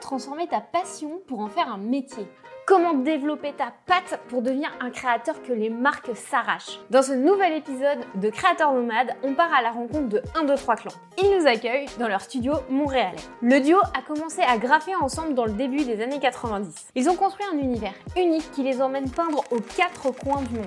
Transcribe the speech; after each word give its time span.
Transformer 0.00 0.46
ta 0.46 0.60
passion 0.60 1.20
pour 1.26 1.40
en 1.40 1.48
faire 1.48 1.68
un 1.68 1.78
métier 1.78 2.26
Comment 2.66 2.94
développer 2.94 3.52
ta 3.52 3.74
patte 3.86 4.18
pour 4.28 4.40
devenir 4.40 4.70
un 4.80 4.88
créateur 4.88 5.42
que 5.42 5.52
les 5.52 5.68
marques 5.68 6.16
s'arrachent 6.16 6.80
Dans 6.88 7.02
ce 7.02 7.12
nouvel 7.12 7.52
épisode 7.52 7.98
de 8.14 8.30
Créateur 8.30 8.72
Nomade, 8.72 9.14
on 9.22 9.34
part 9.34 9.52
à 9.52 9.60
la 9.60 9.70
rencontre 9.70 10.08
de 10.08 10.22
1, 10.34 10.44
2, 10.44 10.54
3 10.54 10.76
clans. 10.76 10.92
Ils 11.22 11.38
nous 11.38 11.46
accueillent 11.46 11.88
dans 11.98 12.08
leur 12.08 12.22
studio 12.22 12.54
montréalais. 12.70 13.18
Le 13.42 13.60
duo 13.60 13.76
a 13.78 14.00
commencé 14.00 14.40
à 14.40 14.56
graffer 14.56 14.94
ensemble 14.94 15.34
dans 15.34 15.44
le 15.44 15.52
début 15.52 15.84
des 15.84 16.00
années 16.02 16.20
90. 16.20 16.86
Ils 16.94 17.10
ont 17.10 17.16
construit 17.16 17.44
un 17.52 17.58
univers 17.58 17.92
unique 18.16 18.50
qui 18.52 18.62
les 18.62 18.80
emmène 18.80 19.10
peindre 19.10 19.44
aux 19.50 19.60
quatre 19.60 20.10
coins 20.12 20.40
du 20.40 20.54
monde. 20.54 20.64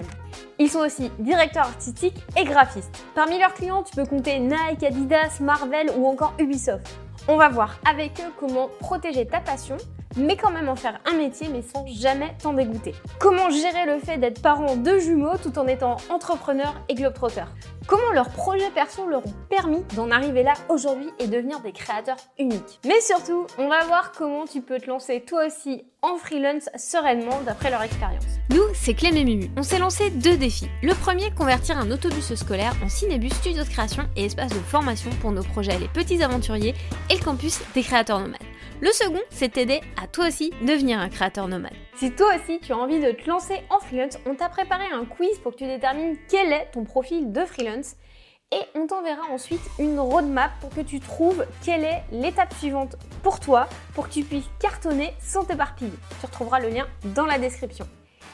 Ils 0.59 0.70
sont 0.70 0.80
aussi 0.80 1.12
directeurs 1.18 1.66
artistiques 1.66 2.23
et 2.36 2.44
graphistes. 2.44 3.04
Parmi 3.16 3.39
leurs 3.39 3.55
clients, 3.55 3.82
tu 3.82 3.96
peux 3.96 4.05
compter 4.05 4.38
Nike, 4.38 4.84
Adidas, 4.84 5.39
Marvel 5.39 5.89
ou 5.98 6.05
encore 6.05 6.34
Ubisoft. 6.38 6.88
On 7.30 7.36
va 7.36 7.50
voir 7.50 7.78
avec 7.84 8.21
eux 8.21 8.32
comment 8.39 8.70
protéger 8.80 9.25
ta 9.25 9.41
passion 9.41 9.76
mais 10.16 10.38
quand 10.38 10.52
même 10.52 10.70
en 10.70 10.76
faire 10.76 11.00
un 11.05 11.18
métier, 11.18 11.48
mais 11.52 11.62
sans 11.62 11.86
jamais 11.88 12.36
t'en 12.41 12.54
dégoûter. 12.54 12.94
Comment 13.20 13.50
gérer 13.50 13.86
le 13.86 14.00
fait 14.00 14.18
d'être 14.18 14.41
parent 14.41 14.76
de 14.76 14.98
jumeaux 15.00 15.38
tout 15.41 15.58
en 15.59 15.68
étant 15.68 15.98
entrepreneur 16.09 16.73
et 16.90 16.95
globetrotter 16.95 17.44
Comment 17.88 18.12
leurs 18.14 18.30
projets 18.30 18.70
perso 18.72 19.08
leur 19.08 19.26
ont 19.26 19.34
permis 19.50 19.84
d'en 19.95 20.12
arriver 20.12 20.44
là 20.44 20.54
aujourd'hui 20.70 21.09
et 21.20 21.28
devenir 21.28 21.62
des 21.62 21.72
créateurs 21.72 22.17
uniques? 22.38 22.80
Mais 22.86 23.00
surtout, 23.00 23.48
on 23.58 23.70
va 23.70 23.86
voir 23.86 24.12
comment 24.12 24.45
tu 24.45 24.62
peux 24.62 24.80
te 24.80 24.88
lancer 24.88 25.23
toi 25.26 25.45
aussi 25.45 25.86
en 26.02 26.17
freelance 26.17 26.70
sereinement 26.76 27.42
d'après 27.45 27.72
leur 27.72 27.81
expérience. 27.81 28.26
Nous, 28.50 28.64
c'est 28.73 28.94
Clem 28.94 29.16
et 29.16 29.23
Mumu. 29.23 29.50
On 29.58 29.64
s'est 29.64 29.80
lancé 29.80 30.09
deux 30.09 30.38
défis. 30.38 30.70
Le 30.84 30.94
premier, 30.94 31.31
convertir 31.31 31.78
un 31.78 31.89
autobus 31.92 32.36
scolaire 32.36 32.73
en 32.84 32.89
cinébus 32.89 33.30
studio 33.30 33.64
de 33.64 33.70
création 33.70 34.03
et 34.16 34.26
espace 34.26 34.52
de 34.52 34.59
formation 34.59 35.09
pour 35.22 35.31
nos 35.31 35.44
projets 35.44 35.80
Les 35.80 35.88
Petits 35.88 36.23
Aventuriers 36.23 36.76
et 37.09 37.16
le 37.16 37.23
campus 37.23 37.62
des 37.73 37.84
créateurs 37.84 38.20
nomades. 38.20 38.38
Le 38.80 38.91
second, 38.91 39.22
c'est 39.31 39.54
t'aider 39.54 39.81
à 39.99 40.05
toi 40.05 40.27
aussi 40.27 40.52
devenir 40.62 40.99
un 40.99 41.09
créateur 41.09 41.48
nomade. 41.48 41.73
Si 41.95 42.12
toi 42.12 42.27
aussi 42.36 42.59
tu 42.59 42.73
as 42.73 42.78
envie 42.78 43.00
de 43.00 43.09
te 43.11 43.28
lancer 43.28 43.64
en 43.72 43.80
freelance, 43.80 44.20
on 44.28 44.36
t'a 44.36 44.50
préparé 44.50 44.86
un 44.94 45.03
quiz 45.03 45.39
pour 45.39 45.53
que 45.53 45.58
tu 45.58 45.66
détermines 45.66 46.16
quel 46.30 46.53
est 46.53 46.70
ton 46.73 46.83
profil 46.83 47.31
de 47.31 47.44
freelance 47.44 47.95
et 48.52 48.61
on 48.75 48.86
t'enverra 48.86 49.23
ensuite 49.31 49.64
une 49.80 50.00
roadmap 50.00 50.52
pour 50.61 50.70
que 50.70 50.81
tu 50.81 51.00
trouves 51.00 51.44
quelle 51.66 51.86
est 51.86 52.03
l'étape 52.11 52.53
suivante 52.53 52.98
pour 53.23 53.39
toi 53.39 53.67
pour 53.95 54.09
que 54.09 54.14
tu 54.14 54.23
puisses 54.23 54.45
cartonner 54.59 55.16
sans 55.20 55.44
t'éparpiller. 55.44 55.92
Tu 56.20 56.28
retrouveras 56.28 56.59
le 56.59 56.70
lien 56.70 56.86
dans 57.16 57.25
la 57.25 57.39
description. 57.39 57.88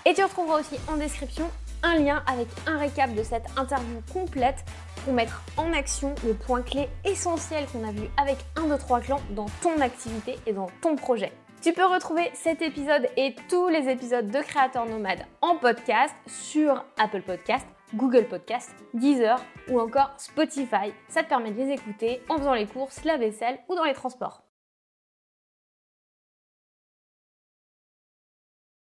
Et 0.05 0.13
tu 0.13 0.21
retrouveras 0.21 0.59
aussi 0.59 0.75
en 0.89 0.97
description 0.97 1.49
un 1.83 1.95
lien 1.97 2.23
avec 2.27 2.47
un 2.65 2.77
récap 2.77 3.13
de 3.13 3.23
cette 3.23 3.45
interview 3.57 4.01
complète 4.11 4.65
pour 5.03 5.13
mettre 5.13 5.43
en 5.57 5.71
action 5.73 6.15
le 6.25 6.33
point 6.33 6.61
clé 6.61 6.89
essentiel 7.05 7.65
qu'on 7.67 7.87
a 7.87 7.91
vu 7.91 8.07
avec 8.17 8.37
un 8.55 8.67
de 8.67 8.77
trois 8.77 9.01
clans 9.01 9.21
dans 9.31 9.47
ton 9.61 9.79
activité 9.81 10.39
et 10.47 10.53
dans 10.53 10.67
ton 10.81 10.95
projet. 10.95 11.31
Tu 11.61 11.71
peux 11.71 11.85
retrouver 11.85 12.29
cet 12.33 12.61
épisode 12.61 13.07
et 13.15 13.35
tous 13.49 13.69
les 13.69 13.89
épisodes 13.89 14.29
de 14.29 14.39
Créateurs 14.39 14.85
Nomades 14.85 15.25
en 15.41 15.55
podcast 15.55 16.13
sur 16.27 16.83
Apple 16.97 17.21
Podcast, 17.21 17.65
Google 17.93 18.25
Podcast, 18.25 18.75
Deezer 18.93 19.39
ou 19.69 19.79
encore 19.79 20.11
Spotify. 20.17 20.93
Ça 21.07 21.23
te 21.23 21.29
permet 21.29 21.51
de 21.51 21.63
les 21.63 21.71
écouter 21.71 22.21
en 22.27 22.37
faisant 22.37 22.53
les 22.53 22.65
courses, 22.65 23.03
la 23.05 23.17
vaisselle 23.17 23.59
ou 23.69 23.75
dans 23.75 23.85
les 23.85 23.93
transports. 23.93 24.42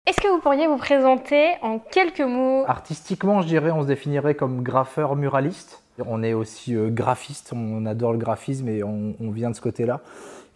Est-ce 0.10 0.22
que 0.22 0.28
vous 0.28 0.40
pourriez 0.40 0.66
vous 0.66 0.78
présenter 0.78 1.52
en 1.62 1.78
quelques 1.78 2.20
mots 2.22 2.64
Artistiquement, 2.68 3.44
je 3.44 3.48
dirais, 3.48 3.70
on 3.70 3.84
se 3.84 3.88
définirait 3.88 4.34
comme 4.34 4.64
graffeur 4.64 5.16
muraliste. 5.16 5.84
On 6.04 6.24
est 6.24 6.34
aussi 6.34 6.76
euh, 6.76 6.90
graphiste, 6.90 7.54
on 7.54 7.86
adore 7.86 8.14
le 8.14 8.18
graphisme 8.18 8.68
et 8.70 8.84
on, 8.84 9.14
vient 9.30 9.52
de 9.52 9.56
ce 9.56 9.62
côté-là. 9.62 10.00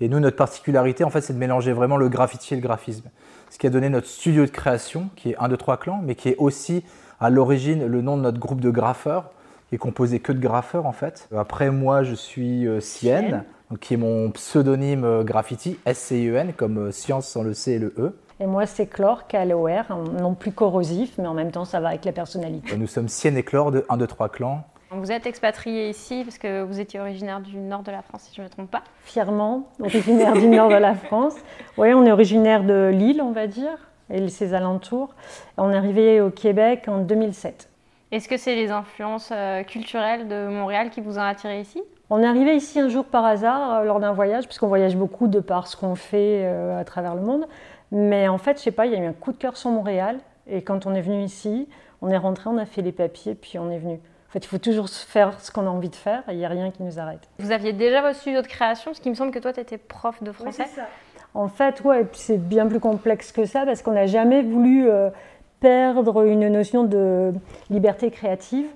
Et 0.01 0.09
nous, 0.09 0.19
notre 0.19 0.37
particularité, 0.37 1.03
en 1.03 1.11
fait, 1.11 1.21
c'est 1.21 1.33
de 1.33 1.37
mélanger 1.37 1.71
vraiment 1.71 1.97
le 1.97 2.09
graffiti 2.09 2.55
et 2.55 2.57
le 2.57 2.63
graphisme. 2.63 3.11
Ce 3.51 3.59
qui 3.59 3.67
a 3.67 3.69
donné 3.69 3.89
notre 3.89 4.07
studio 4.07 4.43
de 4.43 4.49
création, 4.49 5.11
qui 5.15 5.29
est 5.29 5.37
un 5.37 5.49
de 5.49 5.55
trois 5.55 5.77
clans, 5.77 6.01
mais 6.03 6.15
qui 6.15 6.29
est 6.29 6.37
aussi 6.37 6.83
à 7.19 7.29
l'origine 7.29 7.85
le 7.85 8.01
nom 8.01 8.17
de 8.17 8.23
notre 8.23 8.39
groupe 8.39 8.59
de 8.59 8.71
graffeurs, 8.71 9.29
qui 9.69 9.75
est 9.75 9.77
composé 9.77 10.19
que 10.19 10.31
de 10.31 10.39
graffeurs 10.39 10.87
en 10.87 10.93
fait. 10.93 11.29
Après, 11.37 11.69
moi, 11.69 12.01
je 12.01 12.15
suis 12.15 12.67
euh, 12.67 12.79
Sienne, 12.79 13.43
qui 13.81 13.93
est 13.93 13.97
mon 13.97 14.31
pseudonyme 14.31 15.03
euh, 15.03 15.23
graffiti, 15.23 15.77
S-C-I-E-N, 15.85 16.53
comme 16.57 16.91
science 16.91 17.27
sans 17.27 17.43
le 17.43 17.53
C 17.53 17.73
et 17.73 17.79
le 17.79 17.93
E. 17.99 18.15
Et 18.39 18.45
moi, 18.45 18.65
c'est 18.65 18.87
Chlore, 18.87 19.27
K-L-O-R, 19.27 19.95
non 20.19 20.33
plus 20.33 20.51
corrosif, 20.51 21.17
mais 21.17 21.27
en 21.27 21.33
même 21.33 21.51
temps, 21.51 21.65
ça 21.65 21.79
va 21.79 21.89
avec 21.89 22.05
la 22.05 22.11
personnalité. 22.11 22.75
Nous 22.75 22.87
sommes 22.87 23.07
Sienne 23.07 23.37
et 23.37 23.43
Chlore 23.43 23.71
de 23.71 23.85
1, 23.89 23.97
2, 23.97 24.07
3 24.07 24.29
clans. 24.29 24.63
Vous 24.91 25.11
êtes 25.11 25.25
expatrié 25.25 25.89
ici 25.89 26.23
parce 26.23 26.37
que 26.37 26.61
vous 26.61 26.79
étiez 26.79 26.99
originaire 26.99 27.39
du 27.39 27.57
nord 27.57 27.81
de 27.81 27.89
la 27.89 28.03
France, 28.03 28.23
si 28.29 28.35
je 28.35 28.41
ne 28.41 28.45
me 28.45 28.51
trompe 28.51 28.69
pas. 28.69 28.83
Fièrement, 29.03 29.67
originaire 29.79 30.33
du 30.33 30.47
nord 30.47 30.69
de 30.69 30.75
la 30.75 30.93
France. 30.93 31.33
Oui, 31.77 31.93
on 31.93 32.05
est 32.05 32.11
originaire 32.11 32.63
de 32.63 32.91
Lille, 32.93 33.21
on 33.21 33.31
va 33.31 33.47
dire, 33.47 33.89
et 34.11 34.27
ses 34.29 34.53
alentours. 34.53 35.15
On 35.57 35.71
est 35.71 35.75
arrivé 35.75 36.21
au 36.21 36.29
Québec 36.29 36.83
en 36.87 36.99
2007. 36.99 37.69
Est-ce 38.11 38.29
que 38.29 38.37
c'est 38.37 38.53
les 38.53 38.69
influences 38.69 39.31
euh, 39.31 39.63
culturelles 39.63 40.27
de 40.27 40.47
Montréal 40.47 40.91
qui 40.91 41.01
vous 41.01 41.17
ont 41.17 41.23
attiré 41.23 41.59
ici? 41.59 41.81
On 42.11 42.21
est 42.21 42.27
arrivé 42.27 42.55
ici 42.55 42.79
un 42.79 42.89
jour 42.89 43.05
par 43.05 43.25
hasard 43.25 43.73
euh, 43.73 43.83
lors 43.85 43.99
d'un 43.99 44.13
voyage, 44.13 44.45
puisqu'on 44.45 44.67
voyage 44.67 44.95
beaucoup 44.95 45.27
de 45.27 45.39
par 45.39 45.65
ce 45.65 45.75
qu'on 45.75 45.95
fait 45.95 46.41
euh, 46.43 46.79
à 46.79 46.83
travers 46.83 47.15
le 47.15 47.21
monde. 47.21 47.47
Mais 47.93 48.27
en 48.27 48.39
fait, 48.39 48.57
je 48.57 48.63
sais 48.63 48.71
pas, 48.71 48.87
il 48.87 48.91
y 48.91 48.95
a 48.95 48.99
eu 48.99 49.05
un 49.05 49.13
coup 49.13 49.31
de 49.31 49.37
cœur 49.37 49.55
sur 49.55 49.69
Montréal. 49.69 50.17
Et 50.47 50.63
quand 50.63 50.87
on 50.87 50.95
est 50.95 51.01
venu 51.01 51.23
ici, 51.23 51.69
on 52.01 52.09
est 52.09 52.17
rentré, 52.17 52.49
on 52.49 52.57
a 52.57 52.65
fait 52.65 52.81
les 52.81 52.91
papiers, 52.91 53.35
puis 53.35 53.59
on 53.59 53.69
est 53.69 53.77
venu. 53.77 53.93
En 53.93 54.31
fait, 54.31 54.39
il 54.39 54.47
faut 54.47 54.57
toujours 54.57 54.89
faire 54.89 55.39
ce 55.39 55.51
qu'on 55.51 55.67
a 55.67 55.69
envie 55.69 55.89
de 55.89 55.95
faire 55.95 56.23
et 56.27 56.31
il 56.33 56.39
n'y 56.39 56.45
a 56.45 56.49
rien 56.49 56.71
qui 56.71 56.81
nous 56.81 56.97
arrête. 56.99 57.29
Vous 57.37 57.51
aviez 57.51 57.71
déjà 57.71 58.01
votre 58.01 58.17
studio 58.17 58.41
de 58.41 58.47
création, 58.47 58.91
parce 58.91 58.99
qu'il 58.99 59.11
me 59.11 59.15
semble 59.15 59.31
que 59.31 59.37
toi, 59.37 59.53
tu 59.53 59.59
étais 59.59 59.77
prof 59.77 60.23
de 60.23 60.31
français. 60.31 60.63
Oui, 60.63 60.69
ça. 60.75 60.87
En 61.35 61.47
fait, 61.47 61.81
ouais, 61.81 62.07
c'est 62.13 62.39
bien 62.39 62.65
plus 62.65 62.79
complexe 62.79 63.31
que 63.31 63.45
ça 63.45 63.63
parce 63.63 63.83
qu'on 63.83 63.91
n'a 63.91 64.07
jamais 64.07 64.41
voulu 64.41 64.89
euh, 64.89 65.11
perdre 65.59 66.25
une 66.25 66.47
notion 66.47 66.83
de 66.83 67.31
liberté 67.69 68.09
créative. 68.09 68.67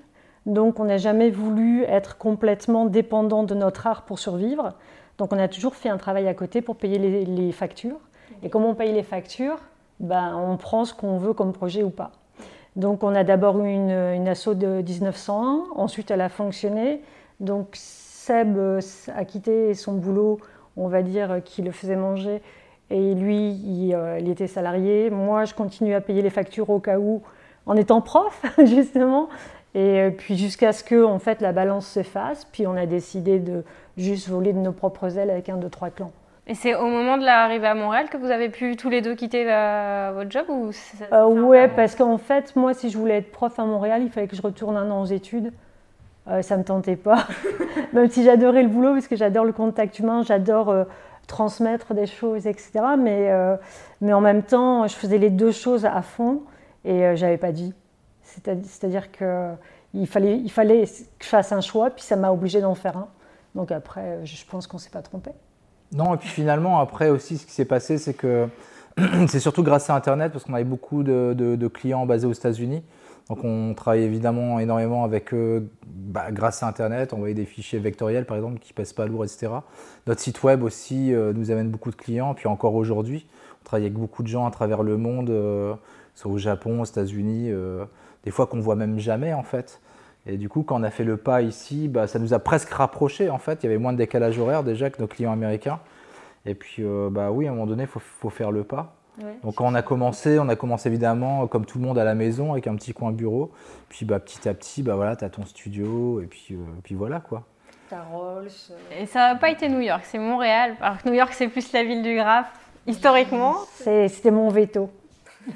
Donc, 0.46 0.78
on 0.78 0.84
n'a 0.84 0.96
jamais 0.96 1.30
voulu 1.30 1.82
être 1.82 2.18
complètement 2.18 2.86
dépendant 2.86 3.42
de 3.42 3.54
notre 3.54 3.88
art 3.88 4.02
pour 4.02 4.20
survivre. 4.20 4.74
Donc, 5.18 5.32
on 5.32 5.38
a 5.38 5.48
toujours 5.48 5.74
fait 5.74 5.88
un 5.88 5.98
travail 5.98 6.28
à 6.28 6.34
côté 6.34 6.62
pour 6.62 6.76
payer 6.76 6.98
les 6.98 7.52
factures. 7.52 7.98
Et 8.42 8.50
comment 8.50 8.70
on 8.70 8.74
paye 8.74 8.92
les 8.92 9.02
factures 9.02 9.58
ben, 10.00 10.36
On 10.36 10.56
prend 10.56 10.84
ce 10.84 10.94
qu'on 10.94 11.18
veut 11.18 11.32
comme 11.32 11.52
projet 11.52 11.82
ou 11.82 11.90
pas. 11.90 12.12
Donc 12.76 13.02
on 13.02 13.14
a 13.14 13.24
d'abord 13.24 13.60
eu 13.64 13.72
une, 13.72 13.90
une 13.90 14.28
asso 14.28 14.54
de 14.54 14.82
1901, 14.82 15.64
ensuite 15.74 16.10
elle 16.10 16.20
a 16.20 16.28
fonctionné. 16.28 17.02
Donc 17.40 17.70
Seb 17.74 18.56
euh, 18.56 18.80
a 19.14 19.24
quitté 19.24 19.74
son 19.74 19.94
boulot, 19.94 20.38
on 20.76 20.88
va 20.88 21.02
dire, 21.02 21.40
qui 21.44 21.62
le 21.62 21.72
faisait 21.72 21.96
manger, 21.96 22.40
et 22.90 23.14
lui, 23.14 23.50
il, 23.50 23.94
euh, 23.94 24.18
il 24.18 24.28
était 24.30 24.46
salarié. 24.46 25.10
Moi, 25.10 25.44
je 25.44 25.54
continue 25.54 25.94
à 25.94 26.00
payer 26.00 26.22
les 26.22 26.30
factures 26.30 26.70
au 26.70 26.78
cas 26.78 26.98
où, 26.98 27.22
en 27.66 27.76
étant 27.76 28.00
prof, 28.00 28.42
justement. 28.64 29.28
Et 29.74 30.00
euh, 30.00 30.10
puis 30.10 30.38
jusqu'à 30.38 30.72
ce 30.72 30.82
que 30.82 31.04
en 31.04 31.18
fait, 31.18 31.40
la 31.40 31.52
balance 31.52 31.86
se 31.86 32.02
fasse, 32.02 32.44
puis 32.46 32.66
on 32.66 32.74
a 32.74 32.86
décidé 32.86 33.38
de 33.38 33.64
juste 33.96 34.28
voler 34.28 34.52
de 34.52 34.58
nos 34.58 34.72
propres 34.72 35.18
ailes 35.18 35.30
avec 35.30 35.48
un, 35.48 35.56
deux, 35.56 35.68
trois 35.68 35.90
clans. 35.90 36.12
Et 36.50 36.54
c'est 36.54 36.74
au 36.74 36.86
moment 36.86 37.18
de 37.18 37.24
l'arrivée 37.24 37.66
à 37.66 37.74
Montréal 37.74 38.08
que 38.08 38.16
vous 38.16 38.30
avez 38.30 38.48
pu 38.48 38.74
tous 38.76 38.88
les 38.88 39.02
deux 39.02 39.14
quitter 39.14 39.44
votre 39.44 40.30
job 40.30 40.46
ou 40.48 40.70
euh, 41.12 41.26
Ouais, 41.26 41.68
parce 41.68 41.94
qu'en 41.94 42.16
fait, 42.16 42.56
moi, 42.56 42.72
si 42.72 42.88
je 42.88 42.96
voulais 42.96 43.18
être 43.18 43.30
prof 43.30 43.58
à 43.58 43.64
Montréal, 43.66 44.02
il 44.02 44.10
fallait 44.10 44.28
que 44.28 44.36
je 44.36 44.40
retourne 44.40 44.78
un 44.78 44.90
an 44.90 45.02
aux 45.02 45.06
études. 45.06 45.52
Euh, 46.30 46.40
ça 46.40 46.56
ne 46.56 46.60
me 46.60 46.64
tentait 46.64 46.96
pas. 46.96 47.26
Même 47.92 48.08
si 48.10 48.24
j'adorais 48.24 48.62
le 48.62 48.68
boulot, 48.68 48.94
parce 48.94 49.08
que 49.08 49.16
j'adore 49.16 49.44
le 49.44 49.52
contact 49.52 49.98
humain, 49.98 50.22
j'adore 50.22 50.70
euh, 50.70 50.84
transmettre 51.26 51.92
des 51.92 52.06
choses, 52.06 52.46
etc. 52.46 52.70
Mais, 52.98 53.30
euh, 53.30 53.56
mais 54.00 54.14
en 54.14 54.20
même 54.20 54.42
temps, 54.42 54.86
je 54.86 54.94
faisais 54.94 55.18
les 55.18 55.30
deux 55.30 55.52
choses 55.52 55.84
à 55.84 56.00
fond 56.00 56.42
et 56.84 57.16
j'avais 57.16 57.36
pas 57.36 57.52
de 57.52 57.58
vie. 57.58 57.74
C'est-à-dire 58.22 59.10
qu'il 59.10 60.06
fallait, 60.06 60.38
il 60.38 60.50
fallait 60.50 60.84
que 60.84 61.24
je 61.24 61.28
fasse 61.28 61.52
un 61.52 61.60
choix, 61.60 61.90
puis 61.90 62.04
ça 62.04 62.16
m'a 62.16 62.30
obligé 62.30 62.60
d'en 62.62 62.74
faire 62.74 62.96
un. 62.96 63.08
Donc 63.54 63.72
après, 63.72 64.24
je 64.24 64.44
pense 64.46 64.66
qu'on 64.66 64.76
ne 64.76 64.82
s'est 64.82 64.90
pas 64.90 65.02
trompé. 65.02 65.32
Non, 65.92 66.14
et 66.14 66.18
puis 66.18 66.28
finalement, 66.28 66.80
après 66.80 67.08
aussi, 67.08 67.38
ce 67.38 67.46
qui 67.46 67.52
s'est 67.52 67.64
passé, 67.64 67.98
c'est 67.98 68.14
que 68.14 68.48
c'est 69.28 69.40
surtout 69.40 69.62
grâce 69.62 69.90
à 69.90 69.94
Internet, 69.94 70.32
parce 70.32 70.44
qu'on 70.44 70.54
avait 70.54 70.64
beaucoup 70.64 71.02
de, 71.02 71.68
clients 71.72 72.06
basés 72.06 72.26
aux 72.26 72.32
États-Unis. 72.32 72.82
Donc 73.28 73.44
on 73.44 73.74
travaille 73.74 74.04
évidemment 74.04 74.58
énormément 74.58 75.04
avec 75.04 75.34
eux 75.34 75.68
bah, 75.86 76.30
grâce 76.32 76.62
à 76.62 76.66
Internet. 76.66 77.12
On 77.12 77.16
envoyait 77.16 77.34
des 77.34 77.44
fichiers 77.44 77.78
vectoriels, 77.78 78.24
par 78.24 78.36
exemple, 78.38 78.58
qui 78.58 78.72
ne 78.72 78.76
pèsent 78.76 78.94
pas 78.94 79.06
lourd, 79.06 79.24
etc. 79.24 79.48
Notre 80.06 80.20
site 80.20 80.42
web 80.42 80.62
aussi 80.62 81.12
euh, 81.12 81.34
nous 81.34 81.50
amène 81.50 81.68
beaucoup 81.68 81.90
de 81.90 81.96
clients. 81.96 82.32
Puis 82.32 82.48
encore 82.48 82.74
aujourd'hui, 82.74 83.26
on 83.60 83.64
travaille 83.64 83.84
avec 83.84 83.98
beaucoup 83.98 84.22
de 84.22 84.28
gens 84.28 84.46
à 84.46 84.50
travers 84.50 84.82
le 84.82 84.96
monde, 84.96 85.28
euh, 85.28 85.74
soit 86.14 86.32
au 86.32 86.38
Japon, 86.38 86.80
aux 86.80 86.86
États-Unis, 86.86 87.50
euh, 87.50 87.84
des 88.24 88.30
fois 88.30 88.46
qu'on 88.46 88.60
voit 88.60 88.76
même 88.76 88.98
jamais 88.98 89.34
en 89.34 89.42
fait. 89.42 89.80
Et 90.28 90.36
du 90.36 90.48
coup, 90.48 90.62
quand 90.62 90.78
on 90.78 90.82
a 90.82 90.90
fait 90.90 91.04
le 91.04 91.16
pas 91.16 91.40
ici, 91.40 91.88
bah, 91.88 92.06
ça 92.06 92.18
nous 92.18 92.34
a 92.34 92.38
presque 92.38 92.70
rapprochés 92.70 93.30
en 93.30 93.38
fait. 93.38 93.62
Il 93.62 93.66
y 93.66 93.68
avait 93.68 93.78
moins 93.78 93.92
de 93.92 93.98
décalage 93.98 94.38
horaire 94.38 94.62
déjà 94.62 94.90
que 94.90 95.00
nos 95.00 95.08
clients 95.08 95.32
américains. 95.32 95.80
Et 96.44 96.54
puis, 96.54 96.82
euh, 96.84 97.08
bah 97.10 97.30
oui, 97.30 97.46
à 97.46 97.50
un 97.50 97.54
moment 97.54 97.66
donné, 97.66 97.84
il 97.84 97.88
faut, 97.88 98.30
faire 98.30 98.52
le 98.52 98.62
pas. 98.62 98.94
Donc 99.42 99.56
quand 99.56 99.66
on 99.66 99.74
a 99.74 99.82
commencé, 99.82 100.38
on 100.38 100.48
a 100.48 100.54
commencé 100.54 100.88
évidemment 100.88 101.48
comme 101.48 101.66
tout 101.66 101.78
le 101.78 101.84
monde 101.84 101.98
à 101.98 102.04
la 102.04 102.14
maison 102.14 102.52
avec 102.52 102.68
un 102.68 102.76
petit 102.76 102.92
coin 102.92 103.10
bureau. 103.10 103.50
Puis 103.88 104.04
bah, 104.04 104.20
petit 104.20 104.48
à 104.48 104.54
petit, 104.54 104.82
bah, 104.82 104.94
voilà, 104.94 105.16
tu 105.16 105.24
as 105.24 105.30
ton 105.30 105.44
studio 105.44 106.20
et 106.20 106.26
puis, 106.26 106.48
euh, 106.52 106.58
puis 106.84 106.94
voilà 106.94 107.20
quoi. 107.20 107.44
Ta 107.90 108.02
Rolls. 108.02 108.48
Euh. 108.70 109.02
Et 109.02 109.06
ça 109.06 109.32
n'a 109.32 109.34
pas 109.34 109.50
été 109.50 109.68
New 109.68 109.80
York, 109.80 110.02
c'est 110.04 110.18
Montréal. 110.18 110.76
Alors 110.80 111.02
que 111.02 111.08
New 111.08 111.14
York, 111.14 111.32
c'est 111.32 111.48
plus 111.48 111.72
la 111.72 111.82
ville 111.82 112.02
du 112.02 112.14
graphe. 112.14 112.52
Historiquement 112.86 113.56
C'était 113.74 114.30
mon 114.30 114.48
veto. 114.50 114.88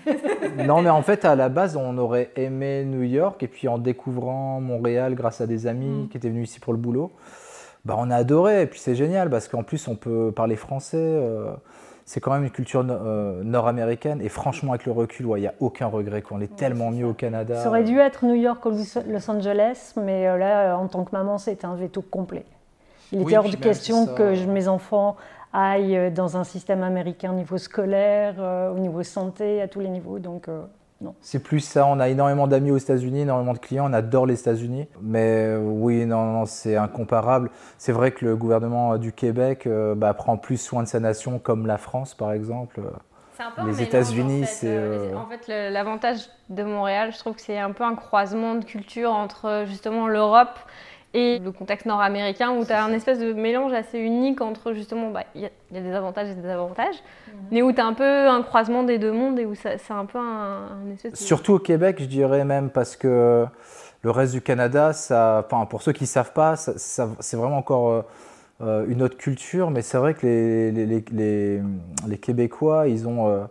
non, 0.66 0.82
mais 0.82 0.90
en 0.90 1.02
fait, 1.02 1.24
à 1.24 1.34
la 1.34 1.48
base, 1.48 1.76
on 1.76 1.96
aurait 1.98 2.30
aimé 2.36 2.84
New 2.84 3.02
York, 3.02 3.42
et 3.42 3.48
puis 3.48 3.68
en 3.68 3.78
découvrant 3.78 4.60
Montréal 4.60 5.14
grâce 5.14 5.40
à 5.40 5.46
des 5.46 5.66
amis 5.66 6.04
mm. 6.04 6.08
qui 6.08 6.16
étaient 6.16 6.28
venus 6.28 6.50
ici 6.50 6.60
pour 6.60 6.72
le 6.72 6.78
boulot, 6.78 7.12
bah, 7.84 7.96
on 7.98 8.10
a 8.10 8.16
adoré. 8.16 8.62
Et 8.62 8.66
puis 8.66 8.80
c'est 8.80 8.94
génial 8.94 9.30
parce 9.30 9.48
qu'en 9.48 9.62
plus, 9.62 9.88
on 9.88 9.96
peut 9.96 10.32
parler 10.34 10.56
français. 10.56 10.96
Euh, 10.98 11.52
c'est 12.04 12.20
quand 12.20 12.32
même 12.32 12.44
une 12.44 12.50
culture 12.50 12.84
euh, 12.88 13.42
nord-américaine. 13.44 14.20
Et 14.22 14.28
franchement, 14.28 14.72
avec 14.72 14.86
le 14.86 14.92
recul, 14.92 15.26
il 15.36 15.40
n'y 15.40 15.46
a 15.46 15.54
aucun 15.60 15.86
regret. 15.86 16.22
On 16.30 16.40
est 16.40 16.54
tellement 16.56 16.90
mieux 16.90 17.06
au 17.06 17.14
Canada. 17.14 17.62
Ça 17.62 17.68
aurait 17.68 17.84
dû 17.84 17.98
être 17.98 18.24
New 18.24 18.34
York 18.34 18.64
ou 18.66 18.70
Los 18.70 19.30
Angeles, 19.30 19.94
mais 19.96 20.26
euh, 20.26 20.36
là, 20.36 20.76
en 20.76 20.88
tant 20.88 21.04
que 21.04 21.12
maman, 21.12 21.38
c'était 21.38 21.66
un 21.66 21.74
veto 21.74 22.02
complet. 22.02 22.44
Il 23.12 23.22
était 23.22 23.36
hors 23.36 23.48
de 23.48 23.56
question 23.56 24.06
que 24.06 24.46
mes 24.46 24.68
enfants 24.68 25.16
aillent 25.52 26.10
dans 26.12 26.36
un 26.36 26.44
système 26.44 26.82
américain 26.82 27.32
au 27.32 27.36
niveau 27.36 27.58
scolaire, 27.58 28.34
au 28.74 28.78
niveau 28.78 29.02
santé, 29.02 29.60
à 29.60 29.68
tous 29.68 29.80
les 29.80 29.88
niveaux. 29.88 30.18
Donc, 30.18 30.48
c'est 31.20 31.42
plus 31.42 31.60
ça. 31.60 31.86
On 31.86 32.00
a 32.00 32.08
énormément 32.08 32.46
d'amis 32.46 32.70
aux 32.70 32.78
États-Unis, 32.78 33.20
énormément 33.20 33.52
de 33.52 33.58
clients. 33.58 33.88
On 33.88 33.92
adore 33.92 34.26
les 34.26 34.38
États-Unis. 34.38 34.86
Mais 35.00 35.46
euh, 35.46 35.58
oui, 35.58 36.06
non, 36.06 36.44
c'est 36.46 36.76
incomparable. 36.76 37.50
C'est 37.78 37.92
vrai 37.92 38.12
que 38.12 38.24
le 38.24 38.36
gouvernement 38.36 38.96
du 38.98 39.12
Québec 39.12 39.66
euh, 39.66 39.94
bah, 39.94 40.14
prend 40.14 40.36
plus 40.36 40.58
soin 40.58 40.82
de 40.82 40.88
sa 40.88 41.00
nation, 41.00 41.38
comme 41.38 41.66
la 41.66 41.78
France, 41.78 42.14
par 42.14 42.32
exemple. 42.32 42.80
les 43.66 43.82
États-Unis, 43.82 44.44
c'est. 44.46 44.68
Euh, 44.68 45.14
en 45.16 45.26
fait, 45.26 45.48
l'avantage 45.70 46.28
de 46.48 46.62
Montréal, 46.62 47.12
je 47.12 47.18
trouve 47.18 47.34
que 47.34 47.42
c'est 47.42 47.58
un 47.58 47.72
peu 47.72 47.84
un 47.84 47.94
croisement 47.94 48.54
de 48.54 48.64
culture 48.64 49.10
entre 49.12 49.64
justement 49.66 50.06
l'Europe 50.06 50.58
et 51.14 51.38
le 51.38 51.52
contexte 51.52 51.86
nord-américain 51.86 52.52
où 52.52 52.64
tu 52.64 52.72
as 52.72 52.84
un 52.84 52.92
espèce 52.92 53.18
de 53.18 53.32
mélange 53.32 53.72
assez 53.72 53.98
unique 53.98 54.40
entre 54.40 54.72
justement, 54.72 55.10
bah, 55.10 55.24
il 55.34 55.42
y, 55.42 55.46
a 55.46 55.80
des 55.80 55.92
avantages 55.92 56.28
et 56.30 56.34
des 56.34 56.42
désavantages, 56.42 56.96
mhm. 56.96 57.34
mais 57.50 57.62
où 57.62 57.72
tu 57.72 57.80
as 57.80 57.86
un 57.86 57.92
peu 57.92 58.28
un 58.28 58.42
croisement 58.42 58.82
des 58.82 58.98
deux 58.98 59.12
mondes 59.12 59.38
et 59.38 59.44
où 59.44 59.54
c'est 59.54 59.78
un 59.90 60.06
peu 60.06 60.18
un, 60.18 60.90
espèce 60.94 61.12
de... 61.12 61.16
Surtout 61.16 61.54
au 61.54 61.58
Québec, 61.58 61.96
je 62.00 62.06
dirais 62.06 62.44
même, 62.44 62.70
parce 62.70 62.96
que 62.96 63.46
le 64.02 64.10
reste 64.10 64.32
du 64.32 64.40
Canada, 64.40 64.92
ça, 64.92 65.44
enfin, 65.46 65.66
pour 65.66 65.82
ceux 65.82 65.92
qui 65.92 66.04
ne 66.04 66.08
savent 66.08 66.32
pas, 66.32 66.56
ça, 66.56 67.08
c'est 67.20 67.36
vraiment 67.36 67.58
encore 67.58 68.04
euh, 68.62 68.86
une 68.88 69.02
autre 69.02 69.16
culture, 69.16 69.70
mais 69.70 69.82
c'est 69.82 69.98
vrai 69.98 70.14
que 70.14 70.26
les, 70.26 70.72
les, 70.72 71.04
les, 71.12 71.62
les, 72.08 72.18
Québécois, 72.18 72.88
ils 72.88 73.06
ont... 73.06 73.28
Euh, 73.28 73.44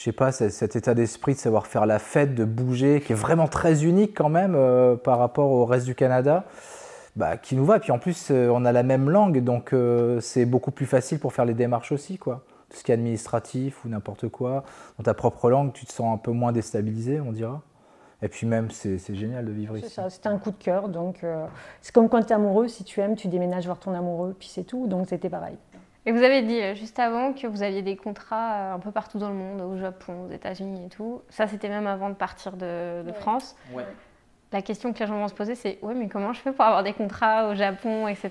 je 0.00 0.04
sais 0.06 0.12
pas, 0.12 0.32
cet 0.32 0.76
état 0.76 0.94
d'esprit 0.94 1.34
de 1.34 1.38
savoir 1.38 1.66
faire 1.66 1.84
la 1.84 1.98
fête, 1.98 2.34
de 2.34 2.46
bouger, 2.46 3.02
qui 3.02 3.12
est 3.12 3.14
vraiment 3.16 3.48
très 3.48 3.84
unique 3.84 4.16
quand 4.16 4.30
même 4.30 4.54
euh, 4.56 4.96
par 4.96 5.18
rapport 5.18 5.50
au 5.50 5.66
reste 5.66 5.84
du 5.84 5.94
Canada, 5.94 6.44
bah, 7.16 7.36
qui 7.36 7.54
nous 7.54 7.66
va. 7.66 7.76
Et 7.76 7.80
puis 7.80 7.92
en 7.92 7.98
plus, 7.98 8.28
euh, 8.30 8.48
on 8.48 8.64
a 8.64 8.72
la 8.72 8.82
même 8.82 9.10
langue, 9.10 9.44
donc 9.44 9.74
euh, 9.74 10.18
c'est 10.20 10.46
beaucoup 10.46 10.70
plus 10.70 10.86
facile 10.86 11.18
pour 11.18 11.34
faire 11.34 11.44
les 11.44 11.52
démarches 11.52 11.92
aussi, 11.92 12.16
quoi. 12.16 12.44
Tout 12.70 12.78
ce 12.78 12.82
qui 12.82 12.92
est 12.92 12.94
administratif 12.94 13.84
ou 13.84 13.90
n'importe 13.90 14.28
quoi. 14.28 14.64
Dans 14.96 15.04
ta 15.04 15.12
propre 15.12 15.50
langue, 15.50 15.74
tu 15.74 15.84
te 15.84 15.92
sens 15.92 16.14
un 16.14 16.16
peu 16.16 16.30
moins 16.30 16.52
déstabilisé, 16.52 17.20
on 17.20 17.32
dira. 17.32 17.60
Et 18.22 18.28
puis 18.28 18.46
même, 18.46 18.70
c'est 18.70 19.14
génial 19.14 19.44
de 19.44 19.52
vivre 19.52 19.76
ici. 19.76 19.90
C'est 19.94 20.22
ça, 20.22 20.30
un 20.30 20.38
coup 20.38 20.50
de 20.50 20.56
cœur. 20.56 20.88
Donc, 20.88 21.24
c'est 21.80 21.92
comme 21.92 22.08
quand 22.08 22.22
tu 22.22 22.28
es 22.28 22.32
amoureux, 22.32 22.68
si 22.68 22.84
tu 22.84 23.00
aimes, 23.00 23.16
tu 23.16 23.28
déménages 23.28 23.64
voir 23.64 23.78
ton 23.78 23.92
amoureux, 23.94 24.36
puis 24.38 24.48
c'est 24.48 24.64
tout. 24.64 24.86
Donc, 24.86 25.08
c'était 25.08 25.30
pareil. 25.30 25.56
Et 26.06 26.12
vous 26.12 26.22
avez 26.22 26.42
dit 26.42 26.60
euh, 26.60 26.74
juste 26.74 26.98
avant 26.98 27.32
que 27.32 27.46
vous 27.46 27.62
aviez 27.62 27.82
des 27.82 27.96
contrats 27.96 28.54
euh, 28.54 28.74
un 28.74 28.78
peu 28.78 28.90
partout 28.90 29.18
dans 29.18 29.28
le 29.28 29.34
monde, 29.34 29.60
au 29.60 29.78
Japon, 29.78 30.26
aux 30.26 30.32
États-Unis 30.32 30.86
et 30.86 30.88
tout. 30.88 31.20
Ça, 31.28 31.46
c'était 31.46 31.68
même 31.68 31.86
avant 31.86 32.08
de 32.08 32.14
partir 32.14 32.56
de, 32.56 33.04
France. 33.20 33.54
Ouais. 33.74 33.84
La 34.52 34.62
question 34.62 34.92
que 34.92 34.98
les 34.98 35.06
gens 35.06 35.18
vont 35.18 35.28
se 35.28 35.34
poser, 35.34 35.54
c'est 35.54 35.78
ouais, 35.82 35.94
mais 35.94 36.08
comment 36.08 36.32
je 36.32 36.40
fais 36.40 36.52
pour 36.52 36.64
avoir 36.64 36.82
des 36.82 36.94
contrats 36.94 37.48
au 37.48 37.54
Japon, 37.54 38.08
etc. 38.08 38.30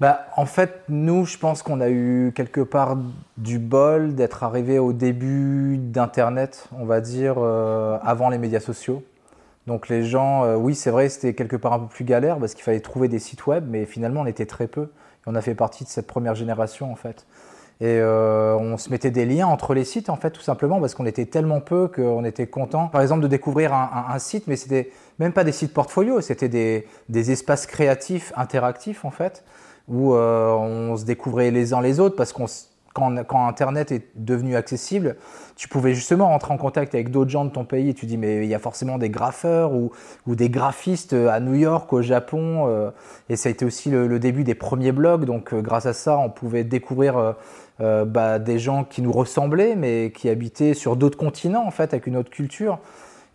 Bah, 0.00 0.26
en 0.36 0.46
fait, 0.46 0.80
nous, 0.88 1.26
je 1.26 1.38
pense 1.38 1.62
qu'on 1.62 1.80
a 1.80 1.90
eu 1.90 2.32
quelque 2.34 2.62
part 2.62 2.96
du 3.36 3.58
bol 3.58 4.14
d'être 4.14 4.42
arrivé 4.42 4.78
au 4.78 4.92
début 4.92 5.76
d'Internet, 5.78 6.68
on 6.76 6.86
va 6.86 7.00
dire, 7.00 7.36
euh, 7.38 7.98
avant 8.02 8.30
les 8.30 8.38
médias 8.38 8.58
sociaux. 8.58 9.04
Donc 9.68 9.88
les 9.88 10.02
gens, 10.02 10.56
oui, 10.56 10.74
c'est 10.74 10.90
vrai, 10.90 11.08
c'était 11.08 11.34
quelque 11.34 11.54
part 11.54 11.74
un 11.74 11.78
peu 11.78 11.86
plus 11.86 12.04
galère 12.04 12.38
parce 12.38 12.54
qu'il 12.54 12.64
fallait 12.64 12.80
trouver 12.80 13.06
des 13.06 13.20
sites 13.20 13.46
web, 13.46 13.64
mais 13.68 13.84
finalement, 13.84 14.22
on 14.22 14.26
était 14.26 14.46
très 14.46 14.66
peu 14.66 14.88
on 15.26 15.34
a 15.34 15.40
fait 15.40 15.54
partie 15.54 15.84
de 15.84 15.88
cette 15.88 16.06
première 16.06 16.34
génération 16.34 16.90
en 16.90 16.96
fait. 16.96 17.26
Et 17.80 17.98
euh, 17.98 18.54
on 18.56 18.76
se 18.76 18.90
mettait 18.90 19.10
des 19.10 19.26
liens 19.26 19.48
entre 19.48 19.74
les 19.74 19.84
sites 19.84 20.08
en 20.08 20.16
fait 20.16 20.30
tout 20.30 20.42
simplement 20.42 20.80
parce 20.80 20.94
qu'on 20.94 21.06
était 21.06 21.26
tellement 21.26 21.60
peu 21.60 21.88
qu'on 21.88 22.24
était 22.24 22.46
content 22.46 22.86
par 22.86 23.00
exemple 23.00 23.22
de 23.22 23.28
découvrir 23.28 23.74
un, 23.74 24.18
site 24.20 24.46
mais 24.46 24.54
c'était 24.54 24.90
même 25.18 25.32
pas 25.32 25.42
des 25.42 25.50
sites 25.50 25.74
portfolio, 25.74 26.20
c'était 26.20 26.48
des, 26.48 27.30
espaces 27.30 27.66
créatifs 27.66 28.32
interactifs 28.36 29.04
en 29.04 29.10
fait 29.10 29.42
où 29.88 30.14
euh, 30.14 30.52
on 30.52 30.96
se 30.96 31.04
découvrait 31.04 31.50
les 31.50 31.74
uns 31.74 31.80
les 31.80 31.98
autres 31.98 32.14
parce 32.14 32.32
qu'on 32.32 32.46
quand, 32.92 33.48
Internet 33.48 33.92
est 33.92 34.08
devenu 34.16 34.56
accessible, 34.56 35.16
tu 35.56 35.68
pouvais 35.68 35.94
justement 35.94 36.28
rentrer 36.28 36.52
en 36.52 36.56
contact 36.56 36.94
avec 36.94 37.10
d'autres 37.10 37.30
gens 37.30 37.44
de 37.44 37.50
ton 37.50 37.64
pays 37.64 37.90
et 37.90 37.94
tu 37.94 38.06
dis 38.06 38.16
mais 38.16 38.44
il 38.44 38.48
y 38.48 38.54
a 38.54 38.58
forcément 38.58 38.98
des 38.98 39.10
graffeurs 39.10 39.72
ou, 39.72 39.92
des 40.26 40.50
graphistes 40.50 41.12
à 41.12 41.40
New 41.40 41.54
York, 41.54 41.92
au 41.92 42.02
Japon. 42.02 42.66
Euh, 42.68 42.90
et 43.28 43.36
ça 43.36 43.48
a 43.48 43.52
été 43.52 43.64
aussi 43.64 43.90
le, 43.90 44.18
début 44.18 44.44
des 44.44 44.54
premiers 44.54 44.92
blogs. 44.92 45.24
Donc 45.24 45.52
euh, 45.52 45.60
grâce 45.60 45.86
à 45.86 45.92
ça, 45.92 46.18
on 46.18 46.30
pouvait 46.30 46.64
découvrir 46.64 47.34
euh, 47.80 48.04
bah, 48.04 48.38
des 48.38 48.58
gens 48.58 48.84
qui 48.84 49.02
nous 49.02 49.12
ressemblaient 49.12 49.74
mais 49.76 50.12
qui 50.14 50.28
habitaient 50.28 50.74
sur 50.74 50.96
d'autres 50.96 51.18
continents 51.18 51.66
en 51.66 51.70
fait 51.70 51.94
avec 51.94 52.06
une 52.06 52.16
autre 52.16 52.30
culture. 52.30 52.78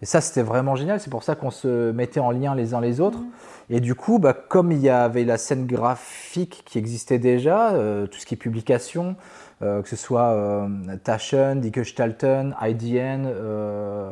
Et 0.04 0.06
ça, 0.06 0.22
c'était 0.22 0.44
vraiment 0.44 0.76
génial. 0.76 1.00
C'est 1.00 1.10
pour 1.10 1.24
ça 1.24 1.34
qu'on 1.34 1.50
se 1.50 1.92
mettait 1.92 2.20
en 2.20 2.30
lien 2.30 2.54
les 2.54 2.76
uns 2.76 2.82
les 2.82 3.02
autres. 3.02 3.18
Mmh. 3.18 3.32
Et 3.70 3.80
du 3.80 3.96
coup, 3.96 4.20
bah, 4.20 4.34
comme 4.34 4.72
il 4.72 4.78
y 4.78 4.90
avait 4.90 5.26
la 5.26 5.38
scène 5.38 5.66
graphique 5.66 6.62
qui 6.66 6.78
existait 6.78 7.18
déjà, 7.18 7.74
tout 8.10 8.20
ce 8.20 8.26
qui 8.26 8.36
est 8.36 8.38
publication, 8.38 9.16
que 9.62 9.90
ce 9.90 9.96
soit 9.96 10.34
euh, 10.34 10.68
Taschen, 11.04 11.56
Dickerstalten, 11.56 12.56
IDN 12.62 13.26
euh, 13.26 14.12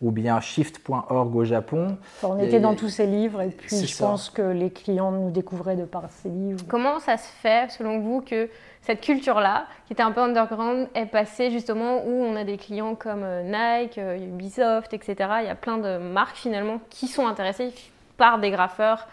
ou 0.00 0.12
bien 0.12 0.40
Shift.org 0.40 1.34
au 1.34 1.44
Japon. 1.44 1.98
On 2.22 2.38
était 2.38 2.60
dans 2.60 2.76
tous 2.76 2.90
ces 2.90 3.06
livres 3.06 3.40
et 3.42 3.48
puis 3.48 3.84
je 3.84 3.98
pense 3.98 4.30
que 4.30 4.42
les 4.42 4.70
clients 4.70 5.10
nous 5.10 5.30
découvraient 5.30 5.76
de 5.76 5.84
par 5.84 6.04
ces 6.10 6.28
livres. 6.28 6.64
Comment 6.68 7.00
ça 7.00 7.16
se 7.16 7.26
fait, 7.26 7.70
selon 7.72 7.98
vous, 7.98 8.20
que 8.20 8.48
cette 8.82 9.00
culture-là, 9.00 9.66
qui 9.86 9.94
était 9.94 10.02
un 10.02 10.12
peu 10.12 10.20
underground, 10.20 10.88
est 10.94 11.06
passée 11.06 11.50
justement 11.50 12.04
où 12.06 12.22
on 12.22 12.36
a 12.36 12.44
des 12.44 12.56
clients 12.56 12.94
comme 12.94 13.24
Nike, 13.46 13.98
Ubisoft, 13.98 14.94
etc. 14.94 15.16
Il 15.40 15.46
y 15.46 15.50
a 15.50 15.56
plein 15.56 15.78
de 15.78 15.98
marques 15.98 16.36
finalement 16.36 16.80
qui 16.90 17.08
sont 17.08 17.26
intéressées 17.26 17.72
par 18.16 18.38
des 18.38 18.50
graffeurs. 18.50 19.08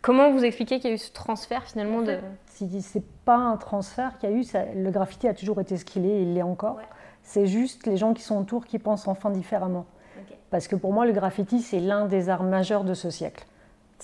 Comment 0.00 0.30
vous 0.30 0.44
expliquez 0.44 0.78
qu'il 0.78 0.90
y 0.90 0.92
a 0.92 0.94
eu 0.94 0.98
ce 0.98 1.12
transfert 1.12 1.64
finalement 1.64 2.00
de 2.00 2.18
c'est 2.80 3.04
pas 3.24 3.36
un 3.36 3.56
transfert 3.56 4.18
qu'il 4.18 4.30
y 4.30 4.32
a 4.32 4.36
eu, 4.36 4.44
le 4.74 4.90
graffiti 4.90 5.28
a 5.28 5.34
toujours 5.34 5.60
été 5.60 5.76
ce 5.76 5.84
qu'il 5.84 6.06
est 6.06 6.20
et 6.20 6.22
il 6.22 6.34
l'est 6.34 6.42
encore. 6.42 6.78
C'est 7.22 7.46
juste 7.46 7.86
les 7.86 7.96
gens 7.96 8.14
qui 8.14 8.22
sont 8.22 8.38
autour 8.38 8.66
qui 8.66 8.78
pensent 8.78 9.06
enfin 9.08 9.30
différemment. 9.30 9.86
Parce 10.50 10.66
que 10.66 10.76
pour 10.76 10.92
moi, 10.92 11.06
le 11.06 11.12
graffiti, 11.12 11.60
c'est 11.60 11.80
l'un 11.80 12.06
des 12.06 12.28
arts 12.30 12.42
majeurs 12.42 12.84
de 12.84 12.94
ce 12.94 13.10
siècle. 13.10 13.46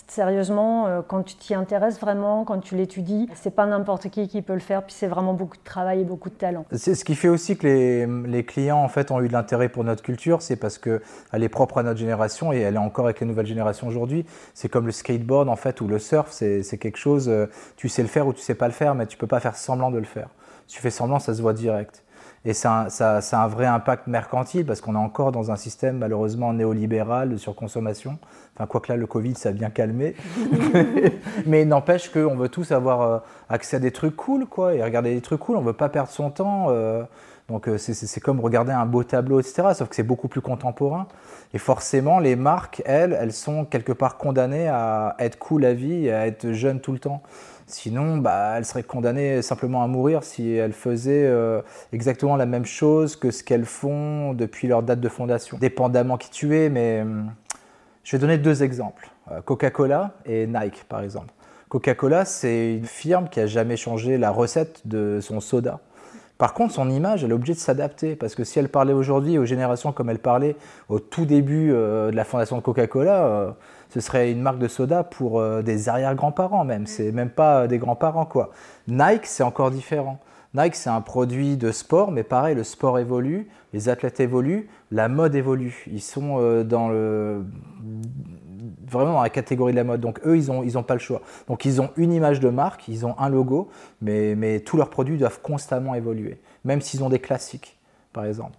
Sérieusement, 0.09 0.87
euh, 0.87 1.03
quand 1.07 1.23
tu 1.23 1.37
t'y 1.37 1.55
intéresses 1.55 2.01
vraiment, 2.01 2.45
quand 2.45 2.59
tu 2.59 2.75
l'étudies, 2.77 3.29
c'est 3.35 3.55
pas 3.55 3.67
n'importe 3.67 4.09
qui 4.11 4.29
qui 4.29 4.43
peut 4.43 4.55
le 4.55 4.61
faire, 4.61 4.85
puis 4.85 4.95
c'est 4.97 5.07
vraiment 5.07 5.35
beaucoup 5.35 5.57
de 5.57 5.63
travail 5.63 6.01
et 6.01 6.05
beaucoup 6.05 6.31
de 6.31 6.35
talent. 6.35 6.65
C'est 6.73 6.95
ce 6.95 7.05
qui 7.05 7.15
fait 7.15 7.29
aussi 7.29 7.57
que 7.57 7.67
les, 7.67 8.07
les 8.07 8.45
clients 8.45 8.79
en 8.79 8.89
fait 8.89 9.11
ont 9.11 9.21
eu 9.21 9.29
de 9.29 9.33
l'intérêt 9.33 9.69
pour 9.69 9.85
notre 9.85 10.03
culture, 10.03 10.43
c'est 10.43 10.57
parce 10.57 10.79
qu'elle 10.79 11.01
est 11.33 11.49
propre 11.49 11.79
à 11.79 11.83
notre 11.83 11.99
génération 11.99 12.53
et 12.53 12.59
elle 12.59 12.75
est 12.75 12.79
encore 12.79 13.07
avec 13.07 13.21
les 13.21 13.27
nouvelles 13.27 13.47
générations 13.47 13.87
aujourd'hui. 13.87 14.27
C'est 14.53 14.69
comme 14.69 14.87
le 14.87 14.93
skateboard 14.93 15.49
en 15.49 15.57
fait 15.57 15.81
ou 15.81 15.89
le 15.89 15.99
surf, 15.99 16.31
c'est 16.31 16.79
quelque 16.79 16.99
chose, 16.99 17.29
euh, 17.29 17.47
tu 17.77 17.89
sais 17.89 18.03
le 18.03 18.09
faire 18.09 18.27
ou 18.27 18.33
tu 18.33 18.41
sais 18.41 18.55
pas 18.55 18.67
le 18.67 18.73
faire, 18.73 18.95
mais 18.95 19.07
tu 19.07 19.17
peux 19.17 19.27
pas 19.27 19.41
faire 19.41 19.57
semblant 19.57 19.91
de 19.91 19.99
le 19.99 20.05
faire. 20.05 20.29
Si 20.67 20.77
tu 20.77 20.83
fais 20.83 20.91
semblant, 20.91 21.19
ça 21.19 21.35
se 21.35 21.43
voit 21.43 21.53
direct. 21.53 22.04
Et 22.47 22.53
ça, 22.53 22.87
ça, 22.91 23.23
ça, 23.23 23.41
a 23.41 23.45
un 23.45 23.49
vrai 23.49 23.65
impact 23.65 24.07
mercantile 24.07 24.67
parce 24.67 24.83
qu'on 24.83 24.95
est 24.95 24.99
encore 24.99 25.33
dans 25.33 25.51
un 25.51 25.57
système 25.57 25.99
malheureusement 25.99 26.53
néolibéral 26.53 27.31
de 27.31 27.37
surconsommation. 27.39 28.19
Enfin, 28.55 28.67
quoique 28.67 28.93
là, 28.93 28.97
le 28.97 29.07
Covid, 29.07 29.35
ça 29.35 29.49
a 29.49 29.53
bien 29.53 29.71
calmé. 29.71 30.15
Mais 31.47 31.65
n'empêche 31.65 32.11
qu'on 32.11 32.37
veut 32.37 32.51
tous 32.51 32.71
avoir 32.73 33.01
euh, 33.01 33.19
accès 33.49 33.77
à 33.77 33.81
des 33.81 33.93
trucs 33.93 34.15
cool, 34.15 34.47
quoi, 34.47 34.75
et 34.75 34.83
regarder 34.83 35.15
des 35.15 35.23
trucs 35.23 35.41
cool. 35.41 35.57
On 35.57 35.63
ne 35.63 35.67
veut 35.67 35.73
pas 35.73 35.89
perdre 35.89 36.11
son 36.11 36.31
temps. 36.31 36.67
Euh, 36.69 37.03
donc 37.49 37.69
euh, 37.69 37.79
c'est 37.79 38.21
comme 38.21 38.41
regarder 38.41 38.73
un 38.73 38.87
beau 38.87 39.05
tableau, 39.05 39.41
etc. 39.41 39.69
Sauf 39.75 39.89
que 39.89 39.97
c'est 39.97 40.03
beaucoup 40.03 40.29
plus 40.29 40.41
contemporain. 40.43 41.07
Et 41.55 41.59
forcément, 41.59 42.19
les 42.19 42.37
marques, 42.37 42.83
elles, 42.85 43.17
elles 43.19 43.33
sont 43.33 43.65
quelque 43.65 43.93
part 43.93 44.19
condamnées 44.19 44.69
à 44.69 45.17
être 45.19 45.39
cool 45.39 45.65
à 45.65 45.73
vie 45.73 46.07
et 46.07 46.13
à 46.13 46.27
être 46.27 46.53
jeunes 46.53 46.81
tout 46.81 46.93
le 46.93 46.99
temps. 46.99 47.23
Sinon, 47.67 48.19
bah, 48.19 48.55
elle 48.59 48.65
serait 48.67 48.83
condamnée 48.83 49.41
simplement 49.41 49.83
à 49.83 49.87
mourir 49.87 50.23
si 50.23 50.53
elle 50.53 50.75
faisait 50.75 51.25
euh, 51.25 51.63
exactement 51.93 52.37
la 52.37 52.45
même 52.45 52.67
chose 52.67 53.17
que 53.17 53.31
ce 53.31 53.43
qu'elles 53.43 53.65
font 53.65 54.35
depuis 54.35 54.69
leur 54.69 54.83
date 54.83 55.01
de 55.01 55.09
fondation. 55.09 55.57
Dépendamment 55.59 56.19
qui 56.19 56.31
tu 56.31 56.57
es, 56.59 56.69
mais 56.69 57.01
hum, 57.01 57.31
je 58.03 58.17
vais 58.17 58.21
donner 58.21 58.37
deux 58.37 58.63
exemples. 58.63 59.09
Euh, 59.33 59.41
Coca-Cola 59.41 60.13
et 60.27 60.47
Nike, 60.47 60.85
par 60.89 61.01
exemple. 61.01 61.33
Coca-Cola, 61.71 62.27
c'est 62.27 62.75
une 62.75 62.85
firme 62.85 63.29
qui 63.31 63.41
a 63.41 63.47
jamais 63.47 63.77
changé 63.77 64.19
la 64.19 64.31
recette 64.31 64.87
de 64.87 65.19
son 65.23 65.41
soda. 65.41 65.81
Par 66.37 66.53
contre, 66.53 66.75
son 66.75 66.91
image, 66.91 67.25
elle 67.25 67.31
est 67.31 67.35
obligée 67.35 67.55
de 67.55 67.59
s'adapter 67.59 68.15
parce 68.15 68.35
que 68.35 68.45
si 68.45 68.59
elle 68.59 68.69
parlait 68.69 68.93
aujourd'hui 68.93 69.39
aux 69.39 69.47
générations 69.47 69.93
comme 69.93 70.11
elle 70.11 70.19
parlait 70.19 70.57
au 70.91 70.99
tout 70.99 71.25
début 71.25 71.71
euh, 71.73 72.11
de 72.11 72.17
la 72.17 72.25
fondation 72.25 72.57
de 72.57 72.63
Coca-Cola, 72.63 73.57
ce 73.95 74.01
serait 74.01 74.33
une 74.33 74.41
marque 74.41 74.59
de 74.59 74.67
soda 74.67 75.05
pour 75.05 75.39
euh, 75.39 75.63
des 75.63 75.89
arrière-grands-parents 75.89 76.65
même. 76.65 76.89
C'est 76.89 77.13
même 77.13 77.31
pas 77.31 77.69
des 77.69 77.79
grands-parents 77.79 78.27
quoi. 78.27 78.51
Nike, 78.89 79.25
c'est 79.25 79.45
encore 79.45 79.71
différent. 79.71 80.19
Nike, 80.53 80.75
c'est 80.75 80.91
un 80.91 81.01
produit 81.01 81.57
de 81.57 81.71
sport, 81.71 82.11
mais 82.11 82.25
pareil, 82.25 82.57
le 82.57 82.65
sport 82.65 82.99
évolue, 82.99 83.49
les 83.73 83.89
athlètes 83.89 84.19
évoluent, 84.19 84.69
la 84.91 85.09
mode 85.09 85.37
évolue. 85.37 85.85
Ils 85.93 86.03
sont 86.03 86.39
euh, 86.41 86.65
dans 86.65 86.89
le 86.89 87.45
vraiment 88.89 89.15
dans 89.15 89.23
la 89.23 89.31
catégorie 89.31 89.73
de 89.73 89.77
la 89.77 89.85
mode. 89.85 90.01
Donc 90.01 90.21
eux, 90.27 90.37
ils 90.37 90.47
n'ont 90.47 90.65
ils 90.65 90.77
ont 90.77 90.83
pas 90.83 90.95
le 90.95 91.01
choix. 91.01 91.23
Donc 91.47 91.65
ils 91.65 91.81
ont 91.81 91.91
une 91.97 92.13
image 92.13 92.41
de 92.41 92.49
marque, 92.49 92.89
ils 92.89 93.07
ont 93.07 93.17
un 93.21 93.29
logo, 93.29 93.69
mais, 94.01 94.35
mais 94.35 94.59
tous 94.59 94.77
leurs 94.77 94.91
produits 94.91 95.19
doivent 95.19 95.41
constamment 95.41 95.95
évoluer, 95.95 96.41
même 96.65 96.81
s'ils 96.81 97.05
ont 97.05 97.11
des 97.11 97.21
classiques, 97.21 97.79
par 98.13 98.25
exemple. 98.25 98.57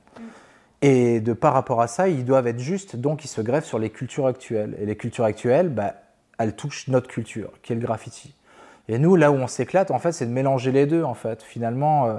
Et 0.87 1.19
de 1.19 1.33
par 1.33 1.53
rapport 1.53 1.81
à 1.81 1.87
ça, 1.87 2.09
ils 2.09 2.25
doivent 2.25 2.45
être 2.45 2.59
justes, 2.59 2.95
donc 2.95 3.25
ils 3.25 3.27
se 3.27 3.41
greffent 3.41 3.65
sur 3.65 3.79
les 3.79 3.89
cultures 3.89 4.27
actuelles. 4.27 4.77
Et 4.79 4.85
les 4.85 4.95
cultures 4.95 5.23
actuelles, 5.23 5.69
bah, 5.69 5.95
elles 6.37 6.55
touchent 6.55 6.89
notre 6.89 7.07
culture, 7.07 7.49
qui 7.63 7.73
est 7.73 7.75
le 7.75 7.81
graffiti. 7.81 8.35
Et 8.87 8.99
nous, 8.99 9.15
là 9.15 9.31
où 9.31 9.33
on 9.33 9.47
s'éclate, 9.47 9.89
en 9.89 9.97
fait, 9.97 10.11
c'est 10.11 10.27
de 10.27 10.31
mélanger 10.31 10.71
les 10.71 10.85
deux, 10.85 11.03
en 11.03 11.15
fait. 11.15 11.41
Finalement, 11.41 12.05
euh, 12.05 12.17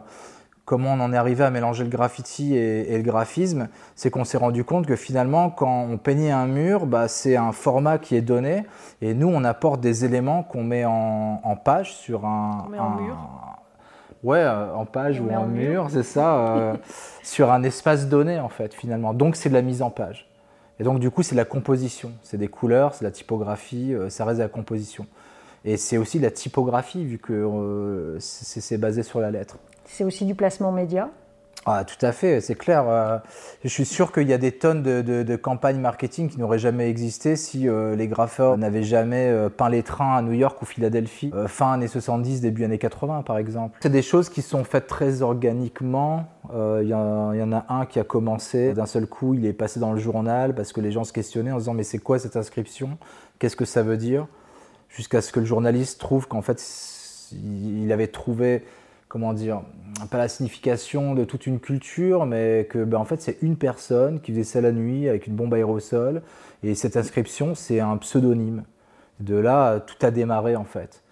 comment 0.65 0.95
on 0.95 1.01
en 1.01 1.13
est 1.13 1.17
arrivé 1.17 1.45
à 1.45 1.51
mélanger 1.53 1.85
le 1.85 1.91
graffiti 1.91 2.57
et, 2.57 2.97
le 2.97 3.05
graphisme, 3.05 3.69
c'est 3.95 4.11
qu'on 4.11 4.25
s'est 4.25 4.37
rendu 4.37 4.65
compte 4.65 4.85
que 4.85 4.97
finalement, 4.97 5.49
quand 5.49 5.87
on 5.89 5.97
peignait 5.97 6.33
un 6.33 6.47
mur, 6.49 6.87
bah, 6.87 7.07
c'est 7.07 7.37
un 7.37 7.53
format 7.53 7.99
qui 7.99 8.17
est 8.17 8.21
donné, 8.21 8.65
et 9.01 9.15
nous, 9.15 9.29
on 9.29 9.45
apporte 9.45 9.81
des 9.81 10.05
éléments 10.05 10.43
qu'on 10.43 10.65
met 10.65 10.85
en, 10.85 11.57
page 11.65 11.95
sur 11.95 12.25
un... 12.25 12.65
On 12.67 12.71
met 12.71 12.81
en 12.81 12.97
mur 12.97 13.17
Ouais, 14.27 14.41
euh, 14.41 14.75
en 14.75 14.85
page 14.87 15.21
ou 15.21 15.31
en 15.31 15.47
mur, 15.47 15.87
c'est 15.89 16.03
ça, 16.03 16.57
euh, 16.57 16.77
sur 17.23 17.53
un 17.53 17.63
espace 17.63 18.09
donné, 18.09 18.41
en 18.41 18.49
fait, 18.49 18.75
finalement. 18.75 19.15
Donc, 19.15 19.37
c'est 19.37 19.49
de 19.49 19.55
la 19.55 19.63
mise 19.63 19.83
en 19.83 19.91
page. 19.91 20.29
Et 20.81 20.85
donc, 20.85 20.99
du 20.99 21.11
coup, 21.11 21.23
c'est 21.23 21.37
la 21.37 21.45
composition. 21.45 22.13
C'est 22.23 22.37
des 22.37 22.49
couleurs, 22.49 22.95
c'est 22.95 23.05
la 23.05 23.13
typographie, 23.13 23.95
ça 24.09 24.25
reste 24.25 24.39
de 24.39 24.43
la 24.43 24.49
composition. 24.49 25.07
Et 25.67 25.77
c'est 25.77 25.97
aussi 25.97 26.21
la 26.21 26.31
typographie, 26.31 27.05
vu 27.05 27.19
que 27.19 27.33
euh, 27.33 28.17
c'est 28.21 28.79
basé 28.79 29.03
sur 29.03 29.21
la 29.21 29.33
lettre. 29.33 29.59
C'est 29.85 30.05
aussi 30.05 30.25
du 30.25 30.37
placement 30.37 30.71
média? 30.71 31.11
Ah, 31.67 31.85
tout 31.85 32.05
à 32.05 32.13
fait, 32.13 32.41
c'est 32.41 32.55
clair. 32.55 32.89
Euh, 32.89 33.19
je 33.65 33.69
suis 33.69 33.85
sûr 33.85 34.13
qu'il 34.13 34.29
y 34.29 34.33
a 34.33 34.39
des 34.39 34.53
tonnes 34.53 34.83
de, 34.83 35.37
campagnes 35.37 35.81
marketing 35.81 36.29
qui 36.29 36.39
n'auraient 36.39 36.59
jamais 36.59 36.89
existé 36.89 37.37
si 37.37 37.69
euh, 37.69 37.97
les 37.97 38.09
graffeurs 38.09 38.57
n'avaient 38.57 38.83
jamais 38.83 39.35
peint 39.57 39.69
les 39.69 39.83
trains 39.83 40.17
à 40.17 40.23
New 40.23 40.33
York 40.33 40.61
ou 40.63 40.65
Philadelphie, 40.65 41.33
fin 41.47 41.73
années 41.73 41.89
70, 41.89 42.41
début 42.41 42.65
années 42.65 42.79
80 42.79 43.23
par 43.23 43.39
exemple. 43.39 43.79
C'est 43.81 43.91
des 43.91 44.03
choses 44.03 44.29
qui 44.29 44.43
sont 44.43 44.65
faites 44.65 44.87
très 44.87 45.23
organiquement. 45.23 46.27
Il 46.55 46.87
y, 46.87 46.91
y, 46.91 46.95
en 46.95 47.53
a 47.53 47.67
un 47.69 47.87
qui 47.87 47.99
a 47.99 48.05
commencé, 48.05 48.73
d'un 48.73 48.87
seul 48.87 49.07
coup 49.07 49.35
il 49.35 49.45
est 49.45 49.53
passé 49.53 49.81
dans 49.81 49.93
le 49.93 49.99
journal 49.99 50.55
parce 50.55 50.73
que 50.73 50.81
les 50.81 50.93
gens 50.93 51.05
se 51.05 51.13
questionnaient 51.13 51.51
en 51.51 51.57
se 51.57 51.65
disant 51.65 51.75
mais 51.75 51.85
c'est 51.85 51.99
quoi 51.99 52.19
cette 52.19 52.37
inscription? 52.37 52.99
Qu'est-ce 53.39 53.57
que 53.57 53.65
ça 53.65 53.83
veut 53.83 53.97
dire? 53.97 54.27
Jusqu'à 54.89 55.21
ce 55.21 55.33
que 55.33 55.41
le 55.41 55.47
journaliste 55.47 56.01
trouve 56.01 56.27
qu'en 56.27 56.43
fait, 56.43 56.63
il 57.33 57.91
avait 57.93 58.07
trouvé, 58.07 58.65
comment 59.17 59.33
dire, 59.33 59.63
pas 60.11 60.19
la 60.19 60.29
signification 60.29 61.15
de 61.15 61.25
toute 61.25 61.47
une 61.47 61.59
culture, 61.59 62.27
mais 62.27 62.67
que 62.69 62.85
ben, 62.85 62.99
en 62.99 63.07
fait, 63.07 63.23
c'est 63.23 63.39
une 63.41 63.57
personne 63.57 64.21
qui 64.21 64.31
faisait 64.31 64.45
ça 64.45 64.61
la 64.61 64.73
nuit 64.73 65.09
avec 65.09 65.27
une 65.27 65.35
bombe 65.35 65.55
aérosol, 65.55 66.21
et 66.63 66.75
cette 66.75 66.99
inscription, 66.99 67.55
c'est 67.55 67.81
un 67.81 67.97
pseudonyme. 67.97 68.65
De 69.21 69.35
là, 69.35 69.81
tout 69.81 69.97
a 70.05 70.11
démarré 70.11 70.55
en 70.55 70.67
fait. 70.67 71.03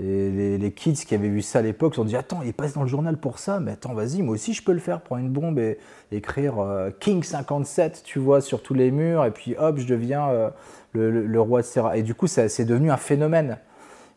Et 0.00 0.58
les, 0.58 0.72
kids 0.72 1.04
qui 1.06 1.14
avaient 1.14 1.28
vu 1.28 1.42
ça 1.42 1.60
à 1.60 1.62
l'époque 1.62 1.94
se 1.94 2.00
sont 2.00 2.04
dit 2.04 2.16
Attends, 2.16 2.42
il 2.42 2.54
passe 2.54 2.72
dans 2.72 2.82
le 2.82 2.88
journal 2.88 3.18
pour 3.18 3.38
ça, 3.38 3.60
mais 3.60 3.70
attends, 3.70 3.94
vas-y, 3.94 4.22
moi 4.22 4.34
aussi 4.34 4.52
je 4.52 4.64
peux 4.64 4.72
le 4.72 4.80
faire, 4.80 5.00
prendre 5.00 5.20
une 5.20 5.30
bombe 5.30 5.60
et, 5.60 5.78
écrire 6.10 6.58
euh, 6.58 6.90
King 6.98 7.22
57, 7.22 8.02
tu 8.04 8.18
vois, 8.18 8.40
sur 8.40 8.64
tous 8.64 8.74
les 8.74 8.90
murs, 8.90 9.24
et 9.24 9.30
puis 9.30 9.54
hop, 9.56 9.78
je 9.78 9.86
deviens 9.86 10.28
euh, 10.30 10.50
le, 10.92 11.40
roi, 11.40 11.60
etc. 11.60 11.82
Et 11.94 12.02
du 12.02 12.16
coup, 12.16 12.26
c'est 12.26 12.64
devenu 12.64 12.90
un 12.90 12.96
phénomène. 12.96 13.58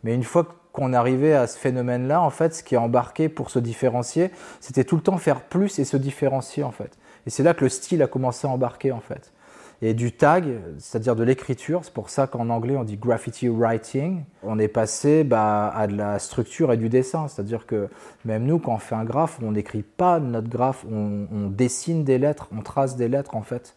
Mais 0.04 0.16
une 0.16 0.24
fois 0.24 0.48
qu'on 0.78 0.94
arrivait 0.94 1.34
à 1.34 1.48
ce 1.48 1.58
phénomène-là, 1.58 2.22
en 2.22 2.30
fait, 2.30 2.54
ce 2.54 2.62
qui 2.62 2.76
est 2.76 2.78
embarqué 2.78 3.30
pour 3.30 3.50
se 3.50 3.58
différencier, 3.58 4.30
c'était 4.60 4.84
tout 4.84 4.96
le 4.96 5.02
temps 5.02 5.18
faire 5.18 5.42
plus 5.42 5.80
et 5.80 5.86
se 5.86 5.98
différencier, 5.98 6.64
en 6.64 6.72
fait. 6.72 6.92
Et 7.26 7.32
c'est 7.32 7.42
là 7.42 7.56
que 7.56 7.64
le 7.64 7.70
style 7.70 8.04
a 8.04 8.08
commencé 8.08 8.46
à 8.46 8.52
embarquer, 8.52 8.92
en 8.92 9.00
fait. 9.00 9.34
Et 9.82 9.96
du 9.96 10.12
tag, 10.12 10.46
c'est-à-dire 10.78 11.16
de 11.16 11.24
l'écriture, 11.24 11.82
c'est 11.84 11.94
pour 11.94 12.12
ça 12.12 12.26
qu'en 12.26 12.50
anglais 12.50 12.76
on 12.76 12.84
dit 12.84 12.98
graffiti 12.98 13.48
writing, 13.48 14.24
on 14.42 14.58
est 14.58 14.68
passé 14.68 15.24
bah, 15.24 15.70
à 15.70 15.86
de 15.86 15.96
la 15.96 16.18
structure 16.18 16.74
et 16.74 16.78
du 16.78 16.90
dessin. 16.90 17.28
C'est-à-dire 17.28 17.68
que 17.68 17.88
même 18.26 18.44
nous, 18.44 18.58
quand 18.58 18.74
on 18.74 18.80
fait 18.80 18.96
un 18.96 19.04
graphe, 19.04 19.38
on 19.44 19.52
n'écrit 19.52 19.84
pas 19.84 20.20
notre 20.20 20.50
graphe, 20.50 20.84
on, 20.92 21.50
dessine 21.50 22.04
des 22.04 22.18
lettres, 22.18 22.48
on 22.56 22.62
trace 22.62 22.96
des 22.96 23.08
lettres 23.08 23.36
en 23.36 23.44
fait. 23.44 23.76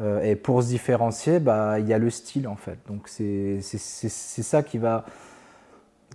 Euh, 0.00 0.20
et 0.22 0.34
pour 0.34 0.62
se 0.64 0.68
différencier, 0.68 1.38
bah, 1.38 1.78
il 1.78 1.86
y 1.86 1.92
a 1.92 1.98
le 1.98 2.10
style 2.10 2.48
en 2.48 2.56
fait. 2.56 2.78
Donc 2.88 3.08
c'est 3.08 3.60
ça 3.62 4.64
qui 4.64 4.78
va 4.78 5.04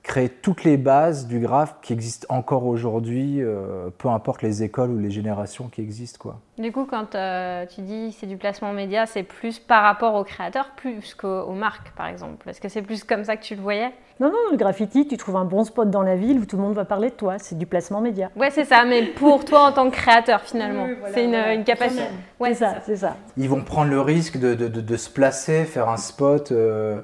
créer 0.06 0.30
toutes 0.30 0.64
les 0.64 0.78
bases 0.78 1.26
du 1.26 1.40
graphe 1.40 1.78
qui 1.82 1.92
existent 1.92 2.28
encore 2.30 2.68
aujourd'hui, 2.68 3.42
euh, 3.42 3.90
peu 3.98 4.08
importe 4.08 4.44
les 4.44 4.62
écoles 4.62 4.92
ou 4.92 5.00
les 5.00 5.10
générations 5.10 5.68
qui 5.68 5.82
existent. 5.82 6.20
Quoi. 6.22 6.40
Du 6.60 6.72
coup, 6.72 6.86
quand 6.86 7.16
euh, 7.16 7.66
tu 7.66 7.82
dis 7.82 8.16
c'est 8.18 8.28
du 8.28 8.38
placement 8.38 8.72
média, 8.72 9.08
c'est 9.08 9.24
plus 9.24 9.58
par 9.58 9.82
rapport 9.82 10.14
aux 10.14 10.24
créateurs, 10.24 10.72
plus 10.78 11.16
qu'aux 11.16 11.54
marques 11.54 11.90
par 11.98 12.08
exemple 12.08 12.48
Est-ce 12.48 12.62
que 12.62 12.70
c'est 12.70 12.84
plus 12.84 13.04
comme 13.04 13.24
ça 13.24 13.36
que 13.36 13.44
tu 13.44 13.56
le 13.56 13.62
voyais? 13.62 13.92
Non, 14.20 14.28
non, 14.28 14.52
le 14.52 14.58
graffiti, 14.58 15.08
tu 15.08 15.18
trouves 15.18 15.38
un 15.38 15.44
bon 15.44 15.64
spot 15.64 15.90
dans 15.90 16.04
la 16.04 16.16
ville 16.16 16.40
où 16.40 16.46
tout 16.46 16.56
le 16.56 16.62
monde 16.62 16.76
va 16.76 16.86
parler 16.86 17.10
de 17.10 17.16
toi, 17.16 17.40
c'est 17.40 17.58
du 17.58 17.66
placement 17.66 18.00
média. 18.00 18.30
Ouais, 18.36 18.52
c'est 18.52 18.64
ça, 18.64 18.86
mais 18.86 19.08
pour 19.08 19.44
toi 19.44 19.70
en 19.70 19.72
tant 19.72 19.90
que 19.90 19.96
créateur 19.96 20.42
finalement, 20.42 20.88
c'est 21.14 21.26
une, 21.26 21.64
capacité. 21.64 22.04
Ouais, 22.40 22.54
c'est 22.54 22.64
ça, 22.64 22.76
c'est 22.86 22.98
ça. 22.98 23.18
Ils 23.38 23.50
vont 23.50 23.62
prendre 23.62 23.90
le 23.90 24.02
risque 24.02 24.38
de, 24.38 24.54
de, 24.54 24.68
de, 24.68 24.98
se 24.98 25.10
placer, 25.10 25.66
faire 25.66 25.90
un 25.90 25.98
spot. 25.98 26.52
Euh, 26.52 27.02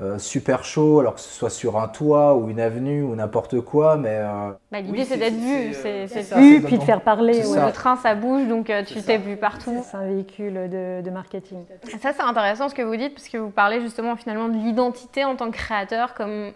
euh, 0.00 0.18
super 0.18 0.64
chaud, 0.64 0.98
alors 1.00 1.14
que 1.14 1.20
ce 1.20 1.28
soit 1.28 1.50
sur 1.50 1.78
un 1.78 1.86
toit 1.86 2.34
ou 2.34 2.50
une 2.50 2.58
avenue 2.58 3.02
ou 3.02 3.14
n'importe 3.14 3.60
quoi, 3.60 3.96
mais... 3.96 4.18
Euh, 4.18 4.50
bah, 4.72 4.80
L'idée 4.80 5.04
c'est 5.04 5.16
d'être 5.16 5.34
vu, 5.34 5.72
c'est 5.72 6.06
vu, 6.36 6.62
puis 6.62 6.78
de 6.78 6.82
faire 6.82 7.00
parler. 7.00 7.42
Le 7.42 7.72
train 7.72 7.96
ça 7.96 8.14
bouge, 8.14 8.48
donc 8.48 8.70
euh, 8.70 8.82
tu 8.84 9.00
t'es 9.02 9.18
vu 9.18 9.36
partout. 9.36 9.84
C'est 9.88 9.96
un 9.96 10.06
véhicule 10.06 10.54
de, 10.68 11.00
de 11.00 11.10
marketing. 11.10 11.64
Ça 12.00 12.12
c'est 12.12 12.22
intéressant 12.22 12.68
ce 12.68 12.74
que 12.74 12.82
vous 12.82 12.96
dites, 12.96 13.14
parce 13.14 13.28
que 13.28 13.38
vous 13.38 13.50
parlez 13.50 13.80
justement 13.80 14.16
finalement 14.16 14.48
de 14.48 14.54
l'identité 14.54 15.24
en 15.24 15.36
tant 15.36 15.50
que 15.50 15.56
créateur, 15.56 16.14
comme 16.14 16.50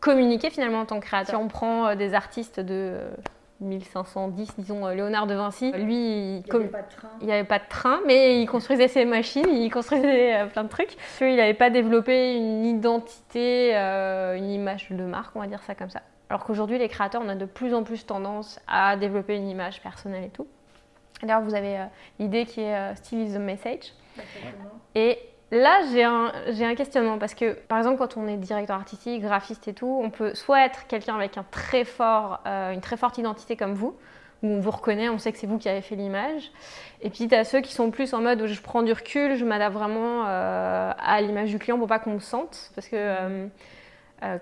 communiquer 0.00 0.50
finalement 0.50 0.80
en 0.80 0.86
tant 0.86 1.00
que 1.00 1.06
créateur. 1.06 1.36
Si 1.38 1.42
on 1.42 1.48
prend 1.48 1.94
des 1.94 2.12
artistes 2.12 2.60
de 2.60 2.98
1510, 3.60 4.54
disons, 4.58 4.86
euh, 4.86 4.94
Léonard 4.94 5.26
de 5.26 5.34
Vinci. 5.34 5.72
Lui, 5.72 6.38
il 6.38 6.44
n'y 6.44 6.52
avait 6.52 6.68
pas 6.68 6.82
de 6.82 6.88
train. 6.88 7.08
Il 7.20 7.26
n'y 7.26 7.32
avait 7.32 7.44
pas 7.44 7.58
de 7.58 7.68
train, 7.68 8.00
mais 8.06 8.40
il 8.40 8.46
construisait 8.46 8.88
ses 8.88 9.04
machines, 9.04 9.48
il 9.48 9.70
construisait 9.70 10.36
euh, 10.36 10.46
plein 10.46 10.64
de 10.64 10.68
trucs. 10.68 10.96
Il 11.20 11.36
n'avait 11.36 11.54
pas 11.54 11.70
développé 11.70 12.36
une 12.36 12.64
identité, 12.64 13.76
euh, 13.76 14.36
une 14.36 14.50
image 14.50 14.88
de 14.90 15.04
marque, 15.04 15.34
on 15.36 15.40
va 15.40 15.46
dire 15.46 15.62
ça 15.62 15.74
comme 15.74 15.90
ça. 15.90 16.02
Alors 16.28 16.44
qu'aujourd'hui, 16.44 16.78
les 16.78 16.88
créateurs, 16.88 17.22
on 17.24 17.28
a 17.28 17.34
de 17.34 17.46
plus 17.46 17.72
en 17.72 17.82
plus 17.82 18.04
tendance 18.04 18.60
à 18.66 18.96
développer 18.96 19.36
une 19.36 19.48
image 19.48 19.80
personnelle 19.80 20.24
et 20.24 20.30
tout. 20.30 20.46
D'ailleurs, 21.22 21.42
vous 21.42 21.54
avez 21.54 21.78
l'idée 22.18 22.44
qui 22.44 22.60
est 22.60 22.94
Still 22.96 23.22
is 23.22 23.34
the 23.34 23.38
message. 23.38 23.92
Et 24.94 25.18
Là, 25.52 25.80
j'ai 25.92 26.02
un, 26.02 26.32
un, 26.48 26.74
questionnement 26.74 27.18
parce 27.18 27.34
que, 27.34 27.52
par 27.52 27.78
exemple, 27.78 27.98
quand 27.98 28.16
on 28.16 28.26
est 28.26 28.36
directeur 28.36 28.76
artistique, 28.76 29.22
graphiste 29.22 29.68
et 29.68 29.74
tout, 29.74 30.00
on 30.02 30.10
peut 30.10 30.34
soit 30.34 30.64
être 30.66 30.88
quelqu'un 30.88 31.14
avec 31.14 31.38
un 31.38 31.44
très 31.50 31.84
fort, 31.84 32.40
euh, 32.46 32.72
une 32.72 32.80
très 32.80 32.96
forte 32.96 33.16
identité 33.18 33.54
comme 33.54 33.74
vous, 33.74 33.94
où 34.42 34.48
on 34.48 34.60
vous 34.60 34.72
reconnaît, 34.72 35.08
on 35.08 35.18
sait 35.18 35.30
que 35.30 35.38
c'est 35.38 35.46
vous 35.46 35.58
qui 35.58 35.68
avez 35.68 35.82
fait 35.82 35.94
l'image. 35.94 36.50
Et 37.00 37.10
puis, 37.10 37.28
tu 37.28 37.34
as 37.34 37.44
ceux 37.44 37.60
qui 37.60 37.72
sont 37.72 37.92
plus 37.92 38.12
en 38.12 38.22
mode 38.22 38.42
où 38.42 38.48
je 38.48 38.60
prends 38.60 38.82
du 38.82 38.92
recul, 38.92 39.36
je 39.36 39.44
m'adapte 39.44 39.74
vraiment 39.74 40.24
euh, 40.26 40.92
à 40.98 41.20
l'image 41.20 41.50
du 41.50 41.60
client 41.60 41.78
pour 41.78 41.86
pas 41.86 42.00
qu'on 42.00 42.14
me 42.14 42.18
sente. 42.18 42.72
Parce 42.74 42.88
que 42.88 42.96
euh, 42.96 43.46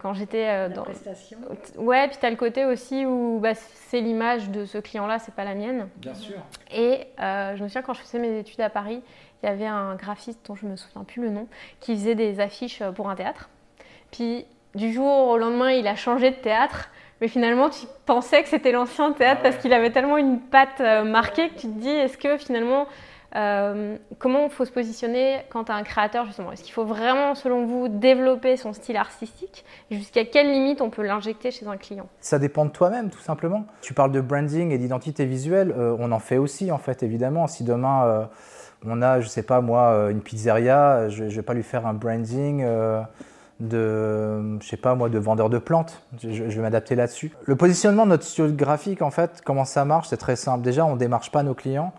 quand 0.01 0.15
j'étais 0.15 0.71
dans. 0.71 0.85
prestation. 0.85 1.37
Ouais, 1.77 2.09
puis 2.09 2.17
tu 2.19 2.25
as 2.25 2.31
le 2.31 2.37
côté 2.37 2.65
aussi 2.65 3.05
où 3.05 3.41
bah, 3.43 3.55
c'est 3.55 4.01
l'image 4.01 4.49
de 4.49 4.65
ce 4.65 4.79
client-là, 4.79 5.19
c'est 5.19 5.35
pas 5.35 5.45
la 5.45 5.55
mienne. 5.55 5.89
Bien 5.97 6.15
sûr. 6.15 6.37
Et 6.73 7.09
je 7.19 7.63
me 7.63 7.69
souviens 7.69 7.83
quand 7.83 7.93
je 7.93 8.01
faisais 8.01 8.19
mes 8.19 8.39
études 8.39 8.63
à 8.63 8.71
Paris, 8.71 9.03
il 9.45 9.47
y 9.47 9.51
avait 9.51 9.67
un 9.67 9.95
graphiste 9.95 10.41
dont 10.47 10.55
je 10.55 10.67
me 10.67 10.77
souviens 10.77 11.05
plus 11.05 11.23
le 11.23 11.29
nom, 11.29 11.47
qui 11.81 11.95
faisait 11.95 12.15
des 12.15 12.41
affiches 12.41 12.81
euh, 12.81 12.93
pour 12.93 13.11
un 13.11 13.15
théâtre. 13.15 13.51
Puis 14.11 14.47
du 14.75 14.93
jour 14.93 15.29
au 15.29 15.37
lendemain, 15.37 15.71
il 15.71 15.87
a 15.87 15.97
changé 15.97 16.31
de 16.31 16.37
théâtre. 16.37 16.89
Mais 17.21 17.29
finalement, 17.29 17.69
tu 17.69 17.87
pensais 18.07 18.43
que 18.43 18.49
c'était 18.49 18.73
l'ancien 18.73 19.13
théâtre 19.13 19.41
ah 19.45 19.51
parce 19.51 19.57
qu'il 19.59 19.73
avait 19.73 19.91
tellement 19.91 20.17
une 20.17 20.41
patte 20.41 20.81
euh, 20.81 21.05
marquée 21.05 21.51
que 21.51 21.55
tu 21.55 21.69
te 21.69 21.79
dis, 21.79 21.91
est-ce 21.91 22.17
que 22.19 22.39
finalement, 22.39 22.87
euh, 23.37 23.97
comment 24.19 24.45
il 24.45 24.51
faut 24.51 24.65
se 24.65 24.73
positionner 24.73 25.41
quand 25.51 25.65
tu 25.65 25.73
as 25.73 25.75
un 25.75 25.83
créateur 25.83 26.25
justement? 26.25 26.51
Est-ce 26.51 26.63
qu'il 26.63 26.73
faut 26.73 26.85
vraiment, 26.85 27.35
selon 27.35 27.67
vous, 27.67 27.89
développer 27.89 28.57
son 28.57 28.73
style 28.73 28.97
artistique? 28.97 29.65
Jusqu'à 29.91 30.25
quelle 30.25 30.51
limite 30.51 30.81
on 30.81 30.91
peut 30.91 31.03
l'injecter 31.03 31.51
chez 31.51 31.67
un 31.67 31.77
client? 31.77 32.09
Ça 32.21 32.39
dépend 32.39 32.65
de 32.65 32.71
toi-même, 32.71 33.11
tout 33.11 33.21
simplement. 33.21 33.67
Tu 33.83 33.93
parles 33.93 34.13
de 34.13 34.21
branding 34.23 34.73
et 34.73 34.79
d'identité 34.79 35.27
visuelle, 35.27 35.75
on 35.77 36.11
en 36.13 36.19
fait 36.19 36.39
aussi, 36.39 36.73
en 36.73 36.79
fait, 36.79 37.03
évidemment. 37.03 37.47
Si 37.47 37.63
demain 37.63 38.29
on 38.87 39.03
a, 39.03 39.21
je 39.21 39.29
sais 39.29 39.43
pas 39.43 39.61
moi, 39.61 39.83
euh, 39.93 40.11
une 40.11 40.21
pizzeria, 40.21 41.09
je, 41.09 41.25
ne 41.25 41.29
vais 41.31 41.43
pas 41.43 41.55
lui 41.55 41.62
faire 41.62 41.87
un 41.87 41.95
branding 41.95 42.62
euh, 42.62 43.00
de, 43.61 44.59
je 44.61 44.67
sais 44.67 44.76
pas 44.76 44.95
moi, 44.95 45.09
de 45.09 45.19
vendeur 45.19 45.50
de 45.50 45.59
plantes. 45.59 46.03
Je, 46.23 46.43
vais 46.43 46.61
m'adapter 46.61 46.95
là-dessus. 46.95 47.33
Le 47.45 47.57
positionnement 47.57 48.05
de 48.05 48.11
notre 48.11 48.25
studio 48.25 48.55
graphique, 48.55 49.03
en 49.03 49.11
fait, 49.11 49.43
comment 49.45 49.64
ça 49.64 49.85
marche 49.85 50.09
C'est 50.09 50.17
très 50.17 50.37
simple. 50.37 50.62
Déjà, 50.62 50.85
on 50.85 50.97
démarche 50.97 51.31
pas 51.31 51.43
nos 51.43 51.55
clients 51.55 51.93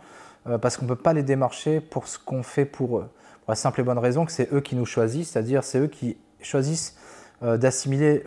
euh, 0.48 0.58
parce 0.58 0.78
qu'on 0.78 0.86
peut 0.86 0.96
pas 0.96 1.14
les 1.14 1.24
démarcher 1.24 1.80
pour 1.80 2.08
ce 2.08 2.20
qu'on 2.20 2.44
fait 2.44 2.66
pour 2.66 3.00
eux. 3.00 3.10
Pour 3.46 3.52
la 3.52 3.56
simple 3.56 3.82
et 3.82 3.84
bonne 3.84 4.00
raison 4.00 4.26
que 4.26 4.32
c'est 4.32 4.52
eux 4.54 4.62
qui 4.62 4.76
nous 4.76 4.86
choisissent, 4.86 5.32
c'est-à-dire 5.32 5.64
c'est 5.64 5.80
eux 5.80 5.88
qui 5.88 6.18
choisissent 6.42 6.96
d'assimiler 7.42 8.24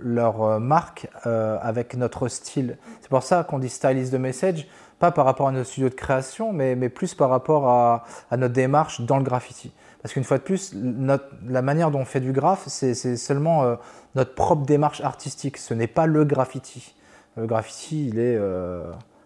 leur 0.00 0.60
marque 0.60 1.08
avec 1.24 1.96
notre 1.96 2.28
style. 2.28 2.78
C'est 3.00 3.08
pour 3.08 3.22
ça 3.22 3.44
qu'on 3.44 3.58
dit 3.58 3.68
stylist 3.68 4.12
de 4.12 4.18
message, 4.18 4.66
pas 4.98 5.10
par 5.10 5.24
rapport 5.24 5.48
à 5.48 5.52
nos 5.52 5.64
studios 5.64 5.88
de 5.88 5.94
création, 5.94 6.52
mais, 6.52 6.74
mais 6.74 6.88
plus 6.88 7.14
par 7.14 7.28
rapport 7.28 7.68
à, 7.68 8.04
notre 8.32 8.54
démarche 8.54 9.00
dans 9.00 9.18
le 9.18 9.24
graffiti. 9.24 9.72
Parce 10.00 10.14
qu'une 10.14 10.24
fois 10.24 10.38
de 10.38 10.42
plus, 10.42 10.74
la 10.74 11.62
manière 11.62 11.90
dont 11.90 12.00
on 12.00 12.04
fait 12.04 12.20
du 12.20 12.32
graphe, 12.32 12.64
c'est 12.66 13.16
seulement 13.16 13.76
notre 14.14 14.34
propre 14.34 14.64
démarche 14.64 15.00
artistique. 15.00 15.58
Ce 15.58 15.74
n'est 15.74 15.86
pas 15.86 16.06
le 16.06 16.24
graffiti. 16.24 16.94
Le 17.36 17.46
graffiti, 17.46 18.08
il 18.08 18.18
est 18.18 18.38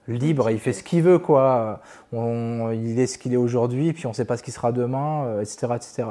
libre, 0.08 0.50
il 0.50 0.58
fait 0.58 0.72
ce 0.72 0.82
qu'il 0.82 1.02
veut, 1.02 1.18
quoi. 1.18 1.80
il 2.12 2.98
est 2.98 3.06
ce 3.06 3.18
qu'il 3.18 3.32
est 3.32 3.38
aujourd'hui, 3.38 3.92
puis 3.92 4.06
on 4.06 4.10
ne 4.10 4.14
sait 4.14 4.24
pas 4.24 4.36
ce 4.36 4.42
qu'il 4.42 4.54
sera 4.54 4.72
demain, 4.72 5.40
etc., 5.40 5.66
euh, 5.70 5.74
etc. 5.74 6.04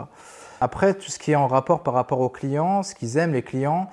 Après, 0.61 0.93
tout 0.93 1.11
ce 1.11 1.19
qui 1.19 1.31
est 1.31 1.35
en 1.35 1.47
rapport 1.47 1.83
par 1.83 1.93
rapport 1.93 2.19
aux 2.21 2.29
clients, 2.29 2.83
ce 2.83 2.95
qu'ils 2.95 3.17
aiment, 3.17 3.33
les 3.33 3.41
clients, 3.41 3.89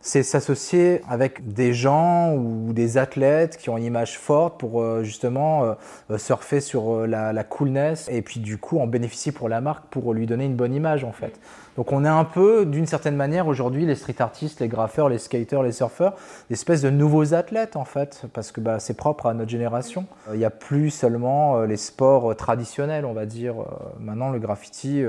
c'est 0.00 0.22
s'associer 0.22 1.02
avec 1.08 1.52
des 1.52 1.74
gens 1.74 2.32
ou 2.34 2.72
des 2.72 2.98
athlètes 2.98 3.56
qui 3.56 3.68
ont 3.68 3.76
une 3.76 3.84
image 3.84 4.16
forte 4.16 4.58
pour 4.58 4.80
euh, 4.80 5.02
justement 5.02 5.64
euh, 6.10 6.18
surfer 6.18 6.60
sur 6.60 7.06
la, 7.06 7.32
la, 7.32 7.44
coolness 7.44 8.08
et 8.08 8.22
puis 8.22 8.38
du 8.38 8.58
coup 8.58 8.78
en 8.78 8.86
bénéficier 8.86 9.32
pour 9.32 9.48
la 9.48 9.60
marque 9.60 9.86
pour 9.90 10.14
lui 10.14 10.26
donner 10.26 10.44
une 10.44 10.54
bonne 10.54 10.72
image 10.72 11.02
en 11.02 11.12
fait. 11.12 11.38
Donc 11.78 11.92
on 11.92 12.04
est 12.04 12.08
un 12.08 12.24
peu, 12.24 12.66
d'une 12.66 12.88
certaine 12.88 13.14
manière, 13.14 13.46
aujourd'hui, 13.46 13.86
les 13.86 13.94
street 13.94 14.16
artistes, 14.18 14.58
les 14.58 14.66
graffeurs, 14.66 15.08
les 15.08 15.18
skaters, 15.18 15.62
les 15.62 15.70
surfeurs, 15.70 16.16
des 16.50 16.54
espèces 16.54 16.82
de 16.82 16.90
nouveaux 16.90 17.34
athlètes 17.34 17.76
en 17.76 17.84
fait, 17.84 18.24
parce 18.32 18.50
que 18.50 18.60
bah, 18.60 18.80
c'est 18.80 18.94
propre 18.96 19.26
à 19.26 19.34
notre 19.34 19.52
génération. 19.52 20.04
Euh, 20.28 20.34
il 20.34 20.38
n'y 20.38 20.44
a 20.44 20.50
plus 20.50 20.90
seulement 20.90 21.58
euh, 21.58 21.66
les 21.66 21.76
sports 21.76 22.32
euh, 22.32 22.34
traditionnels, 22.34 23.04
on 23.04 23.12
va 23.12 23.26
dire. 23.26 23.54
Maintenant, 24.00 24.30
le 24.30 24.40
graffiti, 24.40 25.04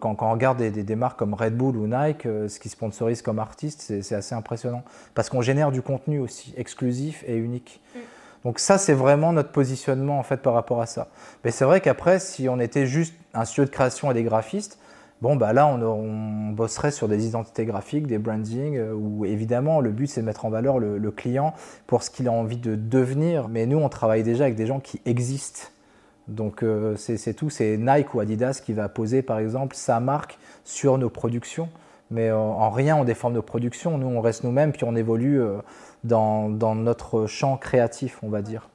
quand, 0.00 0.20
on 0.20 0.30
regarde 0.32 0.58
des, 0.58 0.96
marques 0.96 1.18
comme 1.18 1.32
Red 1.32 1.56
Bull 1.56 1.78
ou 1.78 1.86
Nike, 1.86 2.24
ce 2.24 2.60
qu'ils 2.60 2.70
sponsorisent 2.70 3.22
comme 3.22 3.38
artistes, 3.38 3.80
c'est 4.02 4.14
assez 4.14 4.34
impressionnant. 4.34 4.82
Parce 5.14 5.30
qu'on 5.30 5.40
génère 5.40 5.72
du 5.72 5.80
contenu 5.80 6.18
aussi 6.18 6.52
exclusif 6.58 7.24
et 7.26 7.36
unique. 7.36 7.80
Mm. 7.94 7.98
Donc 8.44 8.58
ça, 8.58 8.76
c'est 8.76 8.92
vraiment 8.92 9.32
notre 9.32 9.50
positionnement 9.50 10.18
en 10.18 10.22
fait 10.22 10.42
par 10.42 10.52
rapport 10.52 10.82
à 10.82 10.86
ça. 10.86 11.08
Mais 11.42 11.50
c'est 11.50 11.64
vrai 11.64 11.80
qu'après, 11.80 12.18
si 12.18 12.50
on 12.50 12.60
était 12.60 12.86
juste 12.86 13.14
un 13.32 13.46
studio 13.46 13.64
de 13.64 13.70
création 13.70 14.10
et 14.10 14.14
des 14.14 14.24
graphistes, 14.24 14.78
Bon, 15.22 15.34
bah 15.34 15.54
là, 15.54 15.66
on, 15.66 16.50
bosserait 16.50 16.90
sur 16.90 17.08
des 17.08 17.26
identités 17.26 17.64
graphiques, 17.64 18.06
des 18.06 18.18
branding, 18.18 18.76
euh, 18.76 18.92
où 18.92 19.24
évidemment, 19.24 19.80
le 19.80 19.90
but, 19.90 20.06
c'est 20.06 20.20
de 20.20 20.26
mettre 20.26 20.44
en 20.44 20.50
valeur 20.50 20.78
le, 20.78 21.10
client 21.10 21.54
pour 21.86 22.02
ce 22.02 22.10
qu'il 22.10 22.28
a 22.28 22.32
envie 22.32 22.58
de 22.58 22.76
devenir. 22.76 23.48
Mais 23.48 23.64
nous, 23.66 23.78
on 23.78 23.88
travaille 23.88 24.22
déjà 24.22 24.44
avec 24.44 24.56
des 24.56 24.66
gens 24.66 24.80
qui 24.80 25.00
existent. 25.06 25.68
Donc, 26.28 26.62
euh, 26.62 26.96
c'est 26.96 27.34
tout. 27.34 27.48
C'est 27.48 27.78
Nike 27.78 28.12
ou 28.14 28.20
Adidas 28.20 28.60
qui 28.64 28.74
va 28.74 28.88
poser, 28.88 29.22
par 29.22 29.38
exemple, 29.38 29.74
sa 29.74 30.00
marque 30.00 30.38
sur 30.64 30.98
nos 30.98 31.08
productions. 31.08 31.68
Mais 32.10 32.28
euh, 32.28 32.36
en 32.36 32.70
rien, 32.70 32.96
on 32.96 33.04
déforme 33.04 33.34
nos 33.34 33.42
productions. 33.42 33.96
Nous, 33.96 34.06
on 34.06 34.20
reste 34.20 34.44
nous-mêmes, 34.44 34.72
puis 34.72 34.84
on 34.84 34.96
évolue 34.96 35.40
dans, 36.04 36.48
notre 36.74 37.26
champ 37.26 37.56
créatif, 37.56 38.18
on 38.22 38.28
va 38.28 38.42
dire. 38.42 38.68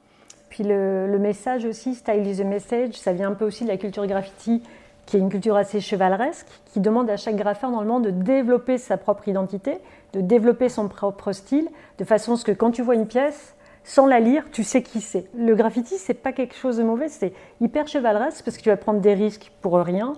Puis 0.50 0.64
le, 0.64 1.06
le 1.06 1.18
message 1.18 1.64
aussi, 1.64 1.94
Style 1.94 2.26
is 2.26 2.40
a 2.40 2.44
Message, 2.44 2.94
ça 2.94 3.12
vient 3.12 3.30
un 3.30 3.34
peu 3.34 3.46
aussi 3.46 3.64
de 3.64 3.68
la 3.68 3.78
culture 3.78 4.06
graffiti 4.06 4.62
qui 5.06 5.16
est 5.16 5.20
une 5.20 5.28
culture 5.28 5.56
assez 5.56 5.80
chevaleresque, 5.80 6.46
qui 6.72 6.80
demande 6.80 7.10
à 7.10 7.16
chaque 7.16 7.36
graffeur 7.36 7.70
normalement 7.70 8.00
de 8.00 8.10
développer 8.10 8.78
sa 8.78 8.96
propre 8.96 9.28
identité, 9.28 9.78
de 10.12 10.20
développer 10.20 10.68
son 10.68 10.88
propre 10.88 11.32
style, 11.32 11.68
de 11.98 12.04
façon 12.04 12.34
à 12.34 12.36
ce 12.36 12.44
que 12.44 12.52
quand 12.52 12.70
tu 12.70 12.82
vois 12.82 12.94
une 12.94 13.06
pièce, 13.06 13.54
sans 13.84 14.06
la 14.06 14.20
lire, 14.20 14.44
tu 14.52 14.62
sais 14.62 14.82
qui 14.82 15.00
c'est. 15.00 15.26
Le 15.36 15.54
graffiti, 15.54 15.98
c'est 15.98 16.14
pas 16.14 16.32
quelque 16.32 16.54
chose 16.54 16.76
de 16.76 16.84
mauvais, 16.84 17.08
c'est 17.08 17.32
hyper 17.60 17.88
chevaleresque 17.88 18.44
parce 18.44 18.56
que 18.56 18.62
tu 18.62 18.68
vas 18.68 18.76
prendre 18.76 19.00
des 19.00 19.14
risques 19.14 19.50
pour 19.60 19.74
rien, 19.78 20.12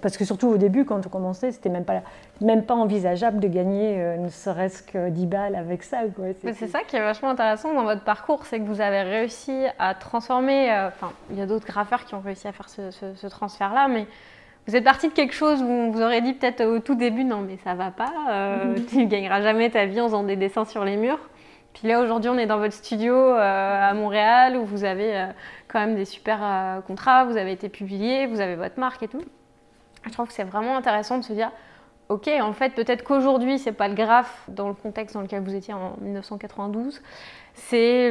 parce 0.00 0.16
que 0.16 0.24
surtout 0.24 0.48
au 0.48 0.56
début, 0.56 0.84
quand 0.84 1.06
on 1.06 1.08
commençait, 1.08 1.52
c'était 1.52 1.68
même 1.68 1.84
pas, 1.84 2.02
même 2.40 2.64
pas 2.64 2.74
envisageable 2.74 3.40
de 3.40 3.48
gagner 3.48 3.96
euh, 3.98 4.16
ne 4.16 4.28
serait-ce 4.28 4.82
que 4.82 5.10
10 5.10 5.26
balles 5.26 5.54
avec 5.54 5.82
ça. 5.82 5.98
C'est 6.54 6.68
ça 6.68 6.80
qui 6.82 6.96
est 6.96 7.00
vachement 7.00 7.30
intéressant 7.30 7.74
dans 7.74 7.84
votre 7.84 8.02
parcours, 8.02 8.46
c'est 8.46 8.58
que 8.58 8.64
vous 8.64 8.80
avez 8.80 9.02
réussi 9.02 9.64
à 9.78 9.94
transformer. 9.94 10.72
Euh, 10.72 10.88
enfin, 10.88 11.12
il 11.30 11.38
y 11.38 11.42
a 11.42 11.46
d'autres 11.46 11.66
graffeurs 11.66 12.04
qui 12.04 12.14
ont 12.14 12.20
réussi 12.20 12.48
à 12.48 12.52
faire 12.52 12.68
ce, 12.68 13.26
transfert-là, 13.26 13.88
mais 13.88 14.06
vous 14.66 14.76
êtes 14.76 14.84
parti 14.84 15.08
de 15.08 15.12
quelque 15.12 15.34
chose 15.34 15.60
où 15.62 15.66
on 15.66 15.90
vous 15.90 16.00
aurait 16.00 16.22
dit 16.22 16.32
peut-être 16.32 16.64
au 16.64 16.78
tout 16.78 16.94
début 16.94 17.24
non, 17.24 17.42
mais 17.42 17.58
ça 17.64 17.74
va 17.74 17.90
pas, 17.90 18.12
euh, 18.30 18.76
tu 18.88 18.98
ne 18.98 19.06
gagneras 19.06 19.42
jamais 19.42 19.70
ta 19.70 19.84
vie 19.84 20.00
en 20.00 20.06
faisant 20.06 20.22
des 20.22 20.36
dessins 20.36 20.64
sur 20.64 20.84
les 20.84 20.96
murs. 20.96 21.20
Puis 21.74 21.88
là, 21.88 22.00
aujourd'hui, 22.00 22.30
on 22.30 22.38
est 22.38 22.46
dans 22.46 22.58
votre 22.58 22.72
studio 22.72 23.14
euh, 23.14 23.90
à 23.90 23.92
Montréal 23.94 24.56
où 24.56 24.64
vous 24.64 24.84
avez 24.84 25.16
euh, 25.16 25.26
quand 25.66 25.80
même 25.80 25.96
des 25.96 26.04
super 26.04 26.38
euh, 26.40 26.80
contrats, 26.80 27.24
vous 27.24 27.36
avez 27.36 27.50
été 27.50 27.68
publié, 27.68 28.26
vous 28.26 28.40
avez 28.40 28.54
votre 28.54 28.78
marque 28.78 29.02
et 29.02 29.08
tout. 29.08 29.22
Je 30.06 30.12
trouve 30.12 30.28
que 30.28 30.32
c'est 30.32 30.44
vraiment 30.44 30.76
intéressant 30.76 31.18
de 31.18 31.24
se 31.24 31.32
dire, 31.32 31.50
ok, 32.08 32.30
en 32.40 32.52
fait, 32.52 32.70
peut-être 32.70 33.02
qu'aujourd'hui, 33.02 33.58
c'est 33.58 33.72
pas 33.72 33.88
le 33.88 33.94
graphe 33.94 34.44
dans 34.48 34.68
le 34.68 34.74
contexte 34.74 35.14
dans 35.14 35.22
lequel 35.22 35.42
vous 35.42 35.54
étiez 35.54 35.74
en 35.74 35.96
1992, 36.00 37.02
c'est 37.54 38.08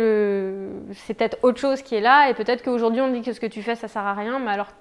peut-être 1.13 1.37
autre 1.41 1.59
chose 1.59 1.81
qui 1.83 1.95
est 1.95 2.01
là, 2.01 2.29
et 2.29 2.33
peut-être 2.33 2.63
qu'aujourd'hui, 2.63 2.99
on 2.99 3.11
dit 3.11 3.21
que 3.21 3.31
ce 3.31 3.39
que 3.39 3.45
tu 3.45 3.61
fais, 3.61 3.75
ça 3.75 3.87
sert 3.87 4.05
à 4.05 4.13
rien, 4.13 4.39
mais 4.39 4.51
alors 4.51 4.71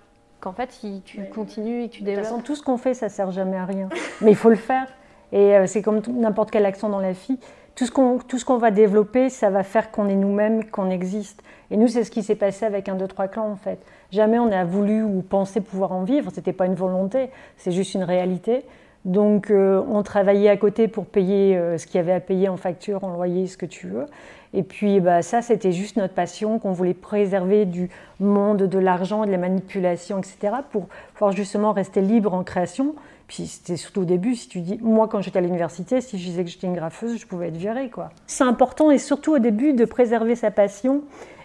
qu'en 0.40 0.52
fait, 0.52 0.72
si 0.72 1.02
tu 1.04 1.22
continues 1.26 1.84
et 1.84 1.88
que 1.88 1.94
tu 1.94 2.02
développes. 2.02 2.24
De 2.24 2.28
toute 2.30 2.38
façon, 2.38 2.42
tout 2.42 2.56
ce 2.56 2.62
qu'on 2.62 2.78
fait, 2.78 2.94
ça 2.94 3.10
sert 3.10 3.30
jamais 3.30 3.58
à 3.58 3.66
rien. 3.66 3.90
mais 4.22 4.30
il 4.30 4.36
faut 4.36 4.50
le 4.50 4.56
faire. 4.56 4.86
Et 5.32 5.66
c'est 5.66 5.82
comme 5.82 6.00
n'importe 6.08 6.50
quel 6.50 6.66
accent 6.66 6.88
dans 6.88 7.00
la 7.00 7.12
vie 7.12 7.38
tout 7.74 7.86
ce 7.86 8.44
qu'on 8.44 8.58
va 8.58 8.70
développer, 8.70 9.28
ça 9.30 9.50
va 9.50 9.62
faire 9.62 9.90
qu'on 9.90 10.08
est 10.08 10.14
nous-mêmes, 10.14 10.64
qu'on 10.70 10.90
existe. 10.90 11.42
Et 11.70 11.76
nous, 11.76 11.88
c'est 11.88 12.04
ce 12.04 12.10
qui 12.10 12.22
s'est 12.22 12.36
passé 12.36 12.66
avec 12.66 12.88
un, 12.88 12.96
deux, 12.96 13.08
trois 13.08 13.28
clans, 13.28 13.48
en 13.48 13.56
fait. 13.56 13.78
Jamais 14.10 14.38
on 14.38 14.52
a 14.52 14.64
voulu 14.64 15.02
ou 15.02 15.22
pensé 15.22 15.62
pouvoir 15.62 15.92
en 15.92 16.04
vivre. 16.04 16.30
C'était 16.34 16.52
pas 16.52 16.66
une 16.66 16.74
volonté, 16.74 17.30
c'est 17.56 17.72
juste 17.72 17.94
une 17.94 18.04
réalité. 18.04 18.64
Donc, 19.04 19.50
euh, 19.50 19.82
on 19.88 20.02
travaillait 20.02 20.50
à 20.50 20.56
côté 20.56 20.86
pour 20.86 21.06
payer 21.06 21.56
euh, 21.56 21.76
ce 21.76 21.86
qu'il 21.86 21.96
y 21.96 21.98
avait 21.98 22.12
à 22.12 22.20
payer 22.20 22.48
en 22.48 22.56
facture, 22.56 23.02
en 23.02 23.14
loyer, 23.14 23.46
ce 23.46 23.56
que 23.56 23.66
tu 23.66 23.88
veux. 23.88 24.06
Et 24.54 24.62
puis, 24.62 25.00
bah, 25.00 25.22
ça, 25.22 25.42
c'était 25.42 25.72
juste 25.72 25.96
notre 25.96 26.14
passion, 26.14 26.58
qu'on 26.58 26.72
voulait 26.72 26.94
préserver 26.94 27.64
du 27.64 27.88
monde 28.20 28.58
de 28.58 28.78
l'argent, 28.78 29.24
de 29.24 29.30
la 29.30 29.38
manipulation, 29.38 30.18
etc., 30.18 30.56
pour 30.70 30.88
pouvoir 31.14 31.32
justement 31.32 31.72
rester 31.72 32.00
libre 32.00 32.34
en 32.34 32.44
création. 32.44 32.94
Puis 33.32 33.46
c'était 33.46 33.78
surtout 33.78 34.02
au 34.02 34.04
début, 34.04 34.34
si 34.34 34.46
tu 34.46 34.60
dis, 34.60 34.78
moi 34.82 35.08
quand 35.08 35.22
j'étais 35.22 35.38
à 35.38 35.40
l'université, 35.40 36.02
si 36.02 36.18
je 36.18 36.22
disais 36.22 36.44
que 36.44 36.50
j'étais 36.50 36.66
une 36.66 36.74
graffeuse, 36.74 37.18
je 37.18 37.26
pouvais 37.26 37.48
être 37.48 37.56
virée. 37.56 37.88
quoi. 37.88 38.10
C'est 38.26 38.44
important 38.44 38.90
et 38.90 38.98
surtout 38.98 39.32
au 39.32 39.38
début 39.38 39.72
de 39.72 39.86
préserver 39.86 40.36
sa 40.36 40.50
passion 40.50 41.00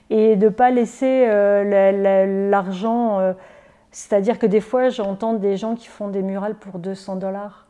et 0.09 0.35
de 0.35 0.47
ne 0.47 0.49
pas 0.49 0.69
laisser 0.69 1.27
euh, 1.29 2.49
l'argent. 2.49 3.21
Euh, 3.21 3.31
c'est-à-dire 3.91 4.37
que 4.37 4.45
des 4.45 4.59
fois, 4.59 4.89
j'entends 4.89 5.35
des 5.35 5.55
gens 5.55 5.75
qui 5.75 5.87
font 5.87 6.09
des 6.09 6.23
murales 6.23 6.55
pour 6.55 6.77
200 6.77 7.15
dollars. 7.15 7.67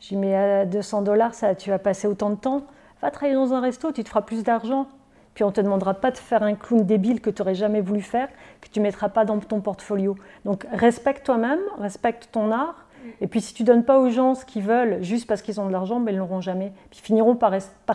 Je 0.00 0.08
dis, 0.08 0.16
mais 0.16 0.34
à 0.34 0.64
200 0.64 1.02
dollars, 1.02 1.32
tu 1.58 1.68
vas 1.68 1.78
passer 1.78 2.08
autant 2.08 2.30
de 2.30 2.36
temps? 2.36 2.62
Va 3.02 3.10
travailler 3.10 3.34
dans 3.34 3.52
un 3.52 3.60
resto, 3.60 3.92
tu 3.92 4.02
te 4.02 4.08
feras 4.08 4.22
plus 4.22 4.44
d'argent. 4.44 4.86
Puis 5.34 5.44
on 5.44 5.48
ne 5.48 5.52
te 5.52 5.60
demandera 5.60 5.92
pas 5.92 6.10
de 6.10 6.16
faire 6.16 6.42
un 6.42 6.54
clown 6.54 6.86
débile 6.86 7.20
que 7.20 7.28
tu 7.28 7.42
n'aurais 7.42 7.54
jamais 7.54 7.82
voulu 7.82 8.00
faire, 8.00 8.28
que 8.62 8.68
tu 8.70 8.78
ne 8.80 8.84
mettras 8.84 9.10
pas 9.10 9.26
dans 9.26 9.38
ton 9.40 9.60
portfolio. 9.60 10.16
Donc 10.46 10.66
respecte 10.72 11.26
toi-même, 11.26 11.60
respecte 11.78 12.30
ton 12.32 12.50
art 12.50 12.87
et 13.20 13.26
puis 13.26 13.40
si 13.40 13.54
tu 13.54 13.64
donnes 13.64 13.84
pas 13.84 13.98
aux 13.98 14.10
gens 14.10 14.34
ce 14.34 14.44
qu'ils 14.44 14.62
veulent 14.62 15.02
juste 15.02 15.26
parce 15.26 15.42
qu'ils 15.42 15.60
ont 15.60 15.66
de 15.66 15.72
l'argent, 15.72 16.00
ben, 16.00 16.14
ils 16.14 16.18
l'auront 16.18 16.40
jamais. 16.40 16.72
Ils 16.92 16.98
finiront 16.98 17.34
par, 17.34 17.52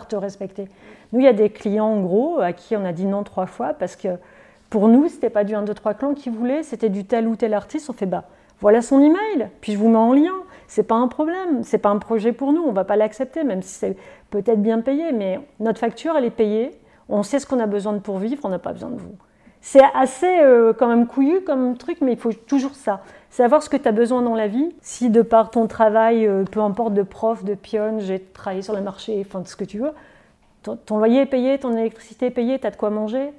te 0.08 0.16
respecter. 0.16 0.68
Nous, 1.12 1.20
il 1.20 1.24
y 1.24 1.28
a 1.28 1.32
des 1.32 1.50
clients 1.50 1.86
en 1.86 2.00
gros 2.00 2.40
à 2.40 2.52
qui 2.52 2.76
on 2.76 2.84
a 2.84 2.92
dit 2.92 3.06
non 3.06 3.22
trois 3.22 3.46
fois 3.46 3.74
parce 3.74 3.96
que 3.96 4.08
pour 4.70 4.88
nous, 4.88 5.08
c'était 5.08 5.30
pas 5.30 5.44
du 5.44 5.54
1, 5.54 5.62
2, 5.62 5.74
3 5.74 5.94
clans 5.94 6.14
qu'ils 6.14 6.32
voulaient, 6.32 6.62
c'était 6.62 6.88
du 6.88 7.04
tel 7.04 7.28
ou 7.28 7.36
tel 7.36 7.54
artiste. 7.54 7.88
On 7.90 7.92
fait 7.92 8.06
bah 8.06 8.24
voilà 8.60 8.82
son 8.82 9.00
email, 9.00 9.48
puis 9.60 9.72
je 9.72 9.78
vous 9.78 9.88
mets 9.88 9.96
en 9.96 10.12
lien. 10.12 10.34
C'est 10.66 10.84
pas 10.84 10.94
un 10.94 11.08
problème, 11.08 11.62
c'est 11.62 11.78
pas 11.78 11.90
un 11.90 11.98
projet 11.98 12.32
pour 12.32 12.52
nous, 12.52 12.62
on 12.62 12.72
va 12.72 12.84
pas 12.84 12.96
l'accepter, 12.96 13.44
même 13.44 13.62
si 13.62 13.74
c'est 13.74 13.96
peut-être 14.30 14.62
bien 14.62 14.80
payé, 14.80 15.12
mais 15.12 15.38
notre 15.60 15.78
facture 15.78 16.16
elle 16.16 16.24
est 16.24 16.30
payée. 16.30 16.70
On 17.08 17.22
sait 17.22 17.38
ce 17.38 17.46
qu'on 17.46 17.60
a 17.60 17.66
besoin 17.66 17.92
de 17.92 17.98
pour 17.98 18.18
vivre, 18.18 18.40
on 18.44 18.48
n'a 18.48 18.58
pas 18.58 18.72
besoin 18.72 18.90
de 18.90 18.96
vous. 18.96 19.14
C'est 19.66 19.82
assez 19.94 20.40
euh, 20.40 20.74
quand 20.78 20.88
même 20.88 21.06
couillu 21.06 21.40
comme 21.40 21.78
truc, 21.78 21.96
mais 22.02 22.12
il 22.12 22.18
faut 22.18 22.34
toujours 22.34 22.74
ça 22.74 23.00
savoir 23.30 23.62
ce 23.62 23.70
que 23.70 23.78
tu 23.78 23.88
as 23.88 23.92
besoin 23.92 24.20
dans 24.20 24.34
la 24.34 24.46
vie. 24.46 24.74
Si 24.82 25.08
de 25.08 25.22
par 25.22 25.50
ton 25.50 25.66
travail, 25.66 26.26
euh, 26.26 26.44
peu 26.44 26.60
importe 26.60 26.92
de 26.92 27.02
prof, 27.02 27.44
de 27.44 27.54
pionne, 27.54 27.98
j'ai 27.98 28.20
travaillé 28.20 28.60
sur 28.60 28.74
le 28.74 28.82
marché, 28.82 29.24
enfin 29.26 29.42
ce 29.46 29.56
que 29.56 29.64
tu 29.64 29.78
veux, 29.78 29.92
ton, 30.62 30.98
loyer 30.98 31.22
est 31.22 31.26
payé, 31.26 31.58
ton 31.58 31.74
électricité 31.74 32.26
est 32.26 32.30
payée, 32.30 32.58
tu 32.58 32.66
as 32.66 32.72
de 32.72 32.76
quoi 32.76 32.90
manger. 32.90 33.32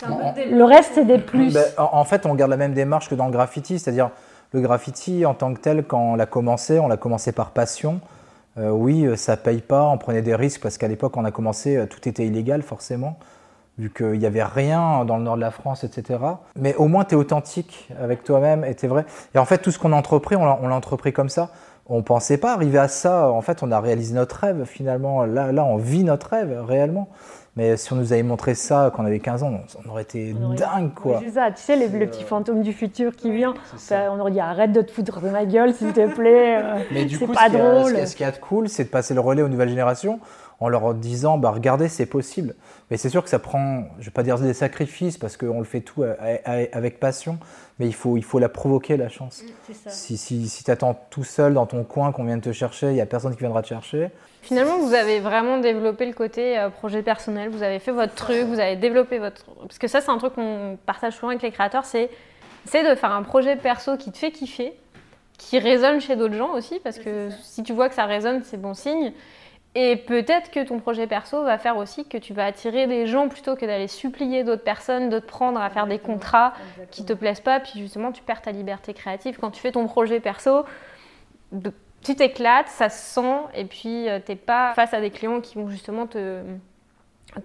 Le 0.00 0.62
reste, 0.62 0.92
c'est 0.94 1.04
des 1.04 1.18
plus. 1.18 1.52
Ben, 1.52 1.66
en 1.76 2.04
fait, 2.04 2.24
on 2.24 2.34
garde 2.34 2.50
la 2.50 2.56
même 2.56 2.72
démarche 2.72 3.10
que 3.10 3.14
dans 3.14 3.26
le 3.26 3.32
graffiti, 3.32 3.78
c'est-à-dire 3.78 4.08
le 4.52 4.62
graffiti 4.62 5.26
en 5.26 5.34
tant 5.34 5.52
que 5.52 5.60
tel, 5.60 5.84
quand 5.84 6.00
on 6.00 6.14
l'a 6.14 6.26
commencé, 6.26 6.78
on 6.78 6.88
l'a 6.88 6.96
commencé 6.96 7.32
par 7.32 7.50
passion. 7.50 8.00
Euh, 8.56 8.70
oui, 8.70 9.06
ça 9.18 9.36
paye 9.36 9.60
pas, 9.60 9.84
on 9.88 9.98
prenait 9.98 10.22
des 10.22 10.34
risques 10.34 10.62
parce 10.62 10.78
qu'à 10.78 10.88
l'époque, 10.88 11.18
on 11.18 11.26
a 11.26 11.30
commencé, 11.30 11.84
tout 11.90 12.08
était 12.08 12.24
illégal 12.26 12.62
forcément 12.62 13.18
vu 13.80 13.90
qu'il 13.90 14.18
n'y 14.18 14.26
avait 14.26 14.44
rien 14.44 15.04
dans 15.04 15.16
le 15.16 15.24
nord 15.24 15.36
de 15.36 15.40
la 15.40 15.50
France, 15.50 15.84
etc. 15.84 16.20
Mais 16.56 16.74
au 16.76 16.86
moins, 16.86 17.04
tu 17.04 17.14
es 17.14 17.16
authentique 17.16 17.88
avec 18.00 18.22
toi-même 18.22 18.64
et 18.64 18.74
tu 18.74 18.86
es 18.86 18.88
vrai. 18.88 19.06
Et 19.34 19.38
en 19.38 19.44
fait, 19.44 19.58
tout 19.58 19.70
ce 19.70 19.78
qu'on 19.78 19.92
a 19.92 19.96
entrepris, 19.96 20.36
on 20.36 20.44
l'a 20.44 20.74
entrepris 20.74 21.12
comme 21.12 21.28
ça. 21.28 21.50
on 21.86 22.02
pensait 22.02 22.38
pas 22.38 22.52
arriver 22.52 22.78
à 22.78 22.88
ça. 22.88 23.30
En 23.30 23.40
fait, 23.40 23.62
on 23.62 23.72
a 23.72 23.80
réalisé 23.80 24.14
notre 24.14 24.36
rêve 24.36 24.64
finalement. 24.64 25.24
Là, 25.24 25.50
là, 25.50 25.64
on 25.64 25.76
vit 25.76 26.04
notre 26.04 26.28
rêve 26.28 26.62
réellement. 26.62 27.08
Mais 27.56 27.76
si 27.76 27.92
on 27.92 27.96
nous 27.96 28.12
avait 28.12 28.22
montré 28.22 28.54
ça 28.54 28.92
quand 28.94 29.02
on 29.02 29.06
avait 29.06 29.18
15 29.18 29.42
ans, 29.42 29.52
on 29.84 29.90
aurait 29.90 30.02
été 30.02 30.34
dingue, 30.56 30.94
quoi. 30.94 31.20
c'est 31.24 31.32
ça, 31.32 31.50
tu 31.50 31.60
sais, 31.60 31.76
le, 31.76 32.06
petit 32.06 32.22
fantôme 32.22 32.62
du 32.62 32.72
futur 32.72 33.14
qui 33.16 33.32
vient. 33.32 33.54
on 33.90 34.20
aurait 34.20 34.30
dit 34.30 34.38
arrête 34.38 34.70
de 34.70 34.82
te 34.82 34.92
foutre 34.92 35.20
de 35.20 35.30
ma 35.30 35.44
gueule, 35.44 35.74
s'il 35.74 35.92
te 35.92 36.06
plaît. 36.14 36.62
Euh, 36.62 36.78
Mais 36.92 37.06
du 37.06 37.18
coup, 37.18 37.26
pas 37.26 37.48
ce 37.48 37.56
drôle. 37.56 38.06
ce 38.06 38.14
qui 38.14 38.22
est 38.22 38.40
cool, 38.40 38.68
c'est 38.68 38.84
de 38.84 38.88
passer 38.88 39.14
le 39.14 39.20
relais 39.20 39.42
aux 39.42 39.48
nouvelles 39.48 39.68
générations 39.68 40.20
en 40.60 40.68
leur 40.68 40.94
disant 40.94 41.38
bah, 41.38 41.50
regardez, 41.50 41.88
c'est 41.88 42.06
possible. 42.06 42.54
Mais 42.90 42.96
c'est 42.96 43.08
sûr 43.08 43.22
que 43.22 43.30
ça 43.30 43.38
prend, 43.38 43.84
je 43.98 44.00
ne 44.00 44.04
vais 44.06 44.10
pas 44.10 44.24
dire 44.24 44.38
des 44.38 44.52
sacrifices 44.52 45.16
parce 45.16 45.36
qu'on 45.36 45.58
le 45.58 45.64
fait 45.64 45.80
tout 45.80 46.02
avec 46.02 46.98
passion, 46.98 47.38
mais 47.78 47.86
il 47.86 47.94
faut, 47.94 48.16
il 48.16 48.24
faut 48.24 48.40
la 48.40 48.48
provoquer, 48.48 48.96
la 48.96 49.08
chance. 49.08 49.42
Mm, 49.42 49.72
si, 49.88 50.16
si, 50.16 50.48
si 50.48 50.64
tu 50.64 50.70
attends 50.70 51.00
tout 51.10 51.22
seul 51.22 51.54
dans 51.54 51.66
ton 51.66 51.84
coin 51.84 52.10
qu'on 52.10 52.24
vient 52.24 52.36
de 52.36 52.42
te 52.42 52.52
chercher, 52.52 52.88
il 52.88 52.94
n'y 52.94 53.00
a 53.00 53.06
personne 53.06 53.32
qui 53.32 53.40
viendra 53.40 53.62
te 53.62 53.68
chercher. 53.68 54.10
Finalement, 54.42 54.78
vous 54.78 54.94
avez 54.94 55.20
vraiment 55.20 55.58
développé 55.58 56.06
le 56.06 56.14
côté 56.14 56.58
euh, 56.58 56.68
projet 56.70 57.02
personnel, 57.02 57.50
vous 57.50 57.62
avez 57.62 57.78
fait 57.78 57.92
votre 57.92 58.14
truc, 58.14 58.44
vous 58.46 58.58
avez 58.58 58.76
développé 58.76 59.18
votre... 59.18 59.44
Parce 59.60 59.78
que 59.78 59.86
ça, 59.86 60.00
c'est 60.00 60.10
un 60.10 60.18
truc 60.18 60.34
qu'on 60.34 60.76
partage 60.84 61.14
souvent 61.14 61.28
avec 61.28 61.42
les 61.42 61.52
créateurs, 61.52 61.84
c'est 61.84 62.10
de 62.72 62.94
faire 62.94 63.12
un 63.12 63.22
projet 63.22 63.56
perso 63.56 63.96
qui 63.96 64.10
te 64.10 64.18
fait 64.18 64.32
kiffer, 64.32 64.72
qui 65.38 65.58
résonne 65.58 66.00
chez 66.00 66.16
d'autres 66.16 66.34
gens 66.34 66.52
aussi, 66.54 66.80
parce 66.82 66.98
que 66.98 67.28
si 67.42 67.62
tu 67.62 67.72
vois 67.72 67.88
que 67.88 67.94
ça 67.94 68.04
résonne, 68.04 68.42
c'est 68.44 68.60
bon 68.60 68.74
signe. 68.74 69.12
Et 69.76 69.96
peut-être 69.96 70.50
que 70.50 70.64
ton 70.64 70.80
projet 70.80 71.06
perso 71.06 71.44
va 71.44 71.56
faire 71.56 71.76
aussi 71.76 72.04
que 72.04 72.18
tu 72.18 72.34
vas 72.34 72.44
attirer 72.46 72.88
des 72.88 73.06
gens 73.06 73.28
plutôt 73.28 73.54
que 73.54 73.64
d'aller 73.64 73.86
supplier 73.86 74.42
d'autres 74.42 74.64
personnes 74.64 75.10
de 75.10 75.20
te 75.20 75.26
prendre 75.26 75.60
à 75.60 75.70
faire 75.70 75.86
des 75.86 76.00
contrats 76.00 76.54
qui 76.90 77.04
te 77.04 77.12
plaisent 77.12 77.40
pas, 77.40 77.60
puis 77.60 77.78
justement 77.78 78.10
tu 78.10 78.20
perds 78.22 78.42
ta 78.42 78.50
liberté 78.50 78.94
créative. 78.94 79.38
Quand 79.40 79.52
tu 79.52 79.60
fais 79.60 79.70
ton 79.70 79.86
projet 79.86 80.18
perso, 80.18 80.64
tu 82.02 82.16
t'éclates, 82.16 82.66
ça 82.66 82.88
se 82.88 83.14
sent, 83.14 83.36
et 83.54 83.64
puis 83.64 84.08
euh, 84.08 84.18
tu 84.24 84.32
n'es 84.32 84.36
pas 84.36 84.72
face 84.74 84.92
à 84.92 85.00
des 85.00 85.10
clients 85.10 85.40
qui 85.40 85.56
vont 85.56 85.68
justement 85.68 86.06
te, 86.06 86.42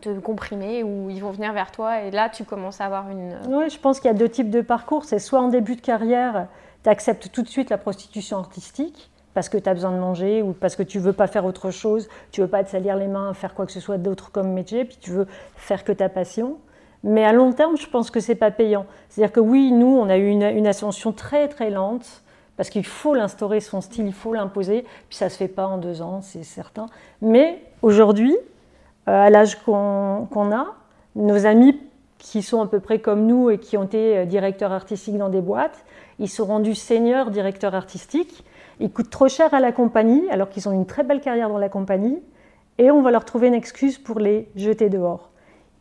te 0.01 0.17
comprimer 0.19 0.81
ou 0.81 1.11
ils 1.11 1.19
vont 1.19 1.31
venir 1.31 1.53
vers 1.53 1.71
toi, 1.71 2.01
et 2.01 2.09
là 2.09 2.29
tu 2.29 2.43
commences 2.43 2.81
à 2.81 2.85
avoir 2.85 3.07
une... 3.09 3.37
Oui, 3.49 3.69
je 3.69 3.77
pense 3.77 3.99
qu'il 3.99 4.09
y 4.09 4.13
a 4.13 4.17
deux 4.17 4.29
types 4.29 4.49
de 4.49 4.61
parcours. 4.61 5.05
C'est 5.05 5.19
soit 5.19 5.41
en 5.41 5.49
début 5.49 5.75
de 5.75 5.81
carrière, 5.81 6.47
tu 6.83 6.89
acceptes 6.89 7.31
tout 7.31 7.43
de 7.43 7.49
suite 7.49 7.69
la 7.69 7.77
prostitution 7.77 8.39
artistique, 8.39 9.11
parce 9.35 9.49
que 9.49 9.57
tu 9.57 9.69
as 9.69 9.73
besoin 9.73 9.91
de 9.91 9.99
manger 9.99 10.41
ou 10.41 10.53
parce 10.53 10.77
que 10.77 10.81
tu 10.81 10.97
veux 10.97 11.13
pas 11.13 11.27
faire 11.27 11.45
autre 11.45 11.69
chose, 11.69 12.07
tu 12.31 12.41
veux 12.41 12.47
pas 12.47 12.63
te 12.63 12.69
salir 12.69 12.95
les 12.95 13.07
mains, 13.07 13.33
faire 13.33 13.53
quoi 13.53 13.65
que 13.65 13.71
ce 13.73 13.81
soit 13.81 13.97
d'autre 13.97 14.31
comme 14.31 14.53
métier, 14.53 14.85
puis 14.85 14.97
tu 14.99 15.11
veux 15.11 15.27
faire 15.57 15.83
que 15.83 15.91
ta 15.91 16.07
passion. 16.07 16.57
Mais 17.03 17.25
à 17.25 17.33
long 17.33 17.51
terme, 17.51 17.77
je 17.77 17.85
pense 17.85 18.09
que 18.09 18.21
c'est 18.21 18.35
pas 18.35 18.49
payant. 18.49 18.85
C'est-à-dire 19.09 19.33
que 19.33 19.41
oui, 19.41 19.73
nous, 19.73 19.87
on 19.87 20.09
a 20.09 20.17
eu 20.17 20.29
une, 20.29 20.65
ascension 20.65 21.11
très 21.11 21.49
très 21.49 21.69
lente 21.69 22.23
parce 22.55 22.69
qu'il 22.69 22.85
faut 22.85 23.13
l'instaurer 23.13 23.59
son 23.59 23.81
style, 23.81 24.07
il 24.07 24.13
faut 24.13 24.33
l'imposer, 24.33 24.85
puis 25.09 25.17
ça 25.17 25.29
se 25.29 25.35
fait 25.35 25.49
pas 25.49 25.67
en 25.67 25.77
deux 25.77 26.01
ans, 26.01 26.21
c'est 26.21 26.43
certain. 26.43 26.85
Mais 27.21 27.61
aujourd'hui, 27.81 28.35
euh, 29.09 29.25
à 29.25 29.29
l'âge 29.29 29.61
qu'on 29.63 30.51
a, 30.53 30.67
nos 31.17 31.45
amis 31.45 31.77
qui 32.17 32.41
sont 32.41 32.61
à 32.61 32.67
peu 32.67 32.79
près 32.79 32.99
comme 32.99 33.27
nous 33.27 33.49
et 33.49 33.57
qui 33.57 33.75
ont 33.75 33.83
été 33.83 34.17
euh, 34.17 34.25
directeurs 34.25 34.71
artistiques 34.71 35.17
dans 35.17 35.27
des 35.27 35.41
boîtes, 35.41 35.83
ils 36.19 36.29
sont 36.29 36.45
rendus 36.45 36.75
seniors 36.75 37.29
directeurs 37.31 37.75
artistiques 37.75 38.45
ils 38.79 38.91
coûtent 38.91 39.09
trop 39.09 39.27
cher 39.27 39.53
à 39.53 39.59
la 39.59 39.71
compagnie, 39.71 40.29
alors 40.29 40.49
qu'ils 40.49 40.67
ont 40.67 40.71
une 40.71 40.85
très 40.85 41.03
belle 41.03 41.21
carrière 41.21 41.49
dans 41.49 41.57
la 41.57 41.69
compagnie, 41.69 42.21
et 42.77 42.91
on 42.91 43.01
va 43.01 43.11
leur 43.11 43.25
trouver 43.25 43.47
une 43.47 43.53
excuse 43.53 43.97
pour 43.97 44.19
les 44.19 44.49
jeter 44.55 44.89
dehors. 44.89 45.29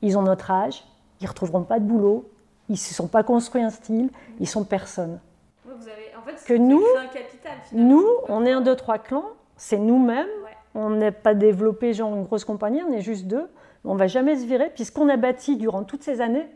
Ils 0.03 0.17
ont 0.17 0.23
notre 0.23 0.51
âge, 0.51 0.85
ils 1.21 1.25
ne 1.25 1.29
retrouveront 1.29 1.63
pas 1.63 1.81
de 1.81 1.85
boulot, 1.85 2.31
ils 2.69 2.73
ne 2.73 2.79
se 2.79 2.95
sont 2.95 3.09
pas 3.09 3.23
construits 3.23 3.63
un 3.63 3.71
style, 3.71 4.11
ils 4.41 4.49
sont 4.49 4.65
personne. 4.65 5.21
Vous 5.65 5.89
avez, 5.89 6.13
en 6.17 6.23
fait, 6.23 6.45
que 6.45 6.55
nous, 6.55 6.83
un 6.99 7.07
capital, 7.07 7.53
nous, 7.73 8.07
on 8.29 8.45
est 8.45 8.53
un, 8.53 8.61
deux, 8.61 8.77
trois 8.77 8.99
clans, 8.99 9.25
c'est 9.57 9.79
nous-mêmes, 9.79 10.29
on 10.75 10.91
n'est 10.91 11.13
pas 11.13 11.35
développé 11.35 11.93
genre 11.95 12.15
une 12.15 12.25
grosse 12.25 12.45
compagnie, 12.45 12.83
on 12.89 12.93
est 12.93 13.01
juste 13.01 13.27
deux, 13.27 13.49
on 13.85 13.97
va 13.97 14.07
jamais 14.07 14.37
se 14.37 14.47
virer, 14.47 14.71
puisqu'on 14.75 15.09
a 15.09 15.17
bâti 15.17 15.57
durant 15.57 15.85
toutes 15.85 16.03
ces 16.03 16.21
années, 16.21 16.47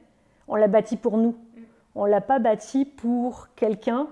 on 0.47 0.57
l'a 0.57 0.69
bâti 0.69 0.97
pour 0.97 1.19
nous. 1.19 1.31
Mm. 1.31 1.61
On 1.95 2.07
ne 2.07 2.11
l'a 2.11 2.21
pas 2.21 2.39
bâti 2.39 2.85
pour 2.85 3.49
quelqu'un 3.55 4.09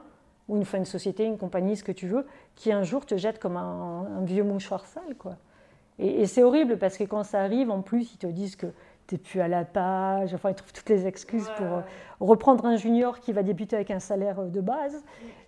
ou 0.48 0.56
une, 0.56 0.64
une 0.74 0.84
société, 0.84 1.24
une 1.24 1.38
compagnie, 1.38 1.76
ce 1.76 1.84
que 1.84 1.92
tu 1.92 2.06
veux, 2.06 2.26
qui 2.54 2.72
un 2.72 2.82
jour 2.82 3.04
te 3.04 3.16
jette 3.16 3.38
comme 3.38 3.56
un, 3.56 4.22
vieux 4.22 4.44
mouchoir 4.44 4.86
sale. 4.86 5.14
Quoi. 5.18 5.36
Et, 5.98 6.26
c'est 6.26 6.42
horrible 6.42 6.78
parce 6.78 6.96
que 6.96 7.04
quand 7.04 7.22
ça 7.24 7.40
arrive, 7.40 7.70
en 7.70 7.82
plus, 7.82 8.14
ils 8.14 8.18
te 8.18 8.26
disent 8.26 8.56
que 8.56 8.66
tu 9.06 9.14
n'es 9.14 9.18
plus 9.18 9.40
à 9.40 9.48
la 9.48 9.64
page, 9.64 10.34
enfin, 10.34 10.50
ils 10.50 10.54
trouvent 10.54 10.72
toutes 10.72 10.88
les 10.88 11.06
excuses 11.06 11.48
pour 11.56 11.66
euh, 11.66 11.80
reprendre 12.20 12.66
un 12.66 12.76
junior 12.76 13.20
qui 13.20 13.32
va 13.32 13.42
débuter 13.42 13.76
avec 13.76 13.90
un 13.90 14.00
salaire 14.00 14.40
euh, 14.40 14.48
de 14.48 14.60
base. 14.60 15.04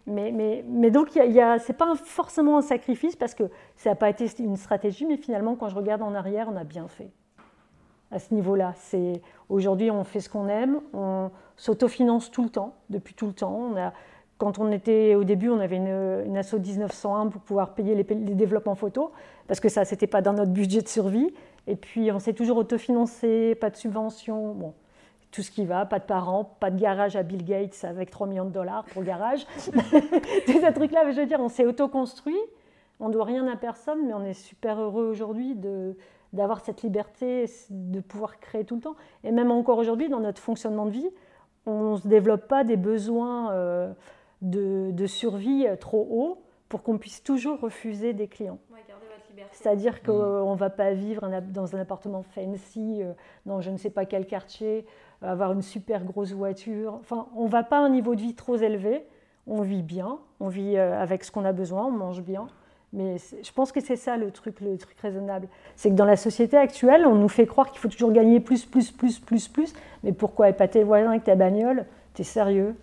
Mais, 0.06 0.30
mais, 0.32 0.64
mais 0.68 0.90
donc, 0.90 1.10
ce 1.10 1.18
n'est 1.20 1.76
pas 1.76 1.94
forcément 1.96 2.58
un 2.58 2.62
sacrifice 2.62 3.16
parce 3.16 3.34
que 3.34 3.44
ça 3.76 3.90
n'a 3.90 3.96
pas 3.96 4.08
été 4.08 4.26
une 4.38 4.56
stratégie, 4.56 5.06
mais 5.06 5.16
finalement, 5.16 5.54
quand 5.56 5.68
je 5.68 5.76
regarde 5.76 6.02
en 6.02 6.14
arrière, 6.14 6.48
on 6.50 6.56
a 6.56 6.64
bien 6.64 6.88
fait 6.88 7.10
à 8.10 8.18
ce 8.18 8.32
niveau-là. 8.32 8.72
C'est 8.76 9.20
aujourd'hui, 9.48 9.90
on 9.90 10.04
fait 10.04 10.20
ce 10.20 10.28
qu'on 10.28 10.48
aime, 10.48 10.80
on 10.92 11.30
s'autofinance 11.56 12.30
tout 12.30 12.42
le 12.42 12.50
temps, 12.50 12.74
depuis 12.90 13.14
tout 13.14 13.26
le 13.26 13.32
temps. 13.32 13.54
On 13.54 13.76
a 13.76 13.92
quand 14.38 14.60
on 14.60 14.70
était 14.70 15.16
au 15.16 15.24
début, 15.24 15.50
on 15.50 15.58
avait 15.58 15.76
une, 15.76 16.24
une 16.26 16.36
ASSO 16.36 16.60
1901 16.60 17.26
pour 17.26 17.42
pouvoir 17.42 17.74
payer 17.74 17.96
les, 17.96 18.04
développements 18.04 18.76
photos, 18.76 19.10
parce 19.48 19.58
que 19.58 19.68
ça, 19.68 19.84
c'était 19.84 20.06
pas 20.06 20.22
dans 20.22 20.32
notre 20.32 20.52
budget 20.52 20.80
de 20.80 20.88
survie. 20.88 21.34
Et 21.66 21.74
puis, 21.74 22.10
on 22.12 22.20
s'est 22.20 22.32
toujours 22.32 22.56
autofinancé, 22.56 23.56
pas 23.56 23.68
de 23.68 23.76
subvention, 23.76 24.54
bon, 24.54 24.74
tout 25.32 25.42
ce 25.42 25.50
qui 25.50 25.66
va, 25.66 25.86
pas 25.86 25.98
de 25.98 26.04
parents, 26.04 26.44
pas 26.60 26.70
de 26.70 26.80
garage 26.80 27.16
à 27.16 27.24
Bill 27.24 27.44
Gates 27.44 27.84
avec 27.84 28.10
3 28.10 28.28
millions 28.28 28.44
de 28.44 28.50
dollars 28.50 28.84
pour 28.84 29.02
le 29.02 29.08
garage. 29.08 29.44
Tous 30.46 30.60
ces 30.60 30.72
trucs-là, 30.72 31.10
je 31.10 31.20
veux 31.20 31.26
dire, 31.26 31.40
on 31.40 31.48
s'est 31.48 31.66
autoconstruit, 31.66 32.38
on 33.00 33.08
doit 33.08 33.24
rien 33.24 33.46
à 33.48 33.56
personne, 33.56 34.06
mais 34.06 34.14
on 34.14 34.24
est 34.24 34.34
super 34.34 34.80
heureux 34.80 35.08
aujourd'hui 35.08 35.56
d'avoir 36.32 36.64
cette 36.64 36.82
liberté, 36.82 37.46
de 37.70 38.00
pouvoir 38.00 38.38
créer 38.38 38.64
tout 38.64 38.76
le 38.76 38.82
temps. 38.82 38.96
Et 39.24 39.32
même 39.32 39.50
encore 39.50 39.78
aujourd'hui, 39.78 40.08
dans 40.08 40.20
notre 40.20 40.40
fonctionnement 40.40 40.86
de 40.86 40.92
vie, 40.92 41.10
on 41.66 41.94
ne 41.94 41.96
se 41.96 42.06
développe 42.06 42.46
pas 42.46 42.62
des 42.62 42.76
besoins... 42.76 43.50
Euh, 43.50 43.92
de, 44.42 45.06
survie 45.06 45.66
trop 45.80 46.06
haut 46.10 46.42
pour 46.68 46.82
qu'on 46.82 46.98
puisse 46.98 47.22
toujours 47.22 47.60
refuser 47.60 48.12
des 48.12 48.28
clients. 48.28 48.58
C'est-à-dire 49.52 50.02
qu'on 50.02 50.52
ne 50.52 50.58
va 50.58 50.70
pas 50.70 50.92
vivre 50.92 51.28
dans 51.52 51.76
un 51.76 51.80
appartement 51.80 52.22
fancy, 52.22 53.02
euh, 53.02 53.12
dans 53.46 53.60
je 53.60 53.70
ne 53.70 53.76
sais 53.76 53.90
pas 53.90 54.04
quel 54.04 54.26
quartier, 54.26 54.84
avoir 55.22 55.52
une 55.52 55.62
super 55.62 56.04
grosse 56.04 56.32
voiture. 56.32 56.94
Enfin, 56.94 57.28
on 57.36 57.44
ne 57.44 57.48
va 57.48 57.62
pas 57.62 57.78
à 57.78 57.80
un 57.80 57.88
niveau 57.88 58.14
de 58.14 58.20
vie 58.20 58.34
trop 58.34 58.56
élevé. 58.56 59.04
On 59.46 59.62
vit 59.62 59.82
bien, 59.82 60.18
on 60.40 60.48
vit 60.48 60.76
euh, 60.76 61.00
avec 61.00 61.24
ce 61.24 61.32
qu'on 61.32 61.44
a 61.44 61.52
besoin, 61.52 61.86
on 61.86 61.90
mange 61.90 62.22
bien. 62.22 62.48
Mais 62.92 63.16
je 63.18 63.52
pense 63.52 63.72
que 63.72 63.80
c'est 63.80 63.96
ça 63.96 64.16
le 64.16 64.30
truc, 64.30 64.60
le 64.60 64.76
truc 64.78 64.98
raisonnable. 65.00 65.48
C'est 65.76 65.90
que 65.90 65.94
dans 65.94 66.04
la 66.04 66.16
société 66.16 66.56
actuelle, 66.56 67.06
on 67.06 67.14
nous 67.14 67.28
fait 67.28 67.46
croire 67.46 67.70
qu'il 67.70 67.80
faut 67.80 67.88
toujours 67.88 68.12
gagner 68.12 68.40
plus, 68.40 68.64
plus, 68.64 68.90
plus, 68.90 69.18
plus, 69.18 69.48
plus. 69.48 69.74
Mais 70.04 70.12
pourquoi 70.12 70.48
épater 70.48 70.80
le 70.80 70.86
voisin 70.86 71.10
avec 71.10 71.24
ta 71.24 71.34
bagnole? 71.34 71.84
T'es 72.14 72.24
sérieux? 72.24 72.74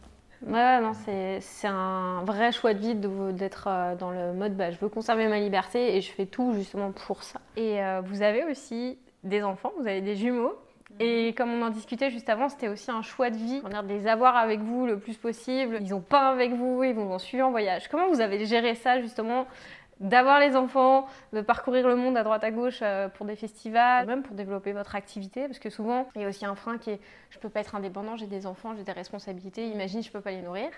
Ouais, 0.45 0.79
non, 0.79 0.91
c'est 0.93 1.67
un 1.67 2.23
vrai 2.23 2.51
choix 2.51 2.75
de 2.75 2.79
vie 2.79 2.95
d'être 3.33 3.67
euh, 3.67 3.95
dans 3.95 4.11
le 4.11 4.31
mode 4.31 4.55
bah, 4.55 4.69
je 4.69 4.77
veux 4.77 4.89
conserver 4.89 5.27
ma 5.27 5.39
liberté 5.39 5.97
et 5.97 6.01
je 6.01 6.11
fais 6.11 6.27
tout 6.27 6.53
justement 6.53 6.91
pour 6.91 7.23
ça. 7.23 7.41
Et 7.57 7.83
euh, 7.83 8.01
vous 8.05 8.21
avez 8.21 8.43
aussi 8.43 8.99
des 9.23 9.41
enfants, 9.41 9.71
vous 9.79 9.87
avez 9.87 10.01
des 10.01 10.15
jumeaux. 10.15 10.53
Et 10.99 11.33
comme 11.33 11.51
on 11.51 11.63
en 11.63 11.71
discutait 11.71 12.09
juste 12.11 12.29
avant, 12.29 12.47
c'était 12.47 12.69
aussi 12.69 12.89
un 12.91 13.01
choix 13.01 13.29
de 13.29 13.35
vie, 13.35 13.61
de 13.61 13.87
les 13.87 14.07
avoir 14.07 14.37
avec 14.37 14.61
vous 14.61 14.85
le 14.85 14.97
plus 14.99 15.17
possible. 15.17 15.79
Ils 15.81 15.93
ont 15.93 16.01
pas 16.01 16.29
avec 16.29 16.53
vous, 16.53 16.83
ils 16.83 16.93
vont 16.93 17.11
en 17.11 17.19
suivre 17.19 17.47
en 17.47 17.51
voyage. 17.51 17.89
Comment 17.89 18.07
vous 18.07 18.21
avez 18.21 18.45
géré 18.45 18.75
ça 18.75 19.01
justement? 19.01 19.47
D'avoir 19.99 20.39
les 20.39 20.55
enfants, 20.55 21.05
de 21.31 21.41
parcourir 21.41 21.87
le 21.87 21.95
monde 21.95 22.17
à 22.17 22.23
droite 22.23 22.43
à 22.43 22.51
gauche 22.51 22.79
euh, 22.81 23.07
pour 23.07 23.25
des 23.25 23.35
festivals, 23.35 24.05
même 24.05 24.23
pour 24.23 24.35
développer 24.35 24.73
votre 24.73 24.95
activité, 24.95 25.47
parce 25.47 25.59
que 25.59 25.69
souvent 25.69 26.07
il 26.15 26.21
y 26.21 26.25
a 26.25 26.27
aussi 26.27 26.45
un 26.45 26.55
frein 26.55 26.77
qui 26.77 26.91
est 26.91 26.99
je 27.29 27.39
peux 27.39 27.49
pas 27.49 27.61
être 27.61 27.75
indépendant, 27.75 28.17
j'ai 28.17 28.27
des 28.27 28.45
enfants, 28.45 28.73
j'ai 28.75 28.83
des 28.83 28.91
responsabilités, 28.91 29.67
imagine 29.67 30.03
je 30.03 30.11
peux 30.11 30.21
pas 30.21 30.31
les 30.31 30.41
nourrir. 30.41 30.69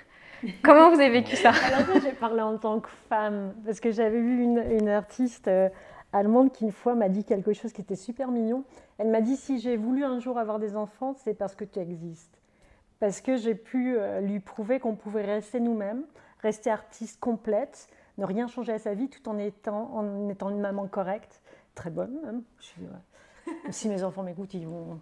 Comment 0.64 0.90
vous 0.90 1.00
avez 1.00 1.10
vécu 1.10 1.36
ça? 1.36 1.52
Alors 1.66 1.88
moi 1.88 2.00
j'ai 2.02 2.12
parlé 2.12 2.42
en 2.42 2.58
tant 2.58 2.80
que 2.80 2.90
femme, 3.10 3.54
parce 3.66 3.80
que 3.80 3.92
j'avais 3.92 4.20
vu 4.20 4.44
une, 4.44 4.90
artiste 4.90 5.48
euh, 5.48 5.70
allemande 6.14 6.52
qui 6.52 6.66
une 6.66 6.72
fois 6.72 6.94
m'a 6.94 7.10
dit 7.10 7.24
quelque 7.24 7.54
chose 7.54 7.74
qui 7.74 7.82
était 7.82 7.96
super 7.96 8.30
mignon. 8.30 8.64
Elle 9.00 9.10
m'a 9.10 9.22
dit 9.22 9.36
si 9.36 9.60
j'ai 9.60 9.78
voulu 9.78 10.04
un 10.04 10.20
jour 10.20 10.38
avoir 10.38 10.60
des 10.60 10.76
enfants, 10.76 11.16
c'est 11.18 11.34
parce 11.34 11.56
que 11.56 11.66
tu 11.66 11.80
existes. 11.80 12.38
Parce 13.00 13.22
que 13.22 13.38
j'ai 13.38 13.56
pu 13.56 13.96
euh, 13.98 14.22
lui 14.22 14.40
prouver 14.40 14.80
qu'on 14.80 14.96
pouvait 14.96 15.26
rester 15.26 15.60
nous-mêmes, 15.60 16.04
rester 16.42 16.70
artiste 16.70 17.20
complète, 17.20 17.88
ne 18.18 18.26
rien 18.26 18.48
changer 18.48 18.74
à 18.74 18.80
sa 18.80 18.94
vie 18.94 19.10
tout 19.10 19.28
en 19.30 19.38
étant, 19.38 19.94
en 19.94 20.30
étant 20.30 20.50
une 20.50 20.60
maman 20.60 20.88
correcte, 20.88 21.42
très 21.76 21.90
bonne 21.90 22.20
même. 22.24 22.44
si 23.70 23.90
mes 23.90 24.04
enfants 24.04 24.24
m'écoutent, 24.24 24.54
ils 24.54 24.68
vont, 24.68 25.00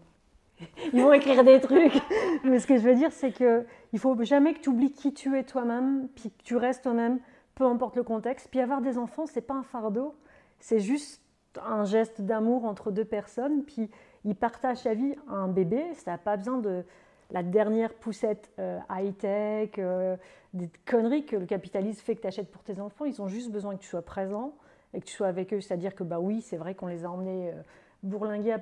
ils 0.94 1.02
vont 1.02 1.14
écrire 1.14 1.44
des 1.44 1.60
trucs. 1.60 2.02
Mais 2.44 2.60
ce 2.60 2.68
que 2.68 2.78
je 2.78 2.84
veux 2.84 2.96
dire, 2.96 3.12
c'est 3.12 3.32
qu'il 3.32 3.66
ne 3.94 3.98
faut 3.98 4.22
jamais 4.24 4.54
que 4.54 4.60
tu 4.60 4.70
oublies 4.70 4.92
qui 4.92 5.14
tu 5.14 5.38
es 5.38 5.44
toi-même, 5.44 6.08
puis 6.16 6.32
que 6.32 6.44
tu 6.44 6.56
restes 6.56 6.84
toi-même, 6.84 7.20
peu 7.56 7.66
importe 7.66 7.96
le 7.96 8.04
contexte. 8.04 8.50
Puis 8.50 8.60
avoir 8.60 8.82
des 8.82 8.98
enfants, 8.98 9.26
c'est 9.26 9.42
pas 9.42 9.56
un 9.56 9.64
fardeau, 9.64 10.16
c'est 10.60 10.80
juste 10.80 11.22
un 11.64 11.86
geste 11.86 12.22
d'amour 12.22 12.66
entre 12.66 12.92
deux 12.92 13.06
personnes. 13.06 13.64
Puis 13.64 13.90
ils 14.26 14.36
partagent 14.36 14.80
sa 14.80 14.94
vie. 14.94 15.16
Un 15.28 15.48
bébé, 15.48 15.84
ça 15.94 16.12
n'a 16.12 16.18
pas 16.18 16.38
besoin 16.38 16.58
de 16.58 16.84
la 17.32 17.44
dernière 17.44 17.94
poussette 17.94 18.52
euh, 18.60 18.80
high-tech, 18.90 19.72
euh, 19.78 20.16
des 20.54 20.70
conneries 20.86 21.26
que 21.26 21.36
le 21.36 21.46
capitalisme 21.46 22.02
fait 22.02 22.16
que 22.16 22.22
tu 22.22 22.28
achètes 22.28 22.52
pour 22.52 22.64
tes 22.64 22.80
enfants. 22.80 23.06
Ils 23.06 23.22
ont 23.22 23.28
juste 23.28 23.52
besoin 23.52 23.76
que 23.76 23.82
tu 23.82 23.88
sois 23.88 24.02
présent 24.02 24.54
et 24.94 25.00
que 25.00 25.06
tu 25.06 25.14
sois 25.14 25.28
avec 25.28 25.54
eux. 25.54 25.62
C'est-à-dire 25.62 25.96
que, 25.96 26.04
bah 26.04 26.20
oui, 26.20 26.42
c'est 26.42 26.58
vrai 26.58 26.76
qu'on 26.76 26.88
les 26.88 27.04
a 27.04 27.12
emmenés 27.12 27.50
euh, 27.50 27.62
bourlinguer 28.04 28.56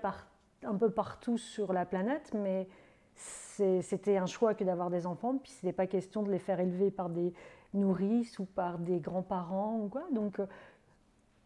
un 0.64 0.76
peu 0.76 0.90
partout 0.90 1.38
sur 1.38 1.74
la 1.74 1.86
planète, 1.86 2.32
mais 2.34 2.68
c'était 3.16 4.18
un 4.18 4.26
choix 4.26 4.56
que 4.56 4.64
d'avoir 4.64 4.90
des 4.90 5.06
enfants. 5.06 5.38
Puis 5.38 5.52
ce 5.52 5.66
n'était 5.66 5.76
pas 5.76 5.88
question 5.88 6.24
de 6.24 6.32
les 6.32 6.40
faire 6.40 6.60
élever 6.60 6.90
par 6.90 7.10
des 7.10 7.34
nourrices 7.74 8.40
ou 8.40 8.46
par 8.46 8.80
des 8.80 9.00
grands-parents 9.00 9.80
ou 9.84 9.90
quoi. 9.90 10.04
Donc, 10.12 10.40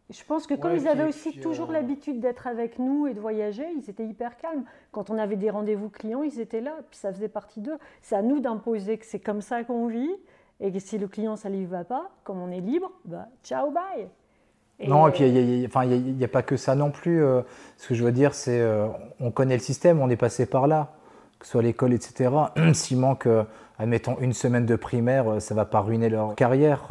je 0.09 0.23
pense 0.23 0.47
que 0.47 0.53
comme 0.53 0.75
ils 0.75 0.87
avaient 0.87 1.03
aussi 1.03 1.37
toujours 1.39 1.71
l'habitude 1.71 2.21
d'être 2.21 2.47
avec 2.47 2.79
nous 2.79 3.07
et 3.07 3.13
de 3.13 3.19
voyager, 3.19 3.65
ils 3.77 3.89
étaient 3.89 4.05
hyper 4.05 4.37
calmes. 4.37 4.63
Quand 4.91 5.09
on 5.09 5.17
avait 5.17 5.35
des 5.35 5.49
rendez-vous 5.49 5.89
clients, 5.89 6.23
ils 6.23 6.39
étaient 6.39 6.61
là, 6.61 6.75
puis 6.89 6.97
ça 6.97 7.11
faisait 7.11 7.27
partie 7.27 7.59
d'eux. 7.59 7.77
C'est 8.01 8.15
à 8.15 8.21
nous 8.21 8.39
d'imposer 8.39 8.97
que 8.97 9.05
c'est 9.05 9.19
comme 9.19 9.41
ça 9.41 9.63
qu'on 9.63 9.87
vit, 9.87 10.15
et 10.59 10.71
que 10.71 10.79
si 10.79 10.97
le 10.97 11.07
client, 11.07 11.35
ça 11.35 11.49
ne 11.49 11.57
lui 11.57 11.65
va 11.65 11.83
pas, 11.83 12.09
comme 12.23 12.41
on 12.41 12.51
est 12.51 12.61
libre, 12.61 12.91
bah, 13.05 13.27
ciao, 13.43 13.69
bye. 13.69 14.07
non, 14.87 15.07
et 15.07 15.11
puis 15.11 15.27
il 15.27 15.59
n'y 15.59 16.23
a, 16.23 16.27
pas 16.27 16.41
que 16.41 16.55
ça 16.55 16.75
non 16.75 16.89
plus. 16.89 17.23
Euh, 17.23 17.41
ce 17.77 17.89
que 17.89 17.95
je 17.95 18.03
veux 18.03 18.11
dire, 18.11 18.33
c'est 18.33 18.59
euh, 18.59 18.87
on 19.19 19.31
connaît 19.31 19.55
le 19.55 19.61
système, 19.61 20.01
on 20.01 20.09
est 20.09 20.15
passé 20.15 20.45
par 20.45 20.67
là, 20.67 20.93
que 21.39 21.45
ce 21.45 21.51
soit 21.51 21.61
l'école, 21.61 21.93
etc. 21.93 22.31
S'il 22.73 22.97
manque 22.97 23.27
euh, 23.27 23.43
admettons 23.79 24.17
une 24.19 24.33
semaine 24.33 24.65
de 24.65 24.75
primaire, 24.75 25.29
euh, 25.29 25.39
ça 25.39 25.53
va 25.53 25.65
pas 25.65 25.81
ruiner 25.81 26.09
leur 26.09 26.35
carrière. 26.35 26.89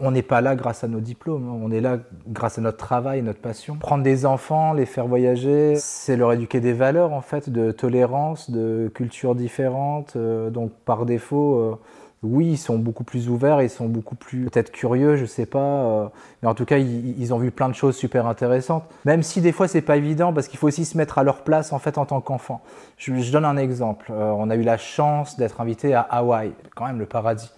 On 0.00 0.10
n'est 0.10 0.22
pas 0.22 0.40
là 0.40 0.56
grâce 0.56 0.84
à 0.84 0.88
nos 0.88 1.00
diplômes, 1.00 1.48
on 1.48 1.70
est 1.70 1.80
là 1.80 1.98
grâce 2.28 2.58
à 2.58 2.60
notre 2.60 2.78
travail, 2.78 3.22
notre 3.22 3.40
passion. 3.40 3.76
Prendre 3.76 4.02
des 4.02 4.26
enfants, 4.26 4.72
les 4.72 4.86
faire 4.86 5.06
voyager, 5.06 5.76
c'est 5.76 6.16
leur 6.16 6.32
éduquer 6.32 6.60
des 6.60 6.72
valeurs 6.72 7.12
en 7.12 7.20
fait, 7.20 7.50
de 7.50 7.70
tolérance, 7.70 8.50
de 8.50 8.90
cultures 8.94 9.34
différentes. 9.34 10.14
Euh, 10.16 10.50
donc 10.50 10.72
par 10.84 11.06
défaut, 11.06 11.56
euh, 11.56 11.78
oui, 12.24 12.52
ils 12.52 12.58
sont 12.58 12.78
beaucoup 12.78 13.04
plus 13.04 13.28
ouverts, 13.28 13.62
ils 13.62 13.70
sont 13.70 13.86
beaucoup 13.86 14.14
plus 14.14 14.46
peut-être 14.46 14.72
curieux, 14.72 15.16
je 15.16 15.26
sais 15.26 15.46
pas. 15.46 15.58
Euh, 15.58 16.06
mais 16.42 16.48
en 16.48 16.54
tout 16.54 16.64
cas, 16.64 16.78
ils, 16.78 17.34
ont 17.34 17.38
vu 17.38 17.50
plein 17.50 17.68
de 17.68 17.74
choses 17.74 17.96
super 17.96 18.26
intéressantes. 18.26 18.84
Même 19.04 19.22
si 19.22 19.40
des 19.40 19.52
fois 19.52 19.68
c'est 19.68 19.82
pas 19.82 19.96
évident, 19.96 20.32
parce 20.32 20.48
qu'il 20.48 20.58
faut 20.58 20.66
aussi 20.66 20.84
se 20.84 20.96
mettre 20.96 21.18
à 21.18 21.22
leur 21.22 21.42
place 21.42 21.72
en 21.72 21.78
fait 21.78 21.98
en 21.98 22.06
tant 22.06 22.20
qu'enfant. 22.20 22.62
Je, 22.96 23.30
donne 23.30 23.44
un 23.44 23.56
exemple. 23.56 24.10
Euh, 24.10 24.32
on 24.36 24.50
a 24.50 24.56
eu 24.56 24.62
la 24.62 24.78
chance 24.78 25.36
d'être 25.36 25.60
invité 25.60 25.94
à 25.94 26.00
Hawaï, 26.00 26.52
quand 26.74 26.86
même 26.86 26.98
le 26.98 27.06
paradis. 27.06 27.50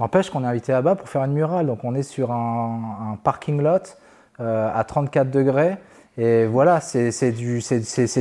N'empêche 0.00 0.30
qu'on 0.30 0.44
est 0.44 0.46
invité 0.46 0.72
là-bas 0.72 0.94
pour 0.94 1.08
faire 1.08 1.24
une 1.24 1.32
murale. 1.32 1.66
Donc 1.66 1.84
on 1.84 1.94
est 1.94 2.02
sur 2.02 2.32
un, 2.32 3.18
parking 3.22 3.60
lot 3.62 3.96
euh, 4.40 4.70
à 4.74 4.84
34 4.84 5.30
degrés. 5.30 5.76
Et 6.18 6.46
voilà, 6.46 6.80
c'est 6.80 7.32
du, 7.32 7.62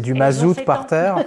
du 0.02 0.14
mazout 0.14 0.56
par 0.66 0.86
terre. 0.86 1.18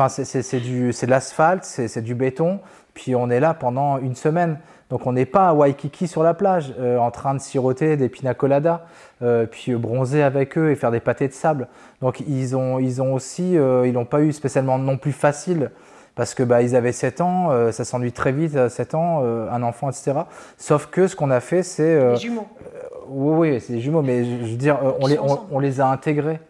Enfin, 0.00 0.08
c'est 0.08 0.60
de 0.60 1.10
l'asphalte, 1.10 1.64
c'est 1.64 2.02
du 2.02 2.14
béton. 2.14 2.60
Puis 2.98 3.14
on 3.14 3.30
est 3.30 3.38
là 3.38 3.54
pendant 3.54 3.98
une 3.98 4.16
semaine. 4.16 4.58
Donc 4.90 5.06
on 5.06 5.12
n'est 5.12 5.24
pas 5.24 5.50
à 5.50 5.52
Waikiki 5.52 6.08
sur 6.08 6.24
la 6.24 6.34
plage 6.34 6.74
euh, 6.80 6.98
en 6.98 7.12
train 7.12 7.32
de 7.32 7.38
siroter 7.38 7.96
des 7.96 8.08
pina 8.08 8.34
coladas, 8.34 8.80
euh, 9.22 9.46
puis 9.46 9.72
bronzer 9.76 10.20
avec 10.20 10.58
eux 10.58 10.72
et 10.72 10.74
faire 10.74 10.90
des 10.90 10.98
pâtés 10.98 11.28
de 11.28 11.32
sable. 11.32 11.68
Donc 12.02 12.18
ils 12.26 12.56
ont, 12.56 12.80
ils 12.80 13.00
ont 13.00 13.14
aussi, 13.14 13.56
euh, 13.56 13.86
ils 13.86 13.92
n'ont 13.92 14.04
pas 14.04 14.20
eu 14.22 14.32
spécialement 14.32 14.78
non 14.78 14.96
plus 14.96 15.12
facile 15.12 15.70
parce 16.16 16.34
que 16.34 16.42
bah, 16.42 16.60
ils 16.60 16.74
avaient 16.74 16.90
7 16.90 17.20
ans, 17.20 17.70
ça 17.70 17.84
s'ennuie 17.84 18.10
très 18.10 18.32
vite 18.32 18.56
à 18.56 18.68
7 18.68 18.96
ans, 18.96 19.22
un 19.22 19.62
enfant, 19.62 19.88
etc. 19.88 20.14
Sauf 20.56 20.86
que 20.86 21.06
ce 21.06 21.14
qu'on 21.14 21.30
a 21.30 21.38
fait, 21.38 21.62
c'est... 21.62 22.10
des 22.10 22.16
jumeaux. 22.16 22.48
oui, 23.08 23.50
oui 23.50 23.60
c'est 23.60 23.74
des 23.74 23.80
jumeaux, 23.80 24.02
mais 24.02 24.24
je, 24.24 24.50
veux 24.50 24.56
dire, 24.56 24.80
on 24.98 25.06
les, 25.06 25.16
on, 25.52 25.60
les, 25.60 25.80
a 25.80 25.86
intégrés 25.86 26.40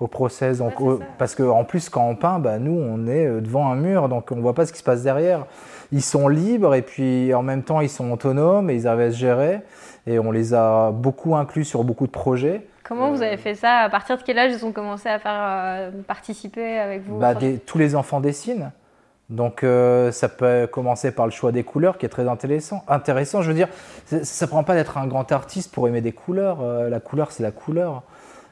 au 0.00 0.06
process. 0.06 0.58
Donc, 0.58 0.74
parce 1.18 1.34
qu'en 1.34 1.64
plus, 1.64 1.88
quand 1.88 2.06
on 2.06 2.16
peint, 2.16 2.38
bah, 2.38 2.58
nous, 2.58 2.78
on 2.78 3.06
est 3.06 3.40
devant 3.40 3.70
un 3.70 3.76
mur, 3.76 4.08
donc 4.08 4.30
on 4.32 4.36
ne 4.36 4.40
voit 4.40 4.54
pas 4.54 4.66
ce 4.66 4.72
qui 4.72 4.78
se 4.78 4.84
passe 4.84 5.02
derrière 5.02 5.46
ils 5.94 6.02
sont 6.02 6.28
libres 6.28 6.74
et 6.74 6.82
puis 6.82 7.32
en 7.34 7.42
même 7.42 7.62
temps 7.62 7.80
ils 7.80 7.88
sont 7.88 8.10
autonomes 8.10 8.68
et 8.68 8.74
ils 8.74 8.86
arrivent 8.86 9.08
à 9.08 9.10
se 9.12 9.16
gérer. 9.16 9.60
Et 10.06 10.18
on 10.18 10.32
les 10.32 10.52
a 10.52 10.90
beaucoup 10.90 11.36
inclus 11.36 11.64
sur 11.64 11.84
beaucoup 11.84 12.06
de 12.06 12.12
projets. 12.12 12.66
Comment 12.82 13.10
vous 13.10 13.22
avez 13.22 13.38
fait 13.38 13.54
ça? 13.54 13.78
À 13.78 13.88
partir 13.88 14.18
de 14.18 14.22
quel 14.22 14.38
âge 14.38 14.52
ils 14.52 14.66
ont 14.66 14.72
commencé 14.72 15.08
à 15.08 15.18
faire 15.18 15.32
euh, 15.34 15.90
participer 16.06 16.78
avec 16.78 17.02
vous? 17.06 17.18
Bah, 17.18 17.34
Tous 17.64 17.78
les 17.78 17.94
enfants 17.94 18.20
dessinent. 18.20 18.72
Donc 19.30 19.64
euh, 19.64 20.12
ça 20.12 20.28
peut 20.28 20.68
commencer 20.70 21.10
par 21.10 21.24
le 21.24 21.32
choix 21.32 21.50
des 21.50 21.62
couleurs 21.62 21.96
qui 21.96 22.04
est 22.04 22.10
très 22.10 22.28
intéressant. 22.28 22.84
Intéressant, 22.88 23.40
je 23.40 23.48
veux 23.48 23.54
dire, 23.54 23.68
ça 24.04 24.44
ne 24.44 24.50
prend 24.50 24.64
pas 24.64 24.74
d'être 24.74 24.98
un 24.98 25.06
grand 25.06 25.30
artiste 25.32 25.72
pour 25.72 25.88
aimer 25.88 26.02
des 26.02 26.12
couleurs. 26.12 26.58
Euh, 26.60 26.90
la 26.90 27.00
couleur, 27.00 27.30
c'est 27.30 27.42
la 27.42 27.52
couleur. 27.52 28.02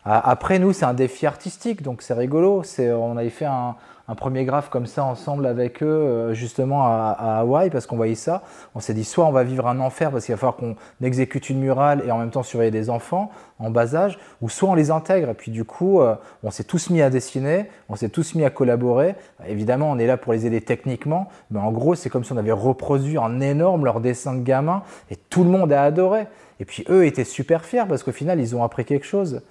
Après, 0.05 0.59
nous, 0.59 0.73
c'est 0.73 0.85
un 0.85 0.95
défi 0.95 1.27
artistique, 1.27 1.83
donc 1.83 2.03
c'est 2.03 2.15
rigolo. 2.15 2.63
On 2.79 3.17
avait 3.17 3.31
fait 3.31 3.45
un, 3.45 3.77
un 4.09 4.15
premier 4.15 4.45
graphe 4.45 4.69
comme 4.69 4.87
ça 4.87 5.05
ensemble 5.05 5.47
avec 5.47 5.83
eux, 5.83 5.87
euh, 5.87 6.35
justement 6.35 6.85
à, 6.85 7.39
Hawaï, 7.39 7.71
parce 7.71 7.87
qu'on 7.87 7.97
voyait 7.97 8.15
ça. 8.15 8.43
On 8.75 8.81
s'est 8.81 8.95
dit, 8.95 9.05
soit 9.05 9.25
on 9.25 9.33
va 9.33 9.45
vivre 9.45 9.67
un 9.67 9.79
enfer 9.81 10.11
parce 10.11 10.27
qu'il 10.27 10.35
va 10.35 10.39
falloir 10.39 10.57
qu'on 10.57 10.77
exécute 11.03 11.49
une 11.51 11.61
murale 11.61 12.03
et 12.07 12.11
en 12.11 12.19
même 12.19 12.31
temps 12.31 12.43
surveiller 12.43 12.71
des 12.71 12.91
enfants 12.91 13.31
en 13.59 13.71
bas 13.71 13.95
âge, 13.95 14.19
ou 14.41 14.49
soit 14.49 14.69
on 14.69 14.75
les 14.75 14.91
intègre. 14.91 15.31
Et 15.31 15.35
puis 15.35 15.51
du 15.51 15.65
coup, 15.65 16.01
euh, 16.01 16.17
on 16.43 16.51
s'est 16.51 16.65
tous 16.65 16.91
mis 16.91 17.01
à 17.01 17.11
dessiner, 17.11 17.71
on 17.89 17.97
s'est 17.97 18.09
tous 18.09 18.35
mis 18.35 18.45
à 18.45 18.51
collaborer. 18.51 19.15
Évidemment, 19.47 19.91
on 19.91 19.99
est 19.99 20.07
là 20.07 20.17
pour 20.17 20.33
les 20.33 20.47
aider 20.47 20.61
techniquement, 20.61 21.29
mais 21.51 21.61
en 21.61 21.71
gros, 21.71 21.95
c'est 21.95 22.11
comme 22.11 22.25
si 22.25 22.33
on 22.33 22.37
avait 22.37 22.53
reproduit 22.53 23.19
en 23.19 23.41
énorme 23.41 23.85
leur 23.85 24.01
dessin 24.01 24.35
de 24.35 24.43
gamin 24.43 24.83
et 25.11 25.17
tout 25.17 25.45
le 25.45 25.51
monde 25.51 25.73
a 25.73 25.85
adoré. 25.85 26.27
Et 26.59 26.65
puis 26.65 26.85
eux 26.91 27.07
étaient 27.07 27.25
super 27.25 27.65
fiers 27.65 27.85
parce 27.89 28.03
qu'au 28.03 28.13
final, 28.13 28.41
ils 28.41 28.55
ont 28.57 28.65
appris 28.65 28.85
quelque 28.85 29.07
chose. 29.07 29.43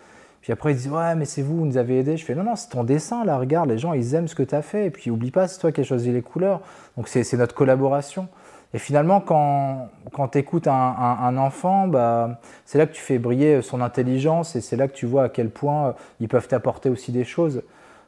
Puis 0.41 0.51
après, 0.51 0.71
ils 0.71 0.75
disent 0.75 0.89
Ouais, 0.89 1.15
mais 1.15 1.25
c'est 1.25 1.41
vous, 1.41 1.57
vous 1.57 1.65
nous 1.65 1.77
avez 1.77 1.99
aidés. 1.99 2.17
Je 2.17 2.25
fais 2.25 2.35
Non, 2.35 2.43
non, 2.43 2.55
c'est 2.55 2.69
ton 2.69 2.83
dessin, 2.83 3.23
là, 3.25 3.37
regarde, 3.37 3.69
les 3.69 3.77
gens, 3.77 3.93
ils 3.93 4.15
aiment 4.15 4.27
ce 4.27 4.35
que 4.35 4.43
tu 4.43 4.55
as 4.55 4.61
fait. 4.61 4.87
Et 4.87 4.89
puis, 4.89 5.11
oublie 5.11 5.31
pas, 5.31 5.47
c'est 5.47 5.59
toi 5.59 5.71
qui 5.71 5.81
as 5.81 5.83
choisi 5.83 6.11
les 6.11 6.21
couleurs. 6.21 6.61
Donc, 6.97 7.07
c'est 7.07 7.33
notre 7.33 7.55
collaboration. 7.55 8.27
Et 8.73 8.79
finalement, 8.79 9.19
quand, 9.19 9.89
quand 10.13 10.29
tu 10.29 10.37
écoutes 10.37 10.67
un, 10.67 11.37
enfant, 11.37 11.87
bah, 11.87 12.39
c'est 12.65 12.77
là 12.77 12.85
que 12.85 12.93
tu 12.93 13.01
fais 13.01 13.19
briller 13.19 13.61
son 13.61 13.81
intelligence 13.81 14.55
et 14.55 14.61
c'est 14.61 14.77
là 14.77 14.87
que 14.87 14.93
tu 14.93 15.05
vois 15.05 15.23
à 15.23 15.29
quel 15.29 15.49
point 15.49 15.87
euh, 15.87 15.91
ils 16.21 16.29
peuvent 16.29 16.47
t'apporter 16.47 16.89
aussi 16.89 17.11
des 17.11 17.25
choses. 17.25 17.63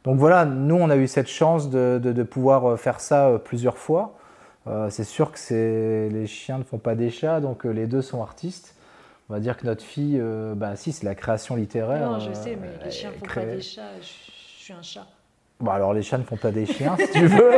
Donc 0.05 0.17
voilà, 0.17 0.45
nous, 0.45 0.75
on 0.75 0.89
a 0.89 0.95
eu 0.95 1.07
cette 1.07 1.27
chance 1.27 1.69
de, 1.69 1.99
de, 2.01 2.23
pouvoir 2.23 2.65
euh, 2.65 2.77
faire 2.77 3.01
ça 3.01 3.27
euh, 3.27 3.37
plusieurs 3.37 3.77
fois. 3.77 4.13
C'est 4.89 5.03
sûr 5.03 5.33
que 5.33 6.09
les 6.09 6.25
chiens 6.25 6.57
ne 6.57 6.63
font 6.63 6.77
pas 6.77 6.95
des 6.95 7.09
chats, 7.09 7.41
donc 7.41 7.65
les 7.65 7.85
deux 7.85 8.01
sont 8.01 8.21
artistes. 8.21 8.75
On 9.29 9.33
va 9.33 9.39
dire 9.39 9.57
que 9.57 9.65
notre 9.65 9.83
fille, 9.83 10.19
euh, 10.19 10.53
bah 10.53 10.75
si, 10.75 10.91
c'est 10.91 11.05
la 11.05 11.15
création 11.15 11.55
littéraire. 11.55 12.11
Non, 12.11 12.19
je 12.19 12.29
euh, 12.29 12.33
sais, 12.33 12.57
mais 12.59 12.67
les 12.83 12.91
chiens 12.91 13.11
ne 13.11 13.15
font 13.15 13.33
pas 13.33 13.45
des 13.45 13.61
chats. 13.61 13.81
Je, 14.01 14.63
suis 14.63 14.73
un 14.73 14.81
chat. 14.81 15.07
Bon, 15.59 15.71
alors 15.71 15.93
les 15.93 16.01
chats 16.01 16.17
ne 16.17 16.23
font 16.23 16.35
pas 16.35 16.51
des 16.51 16.65
chiens, 16.65 16.97
si 16.99 17.09
tu 17.11 17.27
veux. 17.27 17.53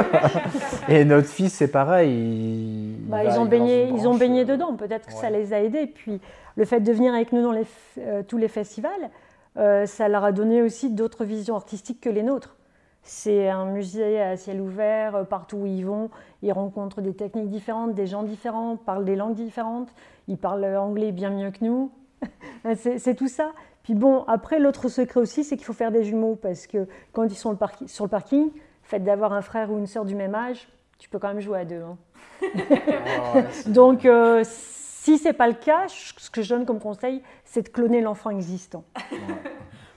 Et 0.90 1.06
notre 1.06 1.28
fille, 1.28 1.50
c'est 1.50 1.70
pareil. 1.70 2.96
Bah, 3.08 3.24
ils, 3.24 3.40
ont 3.40 3.46
baigné, 3.46 3.90
ils 3.90 4.08
ont 4.08 4.16
baigné 4.16 4.46
dedans. 4.46 4.76
Peut-être 4.76 5.08
que 5.08 5.14
ça 5.14 5.30
les 5.30 5.54
a 5.54 5.62
aidés. 5.62 5.88
Puis 5.88 6.22
le 6.56 6.66
fait 6.66 6.82
de 6.82 6.92
venir 6.92 7.14
avec 7.14 7.32
nous 7.32 7.42
dans 7.42 7.52
les, 7.52 7.66
euh, 8.00 8.22
tous 8.22 8.38
les 8.38 8.48
festivals, 8.48 9.10
ça 9.56 10.10
leur 10.10 10.26
a 10.26 10.34
donné 10.34 10.62
aussi 10.62 10.92
d'autres 10.92 11.24
visions 11.24 11.56
artistiques 11.56 12.02
que 12.02 12.10
les 12.10 12.24
nôtres. 12.24 12.58
C'est 13.08 13.50
un 13.50 13.66
musée 13.66 14.20
à 14.20 14.36
ciel 14.36 14.60
ouvert, 14.60 15.26
partout 15.28 15.58
où 15.58 15.66
ils 15.66 15.86
vont, 15.86 16.10
ils 16.42 16.52
rencontrent 16.52 17.02
des 17.02 17.14
techniques 17.14 17.50
différentes, 17.50 17.94
des 17.94 18.08
gens 18.08 18.24
différents, 18.24 18.76
parlent 18.78 19.06
des 19.06 19.16
langues 19.16 19.36
différentes 19.36 19.90
ils 20.28 20.38
parlent 20.38 20.66
anglais 20.78 21.12
bien 21.12 21.30
mieux 21.30 21.52
que 21.52 21.64
nous. 21.64 21.92
c'est 22.76 23.16
tout 23.16 23.28
ça. 23.28 23.52
Puis 23.84 23.94
bon, 23.94 24.24
après, 24.28 24.60
l'autre 24.60 24.90
secret 24.90 25.20
aussi, 25.20 25.44
c'est 25.44 25.58
qu'il 25.58 25.66
faut 25.66 25.74
faire 25.74 25.92
des 25.92 26.04
jumeaux, 26.04 26.36
parce 26.36 26.66
que 26.66 26.88
quand 27.14 27.24
ils 27.26 27.36
sont 27.36 27.58
sur 27.86 28.06
le 28.06 28.10
parking, 28.10 28.46
le 28.46 28.52
fait 28.84 29.00
d'avoir 29.00 29.34
un 29.34 29.42
frère 29.42 29.72
ou 29.72 29.78
une 29.78 29.88
sœur 29.88 30.06
du 30.06 30.16
même 30.16 30.34
âge, 30.34 30.68
tu 30.98 31.10
peux 31.10 31.20
quand 31.20 31.28
même 31.28 31.40
jouer 31.40 31.60
à 31.60 31.66
deux. 31.66 31.82
Hein. 31.82 31.98
Donc, 33.68 34.06
euh, 34.06 34.44
si 34.44 35.18
c'est 35.20 35.34
pas 35.34 35.48
le 35.48 35.54
cas, 35.54 35.86
ce 35.88 36.30
que 36.32 36.42
je 36.42 36.50
donne 36.50 36.66
comme 36.66 36.80
conseil, 36.80 37.22
c'est 37.44 37.62
de 37.62 37.70
cloner 37.70 38.02
l'enfant 38.02 38.32
existant. 38.32 38.84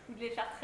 de 0.08 0.57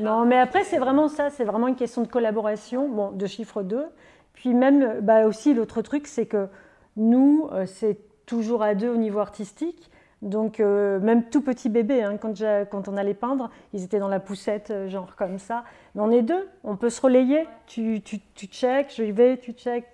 Non, 0.00 0.24
mais 0.24 0.38
après, 0.38 0.64
c'est 0.64 0.78
vraiment 0.78 1.08
ça, 1.08 1.30
c'est 1.30 1.44
vraiment 1.44 1.68
une 1.68 1.76
question 1.76 2.02
de 2.02 2.08
collaboration, 2.08 2.88
bon, 2.88 3.10
de 3.10 3.26
chiffre 3.26 3.62
2. 3.62 3.84
Puis 4.32 4.54
même, 4.54 5.00
bah 5.00 5.26
aussi, 5.26 5.54
l'autre 5.54 5.82
truc, 5.82 6.06
c'est 6.06 6.26
que 6.26 6.48
nous, 6.96 7.48
euh, 7.52 7.66
c'est 7.66 7.98
toujours 8.26 8.62
à 8.62 8.74
deux 8.74 8.88
au 8.88 8.96
niveau 8.96 9.18
artistique. 9.18 9.90
Donc 10.22 10.60
euh, 10.60 11.00
même 11.00 11.30
tout 11.30 11.40
petit 11.40 11.70
bébé, 11.70 12.02
hein, 12.02 12.18
quand, 12.18 12.88
on 12.88 12.96
allait 12.96 13.14
peindre, 13.14 13.50
ils 13.72 13.84
étaient 13.84 13.98
dans 13.98 14.08
la 14.08 14.20
poussette, 14.20 14.70
euh, 14.70 14.88
genre 14.88 15.16
comme 15.16 15.38
ça. 15.38 15.64
Mais 15.94 16.02
on 16.02 16.10
est 16.10 16.22
deux, 16.22 16.46
on 16.62 16.76
peut 16.76 16.90
se 16.90 17.00
relayer. 17.00 17.46
Tu, 17.66 18.02
tu, 18.02 18.20
tu 18.34 18.46
check, 18.46 18.92
je 18.94 19.04
vais, 19.04 19.38
tu 19.38 19.52
check. 19.52 19.86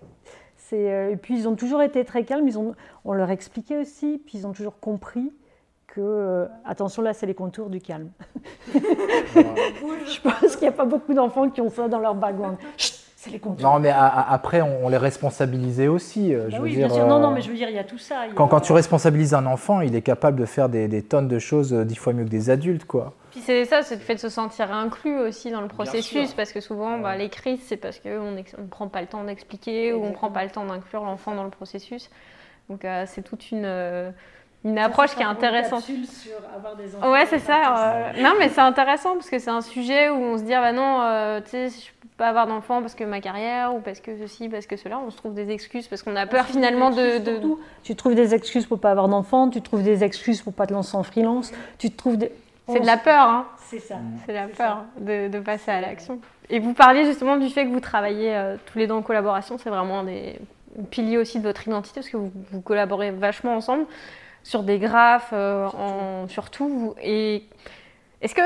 Euh, 0.73 1.11
et 1.11 1.17
puis 1.17 1.37
ils 1.39 1.49
ont 1.49 1.55
toujours 1.55 1.83
été 1.83 2.05
très 2.05 2.25
calmes, 2.25 2.49
ils 2.49 2.59
ont, 2.59 2.75
on 3.05 3.13
leur 3.13 3.31
expliquait 3.31 3.77
aussi, 3.77 4.21
puis 4.25 4.39
ils 4.39 4.47
ont 4.47 4.53
toujours 4.53 4.81
compris 4.81 5.33
que, 5.97 6.49
attention 6.65 7.03
là 7.03 7.13
c'est 7.15 7.27
les 7.27 7.35
contours 7.35 7.71
du 7.71 7.81
calme. 7.81 8.11
je 8.75 10.21
pense 10.21 10.57
qu'il 10.57 10.63
n'y 10.63 10.75
a 10.75 10.77
pas 10.77 10.85
beaucoup 10.85 11.15
d'enfants 11.15 11.51
qui 11.51 11.61
ont 11.61 11.71
ça 11.71 11.89
dans 11.89 12.01
leur 12.01 12.15
background. 12.15 12.57
Non, 13.61 13.79
mais 13.79 13.91
après, 13.91 14.63
on, 14.63 14.89
les 14.89 14.97
responsabilisait 14.97 15.89
aussi. 15.89 16.33
Euh, 16.33 16.49
je 16.49 16.57
bah 16.57 16.63
veux 16.63 16.69
dire, 16.69 16.87
bien 16.87 16.95
sûr. 16.95 17.07
Non, 17.07 17.19
non, 17.19 17.31
euh, 17.31 17.35
mais 17.35 17.41
je 17.41 17.49
veux 17.49 17.57
dire, 17.57 17.69
il 17.69 17.75
y 17.75 17.79
a 17.79 17.85
tout 17.85 17.99
ça. 17.99 18.27
Quand, 18.35 18.47
quand, 18.47 18.61
tu 18.61 18.73
responsabilises 18.73 19.35
un 19.35 19.47
enfant, 19.47 19.81
il 19.81 19.95
est 19.95 20.03
capable 20.03 20.39
de 20.39 20.45
faire 20.45 20.69
des, 20.69 21.03
tonnes 21.03 21.29
de 21.29 21.39
choses 21.39 21.73
euh, 21.73 21.85
dix 21.85 21.97
fois 21.97 22.13
mieux 22.13 22.25
que 22.25 22.31
des 22.31 22.51
adultes, 22.51 22.85
quoi. 22.85 23.15
Puis 23.33 23.41
c'est 23.41 23.65
ça, 23.65 23.83
c'est 23.83 23.97
le 23.97 24.01
fait 24.01 24.15
de 24.15 24.21
se 24.21 24.29
sentir 24.29 24.73
inclus 24.73 25.19
aussi 25.19 25.51
dans 25.51 25.61
le 25.61 25.69
processus, 25.69 26.33
parce 26.35 26.53
que 26.53 26.61
souvent, 26.61 26.99
bah, 26.99 27.17
les 27.17 27.29
crises, 27.29 27.61
c'est 27.67 27.77
parce 27.77 27.99
qu'on 27.99 28.31
ne 28.33 28.67
prend 28.71 28.89
pas 28.89 29.01
le 29.01 29.09
temps 29.09 29.25
d'expliquer 29.25 29.93
ou 29.93 30.05
on 30.05 30.11
ne 30.11 30.15
prend 30.15 30.31
pas 30.31 30.45
le 30.45 30.51
temps 30.51 30.65
d'inclure 30.65 31.05
l'enfant 31.05 31.35
dans 31.35 31.45
le 31.45 31.51
processus. 31.51 32.11
Donc 32.69 32.85
euh, 32.85 33.05
c'est 33.07 33.23
toute 33.23 33.51
une, 33.51 33.65
euh, 33.65 34.11
une 34.65 34.79
approche 34.79 35.15
qui 35.15 35.23
est 35.23 35.27
intéressante. 35.27 35.83
Sur 35.83 36.33
avoir 36.55 36.75
des 36.77 36.95
enfants 36.97 37.13
ouais, 37.13 37.27
c'est 37.27 37.39
ça. 37.39 37.77
euh, 37.79 38.23
non, 38.23 38.33
mais 38.39 38.49
c'est 38.49 38.61
intéressant 38.61 39.15
parce 39.15 39.31
que 39.31 39.39
c'est 39.39 39.51
un 39.51 39.61
sujet 39.61 40.09
où 40.11 40.17
on 40.17 40.39
se 40.39 40.43
dit, 40.43 40.55
ah 40.55 40.61
bah 40.61 40.73
non, 40.73 41.01
euh, 41.03 41.41
tu 41.41 41.51
sais, 41.51 41.69
je 41.69 41.91
peux 42.01 42.09
pas 42.17 42.29
avoir 42.29 42.47
d'enfant 42.47 42.81
parce 42.81 42.95
que 42.95 43.05
ma 43.05 43.21
carrière 43.21 43.75
ou 43.75 43.81
parce 43.81 44.01
que 44.01 44.19
ceci, 44.19 44.49
parce 44.49 44.67
que 44.67 44.77
cela. 44.77 44.99
On 44.99 45.11
se 45.11 45.17
trouve 45.17 45.35
des 45.35 45.51
excuses 45.51 45.87
parce 45.87 46.03
qu'on 46.03 46.17
a 46.17 46.27
peur 46.27 46.47
finalement 46.47 46.91
de. 46.91 47.19
de... 47.19 47.41
Tu 47.85 47.95
trouves 47.95 48.15
des 48.15 48.35
excuses 48.35 48.67
pour 48.67 48.81
pas 48.81 48.91
avoir 48.91 49.09
d'enfant, 49.09 49.51
tu 49.51 49.63
trouves 49.63 49.83
des 49.83 50.03
excuses 50.03 50.43
pour 50.43 50.53
pas 50.53 50.67
te 50.67 50.73
lancer 50.73 50.97
en 50.97 51.03
freelance, 51.03 51.53
tu 51.79 51.91
te 51.91 51.97
trouves 51.97 52.17
des... 52.17 52.33
C'est 52.69 52.81
de 52.81 52.87
la 52.87 52.97
peur, 52.97 53.29
hein. 53.29 53.47
C'est 53.67 53.79
ça. 53.79 53.97
C'est 54.25 54.33
la 54.33 54.49
peur 54.49 54.85
de, 54.99 55.29
de 55.29 55.39
passer 55.39 55.71
à 55.71 55.81
l'action. 55.81 56.19
Et 56.51 56.59
vous 56.59 56.73
parliez 56.73 57.05
justement 57.05 57.37
du 57.37 57.49
fait 57.49 57.65
que 57.65 57.71
vous 57.71 57.79
travaillez 57.81 58.35
euh, 58.35 58.57
tous 58.67 58.79
les 58.79 58.89
deux 58.89 58.95
en 58.95 59.03
collaboration. 59.03 59.57
C'est 59.59 59.71
vraiment 59.71 60.03
des 60.03 60.39
piliers 60.91 61.19
aussi 61.19 61.39
de 61.39 61.45
votre 61.45 61.67
identité 61.67 62.01
parce 62.01 62.09
que 62.09 62.17
vous, 62.17 62.33
vous 62.51 62.61
collaborez 62.61 63.13
vachement 63.13 63.55
ensemble 63.55 63.85
sur 64.47 64.63
des 64.63 64.79
graphes, 64.79 65.31
euh, 65.33 65.67
en, 65.67 66.29
surtout. 66.29 66.69
Vous- 66.69 66.95
Et 67.03 67.43
est-ce 68.23 68.35
que 68.35 68.41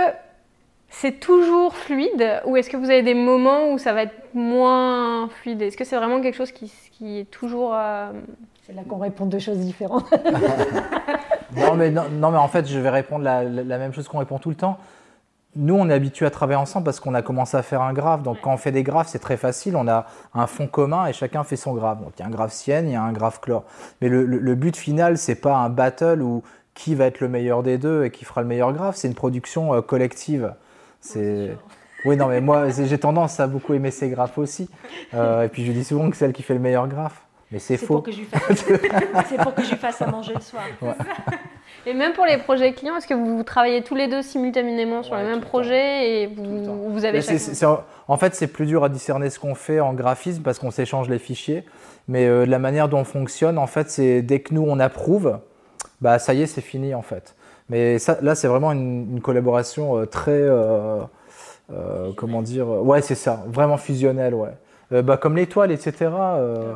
c'est 0.88 1.20
toujours 1.20 1.76
fluide 1.76 2.40
ou 2.46 2.56
est-ce 2.56 2.70
que 2.70 2.76
vous 2.78 2.88
avez 2.90 3.02
des 3.02 3.14
moments 3.14 3.70
où 3.72 3.78
ça 3.78 3.92
va 3.92 4.04
être 4.04 4.14
moins 4.34 5.28
fluide? 5.28 5.60
Est-ce 5.62 5.76
que 5.76 5.84
c'est 5.84 5.96
vraiment 5.96 6.20
quelque 6.22 6.36
chose 6.36 6.52
qui, 6.52 6.72
qui 6.92 7.20
est 7.20 7.30
toujours... 7.30 7.72
euh, 7.74 8.10
C'est 8.66 8.72
là 8.74 8.82
qu'on 8.88 8.96
répond 8.98 9.26
deux 9.26 9.38
choses 9.38 9.58
différentes. 9.58 10.12
Non 11.56 11.74
mais, 11.74 11.90
non, 11.90 12.04
non, 12.12 12.30
mais 12.30 12.38
en 12.38 12.46
fait, 12.46 12.64
je 12.68 12.78
vais 12.78 12.90
répondre 12.90 13.24
la, 13.24 13.42
la- 13.42 13.64
la 13.64 13.78
même 13.78 13.92
chose 13.92 14.06
qu'on 14.06 14.18
répond 14.18 14.38
tout 14.38 14.50
le 14.50 14.54
temps. 14.54 14.78
Nous, 15.56 15.74
on 15.74 15.88
est 15.90 15.92
habitués 15.94 16.26
à 16.26 16.30
travailler 16.30 16.58
ensemble 16.60 16.84
parce 16.84 17.00
qu'on 17.00 17.14
a 17.14 17.22
commencé 17.22 17.56
à 17.56 17.62
faire 17.62 17.82
un 17.82 17.92
graphe. 17.92 18.22
Donc, 18.22 18.40
quand 18.40 18.52
on 18.52 18.56
fait 18.56 18.70
des 18.70 18.84
graphes, 18.84 19.08
c'est 19.08 19.18
très 19.18 19.36
facile. 19.36 19.74
On 19.76 19.88
a 19.88 20.06
un 20.32 20.46
fond 20.46 20.68
commun 20.68 21.06
et 21.06 21.12
chacun 21.12 21.42
fait 21.42 21.56
son 21.56 21.74
graphe. 21.74 21.98
Donc, 22.00 22.12
il 22.16 22.20
y 22.20 22.22
a 22.22 22.26
un 22.26 22.30
graphe 22.30 22.52
Sienne, 22.52 22.88
il 22.88 22.92
y 22.92 22.96
a 22.96 23.02
un 23.02 23.12
graphe 23.12 23.40
Chlore. 23.40 23.64
Mais 24.00 24.08
le, 24.08 24.24
le- 24.24 24.38
le 24.38 24.54
but 24.54 24.76
final, 24.76 25.18
c'est 25.18 25.34
pas 25.34 25.56
un 25.56 25.68
battle 25.68 26.22
où 26.22 26.42
qui 26.74 26.94
va 26.94 27.06
être 27.06 27.18
le 27.20 27.28
meilleur 27.28 27.64
des 27.64 27.78
deux 27.78 28.04
et 28.04 28.10
qui 28.12 28.24
fera 28.24 28.42
le 28.42 28.46
meilleur 28.46 28.72
graphe. 28.72 28.94
C'est 28.96 29.08
une 29.08 29.14
production 29.14 29.74
euh, 29.74 29.80
collective. 29.82 30.54
C'est 31.00 31.56
oui, 32.04 32.16
non, 32.16 32.28
mais 32.28 32.40
moi, 32.40 32.68
j'ai 32.70 32.98
tendance 32.98 33.40
à 33.40 33.48
beaucoup 33.48 33.74
aimer 33.74 33.90
ces 33.90 34.08
graphes 34.08 34.38
aussi. 34.38 34.70
Euh, 35.14 35.42
et 35.42 35.48
puis, 35.48 35.66
je 35.66 35.72
dis 35.72 35.84
souvent 35.84 36.08
que 36.10 36.16
c'est 36.16 36.26
elle 36.26 36.32
qui 36.32 36.44
fait 36.44 36.54
le 36.54 36.60
meilleur 36.60 36.86
graphe. 36.86 37.22
Mais 37.50 37.58
c'est 37.58 37.76
faux. 37.76 38.04
c'est 39.28 39.36
pour 39.42 39.52
que 39.54 39.62
je 39.64 39.70
lui 39.70 39.76
fasse 39.76 40.00
à 40.00 40.06
manger 40.06 40.32
le 40.34 40.40
soir. 40.40 40.62
Et 41.86 41.94
même 41.94 42.12
pour 42.12 42.26
les 42.26 42.36
projets 42.36 42.72
clients, 42.72 42.96
est-ce 42.96 43.06
que 43.06 43.14
vous 43.14 43.42
travaillez 43.42 43.82
tous 43.82 43.94
les 43.94 44.06
deux 44.06 44.22
simultanément 44.22 45.02
sur 45.02 45.14
Ouais, 45.14 45.22
le 45.22 45.28
même 45.28 45.40
le 45.40 45.44
projet 45.44 46.22
et 46.22 46.26
vous, 46.26 47.04
avez 47.04 47.22
chacun- 47.22 47.80
en 48.08 48.16
fait, 48.16 48.34
c'est 48.34 48.48
plus 48.48 48.66
dur 48.66 48.84
à 48.84 48.88
discerner 48.88 49.30
ce 49.30 49.38
qu'on 49.38 49.54
fait 49.54 49.80
en 49.80 49.94
graphisme 49.94 50.42
parce 50.42 50.58
qu'on 50.58 50.70
s'échange 50.70 51.08
les 51.08 51.18
fichiers. 51.18 51.64
Mais 52.08 52.26
euh, 52.26 52.44
la 52.44 52.58
manière 52.58 52.88
dont 52.88 52.98
on 52.98 53.04
fonctionne, 53.04 53.56
en 53.56 53.66
fait, 53.66 53.88
c'est 53.90 54.20
dès 54.22 54.40
que 54.40 54.52
nous 54.52 54.64
on 54.66 54.78
approuve, 54.80 55.38
bah 56.00 56.18
ça 56.18 56.34
y 56.34 56.42
est, 56.42 56.46
c'est 56.46 56.60
fini 56.60 56.94
en 56.94 57.02
fait. 57.02 57.34
Mais 57.68 57.98
ça, 57.98 58.18
là, 58.20 58.34
c'est 58.34 58.48
vraiment 58.48 58.72
une, 58.72 59.12
une 59.12 59.20
collaboration 59.20 59.96
euh, 59.98 60.04
très, 60.06 60.32
euh, 60.32 60.98
euh, 61.72 62.10
comment 62.16 62.42
dire, 62.42 62.66
ouais, 62.68 63.00
c'est 63.00 63.14
ça, 63.14 63.44
vraiment 63.46 63.76
fusionnelle, 63.76 64.34
ouais. 64.34 64.50
Euh, 64.92 65.02
bah, 65.02 65.16
comme 65.16 65.36
l'étoile, 65.36 65.70
etc. 65.70 65.94
euh, 66.00 66.74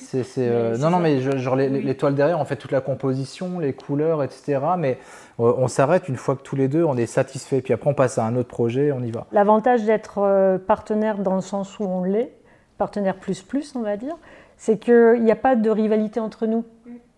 c'est, 0.00 0.22
c'est, 0.24 0.48
euh, 0.48 0.74
c'est 0.74 0.80
non, 0.82 0.90
non, 0.90 0.98
mais 0.98 1.20
je- 1.20 1.36
genre 1.38 1.56
les- 1.56 1.68
Oui. 1.68 1.82
l'étoile 1.82 2.14
derrière, 2.14 2.40
on 2.40 2.44
fait 2.44 2.56
toute 2.56 2.72
la 2.72 2.80
composition, 2.80 3.58
les 3.58 3.72
couleurs, 3.72 4.22
etc. 4.22 4.58
Mais 4.78 4.98
euh, 5.38 5.52
on 5.58 5.68
s'arrête 5.68 6.08
une 6.08 6.16
fois 6.16 6.36
que 6.36 6.42
tous 6.42 6.56
les 6.56 6.68
deux, 6.68 6.84
on 6.84 6.96
est 6.96 7.06
satisfait. 7.06 7.60
Puis 7.60 7.72
après, 7.72 7.88
on 7.90 7.94
passe 7.94 8.18
à 8.18 8.24
un 8.24 8.36
autre 8.36 8.48
projet, 8.48 8.92
on 8.92 9.02
y 9.02 9.10
va. 9.10 9.26
L'avantage 9.32 9.84
d'être 9.84 10.18
euh, 10.18 10.58
partenaire 10.58 11.18
dans 11.18 11.34
le 11.34 11.40
sens 11.40 11.78
où 11.78 11.84
on 11.84 12.02
l'est, 12.04 12.32
partenaire 12.78 13.16
plus 13.16 13.42
plus, 13.42 13.74
on 13.76 13.82
va 13.82 13.96
dire, 13.96 14.16
c'est 14.56 14.78
qu'il 14.78 15.22
n'y 15.22 15.30
a 15.32 15.36
pas 15.36 15.54
de 15.56 15.70
rivalité 15.70 16.20
entre 16.20 16.46
nous. 16.46 16.64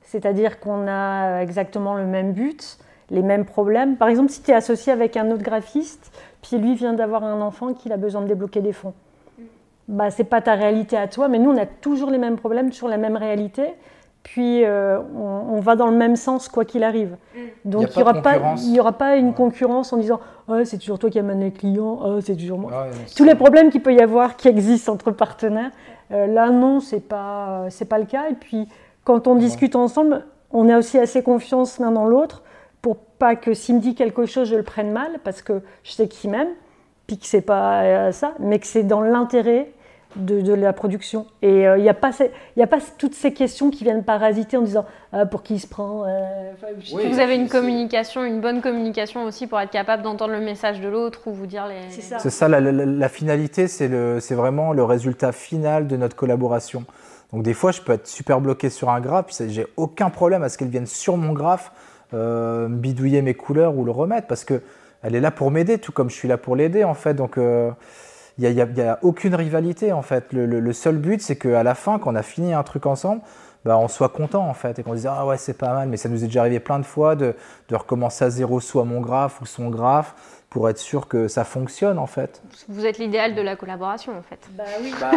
C'est-à-dire 0.02 0.60
qu'on 0.60 0.86
a 0.88 1.40
exactement 1.40 1.94
le 1.96 2.04
même 2.04 2.32
but, 2.32 2.78
les 3.10 3.22
mêmes 3.22 3.44
problèmes. 3.44 3.96
Par 3.96 4.08
exemple, 4.08 4.30
si 4.30 4.42
tu 4.42 4.50
es 4.50 4.54
associé 4.54 4.92
avec 4.92 5.16
un 5.16 5.30
autre 5.30 5.42
graphiste, 5.42 6.12
puis 6.42 6.58
lui 6.58 6.74
vient 6.74 6.92
d'avoir 6.92 7.24
un 7.24 7.40
enfant 7.40 7.72
qu'il 7.72 7.92
a 7.92 7.96
besoin 7.96 8.22
de 8.22 8.26
débloquer 8.28 8.60
des 8.60 8.72
fonds. 8.72 8.94
Bah, 9.88 10.10
c'est 10.10 10.24
pas 10.24 10.40
ta 10.40 10.54
réalité 10.54 10.96
à 10.96 11.08
toi, 11.08 11.28
mais 11.28 11.38
nous, 11.38 11.50
on 11.50 11.56
a 11.56 11.66
toujours 11.66 12.10
les 12.10 12.18
mêmes 12.18 12.36
problèmes, 12.36 12.70
toujours 12.70 12.88
la 12.88 12.98
même 12.98 13.16
réalité. 13.16 13.74
Puis 14.22 14.64
euh, 14.64 15.00
on, 15.16 15.56
on 15.56 15.60
va 15.60 15.74
dans 15.74 15.88
le 15.88 15.96
même 15.96 16.14
sens 16.14 16.48
quoi 16.48 16.64
qu'il 16.64 16.84
arrive. 16.84 17.16
Donc 17.64 17.82
Y 17.82 17.84
a 17.86 17.88
il 17.88 17.96
n'y 17.96 18.02
aura, 18.02 18.22
pas- 18.22 18.34
concurrence. 18.34 18.64
il 18.64 18.74
y 18.76 18.78
aura 18.80 18.92
pas 18.92 19.16
une 19.16 19.28
Ouais. 19.28 19.34
concurrence 19.34 19.92
en 19.92 19.96
disant 19.96 20.20
Ah, 20.48 20.64
c'est 20.64 20.78
toujours 20.78 21.00
toi 21.00 21.10
qui 21.10 21.18
amène 21.18 21.40
les 21.40 21.50
clients, 21.50 21.98
Ah, 22.04 22.18
c'est 22.20 22.36
toujours 22.36 22.58
moi 22.60 22.70
Ouais, 22.70 22.90
tous 23.16 23.24
les 23.24 23.34
problèmes 23.34 23.70
qu'il 23.70 23.82
peut 23.82 23.92
y 23.92 24.00
avoir 24.00 24.36
qui 24.36 24.46
existent 24.46 24.92
entre 24.92 25.10
partenaires. 25.10 25.72
Euh, 26.12 26.28
là, 26.28 26.50
non, 26.50 26.78
c'est 26.78 27.00
pas 27.00 27.66
c'est 27.70 27.86
pas 27.86 27.98
le 27.98 28.04
cas. 28.04 28.28
Et 28.30 28.34
puis, 28.34 28.68
quand 29.02 29.26
on 29.26 29.34
discute 29.34 29.74
ensemble, 29.74 30.24
on 30.52 30.68
a 30.68 30.78
aussi 30.78 31.00
assez 31.00 31.24
confiance 31.24 31.80
l'un 31.80 31.90
dans 31.90 32.04
l'autre 32.06 32.44
pour 32.80 32.98
pas 32.98 33.34
que 33.34 33.54
s'il 33.54 33.74
me 33.74 33.80
dit 33.80 33.96
quelque 33.96 34.26
chose, 34.26 34.48
je 34.48 34.54
le 34.54 34.62
prenne 34.62 34.92
mal, 34.92 35.18
parce 35.24 35.42
que 35.42 35.62
je 35.82 35.90
sais 35.92 36.06
qu'il 36.06 36.30
m'aime, 36.30 36.48
puis 37.16 37.18
que 37.18 37.26
c'est 37.26 37.42
pas 37.42 37.82
euh, 37.82 38.12
ça, 38.12 38.32
mais 38.38 38.58
que 38.58 38.66
c'est 38.66 38.82
dans 38.84 39.00
l'intérêt 39.02 39.70
de, 40.16 40.40
de 40.42 40.52
la 40.52 40.72
production. 40.74 41.26
Et 41.40 41.62
il 41.62 41.82
n'y 41.82 41.88
a, 41.88 41.94
pas 41.94 42.12
ces- 42.12 42.30
y 42.56 42.62
a 42.62 42.66
pas 42.66 42.78
toutes 42.98 43.14
ces 43.14 43.32
questions 43.32 43.70
qui 43.70 43.82
viennent 43.84 44.04
parasiter 44.04 44.56
en 44.58 44.62
disant 44.62 44.84
Ah, 45.12 45.24
pour 45.26 45.42
qui 45.42 45.54
il 45.54 45.58
se 45.60 45.66
prend 45.66 46.04
euh, 46.06 46.52
Oui. 46.92 47.08
Vous 47.10 47.18
avez 47.18 47.34
une 47.36 47.48
communication, 47.48 48.22
une 48.24 48.40
bonne 48.40 48.60
communication 48.60 49.24
aussi 49.24 49.46
pour 49.46 49.58
être 49.60 49.70
capable 49.70 50.02
d'entendre 50.02 50.32
le 50.32 50.40
message 50.40 50.80
de 50.80 50.88
l'autre 50.88 51.20
ou 51.26 51.32
vous 51.32 51.46
dire 51.46 51.66
les. 51.66 51.90
C'est 51.90 52.02
ça. 52.02 52.18
C'est 52.18 52.30
ça, 52.30 52.46
la, 52.48 52.60
la- 52.60 52.72
la 52.84 53.08
finalité, 53.08 53.68
c'est 53.68 53.88
le- 53.88 54.20
c'est 54.20 54.34
vraiment 54.34 54.72
le 54.72 54.84
résultat 54.84 55.32
final 55.32 55.86
de 55.86 55.96
notre 55.96 56.14
collaboration. 56.16 56.84
Donc 57.32 57.42
des 57.42 57.54
fois, 57.54 57.72
je 57.72 57.80
peux 57.80 57.92
être 57.92 58.06
super 58.06 58.40
bloqué 58.42 58.68
sur 58.68 58.90
un 58.90 59.00
graphe, 59.00 59.26
puis 59.34 59.48
j'ai 59.48 59.66
aucun 59.78 60.10
problème 60.10 60.42
à 60.42 60.50
ce 60.50 60.58
qu'elle 60.58 60.68
vienne 60.68 60.84
sur 60.86 61.16
mon 61.16 61.32
graphe 61.32 61.72
euh, 62.12 62.68
bidouiller 62.68 63.22
mes 63.22 63.32
couleurs 63.32 63.74
ou 63.78 63.86
le 63.86 63.90
remettre, 63.90 64.26
parce 64.26 64.44
que 64.44 64.60
elle 65.02 65.14
est 65.14 65.20
là 65.20 65.30
pour 65.30 65.50
m'aider, 65.50 65.78
tout 65.78 65.92
comme 65.92 66.10
je 66.10 66.14
suis 66.14 66.28
là 66.28 66.38
pour 66.38 66.56
l'aider 66.56 66.84
en 66.84 66.94
fait. 66.94 67.14
Donc 67.14 67.38
euh, 67.38 67.70
il 68.38 68.42
n'y 68.42 68.46
a, 68.46 68.50
il 68.50 68.56
y 68.56 68.60
a- 68.62 68.66
il 68.70 68.76
y 68.78 68.82
a 68.82 68.98
aucune 69.02 69.34
rivalité 69.34 69.92
en 69.92 70.02
fait. 70.02 70.32
Le, 70.32 70.46
le- 70.46 70.60
le 70.60 70.72
seul 70.72 70.96
but, 70.96 71.20
c'est 71.20 71.36
qu'à 71.36 71.62
la 71.62 71.74
fin, 71.74 71.98
quand 71.98 72.12
on 72.12 72.16
a 72.16 72.22
fini 72.22 72.54
un 72.54 72.62
truc 72.62 72.86
ensemble, 72.86 73.20
bah, 73.64 73.78
on 73.78 73.86
soit 73.88 74.08
content 74.08 74.48
en 74.48 74.54
fait 74.54 74.78
et 74.78 74.82
qu'on 74.82 74.94
dise 74.94 75.06
ah 75.08 75.24
ouais 75.26 75.36
c'est 75.36 75.56
pas 75.56 75.72
mal. 75.72 75.88
Mais 75.88 75.96
ça 75.96 76.08
nous 76.08 76.22
est 76.24 76.26
déjà 76.26 76.40
arrivé 76.40 76.58
plein 76.60 76.78
de 76.78 76.84
fois 76.86 77.14
de, 77.14 77.34
de 77.68 77.76
recommencer 77.76 78.24
à 78.24 78.30
zéro 78.30 78.58
soit 78.60 78.84
mon 78.84 79.00
graphe 79.00 79.40
ou 79.40 79.46
son 79.46 79.68
graphe 79.68 80.14
pour 80.50 80.68
être 80.68 80.76
sûr 80.78 81.08
que 81.08 81.28
ça 81.28 81.44
fonctionne 81.44 81.98
en 81.98 82.06
fait. 82.06 82.42
Vous 82.68 82.84
êtes 82.84 82.98
l'idéal 82.98 83.34
de 83.34 83.40
la 83.40 83.56
collaboration 83.56 84.12
en 84.18 84.22
fait. 84.22 84.38
Bah 84.50 84.64
oui. 84.82 84.92
Bah, 85.00 85.12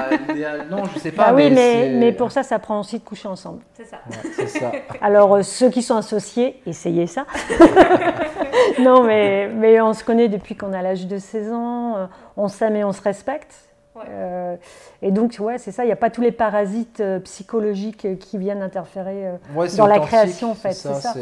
non, 0.70 0.84
je 0.94 1.00
sais 1.00 1.12
pas. 1.12 1.32
Bah 1.32 1.34
oui, 1.36 1.52
mais, 1.52 1.90
mais 2.00 2.14
pour 2.14 2.32
ça, 2.32 2.42
ça 2.44 2.58
prend 2.60 2.80
aussi 2.80 3.00
de 3.00 3.04
coucher 3.04 3.28
ensemble. 3.28 3.60
C'est 3.74 3.84
ça. 3.86 3.98
Ouais, 4.10 4.30
c'est 4.34 4.48
ça. 4.48 4.72
Alors, 5.02 5.36
euh, 5.36 5.42
ceux 5.44 5.70
qui 5.70 5.82
sont 5.82 5.98
associés, 5.98 6.62
essayez 6.66 7.06
ça. 7.08 7.26
non, 8.80 9.04
mais, 9.04 9.48
mais 9.48 9.82
on 9.82 9.94
se 9.94 10.04
connaît 10.04 10.28
depuis 10.30 10.56
qu'on 10.56 10.74
a 10.74 10.82
l'âge 10.82 11.08
de 11.08 11.18
16 11.18 11.52
ans, 11.54 11.98
euh, 11.98 12.06
on 12.38 12.48
s'aime 12.48 12.76
et 12.76 12.84
on 12.84 12.92
se 12.92 13.02
respecte. 13.02 13.54
Ouais. 13.96 14.04
Euh, 14.10 14.56
et 15.02 15.12
donc, 15.12 15.38
ouais, 15.40 15.58
c'est 15.58 15.72
ça, 15.72 15.84
il 15.84 15.88
n'y 15.88 15.94
a 15.94 15.98
pas 15.98 16.10
tous 16.10 16.22
les 16.22 16.32
parasites 16.32 17.00
euh, 17.00 17.20
psychologiques 17.20 18.06
euh, 18.06 18.16
qui 18.16 18.38
viennent 18.38 18.62
interférer. 18.62 19.28
euh. 19.28 19.36
Ouais, 19.56 19.68
Dans 19.78 19.88
la 19.88 20.00
création, 20.00 20.52
en 20.52 20.56
fait, 20.56 20.74
c'est 20.74 20.94
ça. 20.96 21.14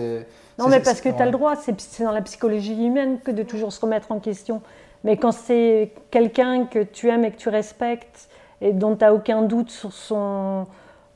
Non, 0.59 0.67
mais 0.67 0.79
parce 0.79 1.01
que 1.01 1.09
tu 1.09 1.15
as 1.15 1.19
ouais. 1.19 1.25
le 1.25 1.31
droit, 1.31 1.55
c'est 1.55 1.79
c'est 1.81 2.03
dans 2.03 2.11
la 2.11 2.21
psychologie 2.21 2.85
humaine 2.85 3.19
que 3.23 3.31
de 3.31 3.41
toujours 3.43 3.73
se 3.73 3.81
remettre 3.81 4.11
en 4.11 4.19
question. 4.19 4.61
Mais 5.03 5.17
quand 5.17 5.31
c'est 5.31 5.91
quelqu'un 6.11 6.65
que 6.65 6.79
tu 6.83 7.09
aimes 7.09 7.25
et 7.25 7.31
que 7.31 7.37
tu 7.37 7.49
respectes 7.49 8.29
et 8.61 8.71
dont 8.71 8.95
tu 8.95 9.03
n'as 9.03 9.11
aucun 9.13 9.41
doute 9.41 9.69
sur 9.71 9.91
son, 9.91 10.65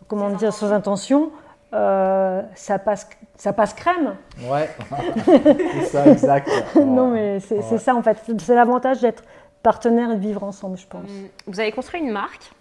comment 0.07 0.29
dire, 0.31 0.53
ses 0.53 0.71
intentions, 0.71 1.31
euh, 1.73 2.41
ça, 2.55 2.79
passe, 2.79 3.09
ça 3.35 3.53
passe 3.53 3.73
crème. 3.73 4.15
Ouais, 4.49 4.69
c'est 5.25 5.83
ça, 5.85 6.07
exact. 6.07 6.49
non, 6.75 7.09
mais 7.11 7.39
c'est 7.39 7.57
Ouais. 7.57 7.77
ça 7.77 7.95
en 7.95 8.01
fait. 8.01 8.17
C'est 8.39 8.55
l'avantage 8.55 9.01
d'être 9.01 9.23
partenaire 9.63 10.11
et 10.11 10.15
de 10.15 10.21
vivre 10.21 10.43
ensemble, 10.43 10.77
je 10.77 10.87
pense. 10.87 11.09
Hum, 11.09 11.27
Vous 11.47 11.59
avez 11.59 11.71
construit 11.71 11.99
une 12.01 12.11
marque. 12.11 12.51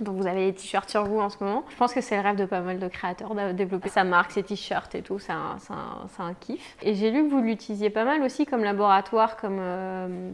Donc 0.00 0.16
vous 0.16 0.26
avez 0.26 0.46
les 0.46 0.54
t-shirts 0.54 0.88
sur 0.90 1.04
vous 1.04 1.18
en 1.20 1.28
ce 1.30 1.42
moment. 1.42 1.62
Je 1.70 1.76
pense 1.76 1.92
que 1.94 2.00
c'est 2.00 2.16
le 2.16 2.22
rêve 2.22 2.36
de 2.36 2.44
pas 2.46 2.60
mal 2.60 2.78
de 2.78 2.88
créateurs 2.88 3.34
de 3.34 3.52
développer 3.52 3.88
sa 3.90 4.02
marque, 4.04 4.32
ses 4.32 4.42
t-shirts 4.42 4.94
et 4.94 5.02
tout. 5.02 5.18
C'est 5.18 5.32
un, 5.32 5.56
c'est 5.58 5.72
un- 5.72 6.06
c'est 6.14 6.22
un 6.22 6.34
kiff. 6.34 6.76
Et 6.82 6.94
j'ai 6.94 7.10
lu 7.10 7.24
que 7.26 7.30
vous 7.30 7.40
l'utilisiez 7.42 7.90
pas 7.90 8.04
mal 8.04 8.22
aussi 8.22 8.44
comme 8.46 8.64
laboratoire, 8.64 9.36
comme 9.36 9.58
euh, 9.60 10.30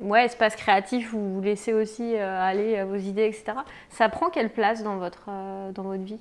ouais, 0.00 0.24
espace 0.26 0.56
créatif 0.56 1.12
où 1.14 1.18
vous 1.18 1.40
laissez 1.40 1.72
aussi 1.74 2.14
euh, 2.16 2.42
aller 2.42 2.82
vos 2.84 2.96
idées, 2.96 3.24
etc. 3.26 3.52
Ça 3.90 4.08
prend 4.08 4.28
quelle 4.30 4.50
place 4.50 4.82
dans 4.82 4.96
votre, 4.96 5.26
euh, 5.28 5.72
dans 5.72 5.82
votre 5.84 6.02
vie? 6.04 6.20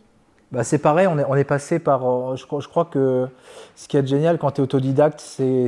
Bah, 0.51 0.63
c'est 0.63 0.77
pareil, 0.77 1.07
on 1.07 1.19
est, 1.19 1.25
on 1.27 1.36
est 1.36 1.43
passé 1.43 1.77
par. 1.79 2.05
euh, 2.10 2.36
Je, 2.38 2.45
crois- 2.45 2.62
je 2.62 2.67
crois 2.69 2.86
que 2.86 3.27
ce 3.75 3.87
qui 3.87 3.98
est 3.98 4.06
génial 4.08 4.37
quand 4.37 4.52
tu 4.52 4.62
es 4.62 4.63
autodidacte, 4.63 5.19
c'est 5.19 5.67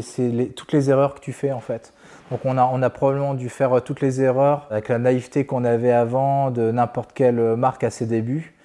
toutes 0.55 0.71
les 0.71 0.89
erreurs 0.89 1.15
que 1.15 1.19
tu 1.19 1.34
fais 1.34 1.51
en 1.51 1.59
fait. 1.59 1.93
Donc 2.32 2.41
on 2.45 2.57
a, 2.57 2.63
on 2.71 2.82
a 2.82 2.89
probablement 2.89 3.34
dû 3.34 3.49
faire 3.49 3.73
euh, 3.77 3.80
toutes 3.82 3.99
les 4.01 4.21
erreurs 4.21 4.67
avec 4.71 4.88
la 4.88 4.97
naïveté 4.99 5.45
qu'on 5.45 5.65
avait 5.65 5.91
avant 5.91 6.49
de 6.51 6.71
n'importe 6.71 7.11
quelle 7.13 7.55
marque 7.57 7.84
à 7.84 7.89
ses 7.89 8.05
débuts. 8.05 8.55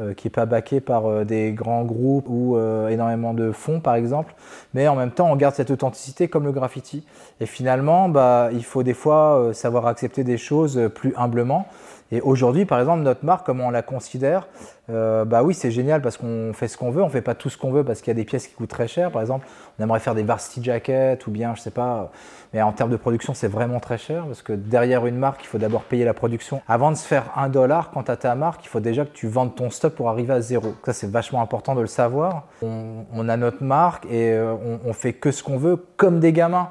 euh, 0.00 0.14
qui 0.14 0.26
n'est 0.26 0.30
pas 0.32 0.46
baqué 0.46 0.80
par 0.80 1.06
euh, 1.06 1.24
des 1.24 1.52
grands 1.52 1.84
groupes 1.84 2.26
ou 2.28 2.56
euh, 2.56 2.88
énormément 2.88 3.34
de 3.34 3.52
fonds, 3.52 3.80
par 3.80 3.94
exemple. 3.94 4.34
Mais 4.74 4.88
en 4.88 4.96
même 4.96 5.10
temps, 5.12 5.30
on 5.30 5.36
garde 5.36 5.54
cette 5.54 5.70
authenticité 5.70 6.28
comme 6.28 6.44
le 6.44 6.52
graffiti. 6.52 7.06
Et 7.40 7.46
finalement, 7.46 8.08
bah, 8.08 8.48
il 8.52 8.64
faut 8.64 8.82
des 8.82 8.94
fois 8.94 9.50
savoir 9.52 9.86
accepter 9.86 10.24
des 10.24 10.38
choses 10.38 10.80
plus 10.94 11.14
humblement. 11.16 11.66
Et 12.12 12.20
aujourd'hui, 12.20 12.66
par 12.66 12.78
exemple, 12.78 13.02
notre 13.02 13.24
marque, 13.24 13.46
comment 13.46 13.68
on 13.68 13.70
la 13.70 13.80
considère 13.80 14.46
euh, 14.90 15.24
Bah 15.24 15.42
oui, 15.42 15.54
c'est 15.54 15.70
génial 15.70 16.02
parce 16.02 16.18
qu'on 16.18 16.52
fait 16.52 16.68
ce 16.68 16.76
qu'on 16.76 16.90
veut. 16.90 17.02
On 17.02 17.08
fait 17.08 17.22
pas 17.22 17.34
tout 17.34 17.48
ce 17.48 17.56
qu'on 17.56 17.72
veut 17.72 17.84
parce 17.84 18.00
qu'il 18.00 18.08
y 18.08 18.10
a 18.10 18.14
des 18.14 18.26
pièces 18.26 18.46
qui 18.46 18.54
coûtent 18.54 18.68
très 18.68 18.86
cher. 18.86 19.10
Par 19.10 19.22
exemple, 19.22 19.46
on 19.78 19.82
aimerait 19.82 19.98
faire 19.98 20.14
des 20.14 20.22
varsity 20.22 20.62
jackets 20.62 21.26
ou 21.26 21.30
bien, 21.30 21.54
je 21.54 21.62
sais 21.62 21.70
pas. 21.70 22.12
Mais 22.52 22.60
en 22.60 22.72
termes 22.72 22.90
de 22.90 22.98
production, 22.98 23.32
c'est 23.32 23.48
vraiment 23.48 23.80
très 23.80 23.96
cher 23.96 24.26
parce 24.26 24.42
que 24.42 24.52
derrière 24.52 25.06
une 25.06 25.16
marque, 25.16 25.42
il 25.42 25.46
faut 25.46 25.56
d'abord 25.56 25.84
payer 25.84 26.04
la 26.04 26.12
production. 26.12 26.60
Avant 26.68 26.90
de 26.90 26.96
se 26.96 27.06
faire 27.06 27.30
un 27.34 27.48
dollar, 27.48 27.90
quand 27.90 28.10
as 28.10 28.16
ta 28.16 28.34
marque, 28.34 28.62
il 28.62 28.68
faut 28.68 28.80
déjà 28.80 29.06
que 29.06 29.12
tu 29.12 29.26
vendes 29.26 29.54
ton 29.54 29.70
stock 29.70 29.94
pour 29.94 30.10
arriver 30.10 30.34
à 30.34 30.42
zéro. 30.42 30.74
Ça, 30.84 30.92
c'est 30.92 31.10
vachement 31.10 31.40
important 31.40 31.74
de 31.74 31.80
le 31.80 31.86
savoir. 31.86 32.42
On, 32.60 33.28
a 33.30 33.36
notre 33.38 33.64
marque 33.64 34.04
et 34.06 34.32
euh, 34.32 34.52
on, 34.52 34.80
on 34.84 34.92
fait 34.92 35.14
que 35.14 35.30
ce 35.30 35.42
qu'on 35.42 35.56
veut 35.56 35.82
comme 35.96 36.20
des 36.20 36.34
gamins. 36.34 36.68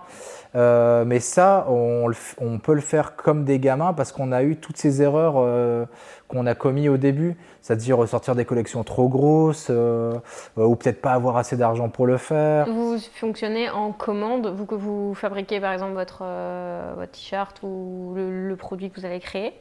Euh, 0.56 1.06
mais 1.06 1.20
ça, 1.20 1.66
on, 1.70 2.12
peut 2.60 2.74
le 2.74 2.82
faire 2.82 3.16
comme 3.16 3.45
des 3.45 3.60
gamins 3.60 3.93
parce 3.93 4.12
qu'on 4.12 4.32
a 4.32 4.43
eu 4.43 4.58
toutes 4.58 4.78
ces 4.78 5.02
erreurs 5.02 5.36
euh, 5.38 5.86
qu'on 6.28 6.45
a 6.45 6.56
commis 6.56 6.89
au 6.89 6.97
début, 6.97 7.38
c'est-à-dire 7.62 7.97
ressortir 7.97 8.36
des 8.36 8.43
collections 8.43 8.84
trop 8.84 9.08
grosses 9.08 9.68
euh, 9.70 10.14
ou 10.58 10.76
peut-être 10.76 11.02
pas 11.02 11.14
avoir 11.14 11.38
assez 11.38 11.56
d'argent 11.56 11.88
pour 11.88 12.06
le 12.06 12.18
faire. 12.18 12.68
Vous 12.68 12.97
fonctionnez 13.14 13.70
en 13.70 13.93
commande, 13.93 14.47
vous 14.47 14.66
que 14.66 14.76
vous 14.76 15.14
fabriquez 15.14 15.62
par 15.62 15.72
exemple 15.72 15.93
votre, 15.93 16.26
votre 16.95 17.12
t-shirt 17.12 17.58
ou 17.64 18.14
le, 18.16 18.56
produit 18.56 18.89
que 18.89 18.99
vous 18.99 19.06
allez 19.06 19.22
créer. 19.22 19.54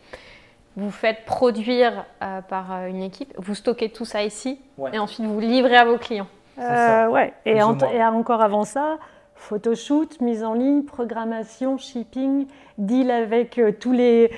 Vous 0.76 0.90
faites 0.90 1.24
produire 1.24 2.04
par 2.48 2.86
une 2.86 3.02
équipe, 3.02 3.32
vous 3.38 3.54
stockez 3.54 3.90
tout 3.90 4.04
ça 4.04 4.22
ici 4.24 4.60
et 4.92 4.98
ensuite 4.98 5.26
vous 5.26 5.40
livrez 5.40 5.76
à 5.76 5.84
vos 5.84 5.98
clients. 5.98 6.28
ouais, 6.58 7.32
et, 7.44 7.58
et 7.58 7.62
encore 7.62 8.40
avant 8.40 8.64
ça, 8.64 8.98
photoshoot, 9.40 10.20
mise 10.20 10.44
en 10.44 10.54
ligne, 10.54 10.82
programmation, 10.82 11.78
shipping, 11.78 12.46
deal 12.78 13.10
avec 13.10 13.58
euh, 13.58 13.72
tous 13.72 13.92
les 13.92 14.30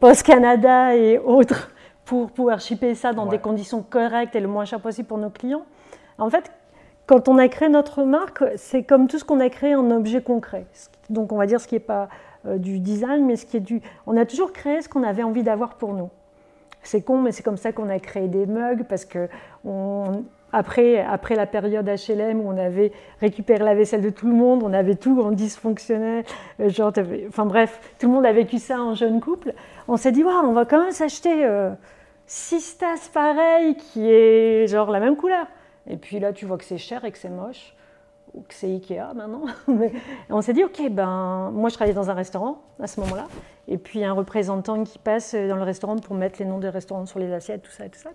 Post 0.00 0.22
Canada 0.22 0.94
et 0.94 1.18
autres 1.18 1.70
pour 2.04 2.30
pouvoir 2.30 2.60
shipper 2.60 2.94
ça 2.94 3.12
dans 3.12 3.26
des 3.26 3.38
conditions 3.38 3.82
correctes 3.82 4.36
et 4.36 4.40
le 4.40 4.46
moins 4.46 4.64
cher 4.64 4.80
possible 4.80 5.08
pour 5.08 5.18
nos 5.18 5.30
clients. 5.30 5.66
En 6.18 6.30
fait, 6.30 6.52
quand 7.06 7.28
on 7.28 7.38
a 7.38 7.48
créé 7.48 7.68
notre 7.68 8.04
marque, 8.04 8.44
c'est 8.56 8.84
comme 8.84 9.08
tout 9.08 9.18
ce 9.18 9.24
qu'on 9.24 9.40
a 9.40 9.48
créé 9.50 9.74
en 9.74 9.90
objet 9.90 10.22
concret. 10.22 10.66
Donc 11.10 11.32
on 11.32 11.36
va 11.36 11.46
dire 11.46 11.60
ce 11.60 11.66
qui 11.66 11.74
n'est 11.74 11.80
pas 11.80 12.08
euh, 12.46 12.56
du 12.56 12.78
design, 12.78 13.26
mais 13.26 13.36
ce 13.36 13.46
qui 13.46 13.56
est 13.56 13.60
du... 13.60 13.82
On 14.06 14.16
a 14.16 14.24
toujours 14.24 14.52
créé 14.52 14.80
ce 14.80 14.88
qu'on 14.88 15.02
avait 15.02 15.24
envie 15.24 15.42
d'avoir 15.42 15.74
pour 15.74 15.92
nous. 15.92 16.10
C'est 16.82 17.02
con, 17.02 17.20
mais 17.20 17.32
c'est 17.32 17.42
comme 17.42 17.56
ça 17.56 17.72
qu'on 17.72 17.88
a 17.88 17.98
créé 17.98 18.28
des 18.28 18.46
mugs, 18.46 18.84
parce 18.88 19.04
que 19.04 19.28
on, 19.64 20.24
après, 20.56 21.00
après 21.00 21.34
la 21.34 21.44
période 21.44 21.86
HLM 21.86 22.40
où 22.40 22.48
on 22.48 22.56
avait 22.56 22.90
récupéré 23.20 23.62
la 23.62 23.74
vaisselle 23.74 24.00
de 24.00 24.08
tout 24.08 24.26
le 24.26 24.32
monde, 24.32 24.62
on 24.62 24.72
avait 24.72 24.94
tout 24.94 25.20
en 25.20 25.30
dysfonctionnel, 25.30 26.24
euh, 26.60 26.70
genre, 26.70 26.94
enfin 27.28 27.44
bref, 27.44 27.94
tout 27.98 28.06
le 28.06 28.14
monde 28.14 28.24
a 28.24 28.32
vécu 28.32 28.58
ça 28.58 28.80
en 28.80 28.94
jeune 28.94 29.20
couple. 29.20 29.52
On 29.86 29.98
s'est 29.98 30.12
dit, 30.12 30.24
on 30.24 30.52
va 30.52 30.64
quand 30.64 30.82
même 30.82 30.92
s'acheter 30.92 31.44
euh, 31.44 31.72
six 32.26 32.78
tasses 32.78 33.08
pareilles 33.08 33.76
qui 33.76 34.10
est 34.10 34.66
genre 34.66 34.90
la 34.90 34.98
même 34.98 35.16
couleur. 35.16 35.46
Et 35.90 35.98
puis 35.98 36.20
là, 36.20 36.32
tu 36.32 36.46
vois 36.46 36.56
que 36.56 36.64
c'est 36.64 36.78
cher 36.78 37.04
et 37.04 37.12
que 37.12 37.18
c'est 37.18 37.28
moche, 37.28 37.74
ou 38.32 38.40
que 38.40 38.54
c'est 38.54 38.68
Ikea 38.68 39.12
maintenant. 39.14 39.44
On 40.30 40.40
s'est 40.40 40.54
dit, 40.54 40.64
ok, 40.64 40.88
ben, 40.88 41.50
moi 41.52 41.68
je 41.68 41.74
travaillais 41.74 41.94
dans 41.94 42.08
un 42.08 42.14
restaurant 42.14 42.62
à 42.80 42.86
ce 42.86 42.98
moment-là, 43.00 43.26
et 43.68 43.76
puis 43.76 44.02
un 44.04 44.14
représentant 44.14 44.84
qui 44.84 44.98
passe 44.98 45.34
dans 45.34 45.56
le 45.56 45.64
restaurant 45.64 45.96
pour 45.96 46.16
mettre 46.16 46.38
les 46.38 46.46
noms 46.46 46.60
des 46.60 46.70
restaurants 46.70 47.04
sur 47.04 47.18
les 47.18 47.30
assiettes, 47.30 47.60
tout 47.60 47.72
ça 47.72 47.84
et 47.84 47.90
tout 47.90 48.00
ça. 48.00 48.08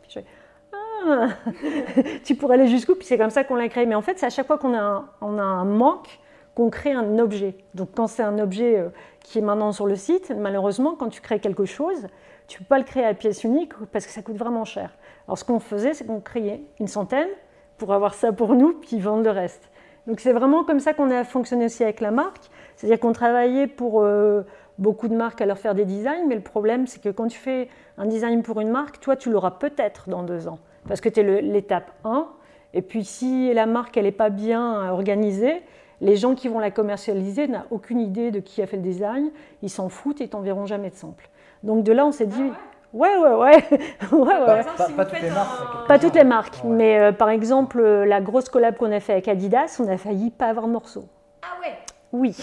tu 2.24 2.36
pourrais 2.36 2.56
aller 2.56 2.68
jusqu'où 2.68 2.95
Puis 2.95 3.06
c'est 3.06 3.18
comme 3.18 3.30
ça 3.30 3.43
qu'on 3.43 3.56
l'a 3.56 3.70
créé. 3.70 3.86
Mais 3.86 3.95
en 3.95 4.02
fait, 4.02 4.20
c'est 4.20 4.26
à 4.26 4.30
chaque 4.30 4.47
fois 4.47 4.58
qu'on 4.58 4.74
a, 4.74 5.06
un, 5.22 5.66
manque 5.66 6.20
qu'on 6.56 6.70
crée 6.70 6.91
un 6.91 7.20
objet. 7.20 7.56
Donc 7.76 7.89
quand 7.95 8.08
c'est 8.08 8.24
un 8.24 8.38
objet 8.39 8.78
euh, 8.78 8.89
qui 9.22 9.39
est 9.39 9.41
maintenant 9.41 9.72
sur 9.72 9.88
le 9.88 9.95
site, 9.95 10.34
malheureusement, 10.38 10.95
quand 10.95 11.10
tu 11.10 11.22
crées 11.22 11.39
quelque 11.39 11.66
chose, 11.66 12.08
tu 12.47 12.58
ne 12.58 12.60
peux 12.60 12.68
pas 12.68 12.78
le 12.78 12.84
créer 12.84 13.06
à 13.06 13.14
pièce 13.14 13.43
unique 13.43 13.72
parce 13.91 14.06
que 14.06 14.12
ça 14.12 14.22
coûte 14.22 14.36
vraiment 14.36 14.66
cher. 14.66 14.91
Alors 15.28 15.38
ce 15.38 15.45
qu'on 15.45 15.60
faisait, 15.60 15.93
c'est 15.93 16.06
qu'on 16.06 16.20
créait 16.20 16.62
une 16.80 16.88
centaine 16.88 17.30
pour 17.78 17.93
avoir 17.93 18.14
ça 18.14 18.34
pour 18.34 18.54
nous, 18.54 18.74
puis 18.74 18.99
vendre 18.99 19.24
le 19.24 19.32
reste. 19.32 19.72
Donc 20.08 20.20
c'est 20.20 20.34
vraiment 20.34 20.64
comme 20.64 20.80
ça 20.80 20.93
qu'on 20.93 21.10
a 21.12 21.24
fonctionné 21.24 21.66
aussi 21.66 21.84
avec 21.84 22.02
la 22.02 22.12
marque. 22.12 22.49
C'est-à-dire 22.76 22.99
qu'on 22.99 23.14
travaillait 23.14 23.68
pour 23.68 24.02
euh, 24.02 24.41
beaucoup 24.78 25.08
de 25.08 25.16
marques 25.16 25.41
à 25.41 25.45
leur 25.45 25.58
faire 25.58 25.76
des 25.76 25.86
designs, 25.86 26.28
mais 26.28 26.36
le 26.36 26.41
problème, 26.41 26.88
c'est 26.88 27.02
que 27.02 27.10
quand 27.10 27.28
tu 27.28 27.38
fais 27.38 27.70
un 27.97 28.08
design 28.08 28.41
pour 28.41 28.60
une 28.60 28.70
marque, 28.70 28.99
toi, 28.99 29.16
tu 29.16 29.32
l'auras 29.32 29.52
peut-être 29.52 30.10
dans 30.10 30.24
deux 30.24 30.47
ans 30.47 30.60
parce 30.88 31.01
que 31.01 31.09
tu 31.09 31.19
es 31.19 31.41
l'étape 31.41 31.91
1. 32.03 32.27
Et 32.73 32.82
puis 32.82 33.03
si 33.03 33.53
la 33.53 33.65
marque 33.65 33.97
elle 33.97 34.05
n'est 34.05 34.11
pas 34.11 34.29
bien 34.29 34.89
organisée, 34.89 35.61
les 36.01 36.15
gens 36.15 36.36
qui 36.36 36.47
vont 36.47 36.59
la 36.59 36.71
commercialiser 36.71 37.47
n'ont 37.47 37.63
aucune 37.69 37.99
idée 37.99 38.32
de 38.32 38.39
qui 38.39 38.61
a 38.61 38.67
fait 38.67 38.77
le 38.77 38.82
design, 38.82 39.32
ils 39.61 39.69
s'en 39.69 39.89
foutent 39.89 40.21
et 40.21 40.27
t'enverront 40.27 40.65
jamais 40.65 40.89
de 40.89 40.95
sample. 40.95 41.29
Donc 41.63 41.84
de 41.84 41.93
là 41.93 42.05
on 42.05 42.11
s'est 42.11 42.25
dit, 42.25 42.51
ouais? 42.93 43.17
ouais 43.17 43.34
ouais, 43.34 43.63
ouais, 44.11 44.63
Pas, 44.95 45.05
toutes 45.05 45.21
les 45.21 45.29
marques. 45.29 45.88
Pas 45.88 45.99
toutes 45.99 46.15
les 46.15 46.23
marques, 46.23 46.63
mais 46.63 46.99
euh, 46.99 47.11
par 47.11 47.29
exemple 47.29 47.79
euh, 47.79 48.05
la 48.05 48.19
grosse 48.19 48.49
collab 48.49 48.77
qu'on 48.77 48.91
a 48.91 48.99
fait 48.99 49.13
avec 49.13 49.27
Adidas, 49.27 49.77
on 49.79 49.88
a 49.88 49.97
failli 49.97 50.32
pas 50.32 50.47
avoir 50.47 50.67
de 50.67 50.71
morceau. 50.71 51.05
Ah 51.43 51.59
ouais? 51.61 51.77
Oui. 52.11 52.36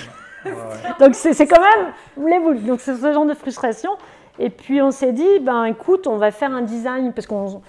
Donc 1.00 1.14
c'est 1.14 1.46
quand 1.46 1.60
même 1.60 2.28
les 2.28 2.60
Donc 2.60 2.80
c'est 2.80 2.94
ce 2.94 3.12
genre 3.12 3.26
de 3.26 3.34
frustration. 3.34 3.90
Et 4.38 4.50
puis 4.50 4.80
on 4.80 4.92
s'est 4.92 5.12
dit, 5.12 5.40
ben 5.40 5.64
écoute, 5.64 6.06
on 6.06 6.16
va 6.16 6.30
faire 6.30 6.54
un 6.54 6.62
design 6.62 7.12
parce 7.12 7.26
qu'on 7.26 7.60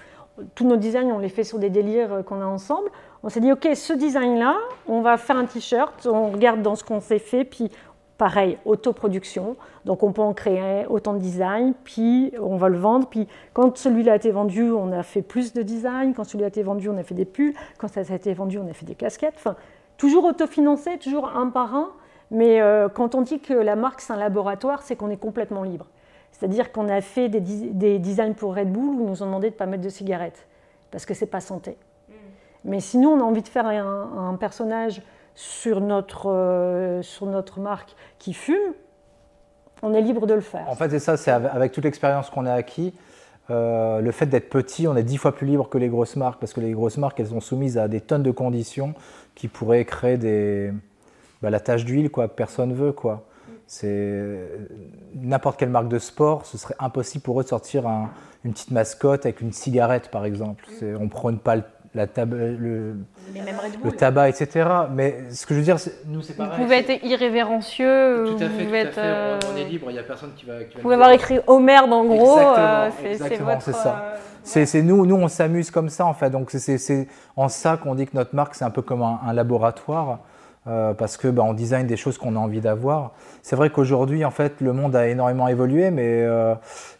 tous 0.54 0.66
nos 0.66 0.76
designs, 0.76 1.10
on 1.12 1.18
les 1.18 1.28
fait 1.28 1.44
sur 1.44 1.58
des 1.58 1.70
délires 1.70 2.12
euh, 2.12 2.22
qu'on 2.22 2.40
a 2.40 2.46
ensemble. 2.46 2.90
On 3.22 3.28
s'est 3.28 3.40
dit, 3.40 3.52
OK, 3.52 3.68
ce 3.74 3.92
design-là, 3.92 4.56
on 4.88 5.00
va 5.00 5.16
faire 5.16 5.36
un 5.36 5.44
t-shirt, 5.44 6.06
on 6.06 6.30
regarde 6.30 6.62
dans 6.62 6.74
ce 6.74 6.84
qu'on 6.84 7.00
s'est 7.00 7.18
fait, 7.18 7.44
puis 7.44 7.70
pareil, 8.20 8.58
autoproduction. 8.66 9.56
Donc 9.86 10.02
on 10.02 10.12
peut 10.12 10.20
en 10.20 10.34
créer 10.34 10.84
autant 10.88 11.14
de 11.14 11.18
designs, 11.18 11.72
puis 11.84 12.32
on 12.38 12.56
va 12.56 12.68
le 12.68 12.76
vendre. 12.76 13.08
Puis 13.08 13.26
quand 13.54 13.76
celui-là 13.78 14.12
a 14.12 14.16
été 14.16 14.30
vendu, 14.30 14.70
on 14.70 14.92
a 14.92 15.02
fait 15.02 15.22
plus 15.22 15.54
de 15.54 15.62
designs. 15.62 16.12
Quand 16.12 16.24
celui-là 16.24 16.46
a 16.46 16.48
été 16.48 16.62
vendu, 16.62 16.90
on 16.90 16.98
a 16.98 17.02
fait 17.02 17.14
des 17.14 17.24
pulls. 17.24 17.54
Quand 17.78 17.88
ça 17.88 18.00
a 18.00 18.14
été 18.14 18.34
vendu, 18.34 18.58
on 18.58 18.68
a 18.68 18.74
fait 18.74 18.84
des 18.84 18.94
casquettes. 18.94 19.36
Enfin, 19.36 19.56
toujours 19.96 20.24
autofinancé, 20.24 20.98
toujours 20.98 21.30
un 21.34 21.48
par 21.48 21.74
un. 21.74 21.90
Mais 22.30 22.60
euh, 22.60 22.88
quand 22.90 23.14
on 23.14 23.22
dit 23.22 23.40
que 23.40 23.54
la 23.54 23.74
marque, 23.74 24.02
c'est 24.02 24.12
un 24.12 24.16
laboratoire, 24.16 24.82
c'est 24.82 24.96
qu'on 24.96 25.10
est 25.10 25.16
complètement 25.16 25.62
libre. 25.62 25.86
C'est-à-dire 26.40 26.72
qu'on 26.72 26.88
a 26.88 27.02
fait 27.02 27.28
des, 27.28 27.98
designs 27.98 28.32
pour 28.32 28.56
Red 28.56 28.72
Bull 28.72 28.94
où 28.94 29.02
ils 29.02 29.10
nous 29.10 29.22
ont 29.22 29.26
demandé 29.26 29.50
de 29.50 29.54
ne 29.54 29.58
pas 29.58 29.66
mettre 29.66 29.82
de 29.82 29.90
cigarettes, 29.90 30.46
parce 30.90 31.04
que 31.04 31.12
ce 31.12 31.26
n'est 31.26 31.30
pas 31.30 31.40
santé. 31.40 31.76
Mm. 32.08 32.12
Mais 32.64 32.80
sinon, 32.80 33.10
on 33.10 33.20
a 33.20 33.24
envie 33.24 33.42
de 33.42 33.48
faire 33.48 33.66
un, 33.66 34.34
personnage 34.40 35.02
sur 35.34 35.82
notre, 35.82 36.30
euh, 36.30 37.02
sur 37.02 37.26
notre 37.26 37.60
marque 37.60 37.94
qui 38.18 38.32
fume, 38.32 38.72
on 39.82 39.92
est 39.92 40.00
libre 40.00 40.26
de 40.26 40.32
le 40.32 40.40
faire. 40.40 40.66
En 40.66 40.74
fait, 40.74 40.88
c'est 40.88 40.98
ça, 40.98 41.18
c'est 41.18 41.30
avec 41.30 41.72
toute 41.72 41.84
l'expérience 41.84 42.30
qu'on 42.30 42.46
a 42.46 42.54
acquis. 42.54 42.94
Euh, 43.50 44.00
le 44.00 44.10
fait 44.10 44.24
d'être 44.26 44.48
petit, 44.48 44.88
on 44.88 44.96
est 44.96 45.02
dix 45.02 45.18
fois 45.18 45.34
plus 45.34 45.46
libre 45.46 45.68
que 45.68 45.76
les 45.76 45.90
grosses 45.90 46.16
marques 46.16 46.40
parce 46.40 46.54
que 46.54 46.60
les 46.60 46.72
grosses 46.72 46.96
marques, 46.96 47.20
elles 47.20 47.26
sont 47.26 47.40
soumises 47.40 47.76
à 47.76 47.86
des 47.86 48.00
tonnes 48.00 48.22
de 48.22 48.30
conditions 48.30 48.94
qui 49.34 49.48
pourraient 49.48 49.84
créer 49.84 50.16
des, 50.16 50.72
bah, 51.42 51.50
la 51.50 51.60
tache 51.60 51.84
d'huile 51.84 52.10
quoi, 52.10 52.28
que 52.28 52.34
personne 52.34 52.72
veut. 52.72 52.92
Quoi. 52.92 53.26
C'est 53.72 54.36
n'importe 55.14 55.56
quelle 55.56 55.68
marque 55.70 55.86
de 55.86 56.00
sport, 56.00 56.44
ce 56.44 56.58
serait 56.58 56.74
impossible 56.80 57.22
pour 57.22 57.38
eux 57.38 57.44
de 57.44 57.48
sortir 57.48 57.86
une 58.44 58.52
petite 58.52 58.72
mascotte 58.72 59.26
avec 59.26 59.40
une 59.40 59.52
cigarette, 59.52 60.08
par 60.08 60.24
exemple. 60.24 60.64
On 60.82 61.04
ne 61.04 61.08
prône 61.08 61.38
pas 61.38 61.54
le, 61.54 61.62
la 61.94 62.06
le, 62.24 62.96
le, 63.84 63.92
tabac, 63.92 64.30
etc. 64.30 64.68
Mais 64.92 65.30
ce 65.30 65.46
que 65.46 65.54
je 65.54 65.60
veux 65.60 65.64
dire, 65.64 65.76
nous, 66.08 66.20
c'est 66.20 66.36
pareil. 66.36 66.58
Vous 66.58 66.64
pouvez 66.64 66.78
être 66.78 67.04
irrévérencieux. 67.04 68.24
Tout 68.26 68.42
à 68.42 68.48
fait, 68.48 68.66
tout 68.66 68.74
à 68.74 68.90
fait. 68.90 68.98
Euh, 68.98 69.38
on, 69.52 69.56
est 69.56 69.64
libre, 69.66 69.86
il 69.90 69.92
n'y 69.92 70.00
a 70.00 70.02
personne 70.02 70.32
qui 70.36 70.46
va. 70.46 70.58
vous 70.58 70.82
pouvez 70.82 70.94
avoir 70.94 71.12
écrit 71.12 71.38
Homer 71.46 71.78
en 71.78 72.04
gros. 72.06 72.40
Euh, 72.40 72.90
exactement, 73.04 73.60
c'est 73.60 73.72
ça. 73.72 74.16
Euh, 74.56 74.64
c'est 74.64 74.82
nous, 74.82 75.06
nous, 75.06 75.14
on 75.14 75.28
s'amuse 75.28 75.70
comme 75.70 75.90
ça, 75.90 76.06
en 76.06 76.14
fait. 76.14 76.30
Donc, 76.30 76.50
c'est 76.50 77.06
en 77.36 77.48
ça 77.48 77.76
qu'on 77.76 77.94
dit 77.94 78.06
que 78.06 78.16
notre 78.16 78.34
marque, 78.34 78.56
c'est 78.56 78.64
un 78.64 78.70
peu 78.70 78.82
comme 78.82 79.02
un 79.02 79.32
laboratoire. 79.32 80.18
Euh, 80.66 80.92
parce 80.92 81.16
que 81.16 81.26
bah, 81.28 81.42
on 81.42 81.54
design 81.54 81.86
des 81.86 81.96
choses 81.96 82.18
qu'on 82.18 82.36
a 82.36 82.38
envie 82.38 82.60
d'avoir. 82.60 83.12
C'est 83.40 83.56
vrai 83.56 83.70
qu'aujourd'hui, 83.70 84.26
en 84.26 84.30
fait, 84.30 84.60
le 84.60 84.74
monde 84.74 84.94
a 84.94 85.08
énormément 85.08 85.48
évolué, 85.48 85.90
mais 85.90 86.22
euh, 86.22 86.54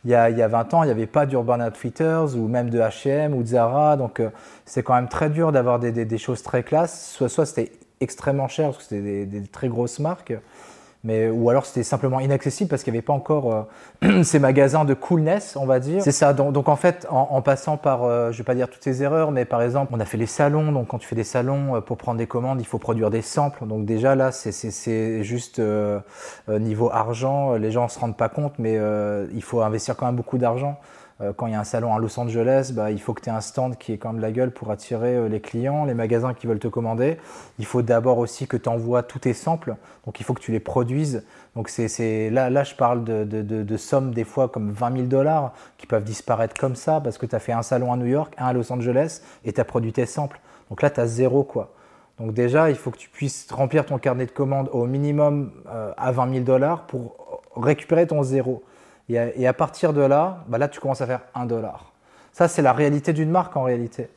il, 0.06 0.11
y 0.11 0.14
a, 0.14 0.30
y, 0.30 0.40
a, 0.40 0.48
20 0.48 0.72
ans, 0.72 0.82
il 0.82 0.86
n'y 0.86 0.92
avait 0.92 1.06
pas 1.06 1.26
d'Urban 1.26 1.61
Outfitters 1.61 2.36
ou 2.36 2.48
même 2.48 2.70
de 2.70 2.78
H&M 2.78 3.34
ou 3.34 3.42
de 3.42 3.48
Zara, 3.48 3.98
donc 3.98 4.20
euh, 4.20 4.30
c'est 4.64 4.82
quand 4.82 4.94
même 4.94 5.08
très 5.08 5.28
dur 5.28 5.52
d'avoir 5.52 5.78
des, 5.78 5.92
des, 5.92 6.06
des, 6.06 6.16
choses 6.16 6.42
très 6.42 6.62
classes. 6.62 7.11
Soit, 7.12 7.28
soit 7.28 7.44
c'était 7.44 7.70
extrêmement 8.00 8.48
cher 8.48 8.70
parce 8.70 8.78
que 8.78 8.82
c'était 8.84 9.02
des, 9.02 9.26
des, 9.26 9.46
très 9.46 9.68
grosses 9.68 9.98
marques, 9.98 10.32
mais, 11.03 11.30
ou 11.30 11.48
alors 11.48 11.64
c'était 11.64 11.82
simplement 11.82 12.20
inaccessible 12.20 12.68
parce 12.68 12.82
qu'il 12.82 12.92
n'y 12.92 12.98
avait 12.98 13.05
pas 13.05 13.14
encore 13.14 13.66
euh, 14.05 14.22
ces 14.22 14.38
magasins 14.38 14.84
de 14.84 14.92
coolness, 14.92 15.57
on 15.57 15.64
va 15.64 15.80
dire. 15.80 16.03
C'est 16.03 16.12
ça. 16.12 16.34
Donc, 16.34 16.68
en 16.68 16.76
fait, 16.76 17.07
en, 17.09 17.40
passant 17.40 17.78
par, 17.78 18.05
euh, 18.05 18.32
je 18.32 18.36
ne 18.36 18.38
vais 18.38 18.44
pas 18.44 18.55
dire 18.55 18.68
toutes 18.68 18.84
ces 18.84 19.03
erreurs, 19.03 19.30
mais 19.30 19.46
par 19.46 19.62
exemple, 19.62 19.92
on 19.94 20.01
a 20.01 20.05
fait 20.05 20.18
les 20.18 20.26
salons. 20.26 20.72
Donc 20.72 20.88
quand 20.88 20.98
tu 20.98 21.09
fais 21.09 21.16
des 21.16 21.24
salons, 21.24 21.76
euh, 21.76 21.80
pour 21.80 21.96
prendre 21.96 22.18
des 22.18 22.26
commandes, 22.26 22.61
il 22.61 22.66
faut 22.66 22.78
produire 22.78 23.09
des 23.09 23.22
samples. 23.22 23.66
Donc 23.66 23.86
déjà 23.86 24.14
là, 24.14 24.30
c'est 24.30 25.22
juste 25.22 25.61
niveau 26.48 26.90
argent. 26.92 27.55
Les 27.55 27.70
gens 27.70 27.84
ne 27.84 27.88
se 27.88 27.98
rendent 27.98 28.16
pas 28.16 28.28
compte, 28.28 28.55
mais 28.59 28.78
il 29.32 29.42
faut 29.42 29.62
investir 29.62 29.96
quand 29.96 30.07
même 30.07 30.16
beaucoup 30.16 30.38
d'argent. 30.38 30.78
Euh, 31.22 31.32
quand 31.34 31.46
il 31.46 31.52
y 31.52 31.54
a 31.54 31.60
un 31.60 31.64
salon 31.64 31.94
à 31.94 31.98
Los 31.98 32.18
Angeles, 32.18 32.72
bah, 32.74 32.90
il 32.90 33.00
faut 33.00 33.12
que 33.12 33.20
tu 33.20 33.28
aies 33.28 33.32
un 33.32 33.40
stand 33.40 33.76
qui 33.76 33.92
est 33.92 33.98
quand 33.98 34.10
même 34.10 34.18
de 34.18 34.22
la 34.22 34.32
gueule 34.32 34.52
pour 34.52 34.70
attirer 34.70 35.16
euh, 35.16 35.28
les 35.28 35.40
clients, 35.40 35.84
les 35.84 35.94
magasins 35.94 36.32
qui 36.32 36.46
veulent 36.46 36.58
te 36.58 36.68
commander. 36.68 37.18
Il 37.58 37.66
faut 37.66 37.82
d'abord 37.82 38.18
aussi 38.18 38.46
que 38.46 38.56
tu 38.56 38.68
envoies 38.68 39.02
tous 39.02 39.20
tes 39.20 39.34
samples, 39.34 39.76
donc 40.06 40.20
il 40.20 40.24
faut 40.24 40.32
que 40.32 40.40
tu 40.40 40.52
les 40.52 40.60
produises. 40.60 41.24
Donc 41.56 41.68
c'est, 41.68 42.30
là, 42.30 42.48
là, 42.48 42.64
je 42.64 42.74
parle 42.74 43.04
de, 43.04 43.24
de, 43.24 43.76
sommes 43.76 44.14
des 44.14 44.24
fois 44.24 44.48
comme 44.48 44.70
20 44.70 44.92
000 44.92 45.06
dollars 45.08 45.52
qui 45.78 45.86
peuvent 45.86 46.04
disparaître 46.04 46.54
comme 46.58 46.76
ça 46.76 47.00
parce 47.00 47.18
que 47.18 47.26
tu 47.26 47.34
as 47.34 47.40
fait 47.40 47.52
un 47.52 47.62
salon 47.62 47.92
à 47.92 47.96
New 47.96 48.06
York, 48.06 48.34
un 48.38 48.46
à 48.46 48.52
Los 48.52 48.72
Angeles 48.72 49.20
et 49.44 49.52
tu 49.52 49.60
as 49.60 49.64
produit 49.64 49.92
tes 49.92 50.06
samples. 50.06 50.40
Donc 50.70 50.80
là, 50.80 50.90
tu 50.90 51.00
as 51.00 51.06
zéro 51.06 51.42
quoi. 51.42 51.72
Donc 52.18 52.34
déjà, 52.34 52.70
il 52.70 52.76
faut 52.76 52.90
que 52.90 52.98
tu 52.98 53.08
puisses 53.08 53.50
remplir 53.50 53.84
ton 53.84 53.98
carnet 53.98 54.26
de 54.26 54.30
commandes 54.30 54.68
au 54.72 54.86
minimum 54.86 55.50
euh, 55.68 55.92
à 55.96 56.12
20 56.12 56.32
000 56.32 56.44
dollars 56.44 56.86
pour 56.86 57.42
récupérer 57.56 58.06
ton 58.06 58.22
zéro. 58.22 58.62
Et 59.14 59.46
à, 59.46 59.52
partir 59.52 59.92
de 59.92 60.02
là, 60.02 60.44
bah 60.48 60.58
là, 60.58 60.68
tu 60.68 60.80
commences 60.80 61.00
à 61.00 61.06
faire 61.06 61.20
1 61.34 61.46
dollar. 61.46 61.92
Ça, 62.32 62.48
c'est 62.48 62.62
la 62.62 62.72
réalité 62.72 63.12
d'une 63.12 63.30
marque 63.30 63.56
en 63.56 63.64
réalité. 63.64 64.08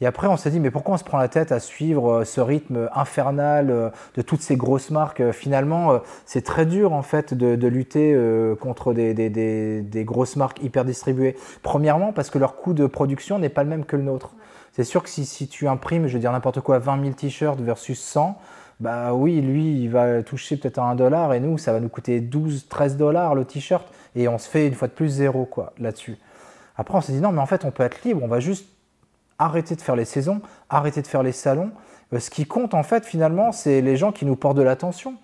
Et 0.00 0.06
après, 0.06 0.28
on 0.28 0.36
s'est 0.36 0.50
dit, 0.50 0.60
mais 0.60 0.70
pourquoi 0.70 0.94
on 0.94 0.98
se 0.98 1.02
prend 1.02 1.18
la 1.18 1.26
tête 1.26 1.50
à 1.50 1.58
suivre 1.58 2.20
euh, 2.20 2.24
ce 2.24 2.40
rythme 2.40 2.88
infernal 2.94 3.68
euh, 3.70 3.90
de 4.14 4.22
toutes 4.22 4.42
ces 4.42 4.56
grosses 4.56 4.90
marques? 4.90 5.20
Euh, 5.20 5.32
Finalement, 5.32 6.00
c'est 6.24 6.44
très 6.44 6.66
dur 6.66 6.92
en 6.92 7.02
fait 7.02 7.34
de, 7.34 7.66
lutter 7.66 8.16
contre 8.60 8.92
des, 8.92 9.12
des, 9.12 10.04
grosses 10.04 10.36
marques 10.36 10.62
hyper 10.62 10.84
distribuées. 10.84 11.36
Premièrement, 11.62 12.12
parce 12.12 12.30
que 12.30 12.38
leur 12.38 12.56
coût 12.56 12.74
de 12.74 12.86
production 12.86 13.38
n'est 13.38 13.48
pas 13.48 13.64
le 13.64 13.70
même 13.70 13.84
que 13.84 13.96
le 13.96 14.02
nôtre. 14.02 14.34
C'est 14.72 14.84
sûr 14.84 15.02
que 15.02 15.08
si, 15.08 15.24
si, 15.26 15.48
tu 15.48 15.66
imprimes, 15.66 16.06
je 16.06 16.14
veux 16.14 16.20
dire 16.20 16.32
n'importe 16.32 16.60
quoi, 16.60 16.78
20 16.78 17.02
000 17.02 17.14
t-shirts 17.14 17.60
versus 17.60 18.00
100, 18.00 18.38
bah 18.80 19.12
oui, 19.12 19.40
lui, 19.40 19.82
il 19.82 19.88
va 19.90 20.22
toucher 20.22 20.56
peut-être 20.56 20.78
à 20.78 20.84
1 20.84 20.94
dollar 20.94 21.34
et 21.34 21.40
nous, 21.40 21.58
ça 21.58 21.72
va 21.72 21.80
nous 21.80 21.88
coûter 21.88 22.20
12, 22.20 22.68
13 22.68 22.96
dollars 22.96 23.34
le 23.34 23.44
t-shirt 23.44 23.86
et 24.14 24.28
on 24.28 24.38
se 24.38 24.48
fait 24.48 24.66
une 24.66 24.74
fois 24.74 24.88
de 24.88 24.92
plus 24.92 25.08
zéro 25.08 25.44
quoi 25.44 25.72
là-dessus. 25.78 26.18
Après, 26.76 26.96
on 26.96 27.00
s'est 27.00 27.12
dit 27.12 27.20
non, 27.20 27.32
mais 27.32 27.40
en 27.40 27.46
fait, 27.46 27.64
on 27.64 27.70
peut 27.70 27.82
être 27.82 28.02
libre, 28.04 28.22
on 28.22 28.28
va 28.28 28.40
juste 28.40 28.66
arrêter 29.38 29.76
de 29.76 29.80
faire 29.80 29.96
les 29.96 30.04
saisons, 30.04 30.40
arrêter 30.68 31.02
de 31.02 31.06
faire 31.06 31.22
les 31.22 31.32
salons. 31.32 31.70
Euh, 32.12 32.18
ce 32.18 32.30
qui 32.30 32.46
compte 32.46 32.74
en 32.74 32.82
fait 32.82 33.04
finalement, 33.04 33.52
c'est 33.52 33.80
les 33.80 33.96
gens 33.96 34.12
qui 34.12 34.26
nous 34.26 34.36
portent 34.36 34.56
de 34.56 34.62
l'attention. 34.62 35.14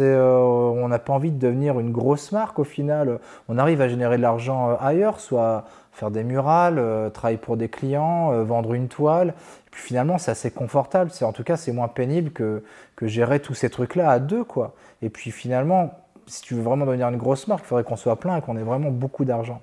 Euh, 0.00 0.38
on 0.38 0.88
n'a 0.88 0.98
pas 0.98 1.12
envie 1.12 1.30
de 1.30 1.38
devenir 1.38 1.78
une 1.78 1.92
grosse 1.92 2.32
marque 2.32 2.58
au 2.58 2.64
final. 2.64 3.20
On 3.48 3.58
arrive 3.58 3.80
à 3.80 3.88
générer 3.88 4.16
de 4.16 4.22
l'argent 4.22 4.70
euh, 4.70 4.74
ailleurs, 4.80 5.20
soit 5.20 5.64
faire 5.92 6.10
des 6.10 6.24
murales, 6.24 7.10
travailler 7.12 7.38
pour 7.38 7.56
des 7.56 7.68
clients, 7.68 8.44
vendre 8.44 8.72
une 8.74 8.86
toile. 8.86 9.30
Et 9.66 9.70
puis 9.72 9.82
finalement, 9.82 10.16
c'est 10.18 10.30
assez 10.30 10.52
confortable. 10.52 11.10
C'est, 11.12 11.24
en 11.24 11.32
tout 11.32 11.42
cas, 11.42 11.56
c'est 11.56 11.72
moins 11.72 11.88
pénible 11.88 12.30
que, 12.30 12.62
que 12.94 13.08
gérer 13.08 13.40
tous 13.40 13.54
ces 13.54 13.68
trucs-là 13.68 14.08
à 14.08 14.20
deux. 14.20 14.44
Quoi. 14.44 14.74
Et 15.02 15.10
puis 15.10 15.32
finalement, 15.32 15.90
si 16.28 16.42
tu 16.42 16.54
veux 16.54 16.62
vraiment 16.62 16.86
devenir 16.86 17.08
une 17.08 17.16
grosse 17.16 17.48
marque, 17.48 17.64
il 17.64 17.68
faudrait 17.68 17.84
qu'on 17.84 17.96
soit 17.96 18.16
plein 18.16 18.36
et 18.36 18.40
qu'on 18.40 18.56
ait 18.56 18.62
vraiment 18.62 18.90
beaucoup 18.90 19.24
d'argent. 19.24 19.60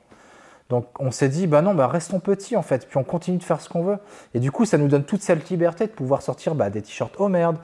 Donc 0.69 0.87
on 0.99 1.11
s'est 1.11 1.29
dit, 1.29 1.45
bah 1.47 1.61
non, 1.61 1.75
bah 1.75 1.87
restons 1.87 2.19
petits 2.19 2.55
en 2.55 2.63
fait, 2.63 2.87
puis 2.87 2.97
on 2.97 3.03
continue 3.03 3.37
de 3.37 3.43
faire 3.43 3.61
ce 3.61 3.69
qu'on 3.69 3.83
veut. 3.83 3.97
Et 4.33 4.39
du 4.39 4.51
coup, 4.51 4.65
ça 4.65 4.77
nous 4.77 4.87
donne 4.87 5.03
toute 5.03 5.21
cette 5.21 5.49
liberté 5.49 5.85
de 5.85 5.91
pouvoir 5.91 6.21
sortir 6.21 6.55
bah, 6.55 6.69
des 6.69 6.81
t-shirts 6.81 7.15
oh 7.19 7.27
merde, 7.27 7.57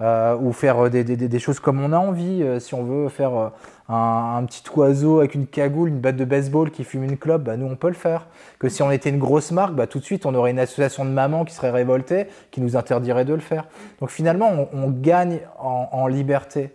euh, 0.00 0.36
ou 0.36 0.52
faire 0.52 0.86
euh, 0.86 0.90
des, 0.90 1.38
choses 1.38 1.60
comme 1.60 1.80
on 1.80 1.92
a 1.92 1.98
envie. 1.98 2.42
Euh, 2.42 2.58
si 2.58 2.74
on 2.74 2.82
veut 2.82 3.08
faire 3.08 3.52
un, 3.88 4.44
petit 4.44 4.62
oiseau 4.74 5.18
avec 5.18 5.36
une 5.36 5.46
cagoule, 5.46 5.88
une 5.88 6.00
batte 6.00 6.16
de 6.16 6.24
baseball 6.24 6.72
qui 6.72 6.82
fume 6.82 7.04
une 7.04 7.16
clope, 7.16 7.42
bah, 7.42 7.56
nous 7.56 7.66
on 7.66 7.76
peut 7.76 7.88
le 7.88 7.94
faire. 7.94 8.26
Que 8.58 8.68
si 8.68 8.82
on 8.82 8.90
était 8.90 9.10
une 9.10 9.20
grosse 9.20 9.52
marque, 9.52 9.74
bah, 9.74 9.86
tout 9.86 10.00
de 10.00 10.04
suite 10.04 10.26
on 10.26 10.34
aurait 10.34 10.50
une 10.50 10.58
association 10.58 11.04
de 11.04 11.10
mamans 11.10 11.44
qui 11.44 11.54
serait 11.54 11.70
révoltée, 11.70 12.26
qui 12.50 12.60
nous 12.60 12.76
interdirait 12.76 13.24
de 13.24 13.34
le 13.34 13.40
faire. 13.40 13.66
Donc 14.00 14.10
finalement, 14.10 14.68
on, 14.72 14.90
gagne 14.90 15.40
en 15.60 16.06
liberté 16.08 16.72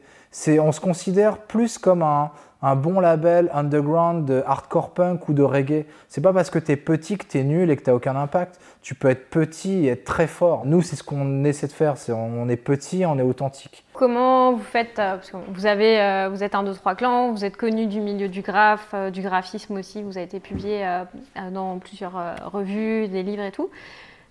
on 0.60 0.72
se 0.72 0.80
considère 0.80 1.38
plus 1.38 1.78
comme 1.78 2.02
un, 2.02 2.32
bon 2.76 3.00
label 3.00 3.50
underground 3.54 4.26
de 4.26 4.42
hardcore 4.46 4.92
punk 4.92 5.28
ou 5.28 5.34
de 5.34 5.44
reggae. 5.44 5.86
C'est 6.08 6.22
pas 6.22 6.34
parce 6.34 6.50
que 6.50 6.60
tu 6.60 6.72
es 6.72 6.78
petit 6.78 7.18
que 7.18 7.26
tu 7.26 7.38
es 7.38 7.44
nul 7.44 7.70
et 7.70 7.76
que 7.76 7.84
tu 7.84 7.92
aucun 7.92 8.16
impact. 8.16 8.60
Tu 8.82 8.96
peux 8.96 9.10
être 9.10 9.30
petit 9.30 9.86
et 9.86 9.90
être 9.90 10.06
très 10.06 10.28
fort. 10.28 10.64
Nous, 10.66 10.82
c'est 10.82 10.96
ce 10.96 11.04
qu'on 11.04 11.44
essaie 11.44 11.68
de 11.68 11.74
faire. 11.74 11.96
on 12.10 12.48
est 12.50 12.58
petit, 12.58 13.06
on 13.06 13.18
est 13.18 13.24
authentique. 13.24 13.84
Comment 13.94 14.54
vous 14.54 14.64
faites 14.64 14.98
euh, 14.98 15.16
parce 15.16 15.30
que 15.30 15.38
vous, 15.50 15.66
avez, 15.66 16.02
euh, 16.02 16.30
vous 16.30 16.44
êtes 16.44 16.56
un, 16.56 16.64
deux, 16.64 16.74
trois 16.74 16.96
clans, 16.96 17.32
vous 17.32 17.46
êtes 17.46 17.56
connu 17.56 17.86
du 17.86 18.02
milieu 18.02 18.28
du 18.28 18.42
graphe, 18.42 18.90
euh, 18.94 19.12
du 19.12 19.22
graphisme 19.22 19.78
aussi. 19.78 20.02
Vous 20.02 20.18
avez 20.18 20.26
été 20.26 20.40
publié 20.40 20.86
dans 21.52 21.78
plusieurs 21.78 22.14
revues, 22.52 23.08
des 23.08 23.24
livres 23.24 23.44
et 23.44 23.52
tout. 23.52 23.70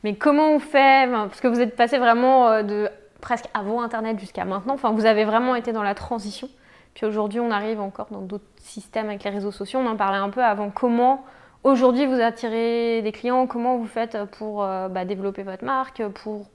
Mais 0.05 0.14
comment 0.14 0.50
on 0.50 0.59
fait 0.59 1.09
Parce 1.11 1.40
que 1.40 1.48
vous 1.48 1.61
êtes 1.61 1.76
passé 1.76 1.98
vraiment 1.98 2.62
de 2.62 2.88
presque 3.22 3.46
avant 3.54 3.80
Internet 3.80 4.18
jusqu'à 4.18 4.44
maintenant. 4.44 4.74
Enfin, 4.74 4.90
vous 4.90 5.06
avez 5.06 5.24
vraiment 5.24 5.54
été 5.54 5.72
dans 5.72 5.82
la 5.82 5.94
transition. 5.94 6.50
Puis 6.92 7.06
aujourd'hui, 7.06 7.40
on 7.40 7.50
arrive 7.50 7.80
encore 7.80 8.08
dans 8.10 8.20
d'autres 8.20 8.44
systèmes 8.58 9.08
avec 9.08 9.24
les 9.24 9.30
réseaux 9.30 9.52
sociaux. 9.52 9.80
On 9.80 9.86
en 9.86 9.96
parlait 9.96 10.18
un 10.18 10.28
peu 10.28 10.44
avant. 10.44 10.68
Comment 10.68 11.24
aujourd'hui 11.64 12.04
vous 12.04 12.20
attirez 12.20 13.00
des 13.00 13.12
clients? 13.12 13.46
Comment 13.46 13.78
vous 13.78 13.86
faites 13.86 14.18
pour 14.32 14.62
euh, 14.62 14.88
bah, 14.88 15.06
développer 15.06 15.42
votre 15.42 15.64
marque 15.64 16.06
Pour 16.08 16.46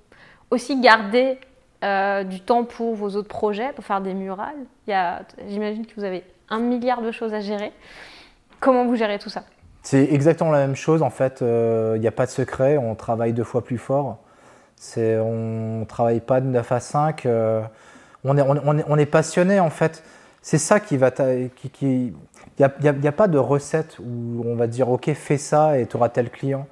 aussi 0.51 0.79
garder 0.79 1.39
euh, 1.83 2.23
du 2.23 2.41
temps 2.41 2.65
pour 2.65 2.93
vos 2.93 3.15
autres 3.15 3.29
projets, 3.29 3.71
pour 3.73 3.83
faire 3.83 4.01
des 4.01 4.13
murales? 4.13 4.65
J'imagine 5.47 5.87
que 5.87 5.95
vous 5.95 6.03
avez 6.03 6.23
un 6.49 6.59
milliard 6.59 7.01
de 7.01 7.11
choses 7.11 7.33
à 7.33 7.39
gérer. 7.39 7.71
Comment 8.59 8.85
vous 8.85 8.95
gérez 8.95 9.17
tout 9.17 9.29
ça? 9.29 9.43
C'est 9.81 10.11
exactement 10.11 10.51
la 10.51 10.59
même 10.59 10.75
chose. 10.75 11.01
En 11.01 11.09
fait, 11.09 11.41
euh, 11.41 11.93
il 11.95 12.01
n'y 12.01 12.07
a 12.07 12.11
pas 12.11 12.25
de 12.25 12.31
secret. 12.31 12.77
On 12.77 12.93
travaille 12.93 13.31
deux 13.31 13.45
fois 13.45 13.63
plus 13.63 13.77
fort 13.77 14.17
on 14.97 15.79
ne 15.79 15.85
travaille 15.85 16.19
pas 16.19 16.41
de 16.41 16.47
9 16.47 16.71
à 16.71 16.79
5. 16.79 17.25
Euh, 17.25 17.61
on, 18.23 18.37
est, 18.37 18.41
on, 18.41 18.97
est, 18.97 19.05
passionné 19.05 19.59
en 19.59 19.69
fait. 19.69 20.03
C'est 20.41 20.57
ça 20.57 20.79
qui 20.79 20.97
va. 20.97 21.11
Il 21.81 22.13
n'y 22.59 22.63
a, 22.63 23.09
a, 23.09 23.11
pas 23.11 23.27
de 23.27 23.37
recette 23.37 23.97
où 23.99 24.43
on 24.45 24.55
va 24.55 24.67
dire 24.67 24.89
ok, 24.89 25.11
fais 25.13 25.37
ça 25.37 25.77
et 25.79 25.85
tu 25.85 25.97
auras 25.97 26.09
tel 26.09 26.29
client. 26.29 26.67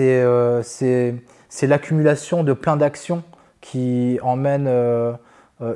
Euh, 0.00 0.62
c'est 0.62 1.66
l'accumulation 1.66 2.44
de 2.44 2.52
plein 2.52 2.76
d'actions 2.76 3.22
qui 3.60 4.18
emmènent 4.22 4.68
euh, 4.68 5.12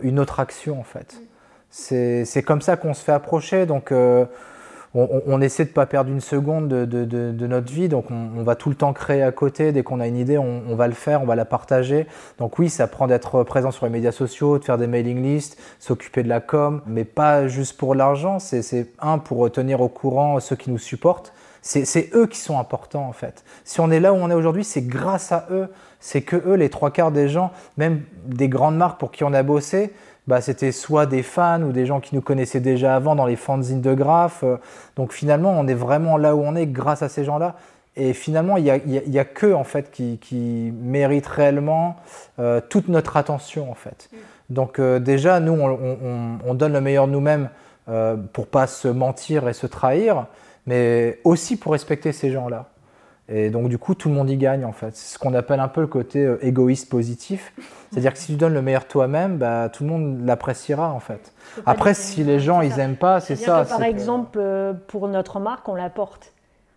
une 0.02 0.18
autre 0.20 0.40
action 0.40 0.78
en 0.78 0.84
fait. 0.84 1.16
C'est 1.70 2.42
comme 2.44 2.60
ça 2.60 2.76
qu'on 2.76 2.94
se 2.94 3.02
fait 3.02 3.12
approcher. 3.12 3.66
Donc 3.66 3.92
on, 4.92 5.40
essaie 5.40 5.64
de 5.64 5.70
pas 5.70 5.86
perdre 5.86 6.10
une 6.10 6.20
seconde 6.20 6.66
de, 6.68 7.46
notre 7.46 7.72
vie, 7.72 7.88
donc 7.88 8.10
on, 8.10 8.42
va 8.42 8.56
tout 8.56 8.70
le 8.70 8.74
temps 8.74 8.92
créer 8.92 9.22
à 9.22 9.30
côté. 9.30 9.70
Dès 9.70 9.84
qu'on 9.84 10.00
a 10.00 10.08
une 10.08 10.16
idée, 10.16 10.36
on, 10.36 10.74
va 10.74 10.88
le 10.88 10.94
faire, 10.94 11.22
on 11.22 11.26
va 11.26 11.36
la 11.36 11.44
partager. 11.44 12.06
Donc 12.38 12.58
oui, 12.58 12.68
ça 12.68 12.88
prend 12.88 13.06
d'être 13.06 13.44
présent 13.44 13.70
sur 13.70 13.86
les 13.86 13.92
médias 13.92 14.10
sociaux, 14.10 14.58
de 14.58 14.64
faire 14.64 14.78
des 14.78 14.88
mailing 14.88 15.22
lists, 15.22 15.60
s'occuper 15.78 16.24
de 16.24 16.28
la 16.28 16.40
com, 16.40 16.82
mais 16.86 17.04
pas 17.04 17.46
juste 17.46 17.76
pour 17.76 17.94
l'argent. 17.94 18.40
C'est 18.40 18.88
un 19.00 19.18
pour 19.18 19.50
tenir 19.52 19.80
au 19.80 19.88
courant 19.88 20.40
ceux 20.40 20.56
qui 20.56 20.70
nous 20.70 20.78
supportent. 20.78 21.32
C'est 21.62 22.10
eux 22.14 22.26
qui 22.26 22.38
sont 22.38 22.58
importants 22.58 23.06
en 23.06 23.12
fait. 23.12 23.44
Si 23.64 23.80
on 23.80 23.90
est 23.90 24.00
là 24.00 24.12
où 24.12 24.16
on 24.16 24.30
est 24.30 24.34
aujourd'hui, 24.34 24.64
c'est 24.64 24.82
grâce 24.82 25.30
à 25.30 25.46
eux. 25.50 25.68
C'est 26.00 26.22
que 26.22 26.36
eux, 26.36 26.54
les 26.54 26.70
trois 26.70 26.90
quarts 26.90 27.12
des 27.12 27.28
gens, 27.28 27.52
même 27.76 28.02
des 28.24 28.48
grandes 28.48 28.76
marques 28.76 28.98
pour 28.98 29.10
qui 29.10 29.22
on 29.22 29.34
a 29.34 29.42
bossé, 29.42 29.92
bah, 30.30 30.40
c'était 30.40 30.70
soit 30.70 31.06
des 31.06 31.24
fans 31.24 31.60
ou 31.62 31.72
des 31.72 31.86
gens 31.86 31.98
qui 31.98 32.14
nous 32.14 32.20
connaissaient 32.20 32.60
déjà 32.60 32.94
avant 32.94 33.16
dans 33.16 33.26
les 33.26 33.34
fanzines 33.34 33.80
de 33.80 33.94
graphes. 33.94 34.44
Donc 34.94 35.12
finalement, 35.12 35.50
on 35.58 35.66
est 35.66 35.74
vraiment 35.74 36.16
là 36.16 36.36
où 36.36 36.40
on 36.40 36.54
est 36.54 36.68
grâce 36.68 37.02
à 37.02 37.08
ces 37.08 37.24
gens-là. 37.24 37.56
Et 37.96 38.12
finalement, 38.12 38.56
il 38.56 38.62
n'y 38.62 38.70
a, 38.70 38.76
y 38.76 39.18
a, 39.18 39.24
que 39.24 39.52
en 39.52 39.64
fait, 39.64 39.90
qui, 39.90 40.18
qui 40.18 40.72
méritent 40.80 41.26
réellement 41.26 41.96
euh, 42.38 42.60
toute 42.66 42.86
notre 42.86 43.16
attention. 43.16 43.72
En 43.72 43.74
fait. 43.74 44.08
Mm. 44.12 44.16
Donc 44.50 44.78
euh, 44.78 45.00
déjà, 45.00 45.40
nous, 45.40 45.52
on, 45.52 46.38
on, 46.46 46.54
donne 46.54 46.72
le 46.72 46.80
meilleur 46.80 47.08
de 47.08 47.12
nous-mêmes 47.12 47.50
euh, 47.88 48.16
pour 48.32 48.46
pas 48.46 48.68
se 48.68 48.86
mentir 48.86 49.48
et 49.48 49.52
se 49.52 49.66
trahir, 49.66 50.26
mais 50.66 51.18
aussi 51.24 51.56
pour 51.56 51.72
respecter 51.72 52.12
ces 52.12 52.30
gens-là. 52.30 52.69
Et 53.32 53.50
donc 53.50 53.68
du 53.68 53.78
coup, 53.78 53.94
tout 53.94 54.08
le 54.08 54.14
monde 54.14 54.28
y 54.28 54.36
gagne 54.36 54.64
en 54.64 54.72
fait. 54.72 54.96
C'est 54.96 55.14
ce 55.14 55.18
qu'on 55.18 55.34
appelle 55.34 55.60
un 55.60 55.68
peu 55.68 55.80
le 55.80 55.86
côté 55.86 56.24
euh, 56.24 56.44
égoïste 56.44 56.90
positif. 56.90 57.52
C'est-à-dire 57.90 58.12
que 58.12 58.18
si 58.18 58.32
tu 58.32 58.38
donnes 58.38 58.54
le 58.54 58.62
meilleur 58.62 58.86
toi-même, 58.86 59.38
bah, 59.38 59.68
tout 59.68 59.84
le 59.84 59.90
monde 59.90 60.24
l'appréciera 60.24 60.92
en 60.92 61.00
fait. 61.00 61.32
Après, 61.64 61.94
si 61.94 62.24
les 62.24 62.40
gens 62.40 62.60
ils 62.60 62.78
aiment 62.78 62.96
pas, 62.96 63.20
c'est 63.20 63.36
ça. 63.36 63.64
par 63.64 63.82
exemple, 63.82 64.38
euh, 64.40 64.72
pour 64.88 65.06
notre 65.08 65.38
marque, 65.38 65.68
on 65.68 65.76
la 65.76 65.90
porte. 65.90 66.32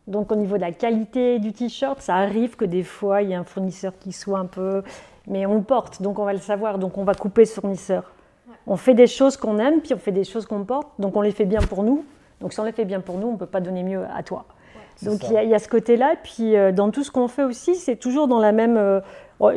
Donc 0.06 0.32
au 0.32 0.36
niveau 0.36 0.58
de 0.58 0.62
la 0.62 0.72
qualité 0.72 1.39
du 1.39 1.54
t-shirt, 1.54 2.01
ça 2.01 2.16
arrive 2.16 2.56
que 2.56 2.66
des 2.66 2.84
fois 2.84 3.22
il 3.22 3.30
y 3.30 3.34
a 3.34 3.39
un 3.39 3.45
fournisseur 3.45 3.93
qui 3.97 4.12
soit 4.12 4.38
un 4.38 4.45
peu, 4.45 4.84
mais 5.28 5.45
on 5.45 5.56
le 5.56 5.64
porte, 5.64 6.01
donc 6.01 6.20
on 6.20 6.26
va 6.26 6.34
le 6.34 6.39
savoir, 6.39 6.78
donc 6.78 6.97
on 6.97 7.04
va 7.04 7.14
couper 7.14 7.45
ce 7.45 7.60
fournisseur. 7.60 8.12
On 8.68 8.76
fait 8.76 8.93
des 8.93 9.08
choses 9.08 9.38
qu'on 9.38 9.60
aime, 9.60 9.80
puis 9.82 9.93
on 9.93 9.97
fait 9.97 10.12
des 10.12 10.26
choses 10.26 10.45
qu'on 10.45 10.66
porte, 10.66 10.89
donc 10.99 11.16
on 11.16 11.22
les 11.22 11.32
fait 11.32 11.45
bien 11.45 11.62
pour 11.62 11.84
nous. 11.84 12.06
Donc 12.41 12.51
si 12.51 12.60
on 12.60 12.66
les 12.66 12.74
fait 12.74 12.86
bien 12.86 12.99
pour 12.99 13.18
nous, 13.18 13.28
on 13.28 13.38
peut 13.38 13.45
pas 13.45 13.62
donner 13.62 13.84
mieux 13.84 14.04
à 14.14 14.24
toi. 14.24 14.45
Donc 15.01 15.21
il 15.29 15.49
y, 15.49 15.55
a 15.55 15.59
ce 15.59 15.67
côté-là. 15.67 16.15
Puis 16.21 16.55
euh, 16.55 16.71
dans 16.71 16.91
tout 16.91 17.03
ce 17.03 17.11
qu'on 17.11 17.27
fait 17.27 17.43
aussi, 17.43 17.75
c'est 17.75 17.95
toujours 17.95 18.27
dans 18.27 18.39
la 18.39 18.51
même. 18.51 18.77
Euh, 18.77 19.01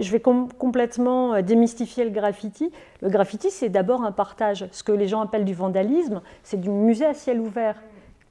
je 0.00 0.10
vais 0.10 0.20
complètement 0.20 1.34
euh, 1.34 1.42
démystifier 1.42 2.04
le 2.04 2.10
graffiti. 2.10 2.72
Le 3.02 3.08
graffiti, 3.08 3.50
c'est 3.50 3.68
d'abord 3.68 4.02
un 4.02 4.12
partage. 4.12 4.66
Ce 4.72 4.82
que 4.82 4.92
les 4.92 5.06
gens 5.06 5.20
appellent 5.20 5.44
du 5.44 5.54
vandalisme, 5.54 6.22
c'est 6.42 6.60
du 6.60 6.70
musée 6.70 7.06
à 7.06 7.14
ciel 7.14 7.40
ouvert. 7.40 7.76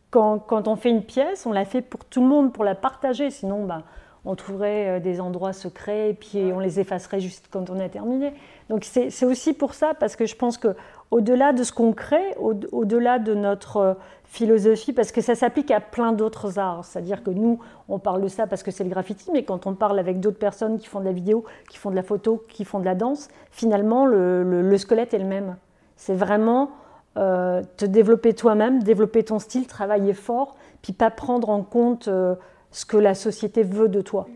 Quand, 0.10 0.40
quand, 0.40 0.68
on 0.68 0.76
fait 0.76 0.90
une 0.90 1.04
pièce, 1.04 1.46
on 1.46 1.52
la 1.52 1.66
fait 1.66 1.82
pour 1.82 2.06
tout 2.06 2.22
le 2.22 2.28
monde, 2.28 2.54
pour 2.54 2.64
la 2.64 2.76
partager. 2.76 3.30
Sinon, 3.30 3.66
bah, 3.66 3.84
on 4.24 4.36
trouverait 4.36 5.00
des 5.00 5.22
endroits 5.22 5.54
secrets 5.54 6.12
et 6.12 6.14
puis 6.14 6.52
on 6.54 6.60
les 6.60 6.80
effacerait 6.80 7.20
juste 7.20 7.48
quand 7.52 7.70
on 7.70 7.80
a 7.80 7.90
terminé. 7.90 8.34
Donc 8.70 8.84
c'est 8.86 9.26
aussi 9.26 9.54
pour 9.54 9.74
ça, 9.74 9.94
parce 9.94 10.16
que 10.16 10.26
je 10.26 10.36
pense 10.36 10.58
que 10.58 10.76
au-delà 11.12 11.54
de 11.54 11.64
ce 11.64 11.72
qu'on 11.72 11.94
crée, 11.94 12.36
au-delà 12.40 13.20
de 13.20 13.36
notre 13.36 13.98
philosophie, 14.28 14.94
parce 14.94 15.12
que 15.12 15.22
ça 15.22 15.36
s'applique 15.36 15.72
à 15.72 15.80
plein 15.80 16.12
d'autres 16.12 16.60
arts. 16.60 16.86
C'est-à-dire 16.86 17.24
que 17.24 17.30
nous, 17.30 17.60
on 17.88 18.00
parle 18.00 18.22
de 18.22 18.28
ça 18.28 18.48
parce 18.48 18.64
que 18.64 18.72
c'est 18.72 18.84
le 18.84 18.90
graffiti, 18.90 19.30
mais 19.32 19.44
quand 19.44 19.68
on 19.68 19.76
parle 19.76 20.00
avec 20.00 20.20
d'autres 20.20 20.40
personnes 20.40 20.78
qui 20.78 20.88
font 20.88 21.00
de 21.00 21.06
la 21.06 21.12
vidéo, 21.12 21.46
qui 21.70 21.78
font 21.78 21.90
de 21.90 21.96
la 21.96 22.04
photo, 22.04 22.44
qui 22.50 22.66
font 22.66 22.80
de 22.80 22.86
la 22.86 22.96
danse, 22.96 23.30
finalement, 23.52 24.06
le, 24.06 24.78
squelette 24.78 25.14
est 25.14 25.20
le 25.20 25.26
même. 25.26 25.56
C'est 25.96 26.16
vraiment 26.16 26.72
euh, 27.18 27.62
te 27.78 27.86
développer 27.86 28.34
toi-même, 28.34 28.84
développer 28.84 29.24
ton 29.24 29.40
style, 29.40 29.68
travailler 29.68 30.14
fort, 30.14 30.56
puis 30.82 30.94
pas 30.94 31.10
prendre 31.10 31.50
en 31.50 31.64
compte 31.64 32.08
euh, 32.08 32.36
ce 32.72 32.86
que 32.86 32.98
la 32.98 33.16
société 33.16 33.64
veut 33.64 33.88
de 33.88 34.02
toi. 34.02 34.28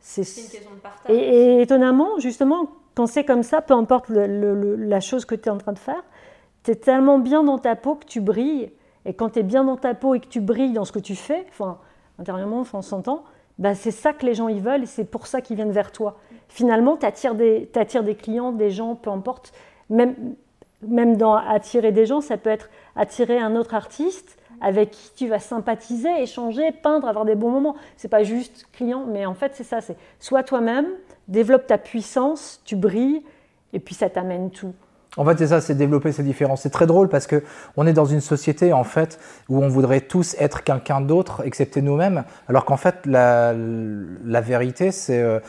C'est 0.00 0.22
une 0.22 0.48
question 0.48 0.70
de 0.74 0.80
partage. 0.80 1.14
Et, 1.14 1.60
étonnamment, 1.60 2.18
justement, 2.18 2.68
quand 2.94 3.06
c'est 3.06 3.24
comme 3.24 3.42
ça, 3.42 3.60
peu 3.60 3.74
importe 3.74 4.08
la 4.08 5.00
chose 5.00 5.24
que 5.24 5.34
tu 5.34 5.48
es 5.48 5.52
en 5.52 5.58
train 5.58 5.72
de 5.72 5.78
faire, 5.78 6.02
tu 6.64 6.70
es 6.70 6.74
tellement 6.74 7.18
bien 7.18 7.42
dans 7.42 7.58
ta 7.58 7.76
peau 7.76 7.96
que 7.96 8.06
tu 8.06 8.20
brilles. 8.20 8.72
Et 9.04 9.14
quand 9.14 9.30
tu 9.30 9.40
es 9.40 9.42
bien 9.42 9.64
dans 9.64 9.76
ta 9.76 9.94
peau 9.94 10.14
et 10.14 10.20
que 10.20 10.26
tu 10.26 10.40
brilles 10.40 10.72
dans 10.72 10.84
ce 10.84 10.92
que 10.92 10.98
tu 10.98 11.16
fais, 11.16 11.44
enfin, 11.50 11.78
intérieurement, 12.18 12.64
on 12.72 12.82
s'entend, 12.82 13.24
bah, 13.58 13.74
c'est 13.74 13.90
ça 13.90 14.12
que 14.12 14.24
les 14.24 14.34
gens 14.34 14.48
ils 14.48 14.60
veulent 14.60 14.84
et 14.84 14.86
c'est 14.86 15.04
pour 15.04 15.26
ça 15.26 15.40
qu'ils 15.40 15.56
viennent 15.56 15.72
vers 15.72 15.92
toi. 15.92 16.16
Finalement, 16.48 16.96
tu 16.96 17.06
attires 17.06 17.34
des, 17.34 17.68
des 18.04 18.14
clients, 18.14 18.52
des 18.52 18.70
gens, 18.70 18.94
peu 18.94 19.10
importe. 19.10 19.52
Même, 19.90 20.14
même 20.82 21.16
dans 21.16 21.34
attirer 21.34 21.92
des 21.92 22.06
gens, 22.06 22.20
ça 22.20 22.36
peut 22.36 22.50
être 22.50 22.70
attirer 22.96 23.38
un 23.38 23.56
autre 23.56 23.74
artiste 23.74 24.38
avec 24.60 24.92
qui 24.92 25.10
tu 25.16 25.28
vas 25.28 25.40
sympathiser, 25.40 26.08
échanger, 26.22 26.70
peindre, 26.72 27.08
avoir 27.08 27.24
des 27.24 27.34
bons 27.34 27.50
moments. 27.50 27.76
C'est 27.96 28.08
pas 28.08 28.22
juste 28.22 28.68
client, 28.72 29.04
mais 29.06 29.26
en 29.26 29.34
fait 29.34 29.52
c'est 29.54 29.64
ça, 29.64 29.80
c'est 29.80 29.96
sois 30.20 30.44
toi-même, 30.44 30.86
développe 31.28 31.66
ta 31.66 31.78
puissance, 31.78 32.62
tu 32.64 32.76
brilles, 32.76 33.22
et 33.72 33.80
puis 33.80 33.94
ça 33.94 34.08
t'amène 34.08 34.50
tout. 34.50 34.72
En 35.18 35.26
fait, 35.26 35.36
c'est 35.36 35.48
ça, 35.48 35.60
c'est 35.60 35.74
développer 35.74 36.10
ces 36.10 36.22
différences. 36.22 36.62
C'est 36.62 36.70
très 36.70 36.86
drôle 36.86 37.08
parce 37.08 37.26
que 37.26 37.42
on 37.76 37.86
est 37.86 37.92
dans 37.92 38.06
une 38.06 38.22
société 38.22 38.72
en 38.72 38.84
fait 38.84 39.18
où 39.50 39.62
on 39.62 39.68
voudrait 39.68 40.00
tous 40.00 40.34
être 40.38 40.64
quelqu'un 40.64 41.02
d'autre, 41.02 41.42
excepté 41.44 41.82
nous-mêmes, 41.82 42.24
alors 42.48 42.64
qu'en 42.64 42.78
fait 42.78 43.04
la, 43.04 43.52
la, 43.52 44.40
vérité 44.40 44.90
c'est 44.90 45.20
euh, 45.20 45.40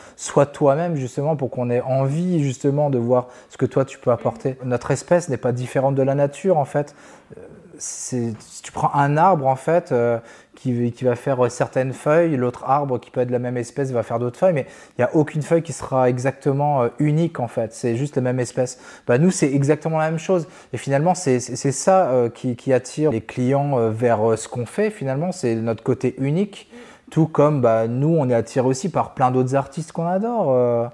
toi-même 0.52 0.96
justement 0.96 1.34
pour 1.34 1.50
qu'on 1.50 1.70
ait 1.70 1.80
envie 1.80 2.42
justement 2.42 2.90
de 2.90 2.98
voir 2.98 3.28
ce 3.48 3.56
que 3.56 3.64
toi 3.64 3.86
tu 3.86 3.98
peux 3.98 4.10
apporter. 4.10 4.58
Notre 4.64 4.90
espèce 4.90 5.30
n'est 5.30 5.38
pas 5.38 5.52
différente 5.52 5.94
de 5.94 6.02
la 6.02 6.14
nature 6.14 6.58
en 6.58 6.66
fait. 6.66 6.94
Si 7.78 8.34
tu 8.62 8.72
prends 8.72 8.92
un 8.94 9.16
arbre 9.16 9.46
en 9.46 9.56
fait 9.56 9.92
euh, 9.92 10.18
qui, 10.54 10.92
qui, 10.92 11.04
va 11.04 11.16
faire 11.16 11.50
certaines 11.50 11.92
feuilles, 11.92 12.36
l'autre 12.36 12.64
arbre 12.64 12.98
qui 12.98 13.10
peut 13.10 13.20
être 13.20 13.28
de 13.28 13.32
la 13.32 13.38
même 13.38 13.56
espèce 13.56 13.90
va 13.90 14.02
faire 14.02 14.18
d'autres 14.18 14.38
feuilles, 14.38 14.54
mais 14.54 14.66
il 14.90 15.00
n'y 15.00 15.04
a 15.04 15.14
aucune 15.14 15.42
feuille 15.42 15.62
qui 15.62 15.72
sera 15.72 16.08
exactement 16.08 16.82
euh, 16.82 16.88
unique 16.98 17.40
en 17.40 17.48
fait. 17.48 17.72
C'est 17.72 17.96
juste 17.96 18.16
la 18.16 18.22
même 18.22 18.40
espèce. 18.40 18.78
Bah, 19.06 19.18
nous 19.18 19.30
c'est 19.30 19.52
exactement 19.52 19.98
la 19.98 20.10
même 20.10 20.18
chose. 20.18 20.46
Et 20.72 20.76
finalement 20.76 21.14
c'est 21.14 21.40
ça 21.40 22.06
euh, 22.08 22.28
qui, 22.28 22.56
qui, 22.56 22.72
attire 22.72 23.10
les 23.10 23.20
clients 23.20 23.90
vers 23.90 24.38
ce 24.38 24.48
qu'on 24.48 24.66
fait. 24.66 24.90
Finalement 24.90 25.32
c'est 25.32 25.54
notre 25.54 25.82
côté 25.82 26.14
unique. 26.18 26.70
Tout 27.10 27.26
comme 27.26 27.60
bah, 27.60 27.86
nous 27.88 28.16
on 28.18 28.28
est 28.28 28.34
attiré 28.34 28.66
aussi 28.66 28.88
par 28.88 29.14
plein 29.14 29.30
d'autres 29.30 29.54
artistes 29.54 29.92
qu'on 29.92 30.06
adore. 30.06 30.90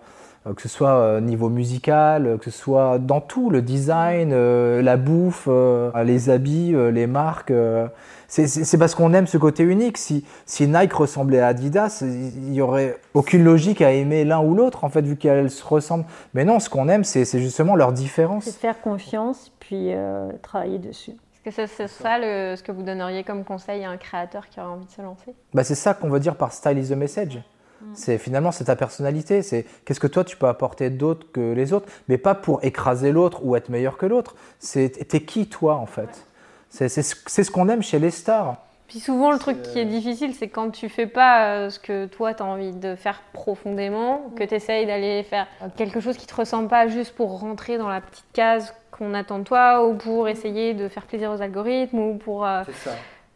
Euh, 0.46 0.54
que 0.54 0.62
ce 0.62 0.68
soit 0.68 0.94
euh, 0.94 1.20
niveau 1.20 1.50
musical, 1.50 2.26
euh, 2.26 2.38
que 2.38 2.50
ce 2.50 2.58
soit 2.58 2.98
dans 2.98 3.20
tout, 3.20 3.50
le 3.50 3.60
design, 3.60 4.30
la 4.80 4.96
bouffe, 4.96 5.48
les 6.04 6.30
habits, 6.30 6.74
les 6.92 7.06
marques. 7.06 7.52
c'est 8.28 8.78
parce 8.78 8.94
qu'on 8.94 9.12
aime 9.12 9.26
ce 9.26 9.36
côté 9.36 9.62
unique. 9.62 9.98
Si, 9.98 10.24
si 10.46 10.66
Nike 10.66 10.92
ressemblait 10.92 11.40
à 11.40 11.48
Adidas, 11.48 12.02
il 12.02 12.50
n'y 12.50 12.60
aurait 12.60 12.98
aucune 13.14 13.44
logique 13.44 13.82
à 13.82 13.92
aimer 13.92 14.24
l'un 14.24 14.40
ou 14.40 14.54
l'autre, 14.54 14.84
en 14.84 14.88
fait, 14.88 15.02
vu 15.02 15.16
qu'elles 15.16 15.50
se 15.50 15.64
ressemblent. 15.64 16.06
Mais 16.34 16.44
non, 16.44 16.58
ce 16.60 16.70
qu'on 16.70 16.88
aime, 16.88 17.04
c'est 17.04 17.24
justement 17.38 17.76
leur 17.76 17.92
différence. 17.92 18.44
C'est 18.44 18.56
faire 18.56 18.80
confiance, 18.80 19.52
puis 19.60 19.92
travailler 20.42 20.78
dessus. 20.78 21.12
Est-ce 21.44 21.56
que 21.56 21.66
c'est 21.66 21.88
ça, 21.88 22.18
ce 22.20 22.62
que 22.62 22.72
vous 22.72 22.82
donneriez 22.82 23.24
comme 23.24 23.44
conseil 23.44 23.84
à 23.84 23.90
un 23.90 23.96
créateur 23.96 24.48
qui 24.48 24.60
aurait 24.60 24.70
envie 24.70 24.86
de 24.86 24.90
se 24.90 25.02
lancer? 25.02 25.34
Bah, 25.54 25.64
C'est 25.64 25.74
ça 25.74 25.94
qu'on 25.94 26.08
veut 26.08 26.20
dire 26.20 26.36
par 26.36 26.52
style 26.52 26.78
is 26.78 26.88
the 26.88 26.96
message. 26.96 27.40
Mm. 27.80 27.86
C'est 27.94 28.18
finalement 28.18 28.52
c'est 28.52 28.64
ta 28.64 28.76
personnalité, 28.76 29.42
c'est 29.42 29.66
qu'est-ce 29.84 30.00
que 30.00 30.06
toi 30.06 30.24
tu 30.24 30.36
peux 30.36 30.48
apporter 30.48 30.90
d'autre 30.90 31.26
que 31.32 31.52
les 31.52 31.72
autres, 31.72 31.88
mais 32.08 32.18
pas 32.18 32.34
pour 32.34 32.64
écraser 32.64 33.12
l'autre 33.12 33.40
ou 33.44 33.56
être 33.56 33.68
meilleur 33.68 33.96
que 33.96 34.06
l'autre. 34.06 34.34
C'est 34.58 34.90
t'es 35.08 35.20
qui 35.22 35.46
toi 35.48 35.76
en 35.76 35.86
fait? 35.86 36.26
C'est 36.70 36.88
ce 36.88 37.50
qu'on 37.50 37.68
aime 37.68 37.82
chez 37.82 37.98
les 37.98 38.10
stars. 38.10 38.56
Puis 38.90 38.98
souvent 38.98 39.30
le 39.30 39.38
truc 39.38 39.62
qui 39.62 39.78
est 39.78 39.84
difficile, 39.84 40.34
c'est 40.34 40.48
quand 40.48 40.70
tu 40.70 40.88
fais 40.88 41.06
pas 41.06 41.44
euh, 41.44 41.70
ce 41.70 41.78
que 41.78 42.06
toi 42.06 42.34
tu 42.34 42.42
as 42.42 42.46
envie 42.46 42.72
de 42.72 42.96
faire 42.96 43.22
profondément, 43.32 44.32
que 44.34 44.42
tu 44.42 44.52
essayes 44.52 44.84
d'aller 44.84 45.22
faire 45.22 45.46
quelque 45.76 46.00
chose 46.00 46.16
qui 46.16 46.26
te 46.26 46.34
ressemble 46.34 46.66
pas 46.66 46.88
juste 46.88 47.14
pour 47.14 47.38
rentrer 47.38 47.78
dans 47.78 47.88
la 47.88 48.00
petite 48.00 48.26
case 48.32 48.74
qu'on 48.90 49.14
attend 49.14 49.38
de 49.38 49.44
toi 49.44 49.86
ou 49.86 49.94
pour 49.94 50.26
essayer 50.28 50.74
de 50.74 50.88
faire 50.88 51.06
plaisir 51.06 51.30
aux 51.30 51.40
algorithmes 51.40 52.00
ou 52.00 52.14
pour. 52.16 52.44
Euh, 52.44 52.64
ça. 52.82 52.90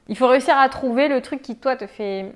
Il 0.09 0.16
faut 0.16 0.26
réussir 0.26 0.59
à 0.59 0.68
trouver 0.68 1.07
le 1.07 1.20
truc 1.20 1.40
qui 1.40 1.55
toi 1.55 1.76
te 1.76 1.86
fait 1.86 2.32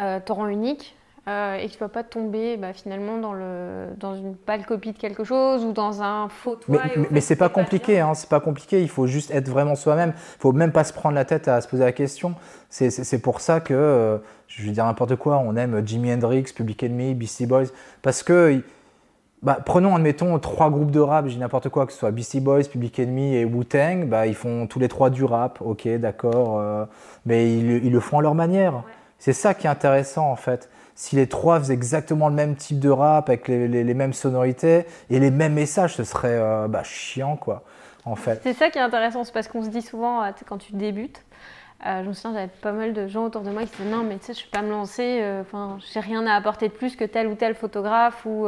euh, 0.00 0.20
te 0.20 0.30
rend 0.30 0.46
unique 0.46 0.94
euh, 1.30 1.56
et 1.56 1.66
que 1.66 1.72
tu 1.72 1.76
ne 1.76 1.80
vas 1.80 1.88
pas 1.88 2.02
tomber 2.02 2.56
bah, 2.56 2.72
finalement 2.72 3.18
dans, 3.18 3.32
le, 3.32 3.86
dans 3.98 4.16
une 4.16 4.34
pâle 4.34 4.66
copie 4.66 4.92
de 4.92 4.98
quelque 4.98 5.22
chose 5.22 5.64
ou 5.64 5.72
dans 5.72 6.02
un 6.02 6.28
faux 6.28 6.56
toit. 6.56 6.82
Mais, 6.96 7.06
mais 7.10 7.20
c'est 7.20 7.36
pas 7.36 7.48
compliqué, 7.48 8.00
hein, 8.00 8.14
c'est 8.14 8.28
pas 8.28 8.40
compliqué, 8.40 8.82
il 8.82 8.88
faut 8.88 9.06
juste 9.06 9.30
être 9.30 9.48
vraiment 9.48 9.76
soi-même. 9.76 10.12
Il 10.16 10.40
faut 10.40 10.52
même 10.52 10.72
pas 10.72 10.82
se 10.82 10.92
prendre 10.92 11.14
la 11.14 11.24
tête 11.24 11.46
à 11.46 11.60
se 11.60 11.68
poser 11.68 11.84
la 11.84 11.92
question. 11.92 12.34
C'est 12.68 13.22
pour 13.22 13.40
ça 13.40 13.60
que, 13.60 13.74
euh, 13.74 14.18
je 14.48 14.64
vais 14.64 14.72
dire 14.72 14.84
n'importe 14.84 15.16
quoi, 15.16 15.38
on 15.38 15.54
aime 15.56 15.86
Jimi 15.86 16.12
Hendrix, 16.12 16.46
Public 16.54 16.82
Enemy, 16.82 17.14
Beastie 17.14 17.46
Boys, 17.46 17.66
parce 18.02 18.22
que... 18.22 18.62
Bah, 19.42 19.56
prenons, 19.64 19.96
admettons, 19.96 20.38
trois 20.38 20.68
groupes 20.68 20.90
de 20.90 21.00
rap, 21.00 21.26
j'ai 21.26 21.38
n'importe 21.38 21.70
quoi, 21.70 21.86
que 21.86 21.94
ce 21.94 21.98
soit 21.98 22.10
Beastie 22.10 22.40
Boys, 22.40 22.64
Public 22.64 22.98
Enemy 22.98 23.36
et 23.36 23.44
Wu-Tang, 23.46 24.04
bah, 24.06 24.26
ils 24.26 24.34
font 24.34 24.66
tous 24.66 24.78
les 24.78 24.88
trois 24.88 25.08
du 25.08 25.24
rap, 25.24 25.62
ok, 25.62 25.88
d'accord, 25.96 26.58
euh, 26.60 26.84
mais 27.24 27.50
ils, 27.50 27.86
ils, 27.86 27.90
le 27.90 28.00
font 28.00 28.18
à 28.18 28.22
leur 28.22 28.34
manière. 28.34 28.82
C'est 29.18 29.32
ça 29.32 29.54
qui 29.54 29.66
est 29.66 29.70
intéressant 29.70 30.30
en 30.30 30.36
fait 30.36 30.68
si 31.00 31.16
les 31.16 31.26
trois 31.26 31.58
faisaient 31.58 31.72
exactement 31.72 32.28
le 32.28 32.34
même 32.34 32.56
type 32.56 32.78
de 32.78 32.90
rap 32.90 33.30
avec 33.30 33.48
les, 33.48 33.94
mêmes 33.94 34.12
sonorités 34.12 34.84
et 35.08 35.18
les 35.18 35.30
mêmes 35.30 35.54
messages, 35.54 35.94
ce 35.94 36.04
serait 36.04 36.38
euh, 36.38 36.68
bah, 36.68 36.82
chiant, 36.82 37.38
quoi, 37.38 37.62
en 38.04 38.16
fait. 38.16 38.40
C'est 38.42 38.52
ça 38.52 38.68
qui 38.68 38.76
est 38.76 38.82
intéressant, 38.82 39.24
c'est 39.24 39.32
parce 39.32 39.48
qu'on 39.48 39.62
se 39.62 39.70
dit 39.70 39.80
souvent, 39.80 40.22
euh, 40.22 40.30
quand 40.46 40.58
tu 40.58 40.74
débutes, 40.74 41.24
euh, 41.86 42.02
je 42.04 42.08
me 42.08 42.12
souviens, 42.12 42.34
j'avais 42.34 42.52
pas 42.60 42.72
mal 42.72 42.92
de 42.92 43.08
gens 43.08 43.24
autour 43.24 43.40
de 43.40 43.48
moi 43.48 43.62
qui 43.62 43.70
disaient 43.78 43.90
non, 43.90 44.02
mais 44.02 44.18
tu 44.18 44.26
sais, 44.26 44.34
je 44.34 44.40
ne 44.40 44.44
vais 44.44 44.50
pas 44.50 44.60
me 44.60 44.70
lancer, 44.70 45.24
enfin, 45.40 45.78
j'ai 45.90 46.00
rien 46.00 46.26
à 46.26 46.34
apporter 46.34 46.68
de 46.68 46.74
plus 46.74 46.96
que 46.96 47.04
tel 47.04 47.28
ou 47.28 47.34
tel 47.34 47.54
photographe 47.54 48.26
ou 48.26 48.46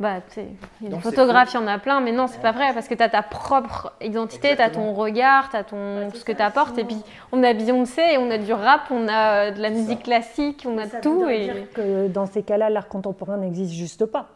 bah, 0.00 0.20
tu 0.28 0.34
sais, 0.34 0.48
des 0.80 1.00
photographes, 1.00 1.52
il 1.54 1.56
y 1.56 1.58
en 1.58 1.66
a 1.66 1.78
plein, 1.78 2.00
mais 2.00 2.12
non, 2.12 2.28
c'est 2.28 2.40
pas 2.40 2.52
vrai, 2.52 2.72
parce 2.72 2.86
que 2.86 2.94
tu 2.94 3.02
as 3.02 3.08
ta 3.08 3.22
propre 3.22 3.92
identité, 4.00 4.54
tu 4.54 4.62
as 4.62 4.70
ton 4.70 4.92
regard, 4.92 5.50
tu 5.50 5.56
as 5.56 5.64
ton, 5.64 6.10
ce 6.14 6.24
que 6.24 6.30
tu 6.30 6.40
apportes, 6.40 6.78
et 6.78 6.84
puis 6.84 7.02
on 7.32 7.42
a 7.42 7.52
Beyoncé, 7.52 8.16
on 8.18 8.30
a 8.30 8.38
du 8.38 8.52
rap, 8.52 8.82
on 8.92 9.08
a 9.08 9.50
de 9.50 9.60
la 9.60 9.70
musique 9.70 10.04
classique, 10.04 10.64
on 10.68 10.78
a 10.78 10.86
tout. 10.86 11.28
et... 11.28 11.44
dire 11.44 11.72
que 11.74 12.06
dans 12.06 12.26
ces 12.26 12.44
cas-là, 12.44 12.70
l'art 12.70 12.86
contemporain 12.86 13.38
n'existe 13.38 13.72
juste 13.72 14.06
pas. 14.06 14.28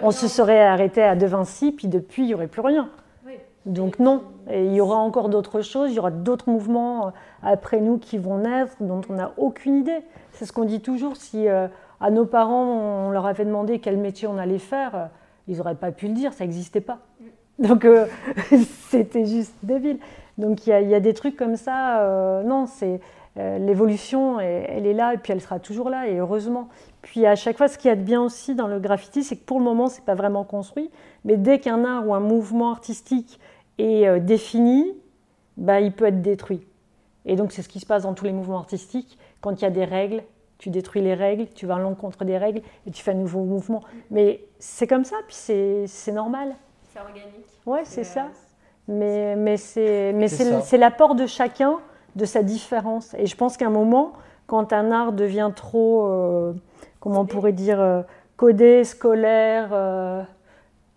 on 0.00 0.12
se 0.12 0.28
serait 0.28 0.62
arrêté 0.62 1.02
à 1.02 1.16
De 1.16 1.26
Vinci, 1.26 1.72
puis 1.72 1.88
depuis, 1.88 2.22
il 2.22 2.26
n'y 2.26 2.34
aurait 2.34 2.46
plus 2.46 2.62
rien. 2.62 2.88
Donc 3.66 3.98
non, 3.98 4.22
et 4.48 4.64
il 4.64 4.72
y 4.72 4.80
aura 4.80 4.96
encore 4.96 5.28
d'autres 5.28 5.60
choses, 5.60 5.90
il 5.90 5.96
y 5.96 5.98
aura 5.98 6.10
d'autres 6.10 6.48
mouvements 6.48 7.08
euh, 7.08 7.10
après 7.42 7.80
nous 7.80 7.98
qui 7.98 8.16
vont 8.16 8.38
naître, 8.38 8.72
dont 8.80 9.02
on 9.10 9.14
n'a 9.14 9.32
aucune 9.36 9.76
idée. 9.76 9.98
C'est 10.32 10.46
ce 10.46 10.52
qu'on 10.52 10.64
dit 10.64 10.80
toujours, 10.80 11.16
si... 11.16 11.48
Euh, 11.48 11.66
à 12.00 12.10
nos 12.10 12.24
parents, 12.24 13.06
on 13.06 13.10
leur 13.10 13.26
avait 13.26 13.44
demandé 13.44 13.78
quel 13.78 13.98
métier 13.98 14.26
on 14.26 14.38
allait 14.38 14.58
faire, 14.58 14.94
euh, 14.94 15.06
ils 15.48 15.58
n'auraient 15.58 15.74
pas 15.74 15.92
pu 15.92 16.08
le 16.08 16.14
dire, 16.14 16.32
ça 16.32 16.44
n'existait 16.44 16.80
pas. 16.80 16.98
Donc 17.58 17.84
euh, 17.84 18.06
c'était 18.88 19.26
juste 19.26 19.54
débile. 19.62 19.98
Donc 20.38 20.66
il 20.66 20.70
y, 20.70 20.94
a 20.94 21.00
des 21.00 21.12
trucs 21.12 21.36
comme 21.36 21.56
ça. 21.56 22.00
Euh, 22.00 22.42
non, 22.42 22.64
c'est 22.66 23.00
l'évolution, 23.36 24.40
elle, 24.40 24.86
est 24.86 24.92
là 24.92 25.14
et 25.14 25.18
puis 25.18 25.32
elle 25.32 25.40
sera 25.40 25.60
toujours 25.60 25.88
là 25.88 26.08
et 26.08 26.18
heureusement. 26.18 26.68
Puis 27.00 27.26
à 27.26 27.36
chaque 27.36 27.56
fois, 27.56 27.68
ce 27.68 27.78
qu'il 27.78 27.88
y 27.88 27.92
a 27.92 27.96
de 27.96 28.02
bien 28.02 28.22
aussi 28.22 28.54
dans 28.54 28.66
le 28.66 28.80
graffiti, 28.80 29.22
c'est 29.22 29.36
que 29.36 29.44
pour 29.44 29.58
le 29.58 29.64
moment, 29.64 29.88
c'est 29.88 30.04
pas 30.04 30.14
vraiment 30.14 30.44
construit, 30.44 30.90
mais 31.24 31.36
dès 31.36 31.58
qu'un 31.58 31.84
art 31.84 32.06
ou 32.06 32.14
un 32.14 32.20
mouvement 32.20 32.70
artistique 32.70 33.38
est 33.78 34.20
défini, 34.20 34.92
bah, 35.56 35.80
il 35.80 35.92
peut 35.92 36.06
être 36.06 36.20
détruit. 36.20 36.66
Et 37.24 37.36
donc 37.36 37.52
c'est 37.52 37.62
ce 37.62 37.68
qui 37.68 37.80
se 37.80 37.86
passe 37.86 38.02
dans 38.02 38.14
tous 38.14 38.24
les 38.24 38.32
mouvements 38.32 38.58
artistiques. 38.58 39.18
Quand 39.40 39.60
il 39.60 39.62
y 39.62 39.66
a 39.66 39.70
des 39.70 39.84
règles, 39.84 40.22
tu 40.60 40.68
détruis 40.68 41.00
les 41.00 41.14
règles, 41.14 41.46
tu 41.54 41.64
vas 41.64 41.76
à 41.76 41.78
l'encontre 41.78 42.24
des 42.26 42.36
règles 42.36 42.60
et 42.86 42.90
tu 42.90 43.02
fais 43.02 43.12
un 43.12 43.14
nouveau 43.14 43.40
mouvement. 43.44 43.82
Mais 44.10 44.44
c'est 44.58 44.86
comme 44.86 45.04
ça, 45.04 45.16
puis 45.26 45.34
c'est 45.34 46.12
normal. 46.12 46.54
C'est 46.92 47.00
organique. 47.00 47.46
Ouais, 47.64 47.80
c'est 47.84 48.04
ça. 48.04 48.26
Mais, 48.86 49.36
mais 49.36 49.56
c'est 49.56 50.78
l'apport 50.78 51.14
de 51.14 51.26
chacun 51.26 51.78
de 52.14 52.24
sa 52.26 52.42
différence. 52.42 53.14
Et 53.14 53.24
je 53.24 53.34
pense 53.36 53.56
qu'à 53.56 53.68
un 53.68 53.70
moment, 53.70 54.12
quand 54.46 54.74
un 54.74 54.90
art 54.90 55.12
devient 55.12 55.50
trop, 55.56 56.06
euh, 56.06 56.52
comment 56.98 57.20
on 57.20 57.26
pourrait 57.26 57.52
dire, 57.52 57.80
euh, 57.80 58.02
codé, 58.36 58.84
scolaire, 58.84 59.70
euh, 59.72 60.22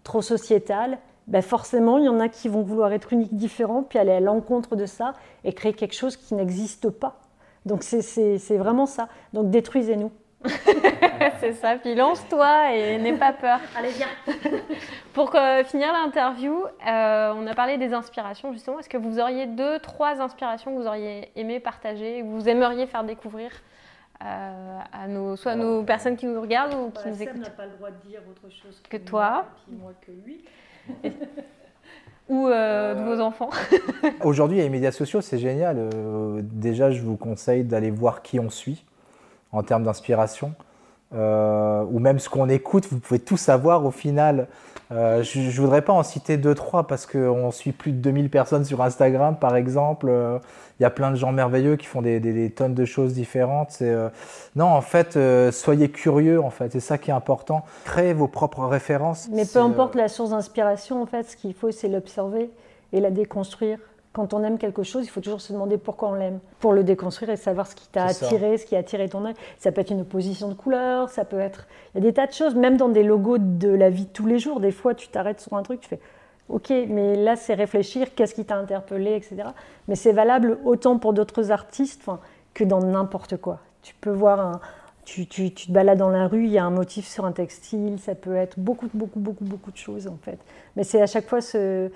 trop 0.03 0.21
sociétal, 0.21 0.97
ben 1.27 1.41
forcément, 1.41 1.99
il 1.99 2.03
y 2.03 2.09
en 2.09 2.19
a 2.19 2.27
qui 2.27 2.49
vont 2.49 2.63
vouloir 2.63 2.91
être 2.91 3.13
uniques, 3.13 3.33
différents, 3.37 3.83
puis 3.83 3.97
aller 3.97 4.11
à 4.11 4.19
l'encontre 4.19 4.75
de 4.75 4.85
ça 4.85 5.13
et 5.45 5.53
créer 5.53 5.71
quelque 5.71 5.95
chose 5.95 6.17
qui 6.17 6.35
n'existe 6.35 6.89
pas. 6.89 7.22
Donc 7.65 7.83
c'est 7.83 8.57
vraiment 8.57 8.85
ça. 8.85 9.07
Donc 9.33 9.49
détruisez-nous. 9.49 10.11
c'est 11.39 11.53
ça. 11.53 11.75
Puis 11.77 11.95
lance-toi 11.95 12.73
et 12.75 12.97
n'aie 12.97 13.13
pas 13.17 13.31
peur. 13.31 13.59
Allez, 13.77 13.91
viens. 13.91 14.07
Pour 15.13 15.33
euh, 15.35 15.63
finir 15.63 15.93
l'interview, 15.93 16.53
euh, 16.85 17.33
on 17.35 17.47
a 17.47 17.53
parlé 17.53 17.77
des 17.77 17.93
inspirations 17.93 18.51
justement. 18.51 18.79
Est-ce 18.79 18.89
que 18.89 18.97
vous 18.97 19.19
auriez 19.19 19.45
deux, 19.47 19.79
trois 19.79 20.19
inspirations 20.21 20.75
que 20.75 20.81
vous 20.81 20.87
auriez 20.87 21.31
aimé 21.37 21.59
partager, 21.61 22.21
que 22.21 22.25
vous 22.25 22.49
aimeriez 22.49 22.87
faire 22.87 23.03
découvrir 23.05 23.51
euh, 24.23 24.79
à 24.91 25.07
nos, 25.07 25.35
soit 25.37 25.53
à 25.53 25.55
nos 25.55 25.83
personnes 25.83 26.17
qui 26.17 26.25
nous 26.25 26.41
regardent 26.41 26.73
ou 26.73 26.91
qui 26.91 27.03
Bah, 27.05 27.09
nous 27.11 27.21
écoutent? 27.21 27.41
n'a 27.41 27.49
pas 27.49 27.65
le 27.65 27.71
droit 27.77 27.91
de 27.91 28.07
dire 28.09 28.19
autre 28.29 28.49
chose 28.53 28.81
Que 28.89 28.97
moi, 28.97 29.05
toi. 29.05 29.45
et 29.45 29.61
puis 29.71 29.77
moi 29.79 29.91
que 30.01 30.11
lui. 30.11 30.43
Ou 32.29 32.47
euh, 32.47 32.95
de 32.95 33.03
vos 33.03 33.21
enfants 33.21 33.49
Aujourd'hui, 34.23 34.57
les 34.57 34.69
médias 34.69 34.91
sociaux, 34.91 35.21
c'est 35.21 35.37
génial. 35.37 35.77
Euh, 35.77 36.41
déjà, 36.43 36.91
je 36.91 37.01
vous 37.01 37.17
conseille 37.17 37.63
d'aller 37.63 37.91
voir 37.91 38.21
qui 38.21 38.39
on 38.39 38.49
suit 38.49 38.85
en 39.51 39.63
termes 39.63 39.83
d'inspiration. 39.83 40.53
Euh, 41.15 41.83
ou 41.91 41.99
même 41.99 42.19
ce 42.19 42.29
qu'on 42.29 42.49
écoute, 42.49 42.87
vous 42.89 42.99
pouvez 42.99 43.19
tout 43.19 43.37
savoir 43.37 43.85
au 43.85 43.91
final. 43.91 44.47
Euh, 44.91 45.23
je 45.23 45.39
ne 45.39 45.49
voudrais 45.51 45.81
pas 45.81 45.93
en 45.93 46.03
citer 46.03 46.37
deux, 46.37 46.53
trois 46.55 46.85
parce 46.87 47.05
qu'on 47.05 47.51
suit 47.51 47.71
plus 47.71 47.91
de 47.91 47.97
2000 47.97 48.29
personnes 48.29 48.65
sur 48.65 48.81
Instagram, 48.81 49.35
par 49.39 49.55
exemple. 49.55 50.07
Euh, 50.09 50.37
Il 50.79 50.83
y 50.83 50.85
a 50.85 50.89
plein 50.89 51.11
de 51.11 51.15
gens 51.15 51.31
merveilleux 51.31 51.75
qui 51.77 51.85
font 51.85 52.01
des, 52.01 52.19
des- 52.19 52.33
des 52.33 52.49
tonnes 52.49 52.73
de 52.73 52.83
choses 52.85 53.13
différentes. 53.13 53.77
Euh, 53.81 54.09
Non, 54.55 54.65
en 54.65 54.81
fait, 54.81 55.15
euh, 55.17 55.51
soyez 55.51 55.89
curieux, 55.89 56.41
en 56.41 56.49
fait. 56.49 56.71
C'est 56.71 56.79
ça 56.79 56.97
qui 56.97 57.11
est 57.11 57.13
important. 57.13 57.63
Créez 57.85 58.13
vos 58.13 58.27
propres 58.27 58.65
références. 58.65 59.29
Mais 59.31 59.45
peu 59.45 59.59
euh, 59.59 59.63
importe 59.63 59.95
la 59.95 60.07
source 60.07 60.31
d'inspiration, 60.31 61.01
en 61.01 61.05
fait, 61.05 61.23
ce 61.29 61.37
qu'il 61.37 61.53
faut, 61.53 61.71
c'est 61.71 61.87
l'observer 61.87 62.49
et 62.91 62.99
la 62.99 63.11
déconstruire. 63.11 63.77
Quand 64.13 64.33
on 64.35 64.43
aime 64.43 64.59
quelque 64.59 64.83
chose, 64.83 65.05
il 65.05 65.09
faut 65.09 65.21
toujours 65.21 65.41
se 65.41 65.51
demander 65.51 65.77
pourquoi 65.79 66.09
on 66.09 66.13
l'aime, 66.13 66.39
pour 66.59 66.71
le 66.73 66.83
déconstruire 66.83 67.31
et 67.31 67.35
savoir 67.35 67.65
ce 67.67 67.73
qui 67.75 67.87
t'a 67.87 68.09
ça. 68.09 68.25
attiré, 68.27 68.57
ce 68.59 68.65
qui 68.67 68.75
a 68.75 68.79
attiré 68.79 69.09
ton 69.09 69.25
œil. 69.25 69.33
Ça 69.57 69.71
peut 69.71 69.81
être 69.81 69.89
une 69.89 70.01
opposition 70.01 70.49
de 70.49 70.53
couleurs, 70.53 71.09
ça 71.09 71.25
peut 71.25 71.39
être. 71.39 71.65
Il 71.93 71.97
y 72.03 72.07
a 72.07 72.09
des 72.09 72.13
tas 72.13 72.27
de 72.27 72.31
choses, 72.31 72.53
même 72.55 72.77
dans 72.77 72.89
des 72.89 73.01
logos 73.03 73.39
de 73.39 73.69
la 73.69 73.89
vie 73.89 74.05
de 74.05 74.09
tous 74.11 74.27
les 74.27 74.37
jours. 74.37 74.59
Des 74.59 74.71
fois, 74.71 74.93
tu 74.93 75.07
t'arrêtes 75.07 75.39
sur 75.41 75.53
un 75.55 75.63
truc, 75.63 75.81
tu 75.81 75.89
fais 75.89 75.99
OK, 76.49 76.69
mais 76.89 77.15
là, 77.15 77.35
c'est 77.35 77.53
réfléchir, 77.55 78.13
qu'est-ce 78.15 78.35
qui 78.35 78.45
t'a 78.45 78.57
interpellé, 78.57 79.15
etc. 79.15 79.37
Mais 79.87 79.95
c'est 79.95 80.11
valable 80.11 80.59
autant 80.65 80.99
pour 80.99 81.13
d'autres 81.13 81.51
artistes 81.51 82.03
que 82.53 82.63
dans 82.63 82.81
n'importe 82.81 83.37
quoi. 83.37 83.59
Tu 83.81 83.95
peux 83.99 84.11
voir 84.11 84.39
un. 84.39 84.59
Tu, 85.05 85.25
tu- 85.25 85.53
tu 85.53 85.67
te 85.67 85.71
balades 85.71 85.97
dans 85.97 86.09
la 86.11 86.27
rue, 86.27 86.45
il 86.45 86.51
y 86.51 86.57
a 86.57 86.63
un 86.63 86.69
motif 86.69 87.07
sur 87.07 87.25
un 87.25 87.31
textile, 87.31 87.97
ça 87.99 88.13
peut 88.15 88.35
être 88.35 88.59
beaucoup, 88.59 88.87
beaucoup, 88.93 89.19
beaucoup, 89.19 89.43
beaucoup 89.43 89.71
de 89.71 89.75
choses 89.77 90.07
en 90.07 90.17
fait. 90.21 90.37
Mais 90.75 90.83
c'est 90.83 91.01
à 91.01 91.07
chaque 91.07 91.27
fois 91.27 91.41
ce. 91.41 91.89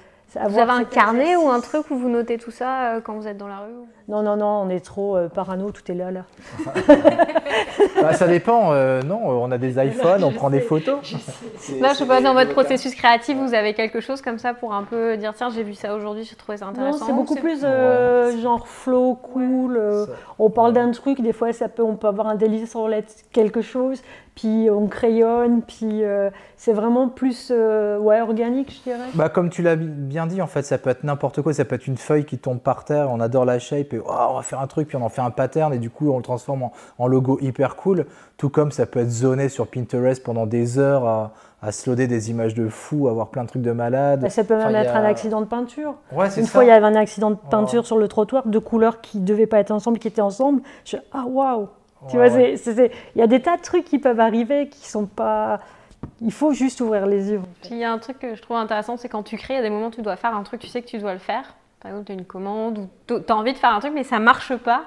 Vous 0.50 0.60
avez 0.60 0.72
un 0.72 0.84
carnet 0.84 1.36
ou 1.38 1.48
un 1.50 1.62
truc 1.62 1.90
où 1.90 1.96
vous 1.98 2.10
notez 2.10 2.38
tout 2.38 2.52
ça 2.52 2.96
euh, 2.96 3.02
quand 3.02 3.14
vous 3.14 3.28
êtes 3.28 3.38
dans 3.38 3.48
la 3.48 3.60
rue 3.60 3.72
ou- 3.72 3.88
Non, 4.12 4.22
non, 4.22 4.36
non, 4.36 4.62
on 4.66 4.70
est 4.70 4.84
trop 4.84 5.16
euh, 5.16 5.30
parano, 5.30 5.72
tout 5.72 5.90
est 5.90 5.96
là, 5.96 6.12
là. 6.12 6.22
bah, 8.02 8.14
ça 8.14 8.28
dépend. 8.28 8.74
euh, 8.74 9.02
non, 9.02 9.20
on 9.24 9.52
a 9.52 9.58
des 9.58 9.80
iPhones, 9.86 10.24
on 10.24 10.32
prend 10.32 10.50
des 10.50 10.60
photos. 10.60 11.00
C'est- 11.58 11.80
Non, 11.80 11.90
je 11.90 11.96
sais 11.96 12.06
pas, 12.06 12.18
c'est 12.18 12.24
dans 12.24 12.34
votre 12.34 12.52
processus 12.52 12.94
créatif, 12.94 13.38
vous 13.38 13.54
avez 13.54 13.74
quelque 13.74 14.00
chose 14.02 14.22
comme 14.22 14.38
ça 14.38 14.54
pour 14.54 14.74
un 14.74 14.84
peu 14.84 15.18
dire 15.18 15.34
tiens, 15.36 15.50
j'ai 15.50 15.64
vu 15.64 15.74
ça 15.74 15.96
aujourd'hui, 15.96 16.24
j'ai 16.24 16.36
trouvé 16.36 16.58
ça 16.58 16.66
Non, 16.66 16.72
intéressant. 16.72 17.06
c'est 17.06 17.12
ou 17.12 17.16
beaucoup 17.16 17.36
plus 17.36 17.62
euh, 17.64 18.38
genre 18.42 18.68
flow, 18.68 19.16
cool. 19.16 19.78
euh, 19.78 20.06
on 20.40 20.50
parle 20.50 20.74
d'un 20.74 20.92
truc, 20.92 21.22
des 21.22 21.34
fois 21.34 21.54
ça 21.54 21.70
peut, 21.70 21.84
on 21.84 21.96
peut 21.96 22.08
avoir 22.08 22.28
un 22.28 22.36
délice 22.36 22.70
sur 22.70 22.90
quelque 23.32 23.62
chose, 23.62 24.02
puis 24.38 24.70
on 24.72 24.86
crayonne, 24.86 25.64
puis 25.64 26.04
euh, 26.04 26.30
c'est 26.58 26.72
vraiment 26.74 27.10
plus 27.10 27.50
euh, 27.52 27.98
ouais, 27.98 28.22
organique, 28.22 28.72
je 28.72 28.92
dirais. 28.92 29.08
Bah, 29.16 29.30
comme 29.30 29.50
tu 29.50 29.64
l'as 29.64 29.76
bi- 29.76 29.88
bien 29.88 30.28
dit, 30.28 30.44
en 30.44 30.48
fait, 30.48 30.62
ça 30.62 30.78
peut 30.78 30.92
être 30.92 31.04
n'importe 31.04 31.42
quoi. 31.42 31.54
Ça 31.54 31.66
peut 31.66 31.74
être 31.74 31.88
une 31.88 31.98
feuille 31.98 32.24
qui 32.24 32.38
tombe 32.38 32.60
par 32.60 32.86
terre, 32.86 33.10
on 33.12 33.20
adore 33.20 33.46
la 33.46 33.58
shape, 33.58 33.94
et 33.94 34.00
oh, 34.00 34.12
on 34.30 34.36
va 34.36 34.44
faire 34.44 34.62
un 34.62 34.68
truc, 34.68 34.90
puis 34.90 34.96
on 34.98 35.02
en 35.02 35.10
fait 35.10 35.22
un 35.22 35.32
pattern, 35.32 35.74
et 35.74 35.80
du 35.80 35.90
coup, 35.90 36.12
on 36.12 36.18
le 36.18 36.24
transforme 36.24 36.62
en, 36.64 36.72
en 37.00 37.08
logo 37.08 37.40
hyper 37.42 37.76
cool. 37.76 38.06
Tout 38.38 38.50
comme 38.50 38.72
ça 38.72 38.86
peut 38.86 39.00
être 39.00 39.10
zoné 39.10 39.50
sur 39.50 39.66
Pinterest 39.66 40.24
pendant 40.24 40.46
des 40.46 40.78
heures 40.78 41.08
à, 41.08 41.32
à 41.64 41.72
se 41.72 41.90
loader 41.90 42.06
des 42.06 42.30
images 42.30 42.54
de 42.54 42.70
fous, 42.70 43.08
avoir 43.08 43.30
plein 43.30 43.42
de 43.44 43.48
trucs 43.48 43.64
de 43.64 43.72
malades. 43.72 44.20
Bah, 44.22 44.30
ça 44.30 44.44
peut 44.44 44.56
même 44.56 44.68
Enfin, 44.68 44.76
être 44.76 44.96
a- 44.96 45.00
un 45.00 45.04
accident 45.06 45.42
de 45.42 45.48
peinture. 45.48 45.96
Ouais, 46.12 46.28
Une 46.38 46.46
ça. 46.46 46.52
fois, 46.52 46.64
il 46.64 46.68
y 46.68 46.72
avait 46.72 46.86
un 46.86 46.94
accident 46.96 47.32
de 47.32 47.36
Ouais. 47.38 47.42
peinture 47.50 47.88
sur 47.88 47.98
le 47.98 48.08
trottoir, 48.08 48.48
deux 48.48 48.60
couleurs 48.60 49.02
qui 49.02 49.18
ne 49.20 49.26
devaient 49.26 49.48
pas 49.48 49.58
être 49.60 49.72
ensemble, 49.72 49.98
qui 49.98 50.08
étaient 50.08 50.22
ensemble. 50.22 50.62
Je 50.86 50.98
ah 51.12 51.26
waouh 51.28 51.70
Tu 52.10 52.18
Ouais, 52.18 52.30
vois, 52.30 52.38
ouais. 52.38 52.56
il 53.16 53.20
y 53.20 53.22
a 53.22 53.28
des 53.28 53.42
tas 53.42 53.58
de 53.58 53.62
trucs 53.62 53.86
qui 53.86 54.00
peuvent 54.00 54.20
arriver 54.20 54.70
qui 54.70 54.88
sont 54.88 55.06
pas. 55.06 55.60
Il 56.22 56.32
faut 56.32 56.54
juste 56.54 56.80
ouvrir 56.82 57.08
les 57.08 57.32
yeux. 57.32 57.42
Il 57.72 57.78
y 57.78 57.84
a 57.84 57.92
un 57.92 57.98
truc 57.98 58.20
que 58.20 58.36
je 58.36 58.42
trouve 58.42 58.58
intéressant, 58.58 58.98
c'est 58.98 59.10
quand 59.10 59.24
tu 59.24 59.36
crées, 59.38 59.56
il 59.56 59.58
y 59.58 59.60
a 59.60 59.64
des 59.64 59.70
moments 59.70 59.88
où 59.88 59.92
tu 59.92 60.02
dois 60.04 60.16
faire 60.16 60.36
un 60.36 60.44
truc, 60.44 60.62
tu 60.62 60.68
sais 60.68 60.82
que 60.82 60.88
tu 60.88 61.00
dois 61.00 61.14
le 61.14 61.20
faire. 61.20 61.56
Par 61.80 61.92
exemple, 61.92 62.06
tu 62.08 62.12
as 62.12 62.16
une 62.16 62.26
commande 62.26 62.78
ou 62.80 62.88
tu 63.08 63.16
as 63.32 63.36
envie 63.36 63.54
de 63.54 63.58
faire 63.58 63.74
un 63.74 63.80
truc, 63.80 63.94
mais 63.94 64.04
ça 64.04 64.20
marche 64.20 64.56
pas. 64.58 64.84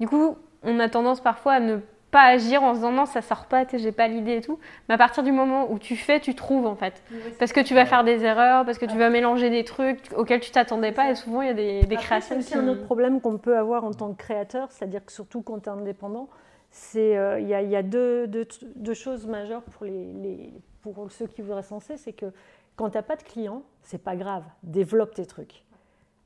Du 0.00 0.08
coup, 0.08 0.36
on 0.62 0.80
a 0.80 0.88
tendance 0.88 1.20
parfois 1.20 1.54
à 1.54 1.60
ne 1.60 1.78
pas 2.10 2.22
agir 2.24 2.62
en 2.62 2.70
se 2.72 2.78
disant 2.78 2.92
non, 2.92 3.06
ça 3.06 3.22
sort 3.22 3.46
pas, 3.46 3.64
j'ai 3.72 3.92
pas 3.92 4.08
l'idée 4.08 4.36
et 4.36 4.40
tout. 4.40 4.58
Mais 4.88 4.94
à 4.94 4.98
partir 4.98 5.22
du 5.22 5.32
moment 5.32 5.70
où 5.70 5.78
tu 5.78 5.96
fais, 5.96 6.20
tu 6.20 6.34
trouves 6.34 6.66
en 6.66 6.74
fait. 6.76 7.02
Parce 7.38 7.52
que 7.52 7.60
tu 7.60 7.74
vas 7.74 7.86
faire 7.86 8.02
des 8.04 8.24
erreurs, 8.24 8.64
parce 8.64 8.78
que 8.78 8.86
tu 8.86 8.96
vas 8.98 9.10
mélanger 9.10 9.50
des 9.50 9.64
trucs 9.64 10.10
auxquels 10.16 10.40
tu 10.40 10.50
t'attendais 10.50 10.92
pas, 10.92 11.10
et 11.10 11.14
souvent 11.14 11.42
il 11.42 11.46
y 11.48 11.50
a 11.50 11.54
des, 11.54 11.80
des 11.82 11.94
Après, 11.94 12.06
créations 12.06 12.34
C'est 12.36 12.38
aussi 12.40 12.52
qui- 12.52 12.58
un 12.58 12.68
autre 12.68 12.84
problème 12.84 13.20
qu'on 13.20 13.38
peut 13.38 13.56
avoir 13.56 13.84
en 13.84 13.92
tant 13.92 14.12
que 14.12 14.18
créateur, 14.18 14.70
c'est-à-dire 14.72 15.04
que 15.04 15.12
surtout 15.12 15.42
quand 15.42 15.60
tu 15.60 15.68
es 15.68 15.72
indépendant, 15.72 16.28
c'est 16.70 17.16
euh, 17.16 17.40
il 17.40 17.48
y 17.48 17.54
a, 17.54 17.62
y 17.62 17.76
a 17.76 17.82
deux, 17.82 18.26
deux- 18.26 18.46
deux 18.76 18.94
choses 18.94 19.26
majeures 19.26 19.62
pour, 19.62 19.84
les, 19.86 20.12
les- 20.12 20.52
pour 20.82 21.10
ceux 21.10 21.26
qui 21.26 21.42
voudraient 21.42 21.62
se 21.62 21.72
lancer, 21.74 21.96
c'est 21.96 22.12
que 22.12 22.26
quand 22.76 22.90
tu 22.90 22.96
n'as 22.96 23.02
pas 23.02 23.16
de 23.16 23.22
clients, 23.22 23.62
c'est 23.82 24.02
pas 24.02 24.16
grave, 24.16 24.44
développe 24.62 25.14
tes 25.14 25.26
trucs. 25.26 25.64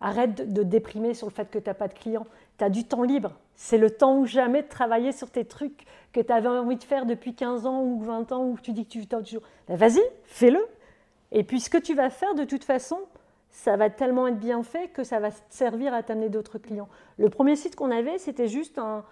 Arrête 0.01 0.35
de, 0.35 0.45
de 0.45 0.63
déprimer 0.63 1.15
sur 1.15 1.27
le 1.27 1.33
fait 1.33 1.51
que 1.51 1.59
tu 1.59 1.69
n'as 1.69 1.75
pas 1.75 1.89
de 1.89 1.95
clients. 1.95 2.27
Tu 2.59 2.65
as 2.65 2.71
du 2.71 2.85
temps 2.85 3.03
libre. 3.03 3.33
C'est 3.57 3.79
le 3.79 3.91
temps 3.91 4.19
ou 4.19 4.27
jamais 4.27 4.63
de 4.63 4.69
travailler 4.69 5.13
sur 5.13 5.31
tes 5.31 5.45
trucs 5.45 5.85
que 6.13 6.21
tu 6.21 6.33
avais 6.33 6.49
envie 6.49 6.77
de 6.77 6.85
faire 6.85 7.07
depuis 7.07 7.35
15 7.35 7.67
ans 7.67 7.83
ou 7.83 8.01
20 8.01 8.33
ans 8.33 8.45
ou 8.45 8.55
que 8.55 8.61
tu 8.61 8.73
dis 8.73 8.85
que 8.85 8.91
tu 8.91 9.07
t'as 9.07 9.23
toujours. 9.23 9.43
Ben 9.69 9.77
vas-y, 9.77 10.03
fais-le. 10.25 10.61
Et 11.33 11.45
puis 11.45 11.61
ce 11.61 11.71
que 11.71 11.79
tu 11.79 11.95
vas 11.95 12.11
faire 12.11 12.35
de 12.35 12.45
toute 12.45 12.65
façon, 12.65 12.99
ça 13.51 13.77
va 13.77 13.91
tellement 13.91 14.27
être 14.27 14.39
bien 14.39 14.63
fait 14.63 14.89
que 14.89 15.05
ça 15.05 15.21
va 15.21 15.31
servir 15.49 15.95
à 15.95 16.03
t'amener 16.03 16.29
d'autres 16.29 16.59
clients. 16.59 16.89
Le 17.19 17.29
premier 17.29 17.57
site 17.57 17.77
qu'on 17.77 17.91
avait, 17.91 18.19
c'était 18.19 18.49
juste 18.49 18.79
un. 18.79 19.05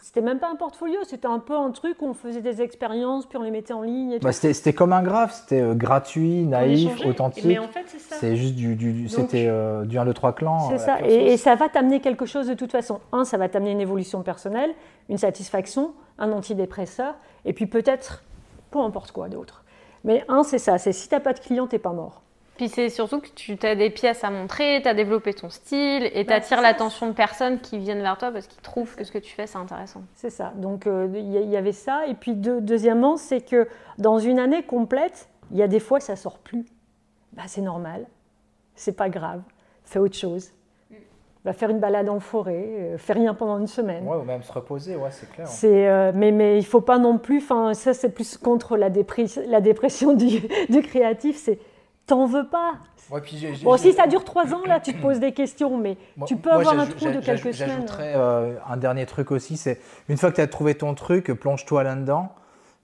C'était 0.00 0.20
même 0.22 0.38
pas 0.38 0.50
un 0.50 0.56
portfolio, 0.56 0.96
c'était 1.04 1.26
un 1.26 1.38
peu 1.38 1.54
un 1.54 1.70
truc 1.70 2.00
où 2.00 2.06
on 2.06 2.14
faisait 2.14 2.40
des 2.40 2.62
expériences, 2.62 3.26
puis 3.26 3.36
on 3.36 3.42
les 3.42 3.50
mettait 3.50 3.74
en 3.74 3.82
ligne. 3.82 4.18
Bah, 4.20 4.32
c'était 4.32 4.72
comme 4.72 4.92
un 4.92 5.02
graphe, 5.02 5.34
c'était 5.34 5.60
euh, 5.60 5.74
gratuit, 5.74 6.44
naïf, 6.46 7.04
authentique. 7.04 7.44
Mais 7.44 7.58
en 7.58 7.68
fait, 7.68 7.84
c'est 7.86 7.98
ça. 7.98 8.16
C'est 8.18 8.36
juste 8.36 8.54
du, 8.54 8.74
du- 8.74 9.08
c'était 9.08 9.46
euh, 9.48 9.84
du 9.84 9.98
1, 9.98 10.04
2, 10.06 10.14
3 10.14 10.32
clans. 10.32 10.68
C'est 10.70 10.74
euh, 10.74 10.78
ça. 10.78 11.00
Et, 11.06 11.36
ça 11.36 11.54
va 11.56 11.68
t'amener 11.68 12.00
quelque 12.00 12.26
chose 12.26 12.46
de 12.46 12.54
toute 12.54 12.72
façon. 12.72 13.00
Un, 13.12 13.24
ça 13.24 13.36
va 13.36 13.48
t'amener 13.48 13.72
une 13.72 13.80
évolution 13.80 14.22
personnelle, 14.22 14.70
une 15.08 15.18
satisfaction, 15.18 15.92
un 16.18 16.32
antidépresseur, 16.32 17.14
et 17.44 17.52
puis 17.52 17.66
peut-être 17.66 18.22
peu 18.70 18.78
importe 18.78 19.12
quoi 19.12 19.28
d'autre. 19.28 19.64
Mais 20.04 20.24
un, 20.28 20.42
c'est 20.42 20.58
ça. 20.58 20.78
C'est 20.78 20.92
si 20.92 21.08
t'as 21.08 21.20
pas 21.20 21.32
de 21.32 21.40
client, 21.40 21.66
t'es 21.66 21.78
pas 21.78 21.92
mort. 21.92 22.21
Puis 22.56 22.68
c'est 22.68 22.90
surtout 22.90 23.20
que 23.20 23.28
tu 23.34 23.58
as 23.62 23.74
des 23.74 23.90
pièces 23.90 24.24
à 24.24 24.30
montrer, 24.30 24.80
tu 24.82 24.88
as 24.88 24.94
développé 24.94 25.32
ton 25.32 25.48
style 25.48 26.04
et 26.04 26.20
tu 26.22 26.24
Bah, 26.26 26.34
attires 26.34 26.48
c'est 26.48 26.54
ça. 26.56 26.60
l'attention 26.62 27.06
de 27.08 27.12
personnes 27.12 27.60
qui 27.60 27.78
viennent 27.78 28.02
vers 28.02 28.18
toi 28.18 28.30
parce 28.30 28.46
qu'ils 28.46 28.60
trouvent 28.62 28.94
que 28.94 29.04
ce 29.04 29.10
que 29.10 29.18
tu 29.18 29.32
fais 29.34 29.46
c'est 29.46 29.58
intéressant. 29.58 30.02
C'est 30.14 30.30
ça. 30.30 30.52
Donc 30.56 30.86
euh, 30.86 31.08
il 31.14 31.32
y, 31.50 31.56
avait 31.56 31.72
ça. 31.72 32.06
Et 32.06 32.14
puis 32.14 32.34
deux- 32.34 32.60
deuxièmement, 32.60 33.16
c'est 33.16 33.40
que 33.40 33.66
dans 33.98 34.18
une 34.18 34.38
année 34.38 34.62
complète, 34.62 35.28
il 35.50 35.56
y 35.56 35.62
a 35.62 35.66
des 35.68 35.80
fois 35.80 35.98
ça 35.98 36.14
sort 36.14 36.38
plus. 36.38 36.66
Bah, 37.32 37.42
c'est 37.46 37.62
normal. 37.62 38.06
C'est 38.74 38.96
pas 38.96 39.08
grave. 39.08 39.40
Fais 39.84 39.98
autre 39.98 40.16
chose. 40.16 40.50
Va 41.44 41.52
faire 41.52 41.70
une 41.70 41.80
balade 41.80 42.08
en 42.08 42.20
forêt. 42.20 42.64
euh, 42.68 42.98
fais 42.98 43.14
rien 43.14 43.34
pendant 43.34 43.58
une 43.58 43.66
semaine. 43.66 44.06
Ouais, 44.06 44.16
ou 44.16 44.22
même 44.22 44.42
se 44.44 44.52
reposer, 44.52 44.94
ouais, 44.94 45.10
c'est 45.10 45.28
clair. 45.32 45.48
C'est, 45.48 45.88
euh, 45.88 46.12
mais, 46.14 46.30
mais 46.30 46.56
il 46.58 46.64
faut 46.64 46.80
pas 46.82 46.98
non 46.98 47.18
plus. 47.18 47.38
Enfin, 47.38 47.74
ça 47.74 47.94
c'est 47.94 48.10
plus 48.10 48.36
contre 48.36 48.76
la, 48.76 48.90
dépri- 48.90 49.42
la 49.48 49.60
dépression 49.60 50.12
du, 50.12 50.40
du 50.68 50.82
créatif. 50.82 51.36
C'est 51.36 51.58
t'en 52.06 52.26
veux 52.26 52.46
pas. 52.46 52.74
Ouais, 53.10 53.20
puis 53.20 53.46
Bon, 53.62 53.76
si 53.76 53.92
ça 53.92 54.06
dure 54.06 54.24
trois 54.24 54.54
ans, 54.54 54.64
là, 54.66 54.80
tu 54.80 54.94
te 54.94 55.00
poses 55.02 55.20
des 55.20 55.32
questions, 55.32 55.76
mais 55.76 55.96
Moi- 56.16 56.26
tu 56.26 56.36
peux 56.36 56.50
moi, 56.50 56.60
avoir 56.60 56.78
un 56.78 56.86
trou 56.86 57.10
de 57.10 57.20
quelques 57.20 57.54
semaines. 57.54 57.70
J'ajouterais 57.70 58.14
euh, 58.16 58.54
un 58.66 58.76
dernier 58.76 59.06
truc 59.06 59.30
aussi, 59.30 59.56
c'est 59.56 59.80
une 60.08 60.16
fois 60.16 60.30
que 60.30 60.36
tu 60.36 60.40
as 60.40 60.46
trouvé 60.46 60.74
ton 60.74 60.94
truc, 60.94 61.32
plonge-toi 61.32 61.82
là-dedans, 61.82 62.32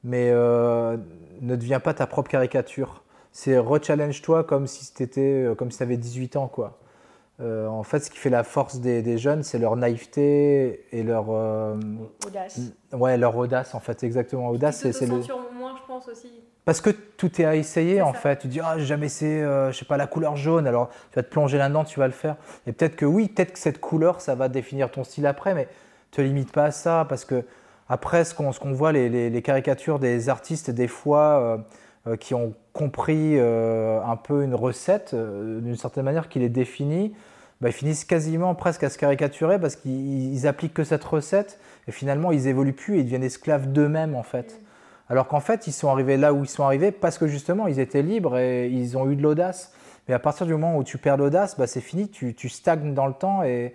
mais 0.04 0.30
euh, 0.30 0.96
ne 1.40 1.56
deviens 1.56 1.80
pas 1.80 1.94
ta 1.94 2.06
propre 2.06 2.30
caricature. 2.30 3.02
C'est 3.32 3.58
re-challenge-toi 3.58 4.44
comme 4.44 4.66
si 4.66 4.92
t'étais, 4.92 5.44
euh, 5.46 5.54
comme 5.54 5.70
si 5.70 5.78
tu 5.78 5.82
avais 5.82 5.96
18 5.96 6.36
ans, 6.36 6.48
quoi. 6.48 6.78
Euh, 7.40 7.68
en 7.68 7.84
fait, 7.84 8.00
ce 8.00 8.10
qui 8.10 8.18
fait 8.18 8.30
la 8.30 8.42
force 8.42 8.80
des, 8.80 9.00
des 9.00 9.16
jeunes, 9.16 9.44
c'est 9.44 9.58
leur 9.58 9.76
naïveté 9.76 10.84
et 10.90 11.02
leur, 11.04 11.26
euh, 11.30 11.76
Audace. 12.26 12.60
ouais, 12.92 13.16
leur 13.16 13.36
audace, 13.36 13.74
en 13.76 13.80
fait, 13.80 14.02
exactement. 14.02 14.48
Audace, 14.48 14.78
c'est 14.90 15.06
le... 15.06 15.14
moins, 15.56 15.74
je 15.76 15.86
pense 15.86 16.08
aussi. 16.08 16.32
Parce 16.64 16.80
que 16.80 16.90
tout 16.90 17.40
est 17.40 17.44
à 17.44 17.54
essayer 17.54 18.02
en 18.02 18.12
ça. 18.12 18.18
fait. 18.18 18.36
Tu 18.40 18.48
dis, 18.48 18.60
ah, 18.60 18.74
j'ai 18.76 18.84
jamais 18.86 19.06
essayé, 19.06 19.40
euh, 19.42 19.70
je 19.72 19.78
sais 19.78 19.84
pas, 19.84 19.96
la 19.96 20.06
couleur 20.08 20.36
jaune, 20.36 20.66
alors 20.66 20.90
tu 21.12 21.16
vas 21.16 21.22
te 21.22 21.30
plonger 21.30 21.58
là-dedans, 21.58 21.84
tu 21.84 22.00
vas 22.00 22.06
le 22.06 22.12
faire. 22.12 22.36
Et 22.66 22.72
peut-être 22.72 22.96
que 22.96 23.06
oui, 23.06 23.28
peut-être 23.28 23.52
que 23.52 23.58
cette 23.58 23.80
couleur, 23.80 24.20
ça 24.20 24.34
va 24.34 24.48
définir 24.48 24.90
ton 24.90 25.04
style 25.04 25.26
après, 25.26 25.54
mais 25.54 25.68
te 26.10 26.20
limite 26.20 26.50
pas 26.52 26.64
à 26.64 26.70
ça 26.72 27.06
parce 27.08 27.24
que 27.24 27.44
après, 27.88 28.24
ce 28.24 28.34
qu'on 28.34 28.72
voit, 28.72 28.92
les, 28.92 29.08
les- 29.08 29.30
les 29.30 29.42
caricatures 29.42 29.98
des 29.98 30.28
artistes, 30.28 30.70
des 30.70 30.88
fois, 30.88 31.62
euh, 32.06 32.16
qui 32.16 32.34
ont 32.34 32.52
compris 32.74 33.38
un 33.38 34.16
peu 34.16 34.42
une 34.42 34.54
recette, 34.54 35.14
d'une 35.14 35.76
certaine 35.76 36.04
manière, 36.04 36.28
qui 36.28 36.38
les 36.38 36.48
définit, 36.48 37.14
bah, 37.60 37.68
ils 37.68 37.72
finissent 37.72 38.04
quasiment 38.04 38.54
presque 38.54 38.84
à 38.84 38.90
se 38.90 38.98
caricaturer 38.98 39.58
parce 39.58 39.76
qu'ils 39.76 40.34
ils 40.34 40.46
appliquent 40.46 40.74
que 40.74 40.84
cette 40.84 41.04
recette 41.04 41.58
et 41.88 41.92
finalement, 41.92 42.32
ils 42.32 42.46
évoluent 42.46 42.72
plus 42.72 42.96
et 42.96 43.00
ils 43.00 43.04
deviennent 43.04 43.24
esclaves 43.24 43.72
d'eux-mêmes 43.72 44.14
en 44.14 44.22
fait. 44.22 44.60
Alors 45.10 45.26
qu'en 45.26 45.40
fait, 45.40 45.66
ils 45.66 45.72
sont 45.72 45.88
arrivés 45.88 46.16
là 46.16 46.34
où 46.34 46.44
ils 46.44 46.48
sont 46.48 46.64
arrivés 46.64 46.92
parce 46.92 47.18
que 47.18 47.26
justement, 47.26 47.66
ils 47.66 47.80
étaient 47.80 48.02
libres 48.02 48.38
et 48.38 48.68
ils 48.68 48.96
ont 48.96 49.10
eu 49.10 49.16
de 49.16 49.22
l'audace. 49.22 49.72
Mais 50.06 50.14
à 50.14 50.18
partir 50.18 50.46
du 50.46 50.52
moment 50.52 50.76
où 50.76 50.84
tu 50.84 50.98
perds 50.98 51.16
l'audace, 51.16 51.56
bah, 51.58 51.66
c'est 51.66 51.80
fini, 51.80 52.08
tu, 52.08 52.34
tu, 52.34 52.48
stagnes 52.48 52.94
dans 52.94 53.06
le 53.06 53.12
temps 53.12 53.42
et, 53.42 53.74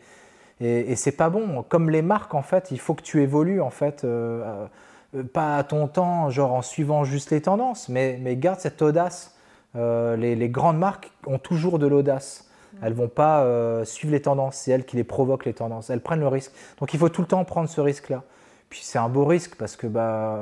et, 0.62 0.92
et 0.92 0.96
c'est 0.96 1.12
pas 1.12 1.30
bon. 1.30 1.64
Comme 1.64 1.90
les 1.90 2.02
marques, 2.02 2.34
en 2.34 2.42
fait, 2.42 2.72
il 2.72 2.80
faut 2.80 2.94
que 2.94 3.04
tu 3.04 3.22
évolues, 3.22 3.62
en 3.62 3.70
fait, 3.70 4.04
euh, 4.04 4.68
euh, 5.16 5.24
pas 5.24 5.58
à 5.58 5.64
ton 5.64 5.88
temps, 5.88 6.30
genre 6.30 6.54
en 6.54 6.62
suivant 6.62 7.04
juste 7.04 7.32
les 7.32 7.42
tendances, 7.42 7.90
mais, 7.90 8.20
mais 8.22 8.36
garde 8.36 8.60
cette 8.60 8.82
audace. 8.82 9.36
Euh, 9.76 10.16
les, 10.16 10.36
les, 10.36 10.50
grandes 10.50 10.78
marques 10.78 11.12
ont 11.26 11.40
toujours 11.40 11.80
de 11.80 11.88
l'audace. 11.88 12.48
Elles 12.82 12.94
vont 12.94 13.08
pas 13.08 13.44
euh, 13.44 13.86
suivre 13.86 14.14
les 14.14 14.22
tendances, 14.22 14.56
c'est 14.56 14.72
elles 14.72 14.86
qui 14.86 14.96
les 14.96 15.04
provoquent 15.04 15.46
les 15.46 15.54
tendances. 15.54 15.90
Elles 15.90 16.02
prennent 16.02 16.20
le 16.20 16.28
risque. 16.28 16.52
Donc 16.80 16.94
il 16.94 17.00
faut 17.00 17.10
tout 17.10 17.22
le 17.22 17.28
temps 17.28 17.44
prendre 17.46 17.70
ce 17.70 17.82
risque-là. 17.82 18.24
Puis 18.70 18.82
c'est 18.84 18.98
un 18.98 19.10
beau 19.10 19.26
risque 19.26 19.56
parce 19.56 19.76
que 19.76 19.88
bah, 19.88 20.38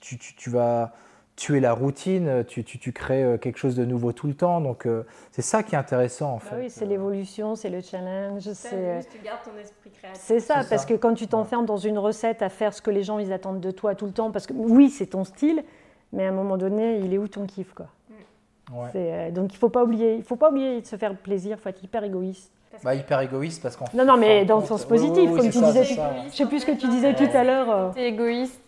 tu, 0.00 0.18
tu, 0.18 0.34
tu 0.34 0.50
vas 0.50 0.92
tuer 1.38 1.60
la 1.60 1.72
routine, 1.72 2.44
tu, 2.46 2.64
tu, 2.64 2.78
tu, 2.78 2.92
crées 2.92 3.22
euh, 3.22 3.38
quelque 3.38 3.58
chose 3.58 3.76
de 3.76 3.84
nouveau 3.84 4.12
tout 4.12 4.26
le 4.26 4.34
temps. 4.34 4.60
Donc 4.60 4.86
euh, 4.86 5.04
c'est 5.30 5.42
ça 5.42 5.62
qui 5.62 5.74
est 5.74 5.78
intéressant 5.78 6.32
en 6.32 6.38
fait. 6.38 6.54
Ah 6.54 6.58
oui, 6.58 6.70
c'est 6.70 6.84
l'évolution, 6.84 7.54
c'est 7.54 7.70
le 7.70 7.80
challenge. 7.80 8.50
C'est 8.52 9.06
tu 9.10 9.18
gardes 9.24 9.42
ton 9.44 9.56
esprit 9.60 9.90
créatif. 9.90 10.20
C'est 10.20 10.40
ça, 10.40 10.54
parce 10.68 10.82
ça. 10.82 10.84
que 10.84 10.94
quand 10.94 11.14
tu 11.14 11.28
t'enfermes 11.28 11.64
dans 11.64 11.76
une 11.76 11.98
recette 11.98 12.42
à 12.42 12.48
faire 12.48 12.74
ce 12.74 12.82
que 12.82 12.90
les 12.90 13.04
gens 13.04 13.18
ils 13.18 13.32
attendent 13.32 13.60
de 13.60 13.70
toi 13.70 13.94
tout 13.94 14.06
le 14.06 14.12
temps, 14.12 14.32
parce 14.32 14.46
que 14.46 14.52
oui, 14.52 14.90
c'est 14.90 15.06
ton 15.06 15.24
style, 15.24 15.62
mais 16.12 16.26
à 16.26 16.30
un 16.30 16.32
moment 16.32 16.56
donné, 16.56 16.98
il 16.98 17.14
est 17.14 17.18
où 17.18 17.28
ton 17.28 17.46
kiff 17.46 17.72
quoi? 17.72 17.86
Ouais. 18.72 18.90
Euh, 18.94 19.30
donc 19.30 19.52
il 19.52 19.56
faut 19.56 19.68
pas 19.68 19.84
oublier, 19.84 20.16
il 20.16 20.22
faut 20.22 20.36
pas 20.36 20.50
oublier 20.50 20.80
de 20.80 20.86
se 20.86 20.96
faire 20.96 21.14
plaisir, 21.14 21.56
il 21.58 21.62
faut 21.62 21.68
être 21.68 21.82
hyper 21.82 22.04
égoïste. 22.04 22.52
Bah, 22.84 22.94
hyper 22.94 23.20
égoïste 23.20 23.62
parce 23.62 23.76
qu'en 23.76 23.86
Non, 23.94 24.04
non, 24.04 24.16
mais 24.16 24.44
dans 24.44 24.60
le 24.60 24.66
sens 24.66 24.84
positif, 24.84 25.30
oui, 25.30 25.40
comme 25.40 25.50
tu 25.50 25.58
ça, 25.58 25.66
disais. 25.66 25.84
Ça, 25.84 26.10
je 26.30 26.36
sais 26.36 26.46
plus 26.46 26.60
ce 26.60 26.66
que 26.66 26.72
tu 26.72 26.86
disais 26.88 27.14
tout 27.14 27.28
à 27.34 27.42
l'heure. 27.42 27.70
Euh... 27.70 27.90
Tu 27.92 28.00
es 28.00 28.08
égoïste, 28.08 28.60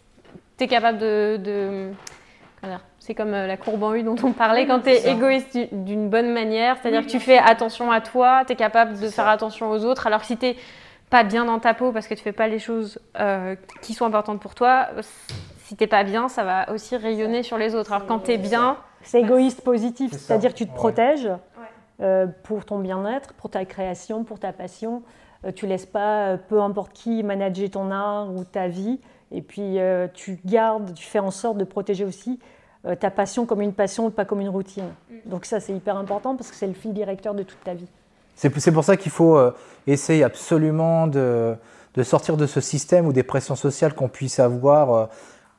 tu 0.57 0.65
es 0.65 0.69
capable 0.69 0.99
de. 0.99 1.37
de... 1.37 1.91
C'est 2.99 3.15
comme 3.15 3.33
euh, 3.33 3.47
la 3.47 3.57
courbe 3.57 3.83
en 3.83 3.95
U 3.95 4.03
dont 4.03 4.17
on 4.23 4.33
parlait, 4.33 4.67
quand 4.67 4.81
tu 4.81 4.91
es 4.91 5.11
égoïste 5.11 5.57
d'une 5.73 6.11
bonne 6.11 6.33
manière, 6.33 6.77
c'est-à-dire 6.81 7.01
oui, 7.01 7.07
que 7.07 7.11
tu 7.11 7.19
fais 7.19 7.39
attention 7.39 7.91
à 7.91 8.01
toi, 8.01 8.45
tu 8.47 8.53
es 8.53 8.57
capable 8.57 8.99
de 9.01 9.09
faire 9.09 9.29
attention 9.29 9.71
aux 9.71 9.85
autres, 9.85 10.07
alors 10.07 10.21
que 10.21 10.27
si 10.27 10.37
tu 10.37 10.55
pas 11.09 11.25
bien 11.25 11.45
dans 11.45 11.59
ta 11.59 11.75
peau 11.75 11.91
parce 11.91 12.07
que 12.07 12.15
tu 12.15 12.23
fais 12.23 12.33
pas 12.33 12.47
les 12.47 12.61
choses 12.61 13.01
euh, 13.19 13.57
qui 13.83 13.95
sont 13.95 14.07
importantes 14.07 14.41
pour 14.41 14.55
toi, 14.55 14.89
si 15.71 15.77
t'es 15.77 15.87
pas 15.87 16.03
bien, 16.03 16.29
ça 16.29 16.43
va 16.43 16.69
aussi 16.73 16.97
rayonner 16.97 17.45
sur 17.45 17.57
les 17.57 17.77
autres. 17.77 17.93
Alors 17.93 18.05
quand 18.05 18.19
tu 18.19 18.33
es 18.33 18.39
bien, 18.39 18.77
c'est 19.05 19.21
égoïste 19.21 19.61
positif, 19.61 20.11
c'est-à-dire 20.11 20.51
que 20.53 20.59
tu 20.59 20.67
te 20.67 20.71
ouais. 20.73 20.77
protèges 20.77 21.27
ouais. 21.27 21.37
euh, 22.01 22.27
pour 22.43 22.65
ton 22.65 22.81
bien-être, 22.81 23.35
pour 23.35 23.51
ta 23.51 23.65
création, 23.65 24.25
pour 24.25 24.41
ta 24.41 24.53
passion. 24.53 25.05
Euh, 25.45 25.53
tu 25.55 25.69
laisses 25.69 25.87
pas 25.87 26.27
euh, 26.27 26.37
peu 26.49 26.61
importe 26.61 26.93
qui 26.93 27.23
manager 27.23 27.71
ton 27.71 27.93
art 27.93 28.35
ou 28.35 28.43
ta 28.43 28.67
vie. 28.67 28.99
Et 29.31 29.43
puis 29.43 29.79
euh, 29.79 30.09
tu 30.13 30.41
gardes, 30.45 30.93
tu 30.93 31.05
fais 31.05 31.21
en 31.21 31.31
sorte 31.31 31.57
de 31.57 31.63
protéger 31.63 32.05
aussi 32.05 32.41
euh, 32.85 32.97
ta 32.97 33.13
passion 33.13 33.47
comme 33.47 33.61
une 33.61 33.73
passion, 33.73 34.11
pas 34.11 34.25
comme 34.25 34.41
une 34.41 34.49
routine. 34.49 34.89
Mm. 35.09 35.31
Donc 35.31 35.45
ça, 35.45 35.61
c'est 35.61 35.73
hyper 35.73 35.97
important 35.97 36.35
parce 36.35 36.51
que 36.51 36.57
c'est 36.57 36.67
le 36.67 36.75
fil 36.75 36.93
directeur 36.93 37.33
de 37.33 37.45
toute 37.45 37.63
ta 37.63 37.75
vie. 37.75 37.87
C'est 38.35 38.73
pour 38.73 38.83
ça 38.83 38.97
qu'il 38.97 39.13
faut 39.13 39.37
euh, 39.37 39.55
essayer 39.87 40.25
absolument 40.25 41.07
de, 41.07 41.55
de, 41.95 42.03
sortir 42.03 42.37
de 42.37 42.47
ce 42.49 42.61
système 42.61 43.07
ou 43.07 43.13
des 43.13 43.23
pressions 43.23 43.55
sociales 43.55 43.95
qu'on 43.95 44.09
puisse 44.09 44.41
avoir. 44.41 45.11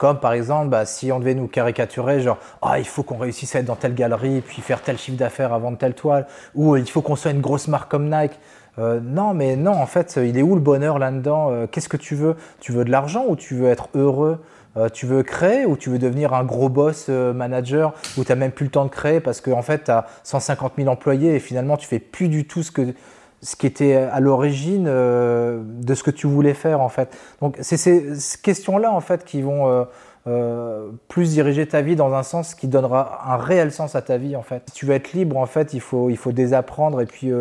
Euh, 0.01 0.07
comme 0.11 0.19
par 0.19 0.33
exemple, 0.33 0.69
bah, 0.69 0.85
si 0.85 1.11
on 1.11 1.19
devait 1.19 1.35
nous 1.35 1.47
caricaturer, 1.47 2.21
genre, 2.21 2.37
ah, 2.61 2.79
il 2.79 2.87
faut 2.87 3.03
qu'on 3.03 3.17
réussisse 3.17 3.55
à 3.55 3.59
être 3.59 3.65
dans 3.65 3.75
telle 3.75 3.93
galerie, 3.93 4.41
puis 4.41 4.61
faire 4.61 4.81
tel 4.81 4.97
chiffre 4.97 5.17
d'affaires 5.17 5.57
vendre 5.59 5.77
telle 5.77 5.93
toile, 5.93 6.27
ou 6.55 6.75
il 6.75 6.89
faut 6.89 7.01
qu'on 7.01 7.15
soit 7.15 7.31
une 7.31 7.41
grosse 7.41 7.67
marque 7.67 7.89
comme 7.89 8.09
Nike. 8.09 8.39
Euh, 8.79 8.99
non, 9.01 9.33
mais 9.33 9.55
non, 9.55 9.73
en 9.73 9.85
fait, 9.85 10.17
il 10.23 10.37
est 10.37 10.41
où 10.41 10.55
le 10.55 10.61
bonheur 10.61 10.97
là-dedans 10.97 11.49
euh, 11.51 11.67
Qu'est-ce 11.67 11.89
que 11.89 11.97
tu 11.97 12.15
veux? 12.15 12.35
Tu 12.59 12.71
veux 12.71 12.85
de 12.85 12.91
l'argent 12.91 13.25
ou 13.27 13.35
tu 13.35 13.55
veux 13.55 13.67
être 13.67 13.89
heureux? 13.95 14.39
Euh, 14.77 14.87
Tu 14.89 15.05
veux 15.05 15.23
créer 15.23 15.65
ou 15.65 15.75
tu 15.75 15.89
veux 15.89 15.99
devenir 15.99 16.33
un 16.33 16.45
gros 16.45 16.69
boss 16.69 17.07
euh, 17.09 17.33
manager 17.33 17.93
où 18.17 18.23
tu 18.23 18.31
n'as 18.31 18.37
même 18.37 18.51
plus 18.51 18.65
le 18.65 18.71
temps 18.71 18.85
de 18.85 18.89
créer 18.89 19.19
parce 19.19 19.41
qu'en 19.41 19.59
en 19.59 19.61
fait, 19.61 19.83
tu 19.85 19.91
as 19.91 20.05
150 20.23 20.73
000 20.77 20.89
employés 20.89 21.35
et 21.35 21.39
finalement, 21.39 21.75
tu 21.75 21.87
fais 21.87 21.99
plus 21.99 22.29
du 22.29 22.47
tout 22.47 22.63
ce 22.63 22.71
que 22.71 22.93
ce 23.41 23.55
qui 23.55 23.65
était 23.65 23.95
à 23.95 24.19
l'origine 24.19 24.85
euh, 24.87 25.61
de 25.63 25.95
ce 25.95 26.03
que 26.03 26.11
tu 26.11 26.27
voulais 26.27 26.53
faire 26.53 26.81
en 26.81 26.89
fait. 26.89 27.17
Donc 27.41 27.57
c'est 27.61 27.77
ces 27.77 28.13
questions-là 28.41 28.91
en 28.91 29.01
fait 29.01 29.25
qui 29.25 29.41
vont 29.41 29.67
euh, 29.67 29.83
euh, 30.27 30.89
plus 31.07 31.31
diriger 31.31 31.67
ta 31.67 31.81
vie 31.81 31.95
dans 31.95 32.13
un 32.13 32.23
sens 32.23 32.53
qui 32.53 32.67
donnera 32.67 33.31
un 33.31 33.37
réel 33.37 33.71
sens 33.71 33.95
à 33.95 34.01
ta 34.01 34.17
vie 34.17 34.35
en 34.35 34.43
fait. 34.43 34.63
Si 34.67 34.73
tu 34.73 34.85
veux 34.85 34.93
être 34.93 35.13
libre 35.13 35.37
en 35.37 35.47
fait, 35.47 35.73
il 35.73 35.81
faut 35.81 36.09
il 36.09 36.17
faut 36.17 36.31
désapprendre 36.31 37.01
et 37.01 37.07
puis 37.07 37.31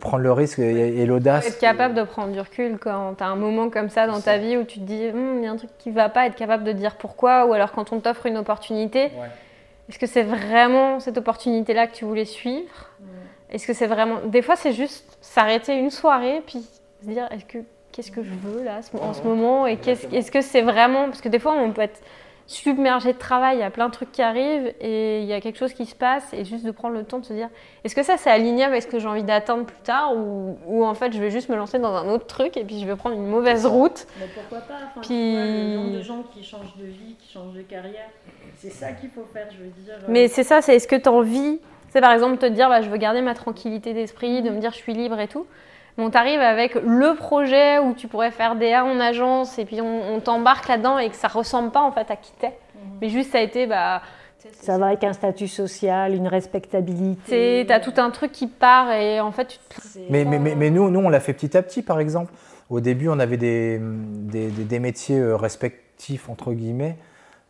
prendre 0.00 0.24
le 0.24 0.32
risque 0.32 0.58
et, 0.58 1.00
et 1.00 1.06
l'audace. 1.06 1.46
Être 1.46 1.58
capable 1.58 1.94
de 1.94 2.02
prendre 2.02 2.32
du 2.32 2.40
recul 2.40 2.78
quand 2.78 3.14
tu 3.18 3.22
as 3.22 3.26
un 3.26 3.36
moment 3.36 3.68
comme 3.68 3.90
ça 3.90 4.06
dans 4.06 4.20
ta 4.20 4.38
vie 4.38 4.56
où 4.56 4.64
tu 4.64 4.80
te 4.80 4.84
dis 4.84 5.08
hm, 5.10 5.38
il 5.38 5.44
y 5.44 5.46
a 5.46 5.50
un 5.50 5.56
truc 5.56 5.70
qui 5.78 5.90
va 5.90 6.08
pas, 6.08 6.26
être 6.26 6.36
capable 6.36 6.64
de 6.64 6.72
dire 6.72 6.96
pourquoi 6.96 7.44
ou 7.46 7.52
alors 7.52 7.72
quand 7.72 7.92
on 7.92 8.00
t'offre 8.00 8.24
une 8.24 8.38
opportunité, 8.38 9.02
ouais. 9.02 9.30
est-ce 9.90 9.98
que 9.98 10.06
c'est 10.06 10.22
vraiment 10.22 11.00
cette 11.00 11.18
opportunité-là 11.18 11.86
que 11.86 11.94
tu 11.94 12.06
voulais 12.06 12.24
suivre? 12.24 12.90
Est-ce 13.50 13.66
que 13.66 13.72
c'est 13.72 13.86
vraiment. 13.86 14.20
Des 14.26 14.42
fois, 14.42 14.56
c'est 14.56 14.72
juste 14.72 15.18
s'arrêter 15.20 15.76
une 15.76 15.90
soirée, 15.90 16.42
puis 16.46 16.66
se 17.02 17.06
dire 17.06 17.28
est-ce 17.30 17.44
que 17.44 17.58
qu'est-ce 17.92 18.10
que 18.10 18.22
je 18.22 18.30
veux 18.30 18.62
là 18.62 18.80
en 19.00 19.12
ce 19.14 19.22
moment 19.22 19.66
Et 19.66 19.76
qu'est-ce 19.76 20.06
est-ce 20.14 20.30
que 20.30 20.40
c'est 20.40 20.62
vraiment. 20.62 21.04
Parce 21.06 21.20
que 21.20 21.28
des 21.28 21.38
fois, 21.38 21.54
on 21.54 21.72
peut 21.72 21.82
être 21.82 22.00
submergé 22.46 23.12
de 23.12 23.18
travail, 23.18 23.56
il 23.56 23.60
y 23.60 23.64
a 23.64 23.70
plein 23.70 23.88
de 23.88 23.92
trucs 23.92 24.12
qui 24.12 24.22
arrivent 24.22 24.72
et 24.80 25.20
il 25.20 25.26
y 25.26 25.32
a 25.32 25.40
quelque 25.40 25.58
chose 25.58 25.72
qui 25.72 25.84
se 25.84 25.96
passe 25.96 26.32
et 26.32 26.44
juste 26.44 26.64
de 26.64 26.70
prendre 26.70 26.94
le 26.94 27.04
temps 27.04 27.18
de 27.18 27.24
se 27.24 27.32
dire 27.32 27.48
est-ce 27.82 27.94
que 27.94 28.04
ça 28.04 28.16
c'est 28.16 28.30
aligné 28.30 28.62
avec 28.62 28.82
ce 28.82 28.86
que 28.86 28.98
j'ai 29.00 29.08
envie 29.08 29.24
d'atteindre 29.24 29.64
plus 29.64 29.82
tard 29.82 30.16
ou, 30.16 30.56
ou, 30.66 30.84
en 30.84 30.94
fait 30.94 31.12
je 31.12 31.20
vais 31.20 31.30
juste 31.30 31.48
me 31.48 31.56
lancer 31.56 31.78
dans 31.78 31.94
un 31.94 32.08
autre 32.08 32.26
truc 32.26 32.56
et 32.56 32.64
puis 32.64 32.80
je 32.80 32.86
vais 32.86 32.94
prendre 32.94 33.16
une 33.16 33.26
mauvaise 33.26 33.66
route. 33.66 34.06
Mais 34.20 34.26
pourquoi 34.32 34.60
pas 34.60 34.74
enfin, 34.74 35.00
puis... 35.02 35.32
vois, 35.32 35.44
Le 35.44 35.76
nombre 35.76 35.96
de 35.96 36.02
gens 36.02 36.22
qui 36.32 36.44
changent 36.44 36.76
de 36.76 36.86
vie, 36.86 37.16
qui 37.18 37.32
changent 37.32 37.54
de 37.54 37.62
carrière, 37.62 38.10
c'est 38.58 38.70
ça 38.70 38.92
qu'il 38.92 39.10
faut 39.10 39.26
faire, 39.32 39.48
je 39.50 39.64
veux 39.64 39.70
dire. 39.70 39.94
Mais 40.08 40.28
c'est 40.28 40.44
ça, 40.44 40.62
c'est 40.62 40.76
est-ce 40.76 40.86
que 40.86 40.96
tu 40.96 41.08
as 41.08 41.12
envie 41.12 41.58
c'est 41.96 42.02
par 42.02 42.12
exemple 42.12 42.36
te 42.36 42.44
dire 42.44 42.68
bah, 42.68 42.82
je 42.82 42.90
veux 42.90 42.98
garder 42.98 43.22
ma 43.22 43.32
tranquillité 43.32 43.94
d'esprit, 43.94 44.42
de 44.42 44.50
me 44.50 44.60
dire 44.60 44.70
je 44.70 44.76
suis 44.76 44.92
libre 44.92 45.18
et 45.18 45.28
tout. 45.28 45.46
Bon, 45.96 46.10
t'arrives 46.10 46.42
avec 46.42 46.74
le 46.74 47.14
projet 47.14 47.78
où 47.78 47.94
tu 47.94 48.06
pourrais 48.06 48.30
faire 48.30 48.54
des 48.54 48.74
A 48.74 48.84
en 48.84 49.00
agence 49.00 49.58
et 49.58 49.64
puis 49.64 49.80
on, 49.80 50.14
on 50.14 50.20
t'embarque 50.20 50.68
là-dedans 50.68 50.98
et 50.98 51.08
que 51.08 51.16
ça 51.16 51.28
ressemble 51.28 51.70
pas 51.70 51.80
en 51.80 51.92
fait 51.92 52.10
à 52.10 52.16
qui 52.16 52.32
t'es. 52.38 52.48
Mmh. 52.48 52.78
Mais 53.00 53.08
juste 53.08 53.32
ça 53.32 53.38
a 53.38 53.40
été 53.40 53.66
bah 53.66 54.02
ça 54.60 54.76
va 54.76 54.88
avec 54.88 55.04
un 55.04 55.14
statut 55.14 55.48
social, 55.48 56.14
une 56.14 56.28
respectabilité. 56.28 57.64
Tu 57.66 57.72
as 57.72 57.80
tout 57.80 57.94
un 57.96 58.10
truc 58.10 58.30
qui 58.30 58.46
part 58.46 58.92
et 58.92 59.18
en 59.20 59.32
fait 59.32 59.46
tu 59.46 59.58
te... 59.58 59.98
mais, 60.10 60.26
mais, 60.26 60.38
mais, 60.38 60.54
mais, 60.54 60.68
nous, 60.68 60.90
nous, 60.90 61.00
on 61.00 61.08
l'a 61.08 61.20
fait 61.20 61.32
petit 61.32 61.56
à 61.56 61.62
petit 61.62 61.80
par 61.80 61.98
exemple. 61.98 62.30
Au 62.68 62.80
début, 62.80 63.08
on 63.08 63.18
avait 63.18 63.38
des, 63.38 63.80
des, 63.80 64.48
des 64.48 64.78
métiers 64.80 65.18
euh, 65.18 65.34
respectifs 65.34 66.28
entre 66.28 66.52
guillemets 66.52 66.98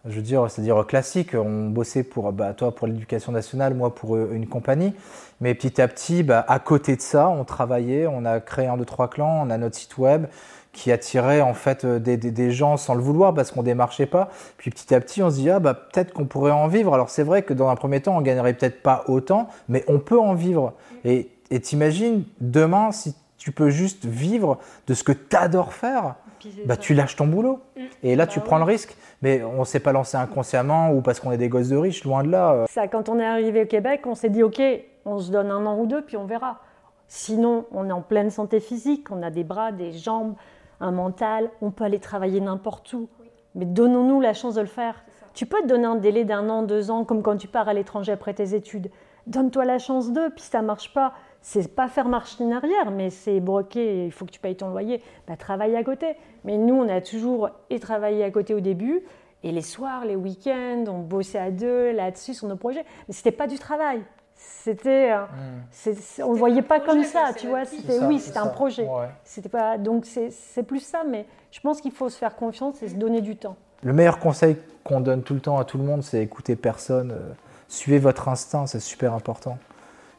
je 0.09 0.16
veux 0.16 0.22
dire, 0.22 0.50
c'est-à-dire 0.50 0.86
classique. 0.86 1.34
On 1.34 1.68
bossait 1.68 2.02
pour, 2.02 2.32
bah, 2.32 2.54
toi 2.54 2.74
pour 2.74 2.86
l'éducation 2.86 3.32
nationale, 3.32 3.74
moi 3.74 3.94
pour 3.94 4.16
une 4.16 4.46
compagnie. 4.46 4.94
Mais 5.40 5.54
petit 5.54 5.80
à 5.80 5.88
petit, 5.88 6.22
bah, 6.22 6.44
à 6.48 6.59
côté 6.59 6.96
de 6.96 7.00
ça, 7.00 7.28
on 7.28 7.44
travaillait, 7.44 8.07
on 8.07 8.24
a 8.24 8.40
créé 8.40 8.66
un, 8.66 8.76
deux, 8.76 8.84
trois 8.84 9.09
clans, 9.09 9.42
on 9.46 9.50
a 9.50 9.59
notre 9.59 9.76
site 9.76 9.98
web 9.98 10.26
qui 10.72 10.92
attirait 10.92 11.40
en 11.40 11.54
fait 11.54 11.86
des, 11.86 12.18
des, 12.18 12.30
des 12.30 12.50
gens 12.50 12.76
sans 12.76 12.94
le 12.94 13.00
vouloir 13.00 13.32
parce 13.32 13.50
qu'on 13.50 13.62
démarchait 13.62 14.07
pas. 14.07 14.28
Puis 14.59 14.70
petit 14.70 14.94
à 14.94 15.00
petit, 15.00 15.22
on 15.22 15.30
se 15.30 15.36
dit 15.36 15.48
ah 15.48 15.59
bah 15.59 15.72
peut-être 15.72 16.12
qu'on 16.12 16.26
pourrait 16.26 16.52
en 16.52 16.68
vivre. 16.68 16.92
Alors 16.92 17.09
c'est 17.09 17.22
vrai 17.22 17.42
que 17.42 17.54
dans 17.54 17.68
un 17.68 17.76
premier 17.76 18.02
temps, 18.02 18.16
on 18.16 18.20
gagnerait 18.20 18.52
peut-être 18.52 18.82
pas 18.82 19.04
autant, 19.09 19.48
mais 19.68 19.84
on 19.88 19.98
peut 19.98 20.20
en 20.20 20.34
vivre. 20.34 20.74
Et 21.04 21.30
et 21.50 21.61
t'imagines 21.61 22.24
demain 22.40 22.92
si 22.92 23.14
tu 23.38 23.52
peux 23.52 23.70
juste 23.70 24.07
vivre 24.07 24.59
de 24.86 24.94
ce 24.94 25.04
que 25.04 25.12
tu 25.12 25.36
adores 25.36 25.72
faire, 25.72 26.16
bah, 26.64 26.76
tu 26.76 26.94
lâches 26.94 27.16
ton 27.16 27.26
boulot. 27.26 27.61
Mmh. 27.76 27.80
Et 28.02 28.16
là, 28.16 28.26
bah 28.26 28.32
tu 28.32 28.38
ouais. 28.38 28.44
prends 28.44 28.59
le 28.59 28.64
risque. 28.64 28.96
Mais 29.22 29.42
on 29.42 29.60
ne 29.60 29.64
s'est 29.64 29.80
pas 29.80 29.92
lancé 29.92 30.16
inconsciemment 30.16 30.90
ou 30.92 31.00
parce 31.00 31.20
qu'on 31.20 31.32
est 31.32 31.38
des 31.38 31.48
gosses 31.48 31.68
de 31.68 31.76
riches, 31.76 32.04
loin 32.04 32.22
de 32.22 32.30
là. 32.30 32.66
Ça, 32.68 32.86
quand 32.88 33.08
on 33.08 33.18
est 33.18 33.24
arrivé 33.24 33.62
au 33.62 33.66
Québec, 33.66 34.02
on 34.06 34.14
s'est 34.14 34.28
dit, 34.28 34.42
OK, 34.42 34.60
on 35.04 35.18
se 35.18 35.30
donne 35.30 35.50
un 35.50 35.64
an 35.66 35.78
ou 35.78 35.86
deux, 35.86 36.02
puis 36.02 36.16
on 36.16 36.26
verra. 36.26 36.60
Sinon, 37.08 37.64
on 37.72 37.88
est 37.88 37.92
en 37.92 38.02
pleine 38.02 38.30
santé 38.30 38.60
physique, 38.60 39.10
on 39.10 39.22
a 39.22 39.30
des 39.30 39.44
bras, 39.44 39.72
des 39.72 39.92
jambes, 39.92 40.34
un 40.80 40.90
mental, 40.90 41.50
on 41.62 41.70
peut 41.70 41.84
aller 41.84 42.00
travailler 42.00 42.40
n'importe 42.40 42.92
où. 42.92 43.08
Oui. 43.20 43.30
Mais 43.54 43.64
donnons-nous 43.64 44.20
la 44.20 44.34
chance 44.34 44.54
de 44.54 44.60
le 44.60 44.66
faire. 44.66 45.04
Tu 45.32 45.46
peux 45.46 45.60
te 45.62 45.66
donner 45.66 45.86
un 45.86 45.96
délai 45.96 46.24
d'un 46.24 46.48
an, 46.48 46.62
deux 46.62 46.90
ans, 46.90 47.04
comme 47.04 47.22
quand 47.22 47.36
tu 47.36 47.48
pars 47.48 47.68
à 47.68 47.74
l'étranger 47.74 48.12
après 48.12 48.34
tes 48.34 48.54
études. 48.54 48.90
Donne-toi 49.26 49.64
la 49.64 49.78
chance 49.78 50.12
d'eux, 50.12 50.30
puis 50.30 50.42
ça 50.42 50.62
marche 50.62 50.92
pas. 50.94 51.12
C'est 51.42 51.74
pas 51.74 51.88
faire 51.88 52.08
machine 52.08 52.52
arrière, 52.52 52.90
mais 52.90 53.10
c'est 53.10 53.40
broquer, 53.40 54.06
il 54.06 54.12
faut 54.12 54.24
que 54.24 54.30
tu 54.30 54.40
payes 54.40 54.56
ton 54.56 54.70
loyer. 54.70 55.02
Bah, 55.28 55.36
travaille 55.36 55.76
à 55.76 55.84
côté. 55.84 56.16
Mais 56.47 56.57
nous, 56.57 56.74
on 56.74 56.88
a 56.88 57.01
toujours 57.01 57.51
et 57.68 57.80
travaillé 57.80 58.24
à 58.24 58.30
côté 58.30 58.55
au 58.55 58.61
début, 58.61 59.03
et 59.42 59.53
les 59.53 59.62
soirs, 59.62 60.05
les 60.05 60.16
week-ends, 60.16 60.84
on 60.88 61.01
bossait 61.01 61.38
à 61.38 61.51
deux 61.51 61.92
là-dessus 61.92 62.34
sur 62.34 62.49
nos 62.49 62.57
projets. 62.57 62.84
Mais 63.07 63.14
c'était 63.14 63.32
pas 63.32 63.47
du 63.47 63.59
travail. 63.59 64.03
C'était, 64.34 65.16
mmh. 65.16 66.22
on 66.24 66.32
le 66.32 66.38
voyait 66.38 66.62
pas 66.62 66.80
comme 66.80 67.05
ça, 67.05 67.30
tu 67.36 67.49
vois. 67.49 67.64
C'était, 67.64 68.05
oui, 68.05 68.18
c'était 68.18 68.38
un 68.38 68.49
projet. 68.49 68.84
Ouais. 68.84 69.09
C'était 69.24 69.49
pas, 69.49 69.78
donc 69.78 70.05
c'est 70.07 70.62
plus 70.62 70.80
ça, 70.80 71.05
mais 71.09 71.26
je 71.51 71.61
pense 71.61 71.80
qu'il 71.80 71.92
faut 71.92 72.09
se 72.09 72.18
faire 72.18 72.36
confiance 72.36 72.82
et 72.82 72.88
se 72.88 72.94
donner 72.94 73.20
du 73.20 73.36
temps. 73.36 73.57
Le 73.82 73.92
meilleur 73.92 74.18
conseil 74.18 74.57
qu'on 74.84 75.01
donne 75.01 75.22
tout 75.22 75.34
le 75.34 75.40
temps 75.40 75.59
à 75.59 75.64
tout 75.64 75.78
le 75.78 75.84
monde, 75.84 76.03
c'est 76.03 76.22
écouter 76.22 76.57
personne. 76.57 77.12
Euh, 77.12 77.32
suivez 77.68 77.99
votre 77.99 78.28
instinct, 78.28 78.66
c'est 78.66 78.80
super 78.80 79.14
important. 79.14 79.59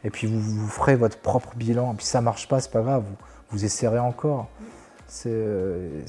Et 0.04 0.10
puis 0.10 0.26
vous, 0.26 0.40
vous, 0.40 0.68
ferez 0.68 0.96
votre 0.96 1.18
propre 1.18 1.56
bilan. 1.56 1.94
Et 1.94 1.96
puis 1.96 2.06
ça 2.06 2.22
marche 2.22 2.48
pas, 2.48 2.60
c'est 2.60 2.72
pas 2.72 2.82
grave. 2.82 3.04
Vous, 3.04 3.16
vous 3.50 3.66
essayerez 3.66 4.00
encore. 4.00 4.48
Euh, 5.26 6.02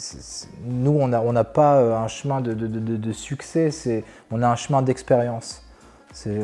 nous, 0.65 0.99
on 1.01 1.09
n'a 1.09 1.45
pas 1.45 1.77
euh, 1.77 1.97
un 1.97 2.09
chemin 2.09 2.41
de, 2.41 3.13
succès, 3.13 3.71
on 4.31 4.43
a 4.43 4.49
un 4.49 4.57
chemin 4.57 4.83
d'expérience. 4.83 5.65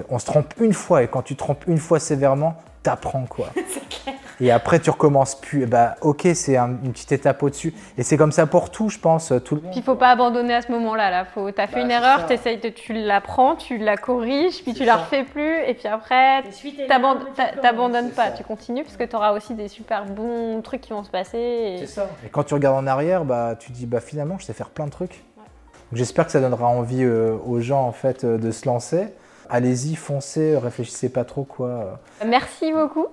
On 0.09 0.19
se 0.19 0.27
trompe 0.27 0.55
une 0.61 0.73
fois 0.73 1.03
et 1.03 1.09
quand 1.09 1.23
tu 1.23 1.37
trompes 1.37 1.65
une 1.67 1.79
fois 1.79 1.99
sévèrement, 1.99 2.57
t'apprends 2.83 3.27
quoi. 3.27 3.49
Et 4.41 4.51
après, 4.51 4.81
tu 4.81 4.91
recommences 4.91 5.35
plus. 5.41 5.63
Et 5.63 5.67
bah, 5.67 5.95
ok, 6.01 6.27
c'est 6.35 6.57
un- 6.57 6.77
une 6.85 6.93
petite 6.93 7.13
étape 7.13 7.43
au-dessus. 7.43 7.73
Et 7.97 8.03
c'est 8.03 8.17
comme 8.17 8.33
ça 8.33 8.47
pour 8.47 8.71
tout, 8.71 8.89
je 8.89 8.99
pense, 8.99 9.33
tout 9.45 9.55
le 9.55 9.61
monde. 9.61 9.71
Puis 9.71 9.81
il 9.81 9.85
faut 9.85 9.95
pas 9.95 10.11
abandonner 10.11 10.55
à 10.55 10.63
ce 10.63 10.73
moment-là. 10.73 11.11
Là. 11.11 11.25
Faut, 11.25 11.51
t'as 11.53 11.67
fait 11.69 11.77
Bah, 11.77 11.83
une 11.83 11.91
erreur, 11.91 12.27
t'essayes 12.27 12.59
de, 12.59 12.69
tu 12.69 12.93
l'apprends, 12.93 13.55
tu 13.57 13.79
la 13.79 13.97
corriges, 13.97 14.63
puis 14.63 14.73
C'est 14.73 14.79
tu 14.81 14.85
la 14.85 14.95
ça. 14.95 14.99
refais 14.99 15.25
plus, 15.25 15.59
et 15.67 15.75
puis 15.75 15.87
après, 15.87 16.43
T'abandonnes 16.43 16.89
t'abandonnes 16.89 17.35
t'a- 17.37 17.61
t'abandonnes 17.61 18.11
pas, 18.11 18.27
ça. 18.27 18.31
tu 18.33 18.45
continues 18.45 18.83
parce 18.83 18.97
que 18.97 19.05
tu 19.05 19.15
auras 19.17 19.33
aussi 19.33 19.55
des 19.55 19.69
super 19.69 20.05
bons 20.07 20.61
trucs 20.63 20.81
qui 20.81 20.93
vont 20.93 21.05
se 21.05 21.11
passer. 21.11 21.39
et- 21.39 21.79
C'est 21.79 21.87
ça. 21.95 22.09
Et 22.27 22.29
quand 22.29 22.43
tu 22.45 22.55
regardes 22.55 22.77
en 22.77 22.87
arrière, 22.87 23.25
bah, 23.25 23.55
tu 23.59 23.69
te 23.71 23.77
dis 23.77 23.87
bah, 23.87 24.01
finalement, 24.01 24.37
je 24.39 24.45
sais 24.47 24.53
faire 24.53 24.71
plein 24.71 24.87
de 24.87 24.91
trucs. 24.91 25.23
Donc, 25.37 25.47
J'espère 25.99 26.27
que 26.27 26.33
ça 26.33 26.41
donnera 26.41 26.67
envie 26.67 27.05
euh, 27.05 27.37
aux 27.47 27.61
gens 27.61 27.83
en 27.87 27.93
fait, 27.93 28.25
euh, 28.25 28.37
de 28.39 28.51
se 28.51 28.67
lancer. 28.67 29.09
Allez-y, 29.49 29.95
foncez, 29.95 30.57
réfléchissez 30.57 31.09
pas 31.11 31.25
trop. 31.25 31.45
quoi. 31.45 32.01
Merci 32.27 32.73
beaucoup 32.73 33.07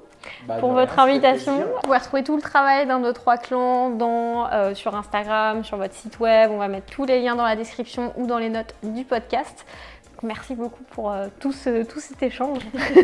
Bah, 0.47 0.57
pour 0.59 0.69
de 0.69 0.73
votre 0.75 0.99
invitation. 0.99 1.57
Vous 1.57 1.81
pouvez 1.83 1.97
retrouver 1.97 2.23
tout 2.23 2.35
le 2.35 2.41
travail 2.41 2.85
d'un, 2.87 2.99
deux, 2.99 3.13
trois 3.13 3.37
clans 3.37 3.89
dans, 3.89 4.51
euh, 4.51 4.73
sur 4.73 4.95
Instagram, 4.95 5.63
sur 5.63 5.77
votre 5.77 5.93
site 5.93 6.19
web. 6.19 6.51
On 6.51 6.57
va 6.57 6.67
mettre 6.67 6.87
tous 6.87 7.05
les 7.05 7.21
liens 7.21 7.35
dans 7.35 7.45
la 7.45 7.55
description 7.55 8.13
ou 8.17 8.27
dans 8.27 8.37
les 8.37 8.49
notes 8.49 8.75
du 8.83 9.03
podcast. 9.03 9.65
Donc, 10.13 10.23
merci 10.23 10.55
beaucoup 10.55 10.83
pour 10.83 11.11
euh, 11.11 11.27
tout, 11.39 11.51
ce, 11.51 11.83
tout 11.83 11.99
cet 11.99 12.21
échange. 12.23 12.59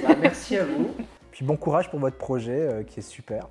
Ah, 0.08 0.14
merci 0.20 0.58
à 0.58 0.66
vous. 0.66 0.90
Puis 1.32 1.46
bon 1.46 1.58
courage 1.58 1.90
pour 1.90 2.00
votre 2.00 2.18
projet 2.18 2.60
euh, 2.60 2.84
qui 2.84 3.00
est 3.00 3.04
super. 3.04 3.48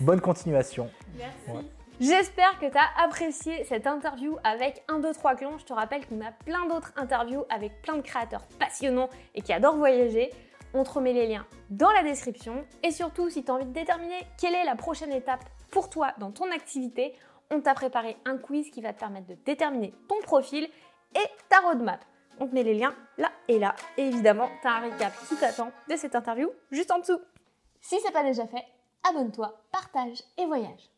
Bonne 0.00 0.20
continuation. 0.20 0.88
Ouais. 1.18 1.60
J'espère 2.00 2.58
que 2.60 2.66
tu 2.66 2.78
as 2.78 3.04
apprécié 3.04 3.64
cette 3.64 3.86
interview 3.88 4.36
avec 4.44 4.84
1, 4.88 5.00
2, 5.00 5.12
3 5.12 5.34
clans. 5.34 5.58
Je 5.58 5.64
te 5.64 5.72
rappelle 5.72 6.06
qu'on 6.06 6.20
a 6.20 6.30
plein 6.44 6.66
d'autres 6.68 6.92
interviews 6.96 7.44
avec 7.50 7.82
plein 7.82 7.96
de 7.96 8.02
créateurs 8.02 8.44
passionnants 8.60 9.10
et 9.34 9.42
qui 9.42 9.52
adorent 9.52 9.76
voyager. 9.76 10.30
On 10.78 10.84
te 10.84 10.90
remet 10.90 11.12
les 11.12 11.26
liens 11.26 11.44
dans 11.70 11.90
la 11.90 12.04
description. 12.04 12.64
Et 12.84 12.92
surtout, 12.92 13.28
si 13.30 13.42
tu 13.42 13.50
as 13.50 13.54
envie 13.54 13.64
de 13.64 13.72
déterminer 13.72 14.24
quelle 14.40 14.54
est 14.54 14.62
la 14.62 14.76
prochaine 14.76 15.10
étape 15.10 15.44
pour 15.72 15.90
toi 15.90 16.14
dans 16.18 16.30
ton 16.30 16.48
activité, 16.52 17.14
on 17.50 17.60
t'a 17.60 17.74
préparé 17.74 18.16
un 18.24 18.38
quiz 18.38 18.70
qui 18.70 18.80
va 18.80 18.92
te 18.92 19.00
permettre 19.00 19.26
de 19.26 19.36
déterminer 19.44 19.92
ton 20.08 20.20
profil 20.22 20.68
et 21.16 21.26
ta 21.48 21.58
roadmap. 21.66 22.04
On 22.38 22.46
te 22.46 22.54
met 22.54 22.62
les 22.62 22.74
liens 22.74 22.94
là 23.16 23.32
et 23.48 23.58
là. 23.58 23.74
Et 23.96 24.06
évidemment, 24.06 24.48
tu 24.62 24.68
as 24.68 24.74
un 24.74 24.80
récap 24.82 25.12
qui 25.28 25.34
t'attend 25.34 25.72
de 25.90 25.96
cette 25.96 26.14
interview 26.14 26.48
juste 26.70 26.92
en 26.92 27.00
dessous. 27.00 27.18
Si 27.80 27.98
c'est 27.98 28.12
pas 28.12 28.22
déjà 28.22 28.46
fait, 28.46 28.64
abonne-toi, 29.10 29.60
partage 29.72 30.22
et 30.36 30.46
voyage. 30.46 30.92